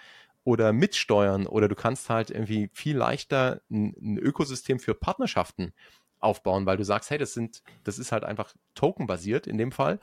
oder 0.45 0.73
mitsteuern 0.73 1.47
oder 1.47 1.67
du 1.67 1.75
kannst 1.75 2.11
halt 2.11 2.31
irgendwie 2.31 2.71
viel 2.73 2.97
leichter 2.97 3.63
ein, 3.71 3.95
ein 4.01 4.19
Ökosystem 4.19 4.79
für 4.79 4.95
Partnerschaften 4.95 5.73
aufbauen, 6.21 6.67
weil 6.67 6.77
du 6.77 6.85
sagst, 6.85 7.11
hey, 7.11 7.19
das 7.19 7.33
sind, 7.33 7.63
das 7.85 7.99
ist 7.99 8.13
halt 8.13 8.23
einfach 8.23 8.55
tokenbasiert 8.75 9.47
in 9.47 9.57
dem 9.57 9.73
Fall. 9.73 9.99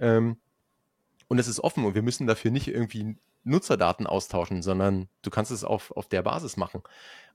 Ähm, 0.00 0.36
und 1.30 1.38
es 1.38 1.46
ist 1.46 1.60
offen 1.60 1.84
und 1.84 1.94
wir 1.94 2.02
müssen 2.02 2.26
dafür 2.26 2.50
nicht 2.50 2.66
irgendwie 2.66 3.16
Nutzerdaten 3.44 4.08
austauschen, 4.08 4.62
sondern 4.62 5.08
du 5.22 5.30
kannst 5.30 5.52
es 5.52 5.62
auf, 5.62 5.92
auf 5.92 6.08
der 6.08 6.22
Basis 6.22 6.56
machen. 6.56 6.82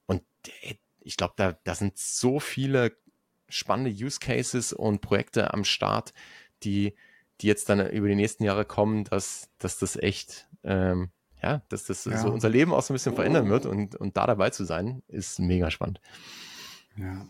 Und 0.05 0.21
ich 0.99 1.15
glaube, 1.15 1.33
da, 1.37 1.57
da 1.63 1.75
sind 1.75 1.97
so 1.97 2.41
viele 2.41 2.97
spannende 3.47 3.91
Use 3.91 4.19
Cases 4.19 4.73
und 4.73 4.99
Projekte 4.99 5.53
am 5.53 5.63
Start, 5.63 6.13
die, 6.63 6.93
die 7.39 7.47
jetzt 7.47 7.69
dann 7.69 7.89
über 7.89 8.09
die 8.09 8.15
nächsten 8.15 8.43
Jahre 8.43 8.65
kommen, 8.65 9.05
dass, 9.05 9.49
dass 9.59 9.79
das 9.79 9.95
echt, 9.95 10.49
ähm, 10.65 11.09
ja, 11.41 11.61
dass 11.69 11.85
das 11.85 12.03
ja. 12.03 12.17
so 12.17 12.29
unser 12.33 12.49
Leben 12.49 12.73
auch 12.73 12.81
so 12.81 12.91
ein 12.91 12.95
bisschen 12.95 13.15
verändern 13.15 13.47
wird 13.47 13.65
und, 13.65 13.95
und 13.95 14.17
da 14.17 14.27
dabei 14.27 14.49
zu 14.49 14.65
sein, 14.65 15.03
ist 15.07 15.39
mega 15.39 15.71
spannend. 15.71 16.01
Ja, 16.97 17.25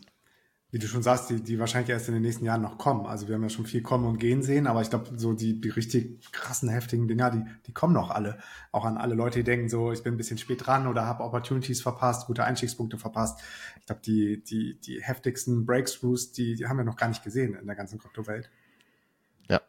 wie 0.72 0.80
du 0.80 0.88
schon 0.88 1.03
sagst, 1.03 1.30
die, 1.30 1.41
die 1.41 1.59
wahrscheinlich 1.59 1.89
erst 1.89 2.07
in 2.07 2.16
den 2.16 2.24
nächsten 2.24 2.43
Jahren 2.43 2.61
noch 2.61 2.78
kommen. 2.78 3.05
Also 3.05 3.28
wir 3.28 3.36
haben 3.36 3.43
ja 3.43 3.49
schon 3.49 3.66
viel 3.66 3.82
kommen 3.82 4.05
und 4.05 4.18
gehen 4.18 4.41
sehen, 4.41 4.68
aber 4.68 4.82
ich 4.82 4.89
glaube, 4.89 5.18
so 5.18 5.34
die, 5.34 5.61
die 5.61 5.70
richtig 5.70 6.32
krassen, 6.32 6.70
heftigen 6.70 7.07
Dinger, 7.07 7.32
die, 7.32 7.45
die 7.68 7.72
kommen 7.72 7.93
noch 7.93 8.09
alle. 8.09 8.39
Auch 8.72 8.84
an 8.84 8.97
alle 8.97 9.16
Leute, 9.16 9.39
die 9.39 9.45
denken 9.45 9.70
so, 9.70 9.91
ich 9.91 10.03
bin 10.03 10.16
ein 10.16 10.18
bisschen 10.18 10.38
spät 10.38 10.66
dran 10.66 10.88
oder 10.88 11.05
habe 11.05 11.24
Opportunities 11.24 11.82
verpasst, 11.82 12.28
gute 12.28 12.43
Einstiegspunkte 12.43 12.97
verpasst. 12.97 13.39
Ich 13.80 13.86
glaube, 13.86 14.01
die, 14.03 14.43
die, 14.43 14.80
die 14.82 15.01
heftigsten 15.01 15.66
Breakthroughs, 15.66 16.32
die, 16.32 16.55
die 16.55 16.66
haben 16.66 16.78
wir 16.78 16.84
noch 16.84 16.97
gar 16.97 17.07
nicht 17.07 17.24
gesehen 17.24 17.55
in 17.55 17.68
der 17.68 17.76
ganzen 17.76 17.99
Kryptowelt. 17.99 18.49
Ja. 19.47 19.61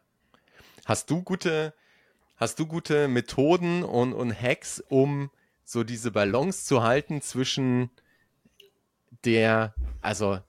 Hast 0.85 1.09
du 1.09 1.21
gute, 1.21 1.73
hast 2.35 2.59
du 2.59 2.65
gute 2.65 3.07
Methoden 3.07 3.83
und, 3.83 4.13
und 4.13 4.33
Hacks, 4.33 4.83
um 4.89 5.29
so 5.63 5.83
diese 5.83 6.11
Balance 6.11 6.65
zu 6.65 6.83
halten 6.83 7.21
zwischen 7.21 7.91
der, 9.23 9.73
also 10.01 10.39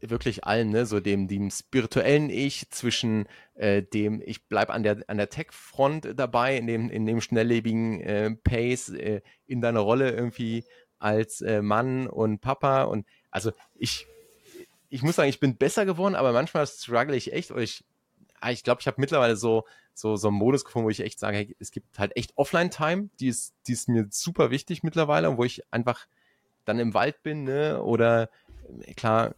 wirklich 0.00 0.44
allen, 0.44 0.70
ne, 0.70 0.86
so 0.86 1.00
dem, 1.00 1.28
dem 1.28 1.50
spirituellen 1.50 2.30
Ich 2.30 2.70
zwischen 2.70 3.26
äh, 3.54 3.82
dem, 3.82 4.22
ich 4.24 4.44
bleibe 4.44 4.72
an 4.72 4.82
der, 4.82 5.02
an 5.06 5.16
der 5.16 5.28
Tech-Front 5.28 6.14
dabei, 6.16 6.56
in 6.56 6.66
dem, 6.66 6.90
in 6.90 7.06
dem 7.06 7.20
schnelllebigen 7.20 8.00
äh, 8.00 8.30
Pace, 8.32 8.90
äh, 8.90 9.20
in 9.46 9.60
deiner 9.60 9.80
Rolle 9.80 10.10
irgendwie 10.10 10.64
als 10.98 11.40
äh, 11.40 11.62
Mann 11.62 12.06
und 12.06 12.40
Papa. 12.40 12.84
Und 12.84 13.06
also 13.30 13.52
ich, 13.74 14.06
ich 14.88 15.02
muss 15.02 15.16
sagen, 15.16 15.28
ich 15.28 15.40
bin 15.40 15.56
besser 15.56 15.84
geworden, 15.84 16.14
aber 16.14 16.32
manchmal 16.32 16.66
struggle 16.66 17.16
ich 17.16 17.32
echt, 17.32 17.50
oder 17.50 17.62
ich, 17.62 17.84
ah, 18.40 18.50
ich 18.50 18.62
glaube, 18.62 18.80
ich 18.80 18.86
habe 18.86 19.00
mittlerweile 19.00 19.36
so, 19.36 19.64
so, 19.94 20.16
so 20.16 20.28
einen 20.28 20.36
Modus 20.36 20.64
gefunden, 20.64 20.86
wo 20.86 20.90
ich 20.90 21.00
echt 21.00 21.18
sage, 21.18 21.36
hey, 21.36 21.56
es 21.58 21.70
gibt 21.70 21.98
halt 21.98 22.16
echt 22.16 22.32
Offline-Time, 22.36 23.10
die 23.20 23.28
ist, 23.28 23.54
die 23.66 23.72
ist 23.72 23.88
mir 23.88 24.06
super 24.10 24.50
wichtig 24.50 24.82
mittlerweile 24.82 25.28
und 25.28 25.38
wo 25.38 25.44
ich 25.44 25.62
einfach 25.70 26.06
dann 26.64 26.78
im 26.78 26.94
Wald 26.94 27.22
bin, 27.22 27.44
ne, 27.44 27.82
oder 27.82 28.30
klar, 28.96 29.34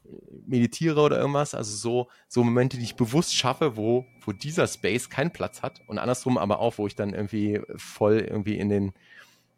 meditiere 0.47 1.01
oder 1.01 1.19
irgendwas, 1.19 1.55
also 1.55 1.77
so, 1.77 2.09
so 2.29 2.45
Momente, 2.45 2.77
die 2.77 2.85
ich 2.85 2.97
bewusst 2.97 3.35
schaffe, 3.35 3.77
wo, 3.77 4.07
wo 4.25 4.33
dieser 4.33 4.67
Space 4.67 5.11
keinen 5.11 5.33
Platz 5.33 5.63
hat 5.63 5.81
und 5.87 5.99
andersrum 5.99 6.39
aber 6.39 6.59
auch, 6.59 6.79
wo 6.79 6.87
ich 6.87 6.95
dann 6.95 7.15
irgendwie 7.15 7.61
voll 7.77 8.21
irgendwie 8.21 8.59
in 8.59 8.69
den, 8.69 8.93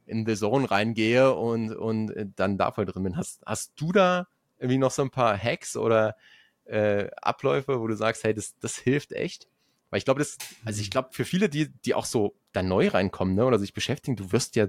in 0.06 0.24
the 0.24 0.34
Zone 0.34 0.70
reingehe 0.70 1.34
und, 1.34 1.74
und 1.74 2.12
dann 2.36 2.58
da 2.58 2.72
voll 2.72 2.86
drin 2.86 3.02
bin. 3.02 3.16
Hast, 3.16 3.42
hast 3.44 3.72
du 3.76 3.92
da 3.92 4.28
irgendwie 4.58 4.78
noch 4.78 4.90
so 4.90 5.02
ein 5.02 5.10
paar 5.10 5.36
Hacks 5.36 5.76
oder 5.76 6.16
äh, 6.64 7.08
Abläufe, 7.20 7.80
wo 7.80 7.86
du 7.86 7.96
sagst, 7.96 8.24
hey, 8.24 8.34
das, 8.34 8.58
das 8.58 8.76
hilft 8.76 9.12
echt? 9.12 9.48
Weil 9.90 9.98
ich 9.98 10.04
glaube, 10.04 10.18
das, 10.18 10.38
also 10.64 10.80
ich 10.80 10.90
glaube, 10.90 11.10
für 11.12 11.24
viele, 11.24 11.48
die, 11.48 11.68
die 11.84 11.94
auch 11.94 12.04
so 12.04 12.34
da 12.52 12.62
neu 12.62 12.88
reinkommen, 12.88 13.34
ne, 13.34 13.44
oder 13.44 13.58
sich 13.58 13.74
beschäftigen, 13.74 14.16
du 14.16 14.32
wirst 14.32 14.56
ja 14.56 14.68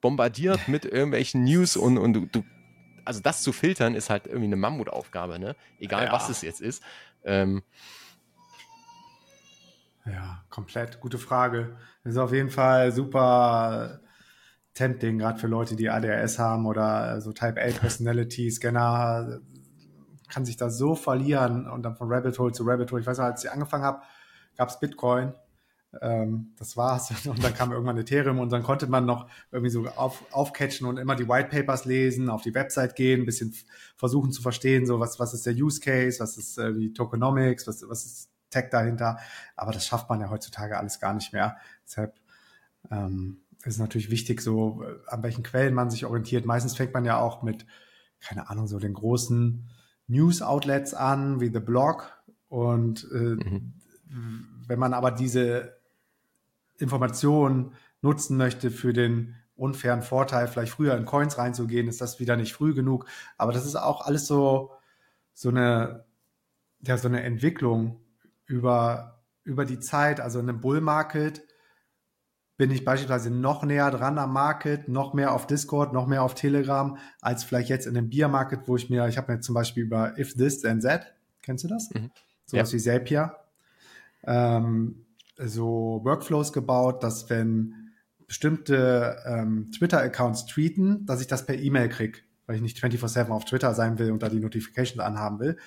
bombardiert 0.00 0.60
mit 0.68 0.84
irgendwelchen 0.84 1.44
News 1.44 1.76
und, 1.76 1.98
und 1.98 2.12
du, 2.12 2.26
du 2.26 2.44
also 3.04 3.20
das 3.20 3.42
zu 3.42 3.52
filtern 3.52 3.94
ist 3.94 4.10
halt 4.10 4.26
irgendwie 4.26 4.46
eine 4.46 4.56
Mammutaufgabe, 4.56 5.38
ne? 5.38 5.56
Egal 5.78 6.06
ja. 6.06 6.12
was 6.12 6.28
es 6.28 6.42
jetzt 6.42 6.60
ist. 6.60 6.82
Ähm, 7.24 7.62
ja, 10.04 10.42
komplett. 10.50 11.00
Gute 11.00 11.18
Frage. 11.18 11.76
Das 12.04 12.14
ist 12.14 12.18
auf 12.18 12.32
jeden 12.32 12.50
Fall 12.50 12.92
super 12.92 14.00
tempting, 14.74 15.18
gerade 15.18 15.38
für 15.38 15.46
Leute, 15.46 15.76
die 15.76 15.90
ADHS 15.90 16.38
haben 16.38 16.66
oder 16.66 17.20
so 17.20 17.32
Type 17.32 17.60
A 17.60 17.70
Personality 17.78 18.50
Scanner 18.50 19.40
kann 20.28 20.46
sich 20.46 20.56
da 20.56 20.70
so 20.70 20.94
verlieren 20.94 21.68
und 21.68 21.82
dann 21.82 21.94
von 21.94 22.10
Rabbit 22.10 22.38
Hole 22.38 22.52
zu 22.52 22.64
Rabbit 22.64 22.90
Hole. 22.90 23.02
Ich 23.02 23.06
weiß 23.06 23.18
noch, 23.18 23.26
als 23.26 23.44
ich 23.44 23.50
angefangen 23.50 23.84
habe, 23.84 24.02
gab 24.56 24.70
es 24.70 24.80
Bitcoin 24.80 25.34
ähm, 26.00 26.52
das 26.58 26.76
war's. 26.76 27.12
Und 27.26 27.42
dann 27.44 27.54
kam 27.54 27.72
irgendwann 27.72 27.98
Ethereum 27.98 28.38
und 28.38 28.50
dann 28.50 28.62
konnte 28.62 28.86
man 28.86 29.04
noch 29.04 29.28
irgendwie 29.50 29.70
so 29.70 29.86
auf, 29.88 30.24
aufcatchen 30.32 30.86
und 30.86 30.96
immer 30.96 31.16
die 31.16 31.28
White 31.28 31.50
Papers 31.50 31.84
lesen, 31.84 32.30
auf 32.30 32.42
die 32.42 32.54
Website 32.54 32.96
gehen, 32.96 33.22
ein 33.22 33.26
bisschen 33.26 33.54
versuchen 33.96 34.32
zu 34.32 34.42
verstehen, 34.42 34.86
so 34.86 35.00
was, 35.00 35.20
was 35.20 35.34
ist 35.34 35.44
der 35.44 35.54
Use 35.54 35.80
Case, 35.80 36.18
was 36.20 36.38
ist 36.38 36.58
äh, 36.58 36.72
die 36.72 36.92
Tokenomics, 36.92 37.66
was, 37.66 37.86
was 37.88 38.04
ist 38.04 38.30
Tech 38.50 38.70
dahinter. 38.70 39.18
Aber 39.56 39.72
das 39.72 39.86
schafft 39.86 40.08
man 40.08 40.20
ja 40.20 40.30
heutzutage 40.30 40.78
alles 40.78 40.98
gar 40.98 41.12
nicht 41.12 41.32
mehr. 41.32 41.56
Deshalb 41.86 42.14
ähm, 42.90 43.38
ist 43.64 43.78
natürlich 43.78 44.10
wichtig, 44.10 44.40
so 44.40 44.82
äh, 44.82 44.94
an 45.08 45.22
welchen 45.22 45.42
Quellen 45.42 45.74
man 45.74 45.90
sich 45.90 46.06
orientiert. 46.06 46.46
Meistens 46.46 46.74
fängt 46.74 46.94
man 46.94 47.04
ja 47.04 47.18
auch 47.18 47.42
mit, 47.42 47.66
keine 48.20 48.48
Ahnung, 48.48 48.66
so 48.66 48.78
den 48.78 48.94
großen 48.94 49.68
News-Outlets 50.06 50.94
an, 50.94 51.40
wie 51.40 51.52
The 51.52 51.60
Blog. 51.60 52.10
Und 52.48 53.08
äh, 53.12 53.16
mhm. 53.16 53.74
wenn 54.66 54.78
man 54.78 54.94
aber 54.94 55.10
diese 55.10 55.81
Informationen 56.82 57.72
nutzen 58.02 58.36
möchte 58.36 58.70
für 58.70 58.92
den 58.92 59.36
unfairen 59.54 60.02
Vorteil, 60.02 60.48
vielleicht 60.48 60.72
früher 60.72 60.96
in 60.96 61.04
Coins 61.04 61.38
reinzugehen, 61.38 61.88
ist 61.88 62.00
das 62.00 62.18
wieder 62.20 62.36
nicht 62.36 62.52
früh 62.52 62.74
genug. 62.74 63.06
Aber 63.38 63.52
das 63.52 63.64
ist 63.64 63.76
auch 63.76 64.04
alles 64.04 64.26
so, 64.26 64.72
so 65.34 65.50
eine, 65.50 66.04
ja, 66.80 66.98
so 66.98 67.08
eine 67.08 67.22
Entwicklung 67.22 68.00
über, 68.46 69.22
über 69.44 69.64
die 69.64 69.78
Zeit. 69.78 70.20
Also 70.20 70.40
in 70.40 70.48
einem 70.48 70.60
Bull 70.60 70.80
Market 70.80 71.42
bin 72.56 72.70
ich 72.70 72.84
beispielsweise 72.84 73.30
noch 73.30 73.64
näher 73.64 73.90
dran 73.90 74.18
am 74.18 74.32
Market, 74.32 74.88
noch 74.88 75.14
mehr 75.14 75.32
auf 75.32 75.46
Discord, 75.46 75.92
noch 75.92 76.06
mehr 76.06 76.22
auf 76.22 76.34
Telegram, 76.34 76.98
als 77.20 77.44
vielleicht 77.44 77.68
jetzt 77.68 77.86
in 77.86 77.94
dem 77.94 78.08
Biermarket, 78.08 78.66
wo 78.66 78.76
ich 78.76 78.90
mir, 78.90 79.06
ich 79.08 79.16
habe 79.16 79.32
mir 79.32 79.40
zum 79.40 79.54
Beispiel 79.54 79.84
über 79.84 80.18
If 80.18 80.34
This 80.34 80.60
Then 80.60 80.80
That, 80.80 81.14
kennst 81.40 81.64
du 81.64 81.68
das? 81.68 81.90
Mhm. 81.90 82.10
Sowas 82.44 82.72
ja. 82.72 82.78
wie 82.78 82.82
Zapier. 82.82 83.36
Ähm, 84.24 85.06
so 85.36 86.00
Workflows 86.04 86.52
gebaut, 86.52 87.02
dass 87.02 87.30
wenn 87.30 87.90
bestimmte 88.26 89.18
ähm, 89.26 89.70
Twitter-Accounts 89.72 90.46
tweeten, 90.46 91.04
dass 91.04 91.20
ich 91.20 91.26
das 91.26 91.44
per 91.44 91.58
E-Mail 91.58 91.88
kriege, 91.88 92.20
weil 92.46 92.56
ich 92.56 92.62
nicht 92.62 92.78
24-7 92.78 93.28
auf 93.28 93.44
Twitter 93.44 93.74
sein 93.74 93.98
will 93.98 94.10
und 94.10 94.22
da 94.22 94.28
die 94.28 94.40
Notifications 94.40 95.00
anhaben 95.00 95.38
will. 95.38 95.58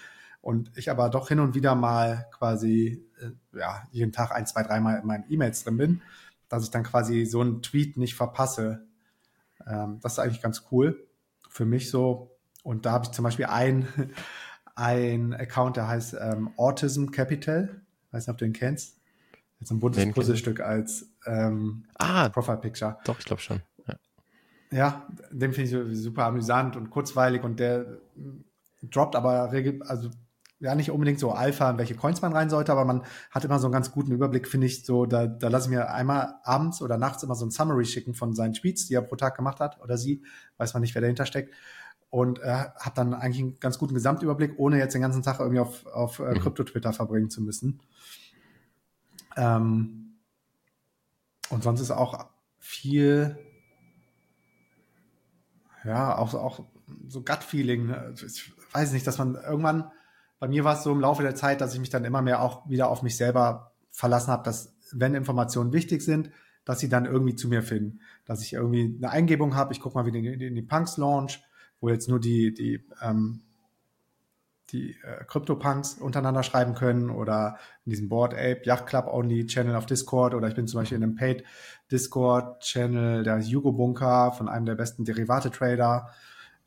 Und 0.41 0.72
ich 0.76 0.89
aber 0.89 1.09
doch 1.09 1.28
hin 1.28 1.39
und 1.39 1.55
wieder 1.55 1.76
mal 1.76 2.28
quasi, 2.32 3.03
äh, 3.20 3.57
ja, 3.57 3.84
jeden 3.91 4.11
Tag 4.11 4.32
ein, 4.32 4.45
zwei, 4.45 4.63
dreimal 4.63 4.99
in 4.99 5.07
meinen 5.07 5.26
E-Mails 5.30 5.63
drin 5.63 5.78
bin, 5.78 6.01
dass 6.49 6.63
ich 6.63 6.72
dann 6.72 6.84
quasi 6.84 7.26
so 7.26 7.41
einen 7.41 7.61
Tweet 7.61 7.97
nicht 7.97 8.16
verpasse. 8.16 8.88
Ähm, 9.68 9.99
das 10.01 10.13
ist 10.13 10.20
eigentlich 10.20 10.41
ganz 10.41 10.63
cool 10.72 11.07
für 11.49 11.66
mich 11.66 11.89
so. 11.89 12.38
Und 12.63 12.86
da 12.86 12.91
habe 12.91 13.05
ich 13.05 13.11
zum 13.11 13.24
Beispiel 13.24 13.45
ein, 13.45 13.88
ein 14.76 15.34
Account, 15.34 15.78
der 15.78 15.88
heißt 15.88 16.16
ähm, 16.20 16.51
Autism 16.57 17.07
Capital. 17.07 17.82
Weiß 18.11 18.26
nicht, 18.26 18.34
ob 18.34 18.38
du 18.38 18.45
den 18.45 18.53
kennst. 18.53 18.99
Jetzt 19.60 19.72
ein 19.72 19.80
buntes 19.80 20.12
Puzzlestück 20.14 20.60
als 20.60 21.08
ähm, 21.26 21.86
ah, 21.95 22.30
Profile 22.30 22.58
Picture. 22.58 22.97
Doch, 23.06 23.20
ich 23.20 23.26
glaube 23.26 23.41
schon. 23.41 23.62
Ja, 23.88 23.95
ja 24.72 25.08
den 25.32 25.53
finde 25.53 25.91
ich 25.91 25.97
super 25.97 26.26
amüsant 26.26 26.76
und 26.76 26.89
kurzweilig 26.89 27.43
und 27.43 27.60
der 27.60 27.99
droppt 28.82 29.16
aber 29.16 29.51
regel, 29.51 29.82
also 29.84 30.10
ja 30.60 30.76
nicht 30.76 30.91
unbedingt 30.91 31.20
so 31.20 31.32
Alpha, 31.32 31.70
in 31.70 31.78
welche 31.78 31.95
Coins 31.95 32.22
man 32.22 32.34
rein 32.34 32.49
sollte, 32.49 32.72
aber 32.72 32.86
man 32.86 33.03
hat 33.32 33.43
immer 33.45 33.60
so 33.60 33.68
einen 33.68 33.74
ganz 33.74 33.91
guten 33.91 34.12
Überblick, 34.12 34.47
finde 34.47 34.68
ich. 34.68 34.86
So, 34.86 35.06
da, 35.06 35.28
da 35.28 35.47
lasse 35.49 35.68
ich 35.68 35.76
mir 35.76 35.91
einmal 35.91 36.36
abends 36.43 36.82
oder 36.82 36.97
nachts 36.97 37.24
immer 37.24 37.36
so 37.36 37.45
ein 37.45 37.51
Summary 37.51 37.86
schicken 37.86 38.14
von 38.14 38.34
seinen 38.34 38.53
Tweets, 38.53 38.88
die 38.88 38.95
er 38.95 39.01
pro 39.01 39.16
Tag 39.16 39.36
gemacht 39.36 39.60
hat 39.60 39.82
oder 39.82 39.97
sie, 39.97 40.24
weiß 40.58 40.74
man 40.74 40.82
nicht, 40.82 40.95
wer 40.95 41.01
dahinter 41.01 41.26
steckt. 41.26 41.53
Und 42.10 42.39
äh, 42.39 42.45
habe 42.47 42.95
dann 42.95 43.14
eigentlich 43.14 43.41
einen 43.41 43.60
ganz 43.60 43.78
guten 43.78 43.93
Gesamtüberblick, 43.93 44.53
ohne 44.58 44.78
jetzt 44.78 44.93
den 44.93 45.01
ganzen 45.01 45.24
Tag 45.24 45.39
irgendwie 45.39 45.60
auf, 45.60 45.86
auf 45.88 46.20
äh, 46.20 46.34
mhm. 46.34 46.39
Krypto-Twitter 46.39 46.93
verbringen 46.93 47.30
zu 47.30 47.41
müssen. 47.41 47.82
Ähm, 49.36 50.17
und 51.49 51.63
sonst 51.63 51.81
ist 51.81 51.91
auch 51.91 52.27
viel, 52.59 53.38
ja, 55.83 56.17
auch, 56.17 56.33
auch 56.33 56.65
so 57.07 57.21
Gut-Feeling. 57.23 57.88
Ne? 57.88 58.13
Ich 58.25 58.51
weiß 58.73 58.91
nicht, 58.93 59.05
dass 59.05 59.17
man 59.17 59.36
irgendwann 59.36 59.91
bei 60.39 60.47
mir 60.47 60.63
war 60.63 60.77
es 60.77 60.83
so 60.83 60.91
im 60.91 60.99
Laufe 60.99 61.23
der 61.23 61.36
Zeit, 61.36 61.61
dass 61.61 61.73
ich 61.73 61.79
mich 61.79 61.89
dann 61.89 62.05
immer 62.05 62.21
mehr 62.21 62.41
auch 62.41 62.69
wieder 62.69 62.89
auf 62.89 63.01
mich 63.01 63.17
selber 63.17 63.73
verlassen 63.91 64.31
habe, 64.31 64.43
dass 64.43 64.75
wenn 64.91 65.15
Informationen 65.15 65.73
wichtig 65.73 66.01
sind, 66.01 66.29
dass 66.65 66.79
sie 66.79 66.89
dann 66.89 67.05
irgendwie 67.05 67.36
zu 67.36 67.47
mir 67.47 67.63
finden. 67.63 68.01
Dass 68.25 68.41
ich 68.41 68.53
irgendwie 68.53 68.95
eine 68.97 69.09
Eingebung 69.09 69.55
habe, 69.55 69.73
ich 69.73 69.79
gucke 69.79 69.97
mal 69.97 70.05
wieder 70.05 70.19
in 70.19 70.39
die, 70.39 70.47
in 70.47 70.55
die 70.55 70.61
Punks 70.61 70.97
Launch, 70.97 71.41
wo 71.79 71.89
jetzt 71.89 72.09
nur 72.09 72.19
die, 72.19 72.53
die, 72.53 72.86
ähm, 73.01 73.41
die 74.72 74.91
äh, 75.03 75.24
CryptoPunks 75.26 75.95
untereinander 75.95 76.43
schreiben 76.43 76.74
können 76.74 77.09
oder 77.09 77.57
in 77.86 77.91
diesem 77.91 78.09
Board 78.09 78.34
Ape 78.34 78.61
Yacht 78.63 78.88
Club 78.88 79.07
Only 79.07 79.45
Channel 79.45 79.76
auf 79.76 79.86
Discord 79.86 80.34
oder 80.34 80.47
ich 80.47 80.55
bin 80.55 80.68
zum 80.68 80.82
Beispiel 80.82 80.97
in 80.97 81.03
einem 81.03 81.16
Paid 81.16 81.43
Discord 81.91 82.61
Channel 82.61 83.24
der 83.24 83.41
Hugo 83.41 83.72
Bunker 83.72 84.32
von 84.32 84.49
einem 84.49 84.66
der 84.66 84.76
besten 84.76 85.05
Derivate 85.05 85.51
Trader. 85.51 86.09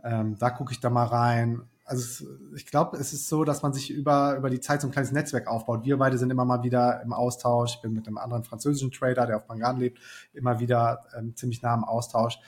Ähm, 0.02 0.36
da 0.38 0.50
gucke 0.50 0.72
ich 0.72 0.80
da 0.80 0.90
mal 0.90 1.06
rein 1.06 1.68
also 1.88 2.26
ich 2.54 2.66
glaube, 2.66 2.98
es 2.98 3.14
ist 3.14 3.28
so, 3.28 3.44
dass 3.44 3.62
man 3.62 3.72
sich 3.72 3.90
über, 3.90 4.36
über 4.36 4.50
die 4.50 4.60
Zeit 4.60 4.82
so 4.82 4.88
ein 4.88 4.90
kleines 4.90 5.10
Netzwerk 5.10 5.46
aufbaut. 5.46 5.84
Wir 5.84 5.96
beide 5.96 6.18
sind 6.18 6.30
immer 6.30 6.44
mal 6.44 6.62
wieder 6.62 7.00
im 7.02 7.14
Austausch. 7.14 7.76
Ich 7.76 7.80
bin 7.80 7.94
mit 7.94 8.06
einem 8.06 8.18
anderen 8.18 8.44
französischen 8.44 8.90
Trader, 8.90 9.26
der 9.26 9.38
auf 9.38 9.46
Bangan 9.46 9.78
lebt, 9.78 9.98
immer 10.34 10.60
wieder 10.60 11.06
ähm, 11.16 11.34
ziemlich 11.34 11.62
nah 11.62 11.74
im 11.74 11.84
Austausch, 11.84 12.38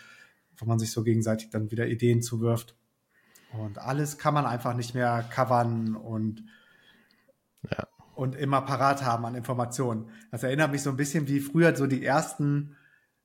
wo 0.59 0.67
man 0.67 0.79
sich 0.79 0.93
so 0.93 1.03
gegenseitig 1.03 1.49
dann 1.49 1.71
wieder 1.71 1.87
Ideen 1.87 2.21
zuwirft. 2.21 2.77
Und 3.59 3.79
alles 3.79 4.19
kann 4.19 4.35
man 4.35 4.47
einfach 4.47 4.75
nicht 4.75 4.95
mehr 4.95 5.25
covern 5.31 5.97
und, 5.97 6.45
ja. 7.69 7.87
und 8.15 8.37
immer 8.37 8.61
parat 8.63 9.05
haben 9.05 9.25
an 9.25 9.35
Informationen. 9.35 10.11
Das 10.31 10.43
erinnert 10.43 10.71
mich 10.71 10.83
so 10.83 10.91
ein 10.91 10.97
bisschen 10.97 11.27
wie 11.27 11.41
früher 11.41 11.75
so 11.75 11.87
die 11.87 12.05
ersten 12.05 12.77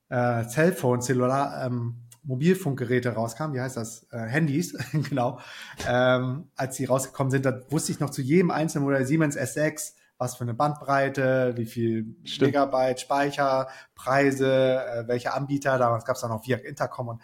äh, 0.10 0.44
Cellphone, 0.46 1.02
Cellular, 1.02 1.66
ähm, 1.66 2.06
Mobilfunkgeräte 2.24 3.10
rauskamen, 3.10 3.56
wie 3.56 3.62
heißt 3.62 3.78
das? 3.78 4.08
Äh, 4.12 4.18
Handys, 4.18 4.74
genau. 4.92 5.40
Ähm, 5.88 6.50
als 6.56 6.78
die 6.78 6.86
rausgekommen 6.86 7.32
sind, 7.32 7.46
da 7.46 7.62
wusste 7.70 7.92
ich 7.92 8.00
noch 8.00 8.10
zu 8.10 8.22
jedem 8.22 8.52
einzelnen 8.52 8.86
Modell 8.86 9.06
Siemens 9.06 9.38
S6, 9.38 9.94
was 10.18 10.36
für 10.36 10.44
eine 10.44 10.54
Bandbreite, 10.54 11.54
wie 11.56 11.66
viel 11.66 12.16
Stimmt. 12.24 12.54
Megabyte 12.54 13.00
Speicher, 13.00 13.68
Preise, 13.94 14.84
äh, 14.86 15.08
welche 15.08 15.34
Anbieter, 15.34 15.78
damals 15.78 16.06
gab 16.06 16.16
es 16.16 16.22
dann 16.22 16.32
noch 16.32 16.48
via 16.48 16.58
Intercom 16.58 17.10
und 17.10 17.22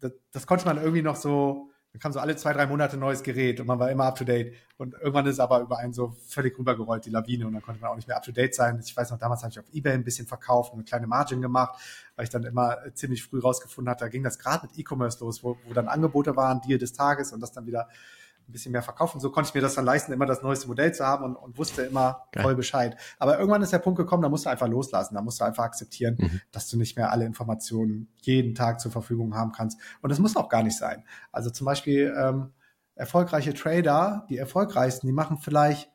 das, 0.00 0.12
das 0.32 0.46
konnte 0.46 0.66
man 0.66 0.76
irgendwie 0.78 1.02
noch 1.02 1.16
so 1.16 1.71
dann 1.92 2.00
kam 2.00 2.12
so 2.12 2.20
alle 2.20 2.36
zwei, 2.36 2.54
drei 2.54 2.66
Monate 2.66 2.96
ein 2.96 3.00
neues 3.00 3.22
Gerät 3.22 3.60
und 3.60 3.66
man 3.66 3.78
war 3.78 3.90
immer 3.90 4.04
up 4.04 4.16
to 4.16 4.24
date. 4.24 4.54
Und 4.78 4.94
irgendwann 4.94 5.26
ist 5.26 5.40
aber 5.40 5.60
über 5.60 5.76
einen 5.78 5.92
so 5.92 6.16
völlig 6.26 6.58
rübergerollt, 6.58 7.04
die 7.04 7.10
Lawine, 7.10 7.46
und 7.46 7.52
dann 7.52 7.60
konnte 7.60 7.82
man 7.82 7.90
auch 7.90 7.96
nicht 7.96 8.08
mehr 8.08 8.16
up 8.16 8.22
to 8.22 8.32
date 8.32 8.54
sein. 8.54 8.80
Ich 8.82 8.96
weiß 8.96 9.10
noch, 9.10 9.18
damals 9.18 9.42
habe 9.42 9.50
ich 9.50 9.58
auf 9.58 9.66
Ebay 9.72 9.92
ein 9.92 10.02
bisschen 10.02 10.26
verkauft 10.26 10.72
und 10.72 10.78
eine 10.78 10.84
kleine 10.84 11.06
Margin 11.06 11.42
gemacht, 11.42 11.78
weil 12.16 12.24
ich 12.24 12.30
dann 12.30 12.44
immer 12.44 12.78
ziemlich 12.94 13.22
früh 13.22 13.40
rausgefunden 13.40 13.90
hatte, 13.90 14.06
da 14.06 14.08
ging 14.08 14.22
das 14.22 14.38
gerade 14.38 14.66
mit 14.66 14.78
E-Commerce 14.78 15.22
los, 15.22 15.44
wo, 15.44 15.58
wo 15.66 15.74
dann 15.74 15.86
Angebote 15.86 16.34
waren, 16.34 16.62
Deal 16.62 16.78
des 16.78 16.94
Tages 16.94 17.32
und 17.32 17.40
das 17.40 17.52
dann 17.52 17.66
wieder 17.66 17.88
ein 18.52 18.54
bisschen 18.54 18.72
mehr 18.72 18.82
verkaufen. 18.82 19.18
So 19.18 19.30
konnte 19.30 19.48
ich 19.48 19.54
mir 19.54 19.62
das 19.62 19.74
dann 19.74 19.86
leisten, 19.86 20.12
immer 20.12 20.26
das 20.26 20.42
neueste 20.42 20.68
Modell 20.68 20.92
zu 20.92 21.06
haben 21.06 21.24
und, 21.24 21.36
und 21.36 21.56
wusste 21.56 21.82
immer 21.82 22.28
Geil. 22.32 22.42
voll 22.42 22.54
Bescheid. 22.54 22.96
Aber 23.18 23.38
irgendwann 23.38 23.62
ist 23.62 23.72
der 23.72 23.78
Punkt 23.78 23.96
gekommen, 23.96 24.22
da 24.22 24.28
musst 24.28 24.44
du 24.44 24.50
einfach 24.50 24.68
loslassen, 24.68 25.14
da 25.14 25.22
musst 25.22 25.40
du 25.40 25.44
einfach 25.44 25.64
akzeptieren, 25.64 26.16
mhm. 26.18 26.40
dass 26.52 26.68
du 26.68 26.76
nicht 26.76 26.96
mehr 26.96 27.10
alle 27.10 27.24
Informationen 27.24 28.08
jeden 28.20 28.54
Tag 28.54 28.80
zur 28.80 28.92
Verfügung 28.92 29.34
haben 29.34 29.52
kannst. 29.52 29.80
Und 30.02 30.10
das 30.10 30.18
muss 30.18 30.36
auch 30.36 30.50
gar 30.50 30.62
nicht 30.62 30.76
sein. 30.76 31.04
Also 31.32 31.48
zum 31.50 31.64
Beispiel 31.64 32.14
ähm, 32.16 32.52
erfolgreiche 32.94 33.54
Trader, 33.54 34.26
die 34.28 34.36
erfolgreichsten, 34.36 35.06
die 35.06 35.12
machen 35.12 35.38
vielleicht 35.38 35.90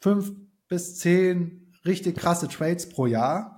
fünf 0.00 0.32
bis 0.68 0.98
zehn 0.98 1.72
richtig 1.84 2.16
krasse 2.16 2.48
Trades 2.48 2.88
pro 2.88 3.06
Jahr 3.06 3.55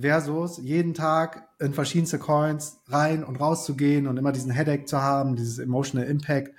versus 0.00 0.58
jeden 0.58 0.94
Tag 0.94 1.48
in 1.58 1.74
verschiedenste 1.74 2.18
Coins 2.18 2.80
rein 2.86 3.24
und 3.24 3.36
raus 3.36 3.64
zu 3.64 3.76
gehen 3.76 4.06
und 4.06 4.16
immer 4.16 4.32
diesen 4.32 4.50
Headache 4.50 4.84
zu 4.84 5.00
haben, 5.00 5.36
dieses 5.36 5.58
emotional 5.58 6.06
Impact, 6.06 6.54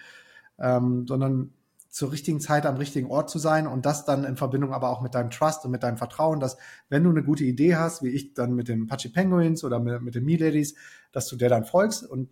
ähm, 0.59 1.05
sondern 1.07 1.53
zur 1.89 2.11
richtigen 2.11 2.39
Zeit 2.39 2.65
am 2.65 2.77
richtigen 2.77 3.11
Ort 3.11 3.29
zu 3.29 3.37
sein 3.37 3.67
und 3.67 3.85
das 3.85 4.05
dann 4.05 4.23
in 4.23 4.37
Verbindung 4.37 4.73
aber 4.73 4.89
auch 4.89 5.01
mit 5.01 5.13
deinem 5.13 5.29
Trust 5.29 5.65
und 5.65 5.71
mit 5.71 5.83
deinem 5.83 5.97
Vertrauen, 5.97 6.39
dass 6.39 6.57
wenn 6.87 7.03
du 7.03 7.09
eine 7.09 7.23
gute 7.23 7.43
Idee 7.43 7.75
hast, 7.75 8.01
wie 8.01 8.09
ich 8.09 8.33
dann 8.33 8.53
mit 8.53 8.69
den 8.69 8.87
Pachi 8.87 9.09
Penguins 9.09 9.63
oder 9.63 9.79
mit, 9.79 10.01
mit 10.01 10.15
den 10.15 10.23
Me-Ladies, 10.23 10.75
dass 11.11 11.27
du 11.27 11.35
der 11.35 11.49
dann 11.49 11.65
folgst 11.65 12.09
und 12.09 12.29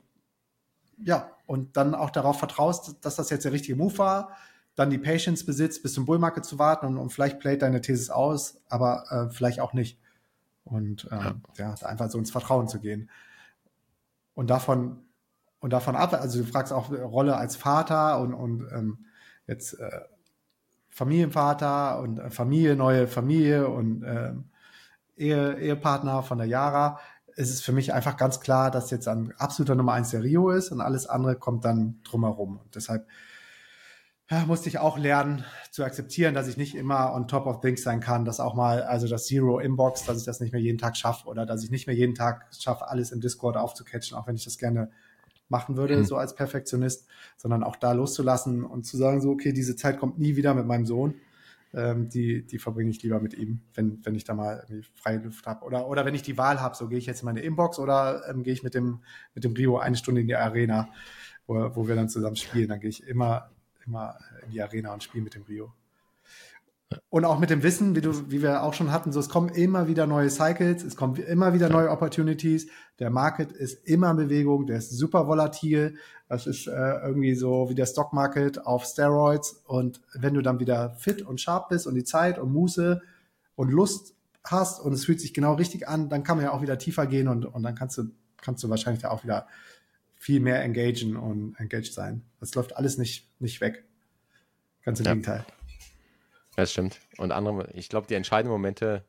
ja, 1.01 1.31
und 1.45 1.77
dann 1.77 1.95
auch 1.95 2.09
darauf 2.09 2.39
vertraust, 2.39 2.97
dass 3.01 3.15
das 3.15 3.29
jetzt 3.29 3.45
der 3.45 3.51
richtige 3.51 3.77
Move 3.77 3.97
war, 3.97 4.31
dann 4.75 4.89
die 4.89 4.97
Patience 4.97 5.45
besitzt, 5.45 5.83
bis 5.83 5.93
zum 5.93 6.05
Bullmarket 6.05 6.45
zu 6.45 6.57
warten 6.57 6.85
und, 6.85 6.97
und 6.97 7.09
vielleicht 7.09 7.39
playt 7.39 7.61
deine 7.61 7.81
Thesis 7.81 8.09
aus, 8.09 8.61
aber 8.69 9.03
äh, 9.09 9.33
vielleicht 9.33 9.59
auch 9.59 9.73
nicht 9.73 9.99
und 10.69 11.07
ähm, 11.11 11.41
ja. 11.57 11.75
ja, 11.75 11.87
einfach 11.87 12.09
so 12.09 12.17
ins 12.17 12.31
Vertrauen 12.31 12.67
zu 12.67 12.79
gehen. 12.79 13.09
Und 14.33 14.49
davon, 14.49 14.99
und 15.59 15.73
davon 15.73 15.95
ab, 15.95 16.13
also 16.13 16.39
du 16.39 16.45
fragst 16.45 16.71
auch 16.71 16.91
Rolle 16.91 17.35
als 17.35 17.55
Vater 17.55 18.19
und, 18.19 18.33
und 18.33 18.67
ähm, 18.71 19.05
jetzt 19.47 19.73
äh, 19.79 20.01
Familienvater 20.89 21.99
und 21.99 22.19
äh, 22.19 22.29
Familie, 22.29 22.75
neue 22.75 23.07
Familie 23.07 23.67
und 23.67 24.03
ähm, 24.05 24.45
Ehe, 25.17 25.59
Ehepartner 25.59 26.23
von 26.23 26.37
der 26.37 26.47
Yara, 26.47 26.99
ist 27.35 27.49
es 27.49 27.61
für 27.61 27.71
mich 27.71 27.93
einfach 27.93 28.17
ganz 28.17 28.39
klar, 28.39 28.69
dass 28.71 28.91
jetzt 28.91 29.07
an 29.07 29.33
absoluter 29.37 29.75
Nummer 29.75 29.93
eins 29.93 30.11
der 30.11 30.23
Rio 30.23 30.49
ist 30.49 30.71
und 30.71 30.81
alles 30.81 31.07
andere 31.07 31.35
kommt 31.35 31.63
dann 31.65 32.01
drumherum. 32.03 32.57
Und 32.57 32.75
deshalb 32.75 33.07
ja, 34.31 34.45
musste 34.45 34.69
ich 34.69 34.77
auch 34.77 34.97
lernen 34.97 35.43
zu 35.71 35.83
akzeptieren, 35.83 36.35
dass 36.35 36.47
ich 36.47 36.55
nicht 36.55 36.75
immer 36.75 37.13
on 37.13 37.27
top 37.27 37.47
of 37.47 37.61
things 37.61 37.81
sein 37.81 37.99
kann, 37.99 38.25
dass 38.25 38.39
auch 38.39 38.53
mal, 38.53 38.83
also 38.83 39.07
das 39.07 39.25
Zero 39.25 39.59
Inbox, 39.59 40.05
dass 40.05 40.19
ich 40.19 40.25
das 40.25 40.39
nicht 40.39 40.51
mehr 40.51 40.61
jeden 40.61 40.77
Tag 40.77 40.97
schaffe 40.97 41.27
oder 41.27 41.47
dass 41.47 41.63
ich 41.63 41.71
nicht 41.71 41.87
mehr 41.87 41.95
jeden 41.95 42.13
Tag 42.13 42.45
schaffe, 42.57 42.87
alles 42.87 43.11
im 43.11 43.21
Discord 43.21 43.57
aufzucatchen, 43.57 44.15
auch 44.15 44.27
wenn 44.27 44.35
ich 44.35 44.43
das 44.43 44.59
gerne 44.59 44.91
machen 45.47 45.77
würde, 45.77 45.97
mhm. 45.97 46.05
so 46.05 46.15
als 46.15 46.35
Perfektionist, 46.35 47.07
sondern 47.37 47.63
auch 47.63 47.75
da 47.75 47.93
loszulassen 47.93 48.63
und 48.63 48.85
zu 48.85 48.97
sagen, 48.97 49.19
so, 49.19 49.31
okay, 49.31 49.51
diese 49.51 49.75
Zeit 49.75 49.99
kommt 49.99 50.19
nie 50.19 50.35
wieder 50.35 50.53
mit 50.53 50.67
meinem 50.67 50.85
Sohn. 50.85 51.15
Ähm, 51.73 52.09
die, 52.09 52.45
die 52.45 52.57
verbringe 52.59 52.89
ich 52.89 53.01
lieber 53.01 53.19
mit 53.19 53.35
ihm, 53.35 53.61
wenn, 53.73 54.03
wenn 54.03 54.15
ich 54.15 54.23
da 54.23 54.33
mal 54.33 54.63
irgendwie 54.67 54.87
freie 54.95 55.17
Luft 55.17 55.45
habe. 55.47 55.65
Oder, 55.65 55.87
oder 55.87 56.05
wenn 56.05 56.15
ich 56.15 56.23
die 56.23 56.37
Wahl 56.37 56.61
habe, 56.61 56.75
so 56.75 56.87
gehe 56.87 56.97
ich 56.97 57.05
jetzt 57.05 57.21
in 57.21 57.25
meine 57.25 57.41
Inbox 57.41 57.77
oder 57.79 58.27
ähm, 58.27 58.43
gehe 58.43 58.53
ich 58.53 58.63
mit 58.63 58.73
dem, 58.75 58.99
mit 59.33 59.43
dem 59.43 59.53
Rio 59.53 59.77
eine 59.77 59.95
Stunde 59.95 60.21
in 60.21 60.27
die 60.27 60.35
Arena, 60.35 60.89
wo, 61.45 61.75
wo 61.75 61.87
wir 61.87 61.95
dann 61.95 62.09
zusammen 62.09 62.35
spielen. 62.35 62.69
Dann 62.69 62.79
gehe 62.79 62.89
ich 62.89 63.05
immer 63.07 63.49
immer 63.89 64.17
in 64.45 64.51
die 64.51 64.61
Arena 64.61 64.93
und 64.93 65.03
spiele 65.03 65.23
mit 65.23 65.35
dem 65.35 65.43
Rio. 65.43 65.73
Und 67.09 67.23
auch 67.23 67.37
mit 67.37 67.51
dem 67.51 67.61
Wissen, 67.61 67.95
wie, 67.95 68.01
du, 68.01 68.31
wie 68.31 68.41
wir 68.41 68.63
auch 68.63 68.73
schon 68.73 68.91
hatten, 68.91 69.11
so 69.11 69.19
es 69.19 69.29
kommen 69.29 69.49
immer 69.49 69.87
wieder 69.87 70.07
neue 70.07 70.29
Cycles, 70.29 70.83
es 70.83 70.95
kommen 70.95 71.17
immer 71.17 71.53
wieder 71.53 71.69
neue 71.69 71.91
Opportunities. 71.91 72.67
Der 72.97 73.11
Market 73.11 73.51
ist 73.51 73.87
immer 73.87 74.09
in 74.11 74.17
Bewegung, 74.17 74.65
der 74.65 74.77
ist 74.77 74.91
super 74.91 75.27
volatil. 75.27 75.97
Das 76.27 76.47
ist 76.47 76.67
äh, 76.67 76.71
irgendwie 77.05 77.35
so 77.35 77.69
wie 77.69 77.75
der 77.75 77.85
Stock 77.85 78.11
Market 78.11 78.65
auf 78.65 78.85
Steroids. 78.85 79.61
Und 79.65 80.01
wenn 80.15 80.33
du 80.33 80.41
dann 80.41 80.59
wieder 80.59 80.95
fit 80.95 81.21
und 81.21 81.39
sharp 81.39 81.69
bist 81.69 81.85
und 81.85 81.93
die 81.93 82.03
Zeit 82.03 82.39
und 82.39 82.51
Muße 82.51 83.01
und 83.55 83.69
Lust 83.69 84.15
hast 84.43 84.79
und 84.79 84.93
es 84.93 85.05
fühlt 85.05 85.21
sich 85.21 85.33
genau 85.33 85.53
richtig 85.53 85.87
an, 85.87 86.09
dann 86.09 86.23
kann 86.23 86.37
man 86.37 86.45
ja 86.45 86.53
auch 86.53 86.63
wieder 86.63 86.79
tiefer 86.79 87.05
gehen 87.05 87.27
und, 87.27 87.45
und 87.45 87.61
dann 87.61 87.75
kannst 87.75 87.99
du, 87.99 88.05
kannst 88.41 88.63
du 88.63 88.69
wahrscheinlich 88.69 89.03
da 89.03 89.09
auch 89.09 89.23
wieder 89.23 89.45
viel 90.19 90.39
mehr 90.39 90.61
engagen 90.61 91.15
und 91.15 91.55
engaged 91.57 91.93
sein. 91.93 92.23
Das 92.39 92.53
läuft 92.53 92.75
alles 92.75 92.97
nicht, 92.97 93.27
nicht 93.39 93.61
weg. 93.61 93.85
Ganz 94.83 94.99
im 94.99 95.05
ja. 95.05 95.13
Gegenteil. 95.13 95.45
Das 96.55 96.71
stimmt. 96.71 96.99
Und 97.17 97.31
andere, 97.31 97.71
ich 97.73 97.89
glaube, 97.89 98.07
die 98.07 98.15
entscheidenden 98.15 98.51
Momente, 98.51 99.05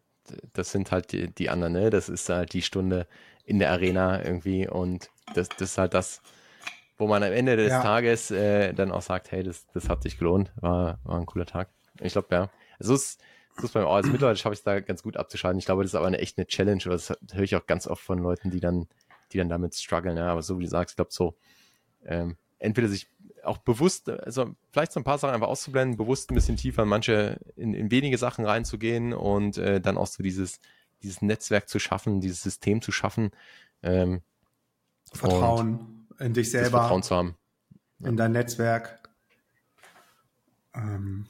das 0.53 0.71
sind 0.71 0.93
halt 0.93 1.13
die, 1.13 1.35
die 1.35 1.51
anderen, 1.51 1.73
ne? 1.73 1.91
Das 1.91 2.09
ist 2.09 2.29
halt 2.29 2.53
die 2.53 2.63
Stunde 2.63 3.07
in 3.45 3.59
der 3.59 3.73
Arena 3.73 4.25
irgendwie 4.25 4.69
und 4.69 5.11
das, 5.35 5.49
das 5.49 5.73
ist 5.73 5.79
halt 5.79 5.95
das, 5.95 6.23
wo 6.97 7.09
man 7.09 7.23
am 7.25 7.33
Ende 7.33 7.57
des 7.57 7.71
ja. 7.71 7.83
Tages 7.83 8.31
äh, 8.31 8.73
dann 8.73 8.93
auch 8.93 9.03
sagt, 9.03 9.33
hey, 9.33 9.43
das, 9.43 9.67
das 9.73 9.89
hat 9.89 10.05
sich 10.05 10.19
gelohnt, 10.19 10.53
war, 10.61 11.01
war 11.03 11.19
ein 11.19 11.27
cooler 11.27 11.47
Tag. 11.47 11.69
Ich 12.01 12.13
glaube, 12.13 12.29
ja. 12.31 12.51
Also 12.79 12.95
es 12.95 13.03
ist, 13.03 13.21
so 13.57 13.65
ist 13.65 13.73
beim 13.73 13.87
also 13.87 14.11
mittlerweile 14.11 14.37
schaffe 14.37 14.53
ich 14.53 14.61
es 14.61 14.65
da 14.65 14.79
ganz 14.79 15.03
gut 15.03 15.17
abzuschalten. 15.17 15.59
Ich 15.59 15.67
glaube, 15.67 15.83
das 15.83 15.91
ist 15.91 15.97
aber 15.97 16.07
eine 16.07 16.19
echt 16.19 16.39
eine 16.39 16.47
Challenge, 16.47 16.83
das 16.85 17.11
höre 17.33 17.43
ich 17.43 17.57
auch 17.57 17.67
ganz 17.67 17.89
oft 17.89 18.03
von 18.03 18.21
Leuten, 18.21 18.51
die 18.51 18.61
dann, 18.61 18.87
die 19.33 19.39
dann 19.39 19.49
damit 19.49 19.75
strugglen. 19.75 20.17
Ja. 20.17 20.29
Aber 20.29 20.43
so 20.43 20.59
wie 20.59 20.65
du 20.65 20.71
sagst, 20.71 20.93
ich 20.93 20.97
glaube 20.97 21.13
so, 21.13 21.37
ähm, 22.05 22.37
entweder 22.59 22.89
sich 22.89 23.09
auch 23.43 23.59
bewusst, 23.59 24.09
also 24.09 24.55
vielleicht 24.71 24.93
so 24.93 25.01
ein 25.01 25.05
paar 25.05 25.19
Sachen 25.19 25.35
einfach 25.35 25.49
auszublenden, 25.49 25.97
bewusst 25.97 26.31
ein 26.31 26.35
bisschen 26.35 26.57
tiefer 26.57 26.83
in 26.83 26.89
manche, 26.89 27.41
in, 27.57 27.75
in 27.75 27.91
wenige 27.91 28.19
Sachen 28.19 28.45
reinzugehen 28.45 29.13
und 29.13 29.57
äh, 29.57 29.81
dann 29.81 29.97
auch 29.97 30.07
so 30.07 30.23
dieses, 30.23 30.61
dieses 31.03 31.23
Netzwerk 31.23 31.69
zu 31.69 31.79
schaffen, 31.79 32.21
dieses 32.21 32.43
System 32.43 32.83
zu 32.83 32.93
schaffen. 32.93 33.31
Ähm, 33.83 34.21
Vertrauen 35.13 36.07
in 36.19 36.35
dich 36.35 36.51
selber. 36.51 36.81
Vertrauen 36.81 37.03
zu 37.03 37.17
haben. 37.17 37.37
In 38.01 38.17
dein 38.17 38.33
Netzwerk. 38.33 39.01
Ähm, 40.75 41.27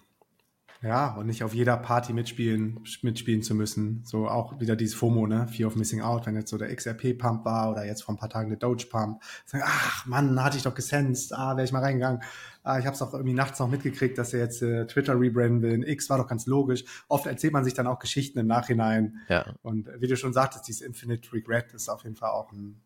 ja, 0.83 1.15
und 1.15 1.27
nicht 1.27 1.45
auf 1.45 1.53
jeder 1.53 1.77
Party 1.77 2.15
mitspielen, 2.15 2.81
mitspielen 3.03 3.43
zu 3.43 3.55
müssen. 3.55 4.03
So 4.05 4.29
auch 4.29 4.61
wieder 4.61 4.77
dieses 4.77 4.95
FOMO, 4.95 5.27
ne? 5.27 5.47
Fear 5.47 5.69
of 5.69 5.77
Missing 5.77 6.01
Out, 6.01 6.27
wenn 6.27 6.37
jetzt 6.37 6.49
so 6.49 6.57
der 6.57 6.75
XRP-Pump 6.75 7.45
war 7.45 7.71
oder 7.71 7.85
jetzt 7.85 8.03
vor 8.03 8.15
ein 8.15 8.19
paar 8.19 8.31
Tagen 8.31 8.49
der 8.49 8.59
Doge-Pump. 8.59 9.21
Ach 9.63 10.07
Mann, 10.07 10.43
hatte 10.43 10.57
ich 10.57 10.63
doch 10.63 10.75
gesensed, 10.75 11.35
ah, 11.35 11.57
wäre 11.57 11.65
ich 11.65 11.73
mal 11.73 11.83
reingegangen. 11.83 12.23
Ah, 12.63 12.79
ich 12.79 12.87
habe 12.87 12.95
es 12.95 13.03
auch 13.03 13.13
irgendwie 13.13 13.35
nachts 13.35 13.59
noch 13.59 13.69
mitgekriegt, 13.69 14.17
dass 14.17 14.33
er 14.33 14.41
jetzt 14.41 14.63
äh, 14.63 14.87
Twitter 14.87 15.21
rebranden 15.21 15.61
will. 15.61 15.87
X 15.87 16.09
war 16.09 16.17
doch 16.17 16.27
ganz 16.27 16.47
logisch. 16.47 16.85
Oft 17.09 17.27
erzählt 17.27 17.53
man 17.53 17.65
sich 17.65 17.75
dann 17.75 17.87
auch 17.87 17.99
Geschichten 17.99 18.39
im 18.39 18.47
Nachhinein. 18.47 19.19
Ja. 19.29 19.55
Und 19.63 19.89
wie 19.99 20.09
du 20.09 20.17
schon 20.17 20.33
sagtest, 20.33 20.67
dieses 20.67 20.81
Infinite 20.81 21.31
Regret 21.33 21.75
ist 21.75 21.91
auf 21.91 22.05
jeden 22.05 22.17
Fall 22.17 22.31
auch 22.31 22.53
ein 22.53 22.81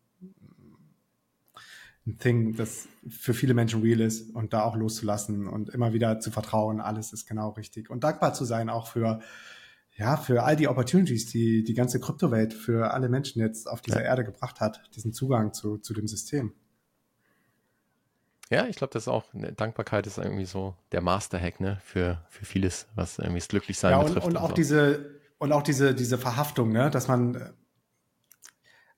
ein 2.07 2.19
Thing, 2.19 2.55
das 2.55 2.87
für 3.07 3.33
viele 3.33 3.53
Menschen 3.53 3.81
real 3.81 3.99
ist 3.99 4.35
und 4.35 4.53
da 4.53 4.63
auch 4.63 4.75
loszulassen 4.75 5.47
und 5.47 5.69
immer 5.69 5.93
wieder 5.93 6.19
zu 6.19 6.31
vertrauen, 6.31 6.79
alles 6.79 7.13
ist 7.13 7.25
genau 7.25 7.49
richtig 7.51 7.89
und 7.89 8.03
dankbar 8.03 8.33
zu 8.33 8.45
sein 8.45 8.69
auch 8.69 8.87
für 8.87 9.21
ja, 9.97 10.17
für 10.17 10.43
all 10.43 10.55
die 10.55 10.67
Opportunities, 10.67 11.27
die 11.27 11.63
die 11.63 11.73
ganze 11.73 11.99
Kryptowelt 11.99 12.53
für 12.53 12.91
alle 12.91 13.07
Menschen 13.07 13.39
jetzt 13.39 13.67
auf 13.67 13.81
dieser 13.81 14.01
ja. 14.01 14.07
Erde 14.07 14.25
gebracht 14.25 14.59
hat, 14.59 14.81
diesen 14.93 15.13
Zugang 15.13 15.53
zu, 15.53 15.77
zu 15.77 15.93
dem 15.93 16.07
System. 16.07 16.53
Ja, 18.49 18.67
ich 18.67 18.75
glaube, 18.75 18.91
das 18.93 19.03
ist 19.03 19.07
auch, 19.07 19.33
eine 19.33 19.53
Dankbarkeit 19.53 20.05
ist 20.05 20.17
irgendwie 20.17 20.45
so 20.45 20.75
der 20.91 21.01
Master-Hack, 21.01 21.61
ne, 21.61 21.79
für, 21.83 22.21
für 22.29 22.45
vieles, 22.45 22.87
was 22.95 23.17
irgendwie 23.17 23.39
das 23.39 23.47
Glücklichsein 23.47 23.91
ja, 23.91 23.97
und, 23.99 24.07
betrifft. 24.07 24.27
Und, 24.27 24.35
und 24.35 24.41
auch 24.43 24.49
so. 24.49 24.55
diese, 24.55 25.19
und 25.39 25.51
auch 25.51 25.63
diese, 25.63 25.95
diese 25.95 26.17
Verhaftung, 26.17 26.71
ne, 26.71 26.91
dass 26.91 27.07
man, 27.07 27.53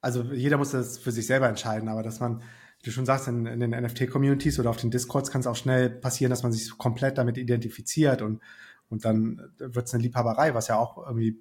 also 0.01 0.24
jeder 0.24 0.58
muss 0.58 0.72
das 0.72 0.97
für 0.97 1.12
sich 1.12 1.28
selber 1.28 1.47
entscheiden, 1.47 1.88
aber 1.89 2.03
dass 2.03 2.20
man 2.20 2.41
du 2.84 2.91
schon 2.91 3.05
sagst, 3.05 3.28
in, 3.28 3.45
in 3.45 3.59
den 3.59 3.71
NFT-Communities 3.71 4.59
oder 4.59 4.69
auf 4.69 4.78
den 4.78 4.91
Discords 4.91 5.32
kann 5.32 5.41
es 5.41 5.47
auch 5.47 5.55
schnell 5.55 5.89
passieren, 5.89 6.30
dass 6.30 6.43
man 6.43 6.51
sich 6.51 6.78
komplett 6.78 7.17
damit 7.17 7.38
identifiziert 7.38 8.21
und, 8.21 8.41
und 8.89 9.05
dann 9.05 9.51
wird 9.57 9.88
es 9.88 9.93
eine 9.93 10.03
Liebhaberei, 10.03 10.53
was 10.53 10.67
ja 10.67 10.78
auch 10.78 10.97
irgendwie 11.05 11.39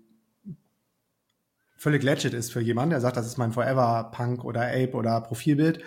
völlig 1.77 2.03
legit 2.03 2.35
ist 2.35 2.53
für 2.53 2.61
jemanden, 2.61 2.91
der 2.91 3.01
sagt, 3.01 3.17
das 3.17 3.27
ist 3.27 3.37
mein 3.37 3.53
Forever 3.53 4.11
Punk 4.13 4.45
oder 4.45 4.63
Ape 4.63 4.93
oder 4.95 5.21
Profilbild. 5.21 5.83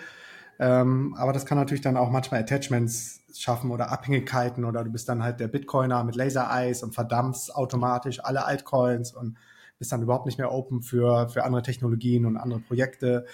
Ähm, 0.58 1.14
aber 1.18 1.32
das 1.32 1.46
kann 1.46 1.58
natürlich 1.58 1.80
dann 1.80 1.96
auch 1.96 2.10
manchmal 2.10 2.40
Attachments 2.40 3.20
schaffen 3.34 3.70
oder 3.70 3.90
Abhängigkeiten 3.90 4.64
oder 4.64 4.84
du 4.84 4.90
bist 4.90 5.08
dann 5.08 5.22
halt 5.22 5.40
der 5.40 5.48
Bitcoiner 5.48 6.04
mit 6.04 6.16
Laser 6.16 6.48
Eyes 6.50 6.82
und 6.82 6.94
verdampfst 6.94 7.54
automatisch 7.54 8.22
alle 8.22 8.44
Altcoins 8.44 9.12
und 9.12 9.38
bist 9.78 9.90
dann 9.92 10.02
überhaupt 10.02 10.26
nicht 10.26 10.38
mehr 10.38 10.52
open 10.52 10.82
für, 10.82 11.28
für 11.30 11.44
andere 11.44 11.62
Technologien 11.62 12.26
und 12.26 12.36
andere 12.36 12.60
Projekte. 12.60 13.24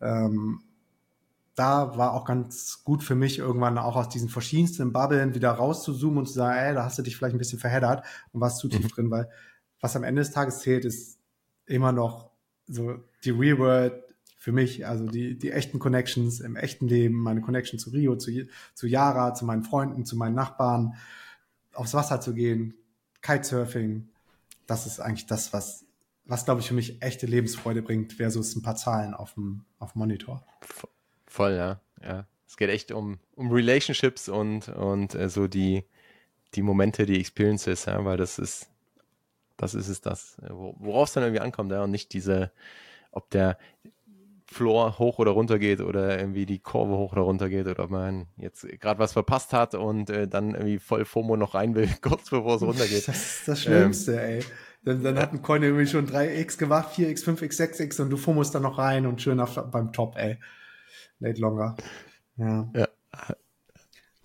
Ähm, 0.00 0.62
da 1.54 1.96
war 1.96 2.12
auch 2.14 2.24
ganz 2.24 2.82
gut 2.84 3.02
für 3.02 3.14
mich, 3.14 3.38
irgendwann 3.38 3.78
auch 3.78 3.96
aus 3.96 4.08
diesen 4.08 4.28
verschiedensten 4.28 4.92
Bubblen 4.92 5.34
wieder 5.34 5.50
rauszuzoomen 5.50 6.18
und 6.18 6.26
zu 6.26 6.34
sagen, 6.34 6.58
ey, 6.58 6.74
da 6.74 6.84
hast 6.84 6.98
du 6.98 7.02
dich 7.02 7.16
vielleicht 7.16 7.34
ein 7.34 7.38
bisschen 7.38 7.60
verheddert 7.60 8.04
und 8.32 8.40
warst 8.40 8.58
zu 8.58 8.68
tief 8.68 8.82
mhm. 8.82 8.88
drin, 8.88 9.10
weil 9.10 9.28
was 9.80 9.96
am 9.96 10.02
Ende 10.02 10.22
des 10.22 10.32
Tages 10.32 10.60
zählt, 10.60 10.84
ist 10.84 11.18
immer 11.66 11.92
noch 11.92 12.30
so 12.66 12.96
die 13.24 13.30
Real 13.30 13.58
World 13.58 13.92
für 14.36 14.52
mich, 14.52 14.86
also 14.86 15.06
die, 15.06 15.38
die 15.38 15.52
echten 15.52 15.78
Connections 15.78 16.40
im 16.40 16.56
echten 16.56 16.88
Leben, 16.88 17.14
meine 17.14 17.40
Connection 17.40 17.78
zu 17.78 17.90
Rio, 17.90 18.16
zu, 18.16 18.30
zu 18.74 18.86
Yara, 18.86 19.34
zu 19.34 19.44
meinen 19.44 19.62
Freunden, 19.62 20.04
zu 20.04 20.16
meinen 20.16 20.34
Nachbarn, 20.34 20.94
aufs 21.72 21.94
Wasser 21.94 22.20
zu 22.20 22.34
gehen, 22.34 22.74
Kitesurfing, 23.22 24.08
das 24.66 24.86
ist 24.86 25.00
eigentlich 25.00 25.26
das, 25.26 25.52
was, 25.52 25.86
was 26.24 26.44
glaube 26.44 26.60
ich 26.60 26.68
für 26.68 26.74
mich 26.74 27.00
echte 27.00 27.26
Lebensfreude 27.26 27.82
bringt, 27.82 28.14
versus 28.14 28.54
ein 28.54 28.62
paar 28.62 28.76
Zahlen 28.76 29.14
auf 29.14 29.34
dem, 29.34 29.64
auf 29.78 29.92
dem 29.92 30.00
Monitor. 30.00 30.46
Voll, 31.34 31.56
ja. 31.56 31.80
ja. 32.00 32.26
Es 32.46 32.56
geht 32.56 32.70
echt 32.70 32.92
um, 32.92 33.18
um 33.34 33.50
Relationships 33.50 34.28
und, 34.28 34.68
und 34.68 35.16
äh, 35.16 35.28
so 35.28 35.48
die, 35.48 35.82
die 36.54 36.62
Momente, 36.62 37.06
die 37.06 37.18
Experiences, 37.18 37.86
ja, 37.86 38.04
weil 38.04 38.16
das 38.16 38.38
ist, 38.38 38.70
das 39.56 39.74
ist 39.74 39.88
es 39.88 40.00
das, 40.00 40.38
äh, 40.38 40.50
worauf 40.50 41.08
es 41.08 41.14
dann 41.14 41.24
irgendwie 41.24 41.40
ankommt, 41.40 41.72
ja, 41.72 41.82
und 41.82 41.90
nicht 41.90 42.12
diese, 42.12 42.52
ob 43.10 43.30
der 43.30 43.58
Floor 44.46 45.00
hoch 45.00 45.18
oder 45.18 45.32
runter 45.32 45.58
geht 45.58 45.80
oder 45.80 46.16
irgendwie 46.20 46.46
die 46.46 46.60
Kurve 46.60 46.96
hoch 46.96 47.10
oder 47.10 47.22
runter 47.22 47.48
geht 47.48 47.66
oder 47.66 47.82
ob 47.82 47.90
man 47.90 48.28
jetzt 48.36 48.64
gerade 48.78 49.00
was 49.00 49.14
verpasst 49.14 49.52
hat 49.52 49.74
und 49.74 50.10
äh, 50.10 50.28
dann 50.28 50.54
irgendwie 50.54 50.78
voll 50.78 51.04
FOMO 51.04 51.36
noch 51.36 51.54
rein 51.54 51.74
will, 51.74 51.88
kurz 52.00 52.30
bevor 52.30 52.54
es 52.54 52.62
runtergeht. 52.62 53.08
Das 53.08 53.38
ist 53.38 53.48
das 53.48 53.60
Schlimmste, 53.60 54.12
ähm, 54.12 54.18
ey. 54.18 54.44
Dann, 54.84 55.02
dann 55.02 55.18
hat 55.18 55.32
ein 55.32 55.42
Coin 55.42 55.64
irgendwie 55.64 55.88
schon 55.88 56.06
3x 56.06 56.58
gemacht, 56.58 56.94
4x, 56.94 57.24
5x, 57.24 57.60
6x 57.60 58.00
und 58.00 58.10
du 58.10 58.16
FOMOst 58.16 58.54
dann 58.54 58.62
noch 58.62 58.78
rein 58.78 59.04
und 59.04 59.20
schön 59.20 59.40
auf, 59.40 59.58
beim 59.72 59.92
Top, 59.92 60.14
ey. 60.16 60.38
Late 61.20 61.40
Longer. 61.40 61.76
Ja. 62.36 62.68
ja. 62.74 62.88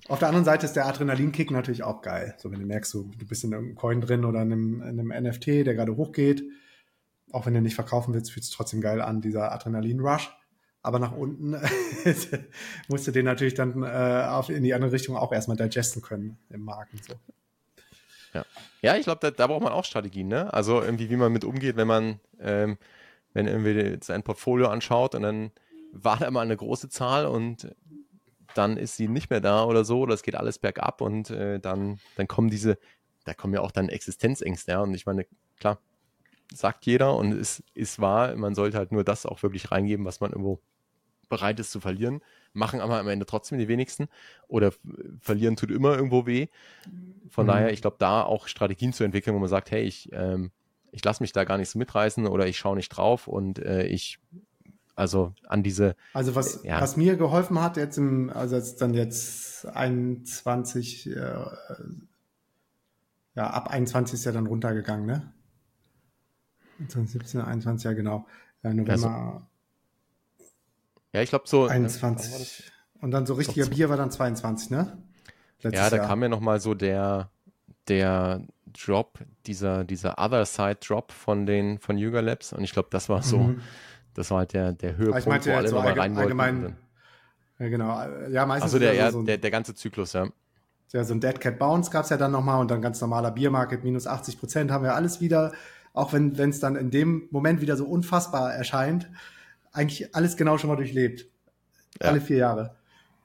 Auf 0.10 0.18
der 0.18 0.28
anderen 0.28 0.46
Seite 0.46 0.66
ist 0.66 0.74
der 0.74 0.88
Adrenalinkick 0.88 1.52
natürlich 1.52 1.84
auch 1.84 2.02
geil. 2.02 2.34
So, 2.40 2.52
wenn 2.52 2.60
du 2.60 2.66
merkst, 2.66 2.94
du, 2.96 3.12
du 3.16 3.28
bist 3.28 3.44
in 3.44 3.54
einem 3.54 3.76
Coin 3.76 4.02
drin 4.02 4.26
oder 4.26 4.42
in 4.42 4.52
einem, 4.52 4.82
in 4.82 5.00
einem 5.00 5.24
NFT, 5.24 5.48
der 5.48 5.76
gerade 5.76 5.96
hochgeht. 5.96 6.44
Auch 7.32 7.46
wenn 7.46 7.54
du 7.54 7.62
nicht 7.62 7.76
verkaufen 7.76 8.16
willst, 8.16 8.32
fühlt 8.32 8.44
es 8.44 8.50
trotzdem 8.50 8.82
geil 8.82 9.02
an, 9.02 9.22
dieser 9.22 9.52
Adrenalin-Rush. 9.52 10.36
Aber 10.82 10.98
nach 10.98 11.12
unten 11.12 11.52
musst 12.88 13.06
du 13.06 13.12
den 13.12 13.26
natürlich 13.26 13.54
dann 13.54 13.84
äh, 13.84 14.26
auf, 14.30 14.50
in 14.50 14.64
die 14.64 14.74
andere 14.74 14.92
Richtung 14.92 15.16
auch 15.16 15.32
erstmal 15.32 15.58
digesten 15.58 16.02
können 16.02 16.40
im 16.50 16.62
Markt 16.62 17.06
so. 17.06 17.14
Ja, 18.34 18.46
ja 18.82 18.96
ich 18.96 19.04
glaube, 19.04 19.20
da, 19.22 19.30
da, 19.30 19.46
braucht 19.46 19.64
man 19.64 19.74
auch 19.74 19.86
Strategien, 19.86 20.28
ne? 20.28 20.52
Also 20.52 20.82
irgendwie, 20.82 21.12
wie 21.12 21.18
man 21.18 21.32
mit 21.32 21.44
umgeht, 21.44 21.76
wenn 21.76 21.88
man, 21.88 22.20
ähm, 22.40 22.78
wenn 23.34 23.46
irgendwie 23.46 23.98
sein 24.02 24.24
Portfolio 24.24 24.70
anschaut 24.70 25.14
und 25.14 25.22
dann 25.22 25.52
war 25.92 26.18
da 26.18 26.30
mal 26.32 26.42
eine 26.42 26.58
große 26.58 26.90
Zahl 26.90 27.26
und 27.26 27.74
dann 28.56 28.78
ist 28.78 28.98
sie 28.98 29.08
nicht 29.08 29.30
mehr 29.30 29.42
da 29.42 29.64
oder 29.64 29.86
so, 29.86 30.00
oder 30.02 30.14
es 30.14 30.24
geht 30.24 30.36
alles 30.36 30.60
bergab 30.60 31.02
und 31.02 31.30
äh, 31.30 31.60
dann, 31.60 32.00
dann 32.16 32.28
kommen 32.28 32.50
diese, 32.50 32.78
da 33.26 33.34
kommen 33.34 33.54
ja 33.54 33.62
auch 33.62 33.72
dann 33.72 33.90
Existenzängste, 33.90 34.72
ja, 34.72 34.82
und 34.82 34.94
ich 34.94 35.06
meine, 35.06 35.26
klar, 35.60 35.80
sagt 36.54 36.86
jeder 36.86 37.16
und 37.16 37.32
es 37.34 37.64
ist 37.74 38.00
wahr, 38.00 38.36
man 38.36 38.56
sollte 38.56 38.78
halt 38.78 38.92
nur 38.92 39.04
das 39.04 39.26
auch 39.26 39.44
wirklich 39.44 39.72
reingeben, 39.72 40.06
was 40.06 40.20
man 40.20 40.32
irgendwo 40.32 40.60
bereit 41.30 41.60
ist 41.60 41.72
zu 41.72 41.80
verlieren, 41.80 42.22
machen 42.54 42.82
aber 42.82 43.00
am 43.00 43.08
Ende 43.08 43.26
trotzdem 43.26 43.60
die 43.60 43.68
wenigsten 43.68 44.08
oder 44.48 44.74
verlieren 45.20 45.56
tut 45.56 45.70
immer 45.70 45.96
irgendwo 45.96 46.26
weh. 46.26 46.48
Von 47.30 47.46
mhm. 47.46 47.50
daher, 47.50 47.72
ich 47.72 47.82
glaube, 47.82 47.98
da 48.00 48.24
auch 48.24 48.48
Strategien 48.48 48.94
zu 48.94 49.04
entwickeln, 49.04 49.36
wo 49.36 49.40
man 49.40 49.48
sagt, 49.48 49.70
hey, 49.70 49.84
ich, 49.84 50.10
ähm, 50.12 50.52
ich 50.92 51.04
lasse 51.04 51.22
mich 51.22 51.32
da 51.32 51.44
gar 51.44 51.60
nicht 51.60 51.70
so 51.70 51.78
mitreißen 51.78 52.26
oder 52.26 52.48
ich 52.48 52.58
schaue 52.58 52.76
nicht 52.76 52.90
drauf 52.90 53.28
und 53.28 53.60
äh, 53.60 53.86
ich 53.86 54.18
also 55.00 55.34
an 55.48 55.64
diese. 55.64 55.96
Also 56.14 56.36
was, 56.36 56.62
ja. 56.64 56.82
was 56.82 56.98
mir 56.98 57.16
geholfen 57.16 57.62
hat 57.62 57.78
jetzt 57.78 57.98
im, 57.98 58.30
also 58.30 58.58
jetzt 58.58 58.82
dann 58.82 58.94
jetzt 58.94 59.66
21, 59.66 61.10
äh, 61.10 61.46
ja, 63.34 63.50
ab 63.50 63.70
21 63.70 64.16
ist 64.16 64.26
ja 64.26 64.34
dann 64.34 64.46
runtergegangen, 64.46 65.06
ne? 65.06 65.34
2017, 66.80 67.40
21, 67.42 67.86
ja 67.86 67.94
genau. 67.94 68.28
Ja, 68.62 68.74
November. 68.74 68.92
Also, 68.92 69.42
ja, 71.14 71.22
ich 71.22 71.30
glaube 71.30 71.48
so. 71.48 71.66
21. 71.66 72.64
Ne, 72.66 73.02
Und 73.02 73.12
dann 73.12 73.26
so 73.26 73.36
richtiger 73.36 73.66
so, 73.66 73.72
Bier 73.72 73.90
war 73.90 73.96
dann 73.96 74.12
22, 74.12 74.70
ne? 74.70 74.98
Letztes 75.62 75.82
ja, 75.82 75.90
da 75.90 75.96
Jahr. 75.96 76.08
kam 76.08 76.22
ja 76.24 76.30
nochmal 76.30 76.60
so 76.60 76.74
der, 76.74 77.30
der 77.88 78.46
Drop, 78.68 79.20
dieser, 79.46 79.86
dieser 79.86 80.20
Other 80.20 80.46
Side 80.46 80.80
Drop 80.86 81.14
von 81.14 81.46
den, 81.46 81.80
von 81.80 81.98
Yuga 81.98 82.20
Labs. 82.20 82.52
Und 82.52 82.66
ich 82.66 82.74
glaube, 82.74 82.90
das 82.92 83.08
war 83.08 83.24
so. 83.24 83.38
Mhm 83.40 83.62
das 84.14 84.32
war 84.32 84.40
halt 84.40 84.54
der, 84.54 84.74
der 84.74 84.98
Höhepunkt, 84.98 85.20
ich 85.20 85.26
meinte, 85.26 85.52
wo 85.52 85.56
alle 85.56 85.68
so 85.68 85.76
nochmal 85.76 86.00
rein 86.00 86.16
wollten. 86.16 86.76
Ja, 87.60 87.68
genau. 87.68 88.02
Ja, 88.30 88.46
meistens. 88.46 88.64
Also 88.64 88.80
der, 88.80 88.94
ja, 88.94 89.12
so 89.12 89.20
ein, 89.20 89.26
der, 89.26 89.38
der 89.38 89.52
ganze 89.52 89.76
Zyklus, 89.76 90.14
ja. 90.14 90.28
Ja, 90.92 91.04
so 91.04 91.14
ein 91.14 91.22
Dead 91.22 91.40
Cat 91.40 91.60
Bounce 91.60 91.92
gab 91.92 92.06
es 92.06 92.10
ja 92.10 92.18
dann 92.18 92.32
nochmal 92.32 92.60
und 92.60 92.72
dann 92.72 92.82
ganz 92.82 93.00
normaler 93.02 93.32
Biermarket, 93.32 93.84
minus 93.84 94.08
80 94.08 94.40
Prozent 94.40 94.72
haben 94.72 94.84
wir 94.84 94.96
alles 94.96 95.22
wieder. 95.22 95.52
auch 95.94 96.14
wenn 96.14 96.34
es 96.38 96.60
dann 96.60 96.76
in 96.76 96.92
dem 96.92 97.28
Moment 97.32 97.62
wieder 97.62 97.76
so 97.78 97.86
unfassbar 97.86 98.54
erscheint, 98.54 99.10
eigentlich 99.72 100.16
alles 100.16 100.38
genau 100.38 100.58
schon 100.58 100.70
mal 100.70 100.76
durchlebt. 100.76 101.28
Ja. 102.02 102.10
Alle 102.10 102.22
vier 102.22 102.38
Jahre. 102.38 102.76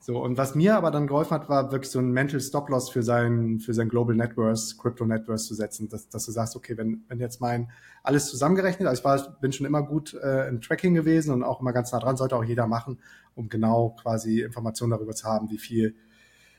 So, 0.07 0.23
und 0.23 0.37
was 0.37 0.55
mir 0.55 0.77
aber 0.77 0.91
dann 0.91 1.07
geholfen 1.07 1.31
hat, 1.31 1.49
war 1.49 1.73
wirklich 1.73 1.91
so 1.91 1.99
ein 1.99 2.13
Mental 2.13 2.39
Stop-Loss 2.39 2.91
für 2.91 3.03
sein, 3.03 3.59
für 3.59 3.73
sein 3.73 3.89
Global 3.89 4.15
Networks, 4.15 4.77
Crypto 4.77 5.07
Networks 5.07 5.47
zu 5.47 5.55
setzen, 5.55 5.89
dass, 5.89 6.11
dass 6.11 6.27
du 6.27 6.31
sagst, 6.31 6.57
okay, 6.57 6.77
wenn, 6.77 7.07
wenn 7.09 7.21
jetzt 7.21 7.41
mein 7.41 7.71
alles 8.03 8.27
zusammengerechnet, 8.27 8.87
also 8.87 9.01
ich 9.01 9.05
war, 9.07 9.41
bin 9.41 9.51
schon 9.53 9.65
immer 9.65 9.83
gut 9.83 10.13
äh, 10.13 10.47
im 10.47 10.61
Tracking 10.61 10.93
gewesen 10.93 11.33
und 11.33 11.43
auch 11.43 11.63
immer 11.63 11.73
ganz 11.73 11.91
nah 11.91 12.01
dran, 12.01 12.19
sollte 12.19 12.37
auch 12.37 12.45
jeder 12.45 12.67
machen, 12.67 13.01
um 13.35 13.49
genau 13.49 13.97
quasi 13.99 14.43
Informationen 14.43 14.91
darüber 14.91 15.15
zu 15.15 15.25
haben, 15.25 15.49
wie 15.49 15.57
viel, 15.57 15.95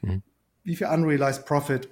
mhm. 0.01 0.23
wie 0.63 0.75
viel 0.75 0.87
unrealized 0.87 1.45
Profit 1.45 1.87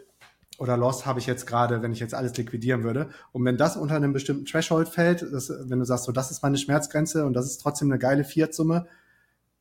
oder 0.58 0.76
Loss 0.76 1.06
habe 1.06 1.20
ich 1.20 1.28
jetzt 1.28 1.46
gerade, 1.46 1.84
wenn 1.84 1.94
ich 1.94 2.00
jetzt 2.00 2.16
alles 2.16 2.36
liquidieren 2.36 2.84
würde. 2.84 3.12
Und 3.32 3.46
wenn 3.46 3.58
das 3.58 3.78
unter 3.78 3.96
einem 3.96 4.12
bestimmten 4.12 4.46
Threshold 4.46 4.90
fällt, 4.90 5.22
das, 5.22 5.54
wenn 5.66 5.78
du 5.78 5.86
sagst, 5.86 6.06
so 6.06 6.12
das 6.12 6.32
ist 6.32 6.42
meine 6.42 6.58
Schmerzgrenze 6.58 7.28
und 7.28 7.34
das 7.34 7.46
ist 7.46 7.60
trotzdem 7.60 7.92
eine 7.92 8.00
geile 8.00 8.24
Fiat-Summe, 8.24 8.88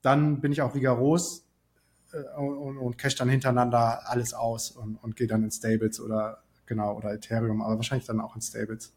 dann 0.00 0.40
bin 0.40 0.52
ich 0.52 0.62
auch 0.62 0.74
rigoros 0.74 1.51
und, 2.36 2.78
und 2.78 2.98
cache 2.98 3.16
dann 3.16 3.28
hintereinander 3.28 4.08
alles 4.08 4.34
aus 4.34 4.70
und, 4.70 4.96
und 4.96 5.16
gehe 5.16 5.26
dann 5.26 5.44
in 5.44 5.50
Stables 5.50 6.00
oder 6.00 6.42
genau 6.66 6.96
oder 6.96 7.12
Ethereum, 7.12 7.62
aber 7.62 7.76
wahrscheinlich 7.76 8.06
dann 8.06 8.20
auch 8.20 8.34
in 8.34 8.42
Stables. 8.42 8.92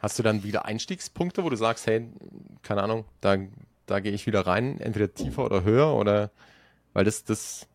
Hast 0.00 0.18
du 0.18 0.22
dann 0.22 0.42
wieder 0.42 0.64
Einstiegspunkte, 0.64 1.44
wo 1.44 1.50
du 1.50 1.56
sagst, 1.56 1.86
hey, 1.86 2.08
keine 2.62 2.82
Ahnung, 2.82 3.04
da, 3.20 3.36
da 3.86 4.00
gehe 4.00 4.12
ich 4.12 4.26
wieder 4.26 4.46
rein, 4.46 4.80
entweder 4.80 5.12
tiefer 5.12 5.44
oder 5.44 5.62
höher 5.62 5.94
oder 5.94 6.30
weil 6.92 7.04
das, 7.04 7.24
das 7.24 7.66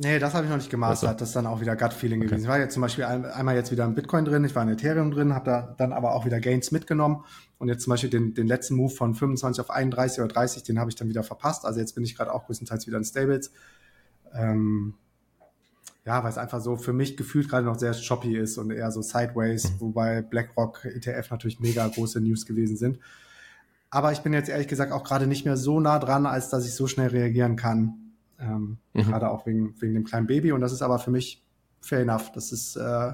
Nee, 0.00 0.20
das 0.20 0.32
habe 0.32 0.44
ich 0.44 0.50
noch 0.50 0.58
nicht 0.58 0.70
gemastert. 0.70 1.08
Also. 1.08 1.18
Das 1.18 1.30
ist 1.30 1.34
dann 1.34 1.46
auch 1.46 1.60
wieder 1.60 1.74
Gut-Feeling 1.74 2.20
okay. 2.20 2.28
gewesen. 2.28 2.44
Ich 2.44 2.48
war 2.48 2.60
jetzt 2.60 2.74
zum 2.74 2.82
Beispiel 2.82 3.02
ein, 3.02 3.24
einmal 3.24 3.56
jetzt 3.56 3.72
wieder 3.72 3.84
in 3.84 3.96
Bitcoin 3.96 4.24
drin, 4.24 4.44
ich 4.44 4.54
war 4.54 4.62
in 4.62 4.68
Ethereum 4.68 5.10
drin, 5.10 5.34
habe 5.34 5.44
da 5.44 5.74
dann 5.76 5.92
aber 5.92 6.14
auch 6.14 6.24
wieder 6.24 6.38
Gains 6.38 6.70
mitgenommen. 6.70 7.24
Und 7.58 7.66
jetzt 7.66 7.82
zum 7.82 7.90
Beispiel 7.90 8.08
den, 8.08 8.32
den 8.32 8.46
letzten 8.46 8.76
Move 8.76 8.94
von 8.94 9.16
25 9.16 9.60
auf 9.60 9.70
31 9.70 10.20
oder 10.20 10.28
30, 10.28 10.62
den 10.62 10.78
habe 10.78 10.88
ich 10.88 10.94
dann 10.94 11.08
wieder 11.08 11.24
verpasst. 11.24 11.64
Also 11.64 11.80
jetzt 11.80 11.96
bin 11.96 12.04
ich 12.04 12.16
gerade 12.16 12.32
auch 12.32 12.46
größtenteils 12.46 12.86
wieder 12.86 12.96
in 12.96 13.04
Stables. 13.04 13.50
Ähm, 14.32 14.94
ja, 16.06 16.22
weil 16.22 16.30
es 16.30 16.38
einfach 16.38 16.60
so 16.60 16.76
für 16.76 16.92
mich 16.92 17.16
gefühlt 17.16 17.48
gerade 17.48 17.66
noch 17.66 17.76
sehr 17.76 17.92
choppy 17.92 18.36
ist 18.36 18.56
und 18.56 18.70
eher 18.70 18.92
so 18.92 19.02
sideways, 19.02 19.64
mhm. 19.64 19.80
wobei 19.80 20.22
BlackRock 20.22 20.84
ETF 20.84 21.32
natürlich 21.32 21.58
mega 21.58 21.88
große 21.88 22.20
News 22.20 22.46
gewesen 22.46 22.76
sind. 22.76 23.00
Aber 23.90 24.12
ich 24.12 24.20
bin 24.20 24.32
jetzt 24.32 24.48
ehrlich 24.48 24.68
gesagt 24.68 24.92
auch 24.92 25.02
gerade 25.02 25.26
nicht 25.26 25.44
mehr 25.44 25.56
so 25.56 25.80
nah 25.80 25.98
dran, 25.98 26.24
als 26.24 26.50
dass 26.50 26.64
ich 26.64 26.74
so 26.74 26.86
schnell 26.86 27.08
reagieren 27.08 27.56
kann. 27.56 28.07
Ähm, 28.38 28.78
mhm. 28.92 29.02
Gerade 29.02 29.30
auch 29.30 29.46
wegen, 29.46 29.80
wegen 29.80 29.94
dem 29.94 30.04
kleinen 30.04 30.26
Baby. 30.26 30.52
Und 30.52 30.60
das 30.60 30.72
ist 30.72 30.82
aber 30.82 30.98
für 30.98 31.10
mich 31.10 31.44
fair 31.80 32.00
enough. 32.00 32.32
Das 32.32 32.52
ist, 32.52 32.76
äh, 32.76 33.12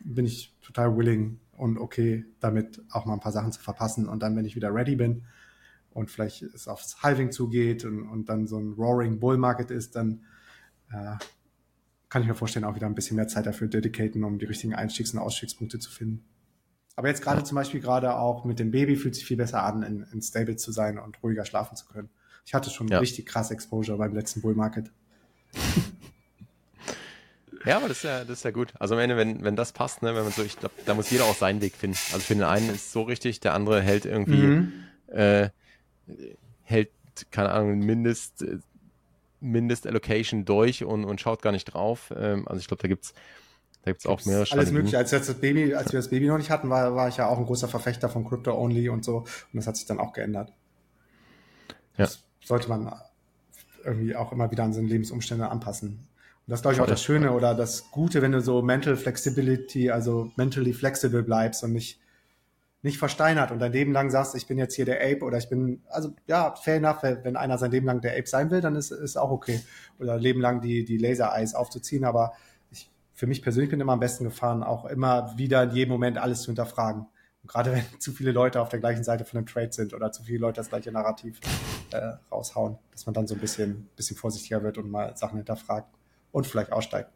bin 0.00 0.26
ich 0.26 0.54
total 0.60 0.96
willing 0.96 1.40
und 1.52 1.78
okay, 1.78 2.24
damit 2.40 2.82
auch 2.90 3.06
mal 3.06 3.14
ein 3.14 3.20
paar 3.20 3.32
Sachen 3.32 3.52
zu 3.52 3.60
verpassen. 3.60 4.08
Und 4.08 4.22
dann, 4.22 4.36
wenn 4.36 4.44
ich 4.44 4.56
wieder 4.56 4.74
ready 4.74 4.96
bin 4.96 5.24
und 5.90 6.10
vielleicht 6.10 6.42
es 6.42 6.68
aufs 6.68 7.02
Halving 7.02 7.30
zugeht 7.32 7.84
und, 7.84 8.08
und 8.08 8.28
dann 8.28 8.46
so 8.46 8.58
ein 8.58 8.72
Roaring 8.74 9.20
Bull 9.20 9.38
Market 9.38 9.70
ist, 9.70 9.96
dann 9.96 10.24
äh, 10.90 11.16
kann 12.08 12.22
ich 12.22 12.28
mir 12.28 12.34
vorstellen, 12.34 12.64
auch 12.64 12.76
wieder 12.76 12.86
ein 12.86 12.94
bisschen 12.94 13.16
mehr 13.16 13.28
Zeit 13.28 13.46
dafür 13.46 13.66
dedicaten, 13.66 14.22
um 14.24 14.38
die 14.38 14.46
richtigen 14.46 14.74
Einstiegs- 14.74 15.12
und 15.12 15.18
Ausstiegspunkte 15.18 15.78
zu 15.78 15.90
finden. 15.90 16.24
Aber 16.96 17.08
jetzt 17.08 17.22
gerade 17.22 17.42
zum 17.42 17.56
Beispiel 17.56 17.80
gerade 17.80 18.14
auch 18.14 18.44
mit 18.44 18.58
dem 18.60 18.70
Baby 18.70 18.96
fühlt 18.96 19.16
sich 19.16 19.24
viel 19.24 19.36
besser 19.36 19.64
an, 19.64 19.82
in, 19.82 20.06
in 20.12 20.22
Stable 20.22 20.56
zu 20.56 20.70
sein 20.70 20.98
und 20.98 21.20
ruhiger 21.22 21.44
schlafen 21.44 21.76
zu 21.76 21.86
können. 21.86 22.08
Ich 22.44 22.54
hatte 22.54 22.70
schon 22.70 22.88
ja. 22.88 22.98
richtig 22.98 23.26
krass 23.26 23.50
Exposure 23.50 23.98
beim 23.98 24.14
letzten 24.14 24.40
Bull 24.40 24.54
Market. 24.54 24.90
Ja, 27.64 27.78
aber 27.78 27.88
das 27.88 27.98
ist 27.98 28.02
ja, 28.02 28.24
das 28.24 28.38
ist 28.38 28.44
ja 28.44 28.50
gut. 28.50 28.74
Also 28.78 28.94
am 28.94 29.00
Ende, 29.00 29.16
wenn, 29.16 29.42
wenn 29.42 29.56
das 29.56 29.72
passt, 29.72 30.02
ne, 30.02 30.14
wenn 30.14 30.24
man 30.24 30.32
so, 30.32 30.42
ich 30.42 30.58
glaube, 30.58 30.74
da 30.84 30.92
muss 30.92 31.10
jeder 31.10 31.24
auch 31.24 31.34
seinen 31.34 31.62
Weg 31.62 31.74
finden. 31.74 31.96
Also 32.12 32.20
für 32.20 32.34
den 32.34 32.42
einen 32.42 32.68
ist 32.68 32.74
es 32.74 32.92
so 32.92 33.02
richtig, 33.02 33.40
der 33.40 33.54
andere 33.54 33.80
hält 33.80 34.04
irgendwie, 34.04 34.36
mhm. 34.36 34.72
äh, 35.06 35.48
hält, 36.62 36.90
keine 37.30 37.52
Ahnung, 37.52 37.78
Mindest, 37.78 38.44
Mindest 39.40 39.86
Allocation 39.86 40.44
durch 40.44 40.84
und, 40.84 41.04
und 41.04 41.20
schaut 41.22 41.40
gar 41.40 41.52
nicht 41.52 41.64
drauf. 41.64 42.12
Ähm, 42.14 42.46
also 42.46 42.60
ich 42.60 42.68
glaube, 42.68 42.82
da 42.82 42.88
gibt's 42.88 43.14
da 43.84 43.90
gibt's 43.90 44.06
auch 44.06 44.24
mehrere 44.24 44.50
Alles 44.50 44.70
mögliche. 44.70 44.96
Als, 44.96 45.10
das 45.10 45.34
Baby, 45.34 45.74
als 45.74 45.92
wir 45.92 45.98
das 45.98 46.08
Baby 46.08 46.26
noch 46.26 46.38
nicht 46.38 46.48
hatten, 46.48 46.70
war, 46.70 46.94
war 46.94 47.08
ich 47.08 47.18
ja 47.18 47.28
auch 47.28 47.36
ein 47.36 47.44
großer 47.44 47.68
Verfechter 47.68 48.08
von 48.08 48.26
Crypto 48.26 48.54
Only 48.58 48.88
und 48.88 49.04
so. 49.04 49.18
Und 49.18 49.28
das 49.52 49.66
hat 49.66 49.76
sich 49.76 49.84
dann 49.84 49.98
auch 49.98 50.14
geändert. 50.14 50.52
Ja. 51.98 52.06
Das 52.06 52.23
sollte 52.44 52.68
man 52.68 52.92
irgendwie 53.84 54.16
auch 54.16 54.32
immer 54.32 54.50
wieder 54.50 54.64
an 54.64 54.72
seine 54.72 54.88
Lebensumstände 54.88 55.48
anpassen. 55.48 55.88
Und 56.46 56.50
das 56.50 56.58
ist, 56.58 56.62
glaube 56.62 56.74
ich, 56.74 56.80
auch 56.80 56.86
das 56.86 57.02
Schöne 57.02 57.32
oder 57.32 57.54
das 57.54 57.90
Gute, 57.90 58.20
wenn 58.20 58.32
du 58.32 58.40
so 58.40 58.60
Mental 58.62 58.96
Flexibility, 58.96 59.90
also 59.90 60.30
mentally 60.36 60.74
flexible 60.74 61.22
bleibst 61.22 61.64
und 61.64 61.72
nicht, 61.72 62.00
nicht 62.82 62.98
versteinert 62.98 63.50
und 63.50 63.60
dein 63.60 63.72
Leben 63.72 63.92
lang 63.92 64.10
sagst, 64.10 64.34
ich 64.34 64.46
bin 64.46 64.58
jetzt 64.58 64.74
hier 64.74 64.84
der 64.84 65.00
Ape 65.00 65.24
oder 65.24 65.38
ich 65.38 65.48
bin, 65.48 65.80
also 65.88 66.12
ja, 66.26 66.54
fair 66.54 66.76
enough, 66.76 67.02
wenn 67.02 67.36
einer 67.36 67.56
sein 67.56 67.70
Leben 67.70 67.86
lang 67.86 68.02
der 68.02 68.12
Ape 68.12 68.26
sein 68.26 68.50
will, 68.50 68.60
dann 68.60 68.76
ist, 68.76 68.90
ist 68.90 69.16
auch 69.16 69.30
okay. 69.30 69.60
Oder 69.98 70.18
Leben 70.18 70.42
lang 70.42 70.60
die, 70.60 70.84
die 70.84 70.98
Laser-Eyes 70.98 71.54
aufzuziehen, 71.54 72.04
aber 72.04 72.34
ich, 72.70 72.90
für 73.14 73.26
mich 73.26 73.42
persönlich 73.42 73.70
bin 73.70 73.80
immer 73.80 73.94
am 73.94 74.00
besten 74.00 74.24
gefahren, 74.24 74.62
auch 74.62 74.84
immer 74.84 75.32
wieder 75.38 75.62
in 75.62 75.70
jedem 75.70 75.92
Moment 75.92 76.18
alles 76.18 76.42
zu 76.42 76.46
hinterfragen. 76.46 77.06
Und 77.44 77.50
gerade 77.50 77.72
wenn 77.72 77.84
zu 78.00 78.12
viele 78.12 78.32
Leute 78.32 78.60
auf 78.60 78.70
der 78.70 78.80
gleichen 78.80 79.04
Seite 79.04 79.24
von 79.24 79.38
einem 79.38 79.46
Trade 79.46 79.70
sind 79.70 79.92
oder 79.92 80.10
zu 80.10 80.24
viele 80.24 80.38
Leute 80.38 80.56
das 80.56 80.70
gleiche 80.70 80.90
Narrativ 80.90 81.40
äh, 81.92 82.14
raushauen, 82.32 82.78
dass 82.90 83.04
man 83.04 83.12
dann 83.12 83.26
so 83.26 83.34
ein 83.34 83.40
bisschen, 83.40 83.88
bisschen 83.96 84.16
vorsichtiger 84.16 84.62
wird 84.62 84.78
und 84.78 84.90
mal 84.90 85.14
Sachen 85.16 85.36
hinterfragt 85.36 85.88
und 86.32 86.46
vielleicht 86.46 86.72
aussteigt. 86.72 87.10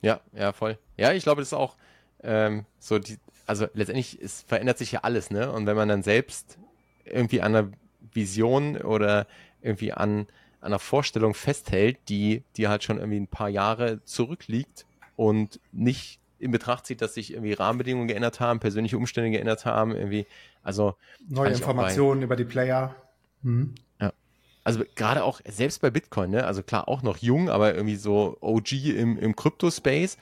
Ja, 0.00 0.20
ja, 0.32 0.52
voll. 0.52 0.78
Ja, 0.96 1.12
ich 1.12 1.22
glaube, 1.24 1.42
das 1.42 1.48
ist 1.48 1.54
auch 1.54 1.76
ähm, 2.22 2.64
so 2.78 2.98
die, 2.98 3.18
also 3.46 3.66
letztendlich 3.74 4.18
es 4.20 4.42
verändert 4.42 4.78
sich 4.78 4.92
ja 4.92 5.00
alles, 5.00 5.30
ne? 5.30 5.52
Und 5.52 5.66
wenn 5.66 5.76
man 5.76 5.88
dann 5.88 6.02
selbst 6.02 6.58
irgendwie 7.04 7.42
an 7.42 7.54
einer 7.54 7.70
Vision 8.14 8.78
oder 8.78 9.26
irgendwie 9.60 9.92
an, 9.92 10.20
an 10.60 10.68
einer 10.68 10.78
Vorstellung 10.78 11.34
festhält, 11.34 11.98
die, 12.08 12.44
die 12.56 12.68
halt 12.68 12.82
schon 12.82 12.96
irgendwie 12.96 13.20
ein 13.20 13.28
paar 13.28 13.50
Jahre 13.50 14.02
zurückliegt 14.04 14.86
und 15.16 15.60
nicht 15.70 16.19
in 16.40 16.50
Betracht 16.50 16.86
zieht, 16.86 17.02
dass 17.02 17.14
sich 17.14 17.32
irgendwie 17.32 17.52
Rahmenbedingungen 17.52 18.08
geändert 18.08 18.40
haben, 18.40 18.60
persönliche 18.60 18.96
Umstände 18.96 19.30
geändert 19.30 19.64
haben, 19.64 19.94
irgendwie, 19.94 20.26
also 20.62 20.94
neue 21.28 21.50
Informationen 21.50 22.22
über 22.22 22.36
die 22.36 22.44
Player. 22.44 22.94
Mhm 23.42 23.74
also 24.64 24.84
gerade 24.94 25.24
auch 25.24 25.40
selbst 25.46 25.80
bei 25.80 25.90
Bitcoin, 25.90 26.30
ne? 26.30 26.46
also 26.46 26.62
klar 26.62 26.88
auch 26.88 27.02
noch 27.02 27.18
jung, 27.18 27.48
aber 27.48 27.74
irgendwie 27.74 27.96
so 27.96 28.36
OG 28.40 28.72
im, 28.72 29.18
im 29.18 29.34
Crypto-Space, 29.34 30.18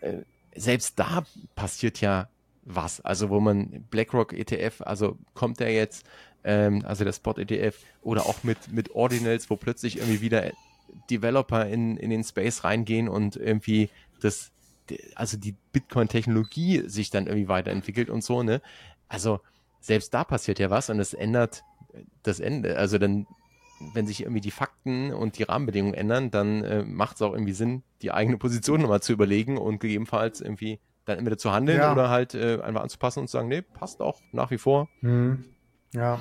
äh, 0.00 0.18
selbst 0.54 0.98
da 0.98 1.24
passiert 1.54 2.00
ja 2.00 2.28
was. 2.64 3.00
Also 3.00 3.30
wo 3.30 3.40
man 3.40 3.86
BlackRock 3.90 4.32
ETF, 4.32 4.82
also 4.82 5.16
kommt 5.34 5.60
der 5.60 5.72
jetzt, 5.72 6.06
ähm, 6.44 6.84
also 6.84 7.04
der 7.04 7.12
Spot 7.12 7.32
ETF 7.32 7.76
oder 8.02 8.26
auch 8.26 8.44
mit, 8.44 8.72
mit 8.72 8.94
Ordinals, 8.94 9.48
wo 9.48 9.56
plötzlich 9.56 9.98
irgendwie 9.98 10.20
wieder 10.20 10.50
Developer 11.10 11.66
in, 11.66 11.96
in 11.96 12.10
den 12.10 12.24
Space 12.24 12.64
reingehen 12.64 13.08
und 13.08 13.36
irgendwie 13.36 13.88
das, 14.20 14.50
also 15.14 15.36
die 15.36 15.54
Bitcoin-Technologie 15.72 16.88
sich 16.88 17.10
dann 17.10 17.26
irgendwie 17.26 17.48
weiterentwickelt 17.48 18.10
und 18.10 18.22
so, 18.22 18.42
ne? 18.42 18.60
Also 19.08 19.40
selbst 19.80 20.12
da 20.14 20.24
passiert 20.24 20.58
ja 20.58 20.70
was 20.70 20.90
und 20.90 21.00
es 21.00 21.14
ändert 21.14 21.64
das 22.22 22.40
Ende. 22.40 22.76
Also 22.76 22.98
dann 22.98 23.26
wenn 23.94 24.06
sich 24.06 24.22
irgendwie 24.22 24.40
die 24.40 24.50
Fakten 24.50 25.12
und 25.12 25.38
die 25.38 25.44
Rahmenbedingungen 25.44 25.94
ändern, 25.94 26.30
dann 26.30 26.64
äh, 26.64 26.82
macht 26.82 27.16
es 27.16 27.22
auch 27.22 27.32
irgendwie 27.32 27.52
Sinn, 27.52 27.82
die 28.02 28.10
eigene 28.10 28.36
Position 28.36 28.80
nochmal 28.80 29.02
zu 29.02 29.12
überlegen 29.12 29.56
und 29.56 29.78
gegebenenfalls 29.78 30.40
irgendwie 30.40 30.80
dann 31.04 31.18
entweder 31.18 31.38
zu 31.38 31.52
handeln 31.52 31.78
ja. 31.78 31.92
oder 31.92 32.10
halt 32.10 32.34
äh, 32.34 32.60
einfach 32.60 32.82
anzupassen 32.82 33.20
und 33.20 33.28
zu 33.28 33.32
sagen, 33.32 33.48
nee, 33.48 33.62
passt 33.62 34.00
auch 34.00 34.20
nach 34.32 34.50
wie 34.50 34.58
vor. 34.58 34.88
Mhm. 35.00 35.44
Ja, 35.92 36.20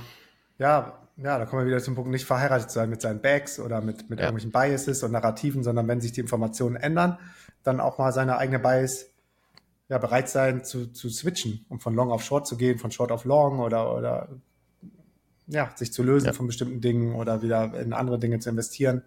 ja, 0.60 1.07
ja, 1.18 1.40
da 1.40 1.46
kommen 1.46 1.64
wir 1.64 1.68
wieder 1.68 1.84
zum 1.84 1.96
Punkt, 1.96 2.12
nicht 2.12 2.26
verheiratet 2.26 2.70
sein 2.70 2.90
mit 2.90 3.02
seinen 3.02 3.22
Bags 3.22 3.60
oder 3.60 3.82
mit, 3.82 4.10
mit 4.10 4.20
ja. 4.20 4.26
irgendwelchen 4.26 4.52
Biases 4.52 5.02
und 5.04 5.12
Narrativen, 5.12 5.64
sondern 5.64 5.88
wenn 5.88 6.00
sich 6.00 6.12
die 6.12 6.22
Informationen 6.22 6.76
ändern, 6.76 7.18
dann 7.64 7.80
auch 7.80 7.98
mal 7.98 8.12
seine 8.12 8.38
eigene 8.38 8.60
Bias 8.60 9.08
ja, 9.90 9.98
bereit 9.98 10.30
sein 10.30 10.64
zu, 10.64 10.88
zu 10.88 11.10
switchen, 11.10 11.66
um 11.70 11.80
von 11.80 11.96
Long 11.96 12.12
auf 12.12 12.24
Short 12.24 12.46
zu 12.46 12.56
gehen, 12.56 12.78
von 12.78 12.92
Short 12.92 13.12
auf 13.12 13.26
Long 13.26 13.60
oder, 13.60 13.96
oder 13.96 14.30
ja, 15.48 15.72
sich 15.76 15.92
zu 15.92 16.04
lösen 16.04 16.28
ja. 16.28 16.34
von 16.34 16.46
bestimmten 16.46 16.82
Dingen 16.82 17.16
oder 17.16 17.42
wieder 17.42 17.74
in 17.80 17.94
andere 17.94 18.20
Dinge 18.20 18.40
zu 18.40 18.50
investieren. 18.50 19.04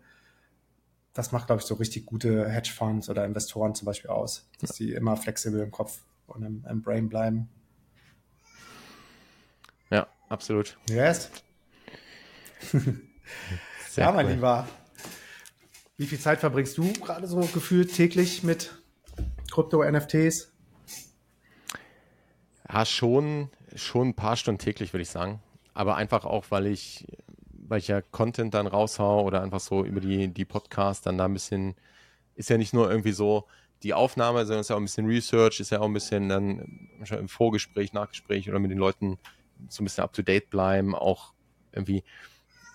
Das 1.12 1.32
macht, 1.32 1.46
glaube 1.46 1.60
ich, 1.60 1.66
so 1.66 1.74
richtig 1.74 2.06
gute 2.06 2.48
Hedgefonds 2.48 3.08
oder 3.08 3.24
Investoren 3.24 3.74
zum 3.74 3.86
Beispiel 3.86 4.10
aus, 4.10 4.48
dass 4.60 4.78
ja. 4.78 4.86
die 4.86 4.92
immer 4.94 5.16
flexibel 5.16 5.60
im 5.60 5.70
Kopf 5.70 6.02
und 6.26 6.42
im, 6.42 6.64
im 6.68 6.82
Brain 6.82 7.08
bleiben. 7.08 7.48
Ja, 9.90 10.06
absolut. 10.28 10.78
Yes. 10.88 11.30
ja, 13.96 14.12
mein 14.12 14.26
cool. 14.26 14.32
Lieber. 14.32 14.68
Wie 15.96 16.06
viel 16.06 16.18
Zeit 16.18 16.40
verbringst 16.40 16.78
du 16.78 16.92
gerade 16.94 17.26
so 17.26 17.40
gefühlt 17.40 17.94
täglich 17.94 18.42
mit 18.42 18.74
Krypto-NFTs? 19.50 20.52
Ja, 22.68 22.86
schon, 22.86 23.50
schon 23.74 24.08
ein 24.08 24.14
paar 24.14 24.36
Stunden 24.36 24.58
täglich, 24.58 24.92
würde 24.92 25.02
ich 25.02 25.10
sagen 25.10 25.40
aber 25.74 25.96
einfach 25.96 26.24
auch, 26.24 26.46
weil 26.50 26.66
ich, 26.66 27.06
weil 27.52 27.78
ich 27.78 27.88
ja 27.88 28.02
Content 28.02 28.54
dann 28.54 28.66
raushau 28.66 29.22
oder 29.22 29.42
einfach 29.42 29.60
so 29.60 29.84
über 29.84 30.00
die, 30.00 30.28
die 30.28 30.44
Podcasts 30.44 31.02
dann 31.02 31.18
da 31.18 31.24
ein 31.26 31.32
bisschen, 31.32 31.74
ist 32.34 32.50
ja 32.50 32.58
nicht 32.58 32.74
nur 32.74 32.90
irgendwie 32.90 33.12
so 33.12 33.46
die 33.82 33.94
Aufnahme, 33.94 34.44
sondern 34.44 34.60
es 34.60 34.66
ist 34.66 34.70
ja 34.70 34.76
auch 34.76 34.80
ein 34.80 34.84
bisschen 34.84 35.06
Research, 35.06 35.60
ist 35.60 35.70
ja 35.70 35.80
auch 35.80 35.86
ein 35.86 35.94
bisschen 35.94 36.28
dann 36.28 36.90
schon 37.04 37.18
im 37.18 37.28
Vorgespräch, 37.28 37.92
Nachgespräch 37.92 38.48
oder 38.48 38.58
mit 38.58 38.70
den 38.70 38.78
Leuten 38.78 39.18
so 39.68 39.82
ein 39.82 39.84
bisschen 39.84 40.04
up 40.04 40.12
to 40.12 40.22
date 40.22 40.50
bleiben, 40.50 40.94
auch 40.94 41.32
irgendwie 41.72 42.04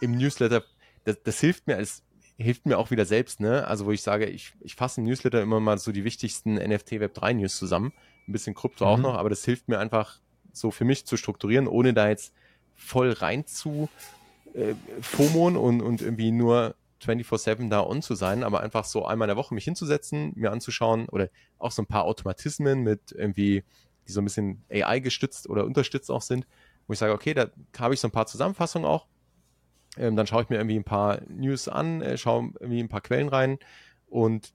im 0.01 0.17
Newsletter. 0.17 0.63
Das, 1.03 1.21
das 1.23 1.39
hilft 1.39 1.67
mir 1.67 1.77
als 1.77 2.03
hilft 2.37 2.65
mir 2.65 2.77
auch 2.77 2.91
wieder 2.91 3.05
selbst, 3.05 3.39
ne? 3.39 3.65
Also 3.67 3.85
wo 3.85 3.91
ich 3.91 4.01
sage, 4.01 4.25
ich, 4.25 4.53
ich 4.59 4.75
fasse 4.75 4.99
im 4.99 5.07
Newsletter 5.07 5.41
immer 5.41 5.59
mal 5.59 5.77
so 5.77 5.91
die 5.91 6.03
wichtigsten 6.03 6.55
NFT 6.55 6.99
Web 6.99 7.13
3 7.13 7.33
News 7.33 7.57
zusammen, 7.57 7.93
ein 8.27 8.31
bisschen 8.31 8.55
Krypto 8.55 8.85
mhm. 8.85 8.91
auch 8.91 8.97
noch, 8.97 9.15
aber 9.15 9.29
das 9.29 9.45
hilft 9.45 9.69
mir 9.69 9.79
einfach 9.79 10.19
so 10.51 10.71
für 10.71 10.85
mich 10.85 11.05
zu 11.05 11.17
strukturieren, 11.17 11.67
ohne 11.67 11.93
da 11.93 12.09
jetzt 12.09 12.33
voll 12.75 13.11
rein 13.11 13.45
zu 13.45 13.89
äh, 14.53 14.75
FOMON 15.01 15.55
und, 15.55 15.81
und 15.81 16.01
irgendwie 16.01 16.31
nur 16.31 16.75
24-7 17.03 17.69
da 17.69 17.81
on 17.85 18.01
zu 18.01 18.15
sein, 18.15 18.43
aber 18.43 18.61
einfach 18.61 18.85
so 18.85 19.05
einmal 19.05 19.27
in 19.27 19.35
der 19.35 19.37
Woche 19.37 19.53
mich 19.53 19.65
hinzusetzen, 19.65 20.33
mir 20.35 20.51
anzuschauen 20.51 21.07
oder 21.09 21.29
auch 21.57 21.71
so 21.71 21.81
ein 21.81 21.87
paar 21.87 22.05
Automatismen 22.05 22.81
mit 22.81 23.11
irgendwie, 23.11 23.63
die 24.07 24.11
so 24.11 24.21
ein 24.21 24.25
bisschen 24.25 24.63
AI 24.69 24.99
gestützt 24.99 25.49
oder 25.49 25.65
unterstützt 25.65 26.11
auch 26.11 26.21
sind, 26.21 26.47
wo 26.87 26.93
ich 26.93 26.99
sage, 26.99 27.13
okay, 27.13 27.33
da 27.33 27.47
habe 27.79 27.93
ich 27.93 27.99
so 27.99 28.07
ein 28.07 28.11
paar 28.11 28.27
Zusammenfassungen 28.27 28.87
auch. 28.87 29.07
Ähm, 29.97 30.15
dann 30.15 30.27
schaue 30.27 30.43
ich 30.43 30.49
mir 30.49 30.57
irgendwie 30.57 30.77
ein 30.77 30.83
paar 30.83 31.21
News 31.27 31.67
an, 31.67 32.01
äh, 32.01 32.17
schaue 32.17 32.51
irgendwie 32.59 32.81
ein 32.81 32.89
paar 32.89 33.01
Quellen 33.01 33.29
rein 33.29 33.59
und 34.07 34.53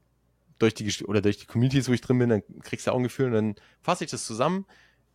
durch 0.59 0.75
die 0.75 1.05
oder 1.05 1.23
durch 1.23 1.39
die 1.39 1.47
Communities, 1.47 1.89
wo 1.89 1.93
ich 1.93 2.01
drin 2.01 2.19
bin, 2.19 2.29
dann 2.29 2.43
kriegst 2.63 2.87
du 2.87 2.93
auch 2.93 2.97
ein 2.97 3.03
Gefühl 3.03 3.27
und 3.27 3.33
dann 3.33 3.55
fasse 3.81 4.05
ich 4.05 4.11
das 4.11 4.27
zusammen, 4.27 4.67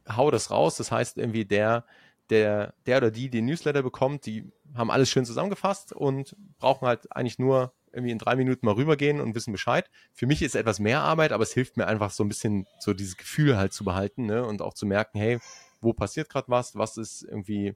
hau 0.10 0.32
das 0.32 0.52
raus. 0.52 0.78
Das 0.78 0.92
heißt 0.92 1.18
irgendwie 1.18 1.46
der, 1.46 1.86
der, 2.30 2.74
der 2.86 2.98
oder 2.98 3.12
die, 3.12 3.30
die 3.30 3.38
den 3.38 3.46
Newsletter 3.46 3.84
bekommt, 3.84 4.26
die 4.26 4.52
haben 4.74 4.92
alles 4.92 5.10
schön 5.10 5.26
zusammengefasst 5.26 5.94
und 5.94 6.36
brauchen 6.58 6.88
halt 6.88 7.16
eigentlich 7.16 7.40
nur 7.40 7.74
irgendwie 7.94 8.12
in 8.12 8.18
drei 8.18 8.36
Minuten 8.36 8.66
mal 8.66 8.74
rübergehen 8.74 9.22
und 9.22 9.36
wissen 9.36 9.52
Bescheid. 9.52 9.90
Für 10.14 10.26
mich 10.26 10.42
ist 10.42 10.56
etwas 10.56 10.80
mehr 10.80 11.02
Arbeit, 11.02 11.32
aber 11.32 11.44
es 11.44 11.54
hilft 11.54 11.78
mir 11.78 11.88
einfach 11.88 12.12
so 12.12 12.24
ein 12.24 12.28
bisschen 12.28 12.68
so 12.80 12.94
dieses 12.94 13.16
Gefühl 13.16 13.58
halt 13.58 13.72
zu 13.72 13.86
behalten 13.86 14.26
ne? 14.26 14.46
und 14.46 14.62
auch 14.62 14.74
zu 14.74 14.86
merken, 14.86 15.18
hey, 15.18 15.40
wo 15.80 15.94
passiert 15.94 16.30
gerade 16.30 16.50
was, 16.50 16.76
was 16.76 16.98
ist 16.98 17.24
irgendwie, 17.24 17.76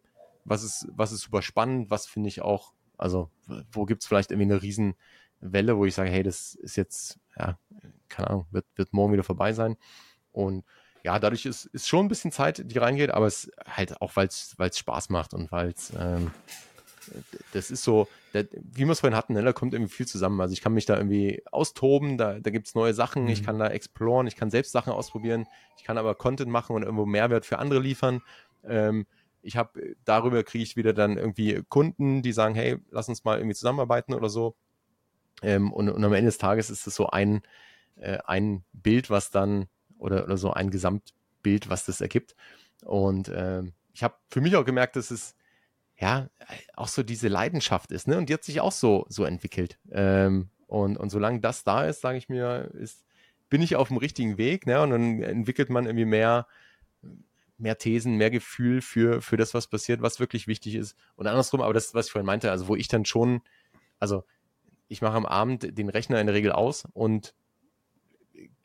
was 0.49 0.63
ist, 0.63 0.87
was 0.91 1.11
ist 1.11 1.21
super 1.21 1.41
spannend, 1.41 1.89
was 1.89 2.05
finde 2.07 2.29
ich 2.29 2.41
auch, 2.41 2.73
also 2.97 3.29
wo 3.71 3.85
gibt 3.85 4.01
es 4.01 4.07
vielleicht 4.07 4.31
irgendwie 4.31 4.51
eine 4.51 4.61
Riesenwelle, 4.61 5.77
wo 5.77 5.85
ich 5.85 5.95
sage, 5.95 6.09
hey, 6.09 6.23
das 6.23 6.55
ist 6.55 6.75
jetzt, 6.75 7.19
ja, 7.37 7.57
keine 8.09 8.29
Ahnung, 8.29 8.47
wird, 8.51 8.65
wird 8.75 8.93
morgen 8.93 9.13
wieder 9.13 9.23
vorbei 9.23 9.53
sein. 9.53 9.77
Und 10.31 10.65
ja, 11.03 11.17
dadurch 11.19 11.45
ist, 11.45 11.65
ist 11.65 11.87
schon 11.87 12.05
ein 12.05 12.09
bisschen 12.09 12.31
Zeit, 12.31 12.63
die 12.65 12.77
reingeht, 12.77 13.11
aber 13.11 13.27
es 13.27 13.51
halt 13.65 14.01
auch, 14.01 14.15
weil 14.15 14.27
es 14.27 14.77
Spaß 14.77 15.09
macht 15.09 15.33
und 15.33 15.51
weil 15.51 15.69
es, 15.69 15.93
ähm, 15.97 16.31
das 17.53 17.71
ist 17.71 17.83
so, 17.83 18.07
der, 18.33 18.47
wie 18.51 18.85
wir 18.85 18.91
es 18.91 18.99
vorhin 18.99 19.17
hatten, 19.17 19.33
ne, 19.33 19.43
da 19.43 19.53
kommt 19.53 19.73
irgendwie 19.73 19.93
viel 19.93 20.07
zusammen. 20.07 20.39
Also 20.41 20.53
ich 20.53 20.61
kann 20.61 20.73
mich 20.73 20.85
da 20.85 20.97
irgendwie 20.97 21.41
austoben, 21.51 22.17
da, 22.17 22.39
da 22.39 22.49
gibt 22.49 22.67
es 22.67 22.75
neue 22.75 22.93
Sachen, 22.93 23.23
mhm. 23.23 23.29
ich 23.29 23.43
kann 23.43 23.57
da 23.59 23.67
exploren, 23.67 24.27
ich 24.27 24.35
kann 24.35 24.51
selbst 24.51 24.71
Sachen 24.71 24.93
ausprobieren, 24.93 25.47
ich 25.77 25.83
kann 25.83 25.97
aber 25.97 26.15
Content 26.15 26.51
machen 26.51 26.75
und 26.75 26.83
irgendwo 26.83 27.05
Mehrwert 27.05 27.45
für 27.45 27.59
andere 27.59 27.79
liefern. 27.79 28.21
Ähm, 28.67 29.05
ich 29.41 29.57
habe, 29.57 29.95
darüber 30.05 30.43
kriege 30.43 30.63
ich 30.63 30.75
wieder 30.75 30.93
dann 30.93 31.17
irgendwie 31.17 31.63
Kunden, 31.69 32.21
die 32.21 32.31
sagen, 32.31 32.55
hey, 32.55 32.77
lass 32.91 33.09
uns 33.09 33.23
mal 33.23 33.37
irgendwie 33.37 33.55
zusammenarbeiten 33.55 34.13
oder 34.13 34.29
so. 34.29 34.55
Ähm, 35.41 35.71
und, 35.71 35.89
und 35.89 36.03
am 36.03 36.13
Ende 36.13 36.27
des 36.27 36.37
Tages 36.37 36.69
ist 36.69 36.87
es 36.87 36.95
so 36.95 37.07
ein, 37.07 37.41
äh, 37.95 38.17
ein 38.25 38.63
Bild, 38.73 39.09
was 39.09 39.31
dann 39.31 39.67
oder, 39.97 40.23
oder 40.23 40.37
so 40.37 40.51
ein 40.51 40.69
Gesamtbild, 40.69 41.69
was 41.69 41.85
das 41.85 42.01
ergibt. 42.01 42.35
Und 42.83 43.29
äh, 43.29 43.63
ich 43.93 44.03
habe 44.03 44.15
für 44.29 44.41
mich 44.41 44.55
auch 44.55 44.65
gemerkt, 44.65 44.95
dass 44.95 45.11
es 45.11 45.35
ja 45.97 46.29
auch 46.75 46.87
so 46.87 47.03
diese 47.03 47.27
Leidenschaft 47.27 47.91
ist, 47.91 48.07
ne? 48.07 48.17
Und 48.17 48.29
die 48.29 48.33
hat 48.33 48.43
sich 48.43 48.61
auch 48.61 48.71
so, 48.71 49.05
so 49.09 49.25
entwickelt. 49.25 49.77
Ähm, 49.91 50.49
und, 50.67 50.97
und 50.97 51.09
solange 51.09 51.41
das 51.41 51.63
da 51.63 51.85
ist, 51.85 52.01
sage 52.01 52.17
ich 52.17 52.29
mir, 52.29 52.71
ist, 52.73 53.05
bin 53.49 53.61
ich 53.61 53.75
auf 53.75 53.89
dem 53.89 53.97
richtigen 53.97 54.37
Weg, 54.37 54.65
ne? 54.65 54.81
Und 54.81 54.91
dann 54.91 55.21
entwickelt 55.21 55.69
man 55.69 55.85
irgendwie 55.85 56.05
mehr, 56.05 56.47
mehr 57.59 57.77
Thesen, 57.77 58.15
mehr 58.15 58.31
Gefühl 58.31 58.81
für, 58.81 59.21
für 59.21 59.37
das, 59.37 59.53
was 59.53 59.67
passiert, 59.67 60.01
was 60.01 60.19
wirklich 60.19 60.47
wichtig 60.47 60.75
ist. 60.75 60.95
Und 61.15 61.27
andersrum, 61.27 61.61
aber 61.61 61.73
das, 61.73 61.93
was 61.93 62.07
ich 62.07 62.11
vorhin 62.11 62.25
meinte, 62.25 62.51
also 62.51 62.67
wo 62.67 62.75
ich 62.75 62.87
dann 62.87 63.05
schon, 63.05 63.41
also 63.99 64.23
ich 64.87 65.01
mache 65.01 65.15
am 65.15 65.25
Abend 65.25 65.77
den 65.77 65.89
Rechner 65.89 66.19
in 66.19 66.27
der 66.27 66.35
Regel 66.35 66.51
aus 66.51 66.85
und 66.93 67.33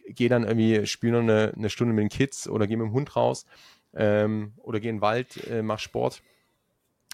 gehe 0.06 0.28
dann 0.28 0.44
irgendwie, 0.44 0.86
spiele 0.86 1.14
noch 1.14 1.20
eine, 1.20 1.52
eine, 1.56 1.70
Stunde 1.70 1.94
mit 1.94 2.02
den 2.02 2.08
Kids 2.08 2.48
oder 2.48 2.66
gehe 2.66 2.76
mit 2.76 2.86
dem 2.86 2.92
Hund 2.92 3.16
raus 3.16 3.46
ähm, 3.94 4.52
oder 4.58 4.80
gehe 4.80 4.90
in 4.90 4.96
den 4.96 5.02
Wald, 5.02 5.46
äh, 5.48 5.62
mach 5.62 5.78
Sport. 5.78 6.22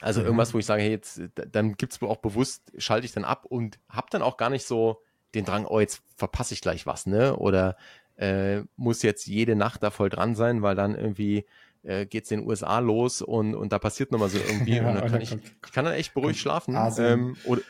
Also 0.01 0.21
mhm. 0.21 0.27
irgendwas, 0.27 0.55
wo 0.55 0.59
ich 0.59 0.67
sage, 0.67 0.83
hey, 0.83 0.91
jetzt, 0.91 1.21
dann 1.35 1.77
gibt 1.77 1.93
es 1.93 2.03
auch 2.03 2.19
bewusst, 2.19 2.73
schalte 2.79 3.05
ich 3.05 3.13
dann 3.13 3.25
ab 3.25 3.45
und 3.47 3.79
habe 3.89 4.09
dann 4.11 4.23
auch 4.23 4.37
gar 4.37 4.51
nicht 4.51 4.67
so 4.67 5.03
den 5.35 5.45
Drang, 5.45 5.67
oh, 5.67 5.81
jetzt 5.81 6.03
verpasse 6.17 6.55
ich 6.55 6.61
gleich 6.61 6.87
was, 6.87 7.07
ne? 7.07 7.37
Oder 7.37 7.77
äh, 8.17 8.63
muss 8.77 9.03
jetzt 9.03 9.27
jede 9.27 9.57
Nacht 9.57 9.83
da 9.83 9.91
voll 9.91 10.11
dran 10.11 10.35
sein, 10.35 10.63
weil 10.63 10.75
dann 10.75 10.95
irgendwie 10.95 11.47
äh, 11.83 12.07
geht 12.07 12.25
es 12.25 12.31
in 12.31 12.41
den 12.41 12.49
USA 12.49 12.79
los 12.79 13.23
und, 13.23 13.55
und 13.55 13.73
da 13.73 13.79
passiert 13.79 14.13
nochmal 14.13 14.29
so 14.29 14.39
irgendwie. 14.49 14.77
ja, 14.77 14.89
und 14.89 14.95
dann 14.97 15.11
kann 15.11 15.21
ich, 15.21 15.33
ich 15.33 15.73
kann 15.73 15.85
dann 15.85 15.95
echt 15.95 16.15
beruhigt 16.15 16.39
schlafen. 16.39 16.77
Ähm, 16.99 17.37
oder, 17.45 17.63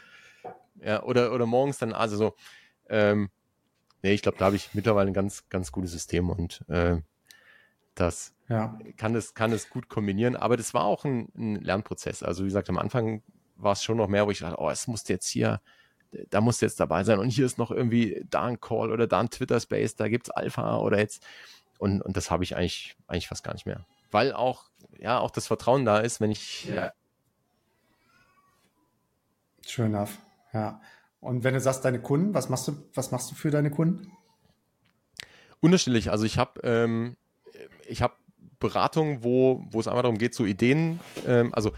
ja, 0.82 1.02
oder, 1.02 1.32
oder 1.32 1.46
morgens 1.46 1.78
dann, 1.78 1.92
also 1.92 2.16
so, 2.16 2.34
ähm, 2.88 3.30
nee, 4.02 4.12
ich 4.12 4.22
glaube, 4.22 4.38
da 4.38 4.46
habe 4.46 4.56
ich 4.56 4.74
mittlerweile 4.74 5.10
ein 5.10 5.14
ganz, 5.14 5.48
ganz 5.48 5.72
gutes 5.72 5.92
System 5.92 6.30
und 6.30 6.64
äh, 6.68 6.98
das 7.94 8.34
ja. 8.48 8.78
kann 8.96 9.14
es 9.14 9.34
kann 9.34 9.52
es 9.52 9.68
gut 9.68 9.88
kombinieren. 9.88 10.36
Aber 10.36 10.56
das 10.56 10.74
war 10.74 10.84
auch 10.84 11.04
ein, 11.04 11.28
ein, 11.36 11.56
Lernprozess. 11.56 12.22
Also 12.22 12.42
wie 12.42 12.48
gesagt, 12.48 12.68
am 12.70 12.78
Anfang 12.78 13.22
war 13.56 13.72
es 13.72 13.84
schon 13.84 13.96
noch 13.96 14.08
mehr, 14.08 14.26
wo 14.26 14.30
ich 14.30 14.38
dachte, 14.38 14.58
oh, 14.58 14.70
es 14.70 14.86
muss 14.86 15.06
jetzt 15.08 15.28
hier, 15.28 15.60
da 16.30 16.40
muss 16.40 16.60
jetzt 16.60 16.80
dabei 16.80 17.04
sein 17.04 17.18
und 17.18 17.28
hier 17.28 17.46
ist 17.46 17.58
noch 17.58 17.70
irgendwie 17.70 18.24
da 18.28 18.44
ein 18.46 18.60
Call 18.60 18.90
oder 18.90 19.06
da 19.06 19.20
ein 19.20 19.30
Twitter 19.30 19.60
Space, 19.60 19.96
da 19.96 20.08
gibt 20.08 20.26
es 20.26 20.30
Alpha 20.30 20.78
oder 20.78 20.98
jetzt 20.98 21.22
und, 21.78 22.00
und 22.02 22.16
das 22.16 22.30
habe 22.30 22.42
ich 22.42 22.56
eigentlich 22.56 22.96
eigentlich 23.06 23.28
fast 23.28 23.44
gar 23.44 23.52
nicht 23.52 23.66
mehr, 23.66 23.86
weil 24.10 24.32
auch 24.32 24.70
ja 24.98 25.18
auch 25.18 25.30
das 25.30 25.46
Vertrauen 25.46 25.84
da 25.84 25.98
ist, 25.98 26.20
wenn 26.20 26.30
ich 26.30 26.66
ja. 26.66 26.92
Schön 29.66 29.94
enough. 29.94 30.18
Ja. 30.52 30.80
Und 31.20 31.44
wenn 31.44 31.54
du 31.54 31.60
sagst, 31.60 31.84
deine 31.84 32.00
Kunden, 32.00 32.34
was 32.34 32.48
machst 32.48 32.66
du, 32.66 32.88
was 32.94 33.10
machst 33.10 33.30
du 33.30 33.34
für 33.34 33.50
deine 33.50 33.70
Kunden? 33.70 34.10
Unterschiedlich. 35.60 36.10
Also 36.10 36.24
ich 36.24 36.38
habe 36.38 36.60
ähm, 36.62 37.16
ich 37.86 38.02
habe 38.02 38.14
Beratungen, 38.58 39.24
wo, 39.24 39.64
wo 39.70 39.80
es 39.80 39.88
einfach 39.88 40.02
darum 40.02 40.18
geht, 40.18 40.34
so 40.34 40.44
Ideen, 40.44 41.00
ähm, 41.26 41.52
also 41.54 41.72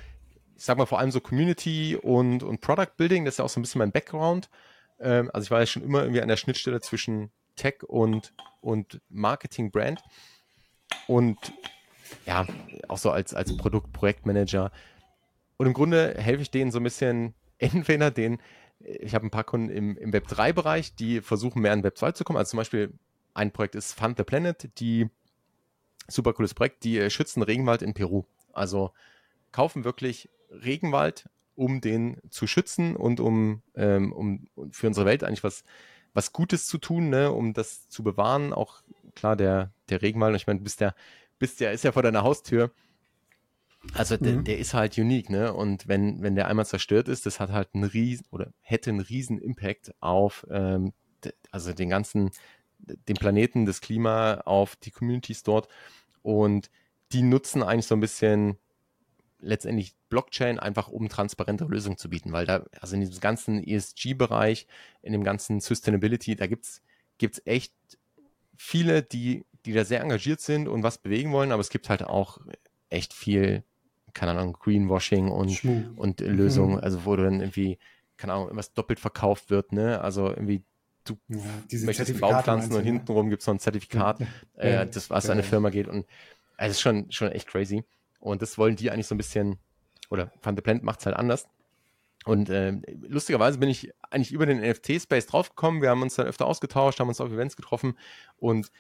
ich 0.57 0.65
sag 0.65 0.79
mal 0.79 0.87
vor 0.87 0.99
allem 0.99 1.11
so 1.11 1.21
Community 1.21 1.97
und, 1.97 2.43
und 2.43 2.61
Product 2.61 2.97
Building, 2.97 3.25
das 3.25 3.35
ist 3.35 3.39
ja 3.39 3.45
auch 3.45 3.49
so 3.49 3.59
ein 3.59 3.63
bisschen 3.63 3.81
mein 3.81 3.93
Background. 3.93 4.49
Ähm, 5.01 5.31
also 5.33 5.45
ich 5.47 5.51
war 5.51 5.61
ja 5.61 5.67
schon 5.67 5.83
immer 5.83 6.03
irgendwie 6.03 6.23
an 6.23 6.29
der 6.29 6.37
Schnittstelle 6.37 6.81
zwischen 6.81 7.31
Tech 7.57 7.83
und, 7.83 8.33
und 8.61 9.01
Marketing 9.09 9.71
Brand. 9.71 10.03
Und 11.07 11.37
ja, 12.27 12.47
auch 12.89 12.99
so 12.99 13.11
als, 13.11 13.35
als 13.35 13.57
Produkt-Projektmanager. 13.57 14.71
Und 15.57 15.67
im 15.67 15.73
Grunde 15.73 16.15
helfe 16.17 16.43
ich 16.43 16.51
denen 16.51 16.71
so 16.71 16.81
ein 16.81 16.85
bisschen, 16.85 17.35
entweder 17.59 18.11
den 18.11 18.39
ich 18.85 19.15
habe 19.15 19.27
ein 19.27 19.31
paar 19.31 19.45
Kunden 19.45 19.69
im, 19.69 19.97
im 19.97 20.13
Web 20.13 20.27
3-Bereich, 20.27 20.95
die 20.95 21.21
versuchen 21.21 21.63
mehr 21.63 21.73
in 21.73 21.85
Web 21.85 21.97
2 21.97 22.13
zu 22.13 22.25
kommen. 22.25 22.39
Also 22.39 22.51
zum 22.51 22.59
Beispiel 22.59 22.93
ein 23.35 23.53
Projekt 23.53 23.75
ist 23.75 23.93
Fund 23.93 24.19
the 24.19 24.25
Planet, 24.25 24.69
die 24.79 25.09
super 26.09 26.33
cooles 26.33 26.55
Projekt, 26.55 26.85
die 26.85 26.99
äh, 26.99 27.11
schützen 27.11 27.43
Regenwald 27.43 27.83
in 27.83 27.95
Peru. 27.95 28.25
Also 28.53 28.93
kaufen 29.53 29.85
wirklich 29.85 30.29
Regenwald, 30.51 31.29
um 31.55 31.81
den 31.81 32.19
zu 32.31 32.47
schützen 32.47 32.97
und 32.97 33.21
um, 33.21 33.63
ähm, 33.75 34.13
um 34.13 34.49
für 34.71 34.87
unsere 34.87 35.07
Welt 35.07 35.25
eigentlich 35.25 35.45
was, 35.45 35.65
was 36.15 36.33
Gutes 36.33 36.67
zu 36.67 36.79
tun, 36.79 37.09
ne, 37.09 37.33
um 37.33 37.55
das 37.55 37.89
zu 37.89 38.03
bewahren. 38.03 38.53
Auch 38.53 38.83
klar, 39.15 39.37
der, 39.37 39.73
der 39.89 40.03
Regenwald, 40.03 40.35
ich 40.37 40.47
meine, 40.47 40.61
bist 40.61 40.81
der, 40.81 40.95
bist 41.43 41.59
der 41.59 41.73
ist 41.73 41.83
ja 41.83 41.91
vor 41.91 42.05
deiner 42.05 42.23
Haustür. 42.23 42.71
Also 43.95 44.17
der, 44.17 44.35
mhm. 44.35 44.45
der 44.45 44.59
ist 44.59 44.75
halt 44.75 44.97
unique, 44.97 45.29
ne? 45.29 45.53
Und 45.53 45.89
wenn, 45.89 46.23
wenn 46.23 46.37
der 46.37 46.47
einmal 46.47 46.67
zerstört 46.67 47.09
ist, 47.09 47.27
das 47.27 47.41
hat 47.41 47.51
halt 47.51 47.71
einen 47.75 47.83
riesen 47.83 48.25
oder 48.31 48.53
hätte 48.61 48.91
einen 48.91 49.01
riesen 49.01 49.39
Impact 49.39 49.93
auf 50.01 50.47
ähm, 50.51 50.93
also 51.51 51.73
den 51.73 51.89
ganzen, 51.89 52.31
den 52.79 53.17
Planeten, 53.17 53.67
das 53.67 53.81
Klima, 53.81 54.43
auf 54.45 54.77
die 54.77 54.93
Communities 54.93 55.43
dort. 55.43 55.67
Und 56.23 56.71
die 57.11 57.23
nutzen 57.23 57.65
eigentlich 57.65 57.87
so 57.87 57.97
ein 57.97 58.01
bisschen 58.01 58.57
letztendlich 59.41 59.97
Blockchain 60.11 60.61
einfach, 60.61 60.87
um 60.87 61.09
transparente 61.09 61.65
Lösungen 61.65 61.99
zu 61.99 62.09
bieten, 62.09 62.31
weil 62.31 62.47
da, 62.47 62.65
also 62.81 62.95
in 62.95 63.01
diesem 63.01 63.19
ganzen 63.19 63.67
ESG-Bereich, 63.67 64.69
in 65.03 65.13
dem 65.13 65.25
ganzen 65.25 65.61
Sustainability, 65.61 66.37
da 66.37 66.47
gibt's 66.47 66.83
gibt's 67.19 67.43
echt 67.45 67.75
viele, 68.57 69.03
die, 69.03 69.45
die 69.65 69.73
da 69.73 69.85
sehr 69.85 70.01
engagiert 70.01 70.41
sind 70.41 70.69
und 70.69 70.83
was 70.83 70.99
bewegen 70.99 71.33
wollen, 71.33 71.53
aber 71.53 71.61
es 71.61 71.71
gibt 71.71 71.89
halt 71.89 72.03
auch 72.03 72.39
echt 72.91 73.13
viel 73.15 73.65
keine 74.15 74.33
Ahnung, 74.33 74.57
Greenwashing 74.61 75.29
und, 75.29 75.65
und 75.97 76.21
Lösungen, 76.21 76.77
mhm. 76.77 76.81
also 76.81 77.05
wo 77.05 77.17
dann 77.17 77.41
irgendwie, 77.41 77.79
keine 78.17 78.35
Ahnung, 78.35 78.47
irgendwas 78.47 78.73
doppelt 78.73 79.01
verkauft 79.01 79.51
wird, 79.51 79.73
ne? 79.73 80.01
Also 80.01 80.29
irgendwie, 80.29 80.63
du 81.05 81.17
ja, 81.29 81.39
möchtest 81.85 82.11
einen 82.11 82.21
Baum 82.21 82.43
pflanzen 82.43 82.75
und 82.75 82.85
hintenrum 82.85 83.31
gibt 83.31 83.43
es 83.43 83.47
noch 83.47 83.55
ein 83.55 83.61
Zertifikat, 83.61 84.21
ja, 84.57 84.83
äh, 84.83 84.87
das 84.87 85.11
was 85.11 85.27
an 85.27 85.33
eine 85.33 85.43
Firma 85.43 85.71
geht 85.71 85.89
und 85.89 86.07
also 86.57 86.71
es 86.71 86.77
ist 86.77 86.81
schon, 86.81 87.11
schon 87.11 87.33
echt 87.33 87.49
crazy. 87.49 87.85
Und 88.21 88.41
das 88.41 88.57
wollen 88.57 88.77
die 88.77 88.91
eigentlich 88.91 89.09
so 89.09 89.15
ein 89.15 89.19
bisschen, 89.19 89.59
oder 90.11 90.31
Van 90.43 90.55
de 90.55 90.63
Plant 90.63 90.85
macht 90.85 91.01
es 91.01 91.07
halt 91.07 91.17
anders. 91.17 91.49
Und 92.25 92.51
äh, 92.51 92.75
lustigerweise 93.01 93.59
bin 93.59 93.69
ich 93.69 93.91
eigentlich 94.11 94.31
über 94.31 94.47
den 94.47 94.61
NFT-Space 94.61 95.27
draufgekommen. 95.27 95.83
Wir 95.83 95.91
haben 95.91 96.03
uns 96.03 96.15
dann 96.15 96.27
öfter 96.27 96.47
ausgetauscht, 96.47 97.01
haben 97.01 97.09
uns 97.09 97.21
auf 97.21 97.33
Events 97.33 97.57
getroffen 97.57 97.99
und 98.37 98.71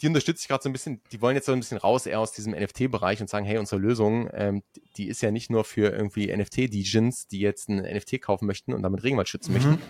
die 0.00 0.08
unterstütze 0.08 0.42
ich 0.42 0.48
gerade 0.48 0.62
so 0.62 0.68
ein 0.68 0.72
bisschen, 0.72 1.00
die 1.12 1.20
wollen 1.20 1.36
jetzt 1.36 1.46
so 1.46 1.52
ein 1.52 1.60
bisschen 1.60 1.78
raus 1.78 2.06
eher 2.06 2.20
aus 2.20 2.32
diesem 2.32 2.52
NFT-Bereich 2.52 3.20
und 3.20 3.30
sagen, 3.30 3.46
hey, 3.46 3.58
unsere 3.58 3.80
Lösung, 3.80 4.28
ähm, 4.32 4.62
die 4.96 5.08
ist 5.08 5.22
ja 5.22 5.30
nicht 5.30 5.50
nur 5.50 5.64
für 5.64 5.92
irgendwie 5.92 6.34
NFT-Degens, 6.34 7.28
die 7.28 7.40
jetzt 7.40 7.68
ein 7.68 7.78
NFT 7.78 8.20
kaufen 8.20 8.46
möchten 8.46 8.74
und 8.74 8.82
damit 8.82 9.02
Regenwald 9.02 9.28
schützen 9.28 9.52
mhm. 9.52 9.58
möchten, 9.58 9.82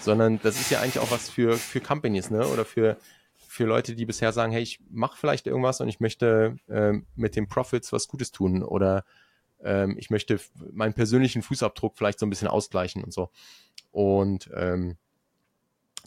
sondern 0.00 0.40
das 0.42 0.60
ist 0.60 0.70
ja 0.70 0.80
eigentlich 0.80 0.98
auch 0.98 1.10
was 1.10 1.30
für, 1.30 1.56
für 1.56 1.80
Companies, 1.80 2.30
ne? 2.30 2.46
Oder 2.46 2.64
für, 2.64 2.96
für 3.34 3.64
Leute, 3.64 3.94
die 3.94 4.04
bisher 4.04 4.32
sagen, 4.32 4.52
hey, 4.52 4.62
ich 4.62 4.80
mache 4.90 5.16
vielleicht 5.18 5.46
irgendwas 5.46 5.80
und 5.80 5.88
ich 5.88 6.00
möchte 6.00 6.56
ähm, 6.68 7.06
mit 7.14 7.36
den 7.36 7.48
Profits 7.48 7.92
was 7.92 8.08
Gutes 8.08 8.32
tun 8.32 8.62
oder 8.62 9.04
ähm, 9.62 9.96
ich 9.98 10.10
möchte 10.10 10.38
meinen 10.72 10.94
persönlichen 10.94 11.42
Fußabdruck 11.42 11.96
vielleicht 11.96 12.18
so 12.18 12.26
ein 12.26 12.30
bisschen 12.30 12.48
ausgleichen 12.48 13.02
und 13.02 13.12
so. 13.12 13.30
Und 13.92 14.50
ähm, 14.54 14.96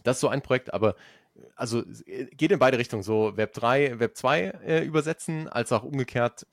das 0.04 0.18
ist 0.18 0.20
so 0.20 0.28
ein 0.28 0.42
Projekt, 0.42 0.72
aber 0.72 0.94
also 1.56 1.82
geht 2.06 2.52
in 2.52 2.58
beide 2.58 2.78
Richtungen, 2.78 3.02
so 3.02 3.36
Web 3.36 3.52
3, 3.54 3.98
Web 3.98 4.16
2 4.16 4.40
äh, 4.64 4.84
übersetzen, 4.84 5.48
als 5.48 5.72
auch 5.72 5.84
umgekehrt 5.84 6.46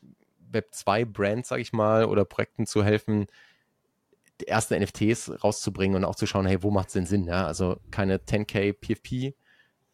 Web 0.51 0.73
2 0.73 1.05
Brands, 1.05 1.49
sag 1.49 1.59
ich 1.59 1.73
mal, 1.73 2.05
oder 2.05 2.25
Projekten 2.25 2.65
zu 2.65 2.83
helfen, 2.83 3.27
die 4.41 4.47
ersten 4.47 4.81
NFTs 4.81 5.43
rauszubringen 5.43 5.97
und 5.97 6.05
auch 6.05 6.15
zu 6.15 6.27
schauen, 6.27 6.45
hey, 6.45 6.61
wo 6.61 6.71
macht 6.71 6.87
es 6.87 6.93
denn 6.93 7.05
Sinn? 7.05 7.25
Ja? 7.25 7.47
Also 7.47 7.77
keine 7.91 8.17
10k 8.17 8.73
PFP 8.73 9.35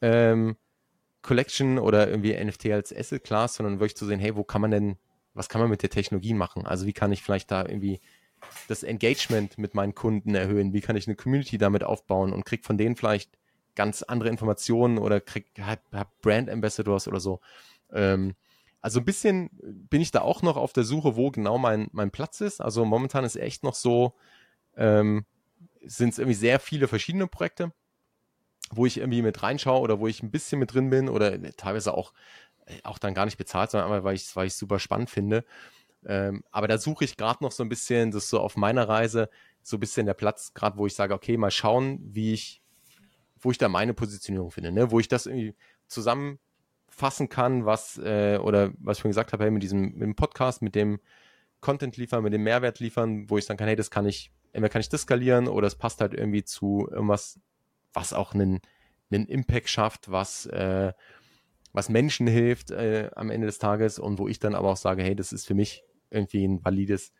ähm, 0.01 0.57
Collection 1.21 1.77
oder 1.77 2.09
irgendwie 2.09 2.33
NFT 2.33 2.67
als 2.67 2.95
Asset 2.95 3.23
Class, 3.23 3.55
sondern 3.55 3.79
wirklich 3.79 3.95
zu 3.95 4.05
sehen, 4.05 4.19
hey, 4.19 4.35
wo 4.35 4.43
kann 4.43 4.61
man 4.61 4.71
denn 4.71 4.97
was 5.33 5.49
kann 5.49 5.61
man 5.61 5.69
mit 5.69 5.81
der 5.81 5.89
Technologie 5.89 6.33
machen? 6.33 6.65
Also 6.65 6.85
wie 6.85 6.93
kann 6.93 7.11
ich 7.11 7.23
vielleicht 7.23 7.51
da 7.51 7.61
irgendwie 7.65 7.99
das 8.67 8.83
Engagement 8.83 9.57
mit 9.57 9.75
meinen 9.75 9.95
Kunden 9.95 10.35
erhöhen? 10.35 10.73
Wie 10.73 10.81
kann 10.81 10.95
ich 10.95 11.07
eine 11.07 11.15
Community 11.15 11.57
damit 11.57 11.83
aufbauen 11.83 12.33
und 12.33 12.45
krieg 12.45 12.65
von 12.65 12.77
denen 12.77 12.95
vielleicht 12.95 13.37
ganz 13.75 14.03
andere 14.03 14.29
Informationen 14.29 14.97
oder 14.97 15.21
krieg 15.21 15.51
Brand 16.21 16.49
Ambassadors 16.49 17.07
oder 17.07 17.19
so. 17.19 17.39
Ähm, 17.91 18.35
also 18.81 18.99
ein 18.99 19.05
bisschen 19.05 19.49
bin 19.89 20.01
ich 20.01 20.11
da 20.11 20.21
auch 20.21 20.41
noch 20.41 20.57
auf 20.57 20.73
der 20.73 20.83
Suche, 20.83 21.15
wo 21.15 21.31
genau 21.31 21.57
mein, 21.57 21.89
mein 21.91 22.11
Platz 22.11 22.41
ist. 22.41 22.61
Also 22.61 22.83
momentan 22.83 23.23
ist 23.23 23.35
echt 23.35 23.63
noch 23.63 23.75
so, 23.75 24.13
ähm, 24.75 25.25
sind 25.85 26.09
es 26.09 26.19
irgendwie 26.19 26.35
sehr 26.35 26.59
viele 26.59 26.87
verschiedene 26.87 27.27
Projekte, 27.27 27.73
wo 28.71 28.85
ich 28.85 28.97
irgendwie 28.97 29.21
mit 29.21 29.41
reinschaue 29.43 29.81
oder 29.81 29.99
wo 29.99 30.07
ich 30.07 30.23
ein 30.23 30.31
bisschen 30.31 30.59
mit 30.59 30.73
drin 30.73 30.89
bin 30.89 31.09
oder 31.09 31.39
teilweise 31.57 31.93
auch 31.93 32.13
auch 32.83 32.99
dann 32.99 33.13
gar 33.13 33.25
nicht 33.25 33.37
bezahlt, 33.37 33.71
sondern 33.71 33.91
einfach, 33.91 34.03
weil 34.03 34.15
ich 34.15 34.23
es 34.23 34.35
weil 34.35 34.49
super 34.49 34.79
spannend 34.79 35.09
finde. 35.09 35.45
Ähm, 36.05 36.43
aber 36.51 36.67
da 36.67 36.77
suche 36.77 37.05
ich 37.05 37.17
gerade 37.17 37.43
noch 37.43 37.51
so 37.51 37.63
ein 37.63 37.69
bisschen, 37.69 38.11
das 38.11 38.23
ist 38.23 38.29
so 38.29 38.39
auf 38.39 38.57
meiner 38.57 38.87
Reise, 38.87 39.29
so 39.61 39.77
ein 39.77 39.79
bisschen 39.79 40.05
der 40.05 40.13
Platz, 40.13 40.53
gerade 40.53 40.77
wo 40.77 40.87
ich 40.87 40.95
sage, 40.95 41.13
okay, 41.13 41.37
mal 41.37 41.51
schauen, 41.51 41.99
wie 42.01 42.33
ich, 42.33 42.60
wo 43.41 43.51
ich 43.51 43.57
da 43.57 43.69
meine 43.69 43.93
Positionierung 43.93 44.51
finde, 44.51 44.71
ne? 44.71 44.91
wo 44.91 44.99
ich 44.99 45.07
das 45.07 45.25
irgendwie 45.25 45.55
zusammenfassen 45.87 47.29
kann, 47.29 47.65
was, 47.65 47.97
äh, 47.97 48.39
oder 48.41 48.71
was 48.79 48.97
ich 48.97 49.01
schon 49.01 49.11
gesagt 49.11 49.33
habe, 49.33 49.43
hey, 49.43 49.51
mit 49.51 49.63
diesem, 49.63 49.93
mit 49.93 50.01
dem 50.01 50.15
Podcast, 50.15 50.61
mit 50.61 50.75
dem 50.75 50.99
Content 51.59 51.97
liefern, 51.97 52.23
mit 52.23 52.33
dem 52.33 52.43
Mehrwert 52.43 52.79
liefern, 52.79 53.29
wo 53.29 53.37
ich 53.37 53.45
sagen 53.45 53.57
kann, 53.57 53.67
hey, 53.67 53.75
das 53.75 53.91
kann 53.91 54.05
ich, 54.05 54.31
entweder 54.53 54.69
kann 54.69 54.81
ich 54.81 54.89
das 54.89 55.01
skalieren 55.01 55.47
oder 55.47 55.67
es 55.67 55.75
passt 55.75 56.01
halt 56.01 56.13
irgendwie 56.13 56.43
zu 56.43 56.87
irgendwas, 56.89 57.39
was 57.93 58.13
auch 58.13 58.33
einen, 58.33 58.61
einen 59.11 59.27
Impact 59.27 59.69
schafft, 59.69 60.11
was 60.11 60.45
äh, 60.45 60.93
was 61.73 61.89
Menschen 61.89 62.27
hilft 62.27 62.71
äh, 62.71 63.09
am 63.15 63.29
Ende 63.29 63.47
des 63.47 63.57
Tages 63.57 63.99
und 63.99 64.19
wo 64.19 64.27
ich 64.27 64.39
dann 64.39 64.55
aber 64.55 64.69
auch 64.69 64.77
sage, 64.77 65.03
hey, 65.03 65.15
das 65.15 65.31
ist 65.31 65.45
für 65.45 65.53
mich 65.53 65.83
irgendwie 66.09 66.45
ein 66.45 66.63
valides 66.63 67.13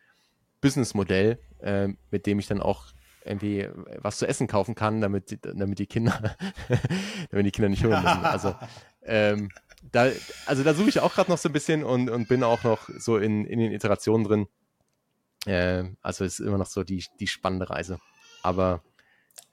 Businessmodell, 0.60 1.39
äh, 1.60 1.89
mit 2.10 2.26
dem 2.26 2.39
ich 2.39 2.48
dann 2.48 2.61
auch 2.61 2.88
irgendwie 3.23 3.68
was 3.98 4.18
zu 4.18 4.27
essen 4.27 4.48
kaufen 4.48 4.76
kann, 4.76 5.02
damit, 5.02 5.39
damit 5.43 5.80
die 5.80 5.88
Kinder, 5.88 6.35
damit 7.31 7.45
die 7.45 7.52
Kinder 7.52 7.69
nicht 7.69 7.84
hören 7.84 8.03
müssen. 8.03 8.26
Also, 8.26 8.56
ähm, 9.03 9.49
da, 9.91 10.10
also 10.45 10.64
da 10.64 10.73
suche 10.73 10.89
ich 10.89 10.99
auch 10.99 11.14
gerade 11.14 11.31
noch 11.31 11.38
so 11.38 11.49
ein 11.49 11.53
bisschen 11.53 11.84
und, 11.84 12.10
und 12.10 12.27
bin 12.27 12.43
auch 12.43 12.64
noch 12.64 12.89
so 12.98 13.18
in, 13.18 13.45
in 13.45 13.60
den 13.60 13.72
Iterationen 13.72 14.26
drin. 14.26 14.48
Äh, 15.45 15.85
also 16.02 16.23
es 16.23 16.39
ist 16.39 16.45
immer 16.45 16.57
noch 16.57 16.68
so 16.68 16.84
die, 16.84 17.03
die 17.19 17.27
spannende 17.27 17.69
Reise. 17.69 17.99
Aber 18.43 18.84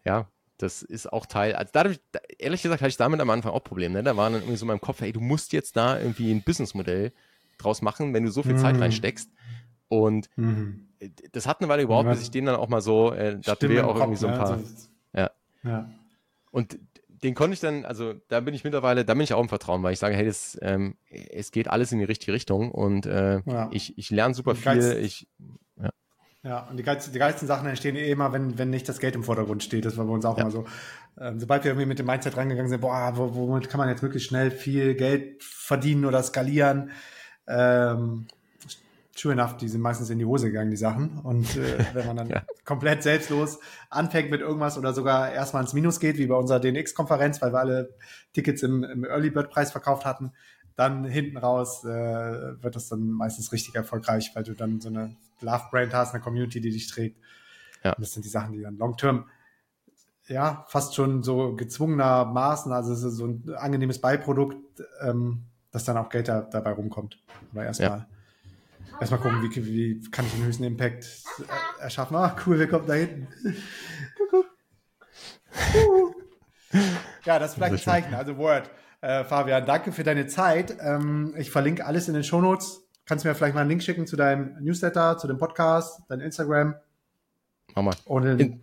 ja, 0.04 0.28
das 0.58 0.82
ist 0.82 1.10
auch 1.12 1.26
Teil, 1.26 1.54
also 1.54 1.70
dadurch, 1.72 2.00
ehrlich 2.38 2.62
gesagt, 2.62 2.82
hatte 2.82 2.90
ich 2.90 2.96
damit 2.96 3.20
am 3.20 3.30
Anfang 3.30 3.52
auch 3.52 3.64
Probleme. 3.64 3.94
Ne? 3.94 4.02
Da 4.02 4.16
war 4.16 4.28
dann 4.28 4.40
irgendwie 4.40 4.56
so 4.56 4.64
in 4.64 4.68
meinem 4.68 4.80
Kopf, 4.80 5.00
hey, 5.00 5.12
du 5.12 5.20
musst 5.20 5.52
jetzt 5.52 5.76
da 5.76 5.98
irgendwie 5.98 6.32
ein 6.32 6.42
Businessmodell 6.42 7.12
draus 7.58 7.80
machen, 7.80 8.12
wenn 8.12 8.24
du 8.24 8.30
so 8.30 8.42
viel 8.42 8.54
mhm. 8.54 8.58
Zeit 8.58 8.80
reinsteckst. 8.80 9.30
Und 9.88 10.28
mhm. 10.36 10.88
das 11.32 11.46
hat 11.46 11.60
eine 11.60 11.68
Weile 11.68 11.82
überhaupt, 11.82 12.08
bis 12.08 12.22
ich 12.22 12.30
den 12.30 12.46
dann 12.46 12.56
auch 12.56 12.68
mal 12.68 12.80
so, 12.80 13.12
äh, 13.12 13.38
da 13.40 13.52
hatten 13.52 13.68
wir 13.68 13.86
auch 13.86 13.96
irgendwie 13.96 14.18
so 14.18 14.26
ein 14.26 14.38
paar. 14.38 14.58
Ja. 15.14 15.30
ja. 15.64 15.90
Und 16.50 16.78
den 17.08 17.34
konnte 17.34 17.54
ich 17.54 17.60
dann, 17.60 17.84
also 17.84 18.14
da 18.28 18.40
bin 18.40 18.54
ich 18.54 18.64
mittlerweile, 18.64 19.04
da 19.04 19.14
bin 19.14 19.22
ich 19.22 19.34
auch 19.34 19.42
im 19.42 19.48
Vertrauen, 19.48 19.82
weil 19.82 19.92
ich 19.92 19.98
sage, 19.98 20.14
hey, 20.14 20.24
das, 20.24 20.58
ähm, 20.62 20.94
es 21.08 21.50
geht 21.50 21.68
alles 21.68 21.90
in 21.90 21.98
die 21.98 22.04
richtige 22.04 22.32
Richtung 22.32 22.70
und 22.70 23.06
äh, 23.06 23.40
ja. 23.44 23.68
ich, 23.72 23.98
ich 23.98 24.10
lerne 24.10 24.34
super 24.34 24.54
viel. 24.54 24.98
Ich, 25.02 25.26
ja, 26.44 26.60
und 26.70 26.76
die 26.76 26.84
geilsten, 26.84 27.12
die 27.12 27.18
geilsten 27.18 27.48
Sachen 27.48 27.66
entstehen 27.66 27.96
eh 27.96 28.10
immer, 28.10 28.32
wenn, 28.32 28.56
wenn 28.58 28.70
nicht 28.70 28.88
das 28.88 29.00
Geld 29.00 29.16
im 29.16 29.24
Vordergrund 29.24 29.62
steht. 29.62 29.84
Das 29.84 29.96
war 29.96 30.04
bei 30.04 30.12
uns 30.12 30.24
auch 30.24 30.36
ja. 30.36 30.42
immer 30.42 30.50
so. 30.50 30.64
Ähm, 31.20 31.40
sobald 31.40 31.64
wir 31.64 31.72
irgendwie 31.72 31.86
mit 31.86 31.98
dem 31.98 32.06
Mindset 32.06 32.36
reingegangen 32.36 32.70
sind, 32.70 32.80
boah, 32.80 33.12
womit 33.16 33.68
kann 33.68 33.78
man 33.78 33.88
jetzt 33.88 34.02
wirklich 34.02 34.24
schnell 34.24 34.50
viel 34.50 34.94
Geld 34.94 35.42
verdienen 35.42 36.04
oder 36.04 36.22
skalieren? 36.22 36.90
Ähm, 37.48 38.28
true 39.20 39.32
enough, 39.32 39.56
die 39.56 39.68
sind 39.68 39.80
meistens 39.80 40.10
in 40.10 40.18
die 40.18 40.24
Hose 40.24 40.46
gegangen, 40.46 40.70
die 40.70 40.76
Sachen. 40.76 41.18
Und 41.18 41.56
äh, 41.56 41.84
wenn 41.94 42.06
man 42.06 42.16
dann 42.16 42.28
ja. 42.28 42.42
komplett 42.64 43.02
selbstlos 43.02 43.58
anfängt 43.90 44.30
mit 44.30 44.40
irgendwas 44.40 44.78
oder 44.78 44.92
sogar 44.92 45.32
erstmal 45.32 45.62
ins 45.62 45.72
Minus 45.72 46.00
geht, 46.00 46.18
wie 46.18 46.26
bei 46.26 46.36
unserer 46.36 46.60
DNX-Konferenz, 46.60 47.42
weil 47.42 47.52
wir 47.52 47.58
alle 47.58 47.94
Tickets 48.32 48.62
im, 48.62 48.84
im 48.84 49.04
Early 49.04 49.30
Bird 49.30 49.50
Preis 49.50 49.72
verkauft 49.72 50.04
hatten, 50.04 50.32
dann 50.76 51.04
hinten 51.04 51.36
raus 51.36 51.84
äh, 51.84 51.88
wird 52.62 52.76
das 52.76 52.88
dann 52.88 53.10
meistens 53.10 53.52
richtig 53.52 53.74
erfolgreich, 53.74 54.30
weil 54.34 54.44
du 54.44 54.54
dann 54.54 54.80
so 54.80 54.88
eine 54.88 55.16
Love-Brand 55.40 55.92
hast, 55.92 56.14
eine 56.14 56.22
Community, 56.22 56.60
die 56.60 56.70
dich 56.70 56.88
trägt. 56.88 57.18
Ja. 57.82 57.92
Und 57.94 58.02
das 58.02 58.12
sind 58.12 58.24
die 58.24 58.28
Sachen, 58.30 58.52
die 58.52 58.62
dann 58.62 58.78
long-term 58.78 59.26
ja, 60.28 60.66
fast 60.68 60.94
schon 60.94 61.22
so 61.22 61.56
gezwungenermaßen, 61.56 62.70
also 62.70 62.94
so 62.94 63.26
ein 63.26 63.54
angenehmes 63.56 64.00
Beiprodukt, 64.00 64.56
ähm, 65.00 65.44
dass 65.70 65.84
dann 65.84 65.96
auch 65.96 66.10
Geld 66.10 66.28
da, 66.28 66.42
dabei 66.42 66.72
rumkommt. 66.72 67.18
Aber 67.52 67.64
erstmal 67.64 67.90
ja. 67.90 68.06
Erstmal 69.00 69.20
gucken, 69.20 69.42
wie, 69.42 69.64
wie 69.64 70.10
kann 70.10 70.26
ich 70.26 70.32
den 70.32 70.44
höchsten 70.44 70.64
Impact 70.64 71.06
erschaffen. 71.80 72.16
Ah, 72.16 72.36
cool, 72.46 72.58
wir 72.58 72.68
kommen 72.68 72.86
da 72.86 72.94
hinten. 72.94 73.28
ja, 77.24 77.38
das 77.38 77.50
ist 77.50 77.54
vielleicht 77.54 77.72
ein 77.72 77.78
Zeichen, 77.78 78.14
also 78.14 78.36
Word. 78.36 78.70
Äh, 79.00 79.24
Fabian, 79.24 79.64
danke 79.64 79.92
für 79.92 80.02
deine 80.02 80.26
Zeit. 80.26 80.76
Ähm, 80.80 81.34
ich 81.36 81.50
verlinke 81.50 81.86
alles 81.86 82.08
in 82.08 82.14
den 82.14 82.24
Shownotes. 82.24 82.82
Kannst 83.06 83.24
du 83.24 83.28
mir 83.28 83.34
vielleicht 83.34 83.54
mal 83.54 83.62
einen 83.62 83.70
Link 83.70 83.82
schicken 83.82 84.06
zu 84.06 84.16
deinem 84.16 84.56
Newsletter, 84.60 85.16
zu 85.18 85.26
dem 85.26 85.38
Podcast, 85.38 86.02
dein 86.08 86.20
Instagram? 86.20 86.74
Mach 87.74 87.82
mal. 87.82 87.94
Und 88.04 88.24
in, 88.26 88.38
in 88.38 88.60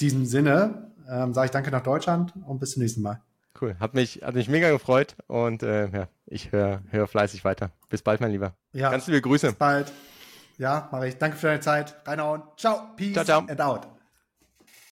diesem 0.00 0.24
Sinne 0.26 0.92
ähm, 1.10 1.34
sage 1.34 1.46
ich 1.46 1.50
danke 1.50 1.70
nach 1.70 1.82
Deutschland 1.82 2.32
und 2.46 2.60
bis 2.60 2.72
zum 2.72 2.82
nächsten 2.82 3.02
Mal. 3.02 3.20
Cool, 3.60 3.76
hat 3.78 3.94
mich, 3.94 4.20
hat 4.24 4.34
mich 4.34 4.48
mega 4.48 4.70
gefreut 4.70 5.16
und 5.28 5.62
äh, 5.62 5.88
ja, 5.88 6.08
ich 6.26 6.50
höre 6.50 6.82
hör 6.90 7.06
fleißig 7.06 7.44
weiter. 7.44 7.70
Bis 7.88 8.02
bald, 8.02 8.20
mein 8.20 8.32
Lieber. 8.32 8.54
Ja, 8.72 8.90
Ganz 8.90 9.06
liebe 9.06 9.20
Grüße. 9.20 9.48
Bis 9.48 9.56
bald. 9.56 9.92
Ja, 10.58 10.88
mache 10.92 11.08
ich. 11.08 11.18
Danke 11.18 11.36
für 11.36 11.46
deine 11.48 11.60
Zeit. 11.60 11.96
Reinhauen. 12.04 12.42
Ciao. 12.56 12.88
Peace 12.96 13.14
ciao, 13.14 13.24
ciao. 13.24 13.46
and 13.48 13.60
out. 13.60 13.93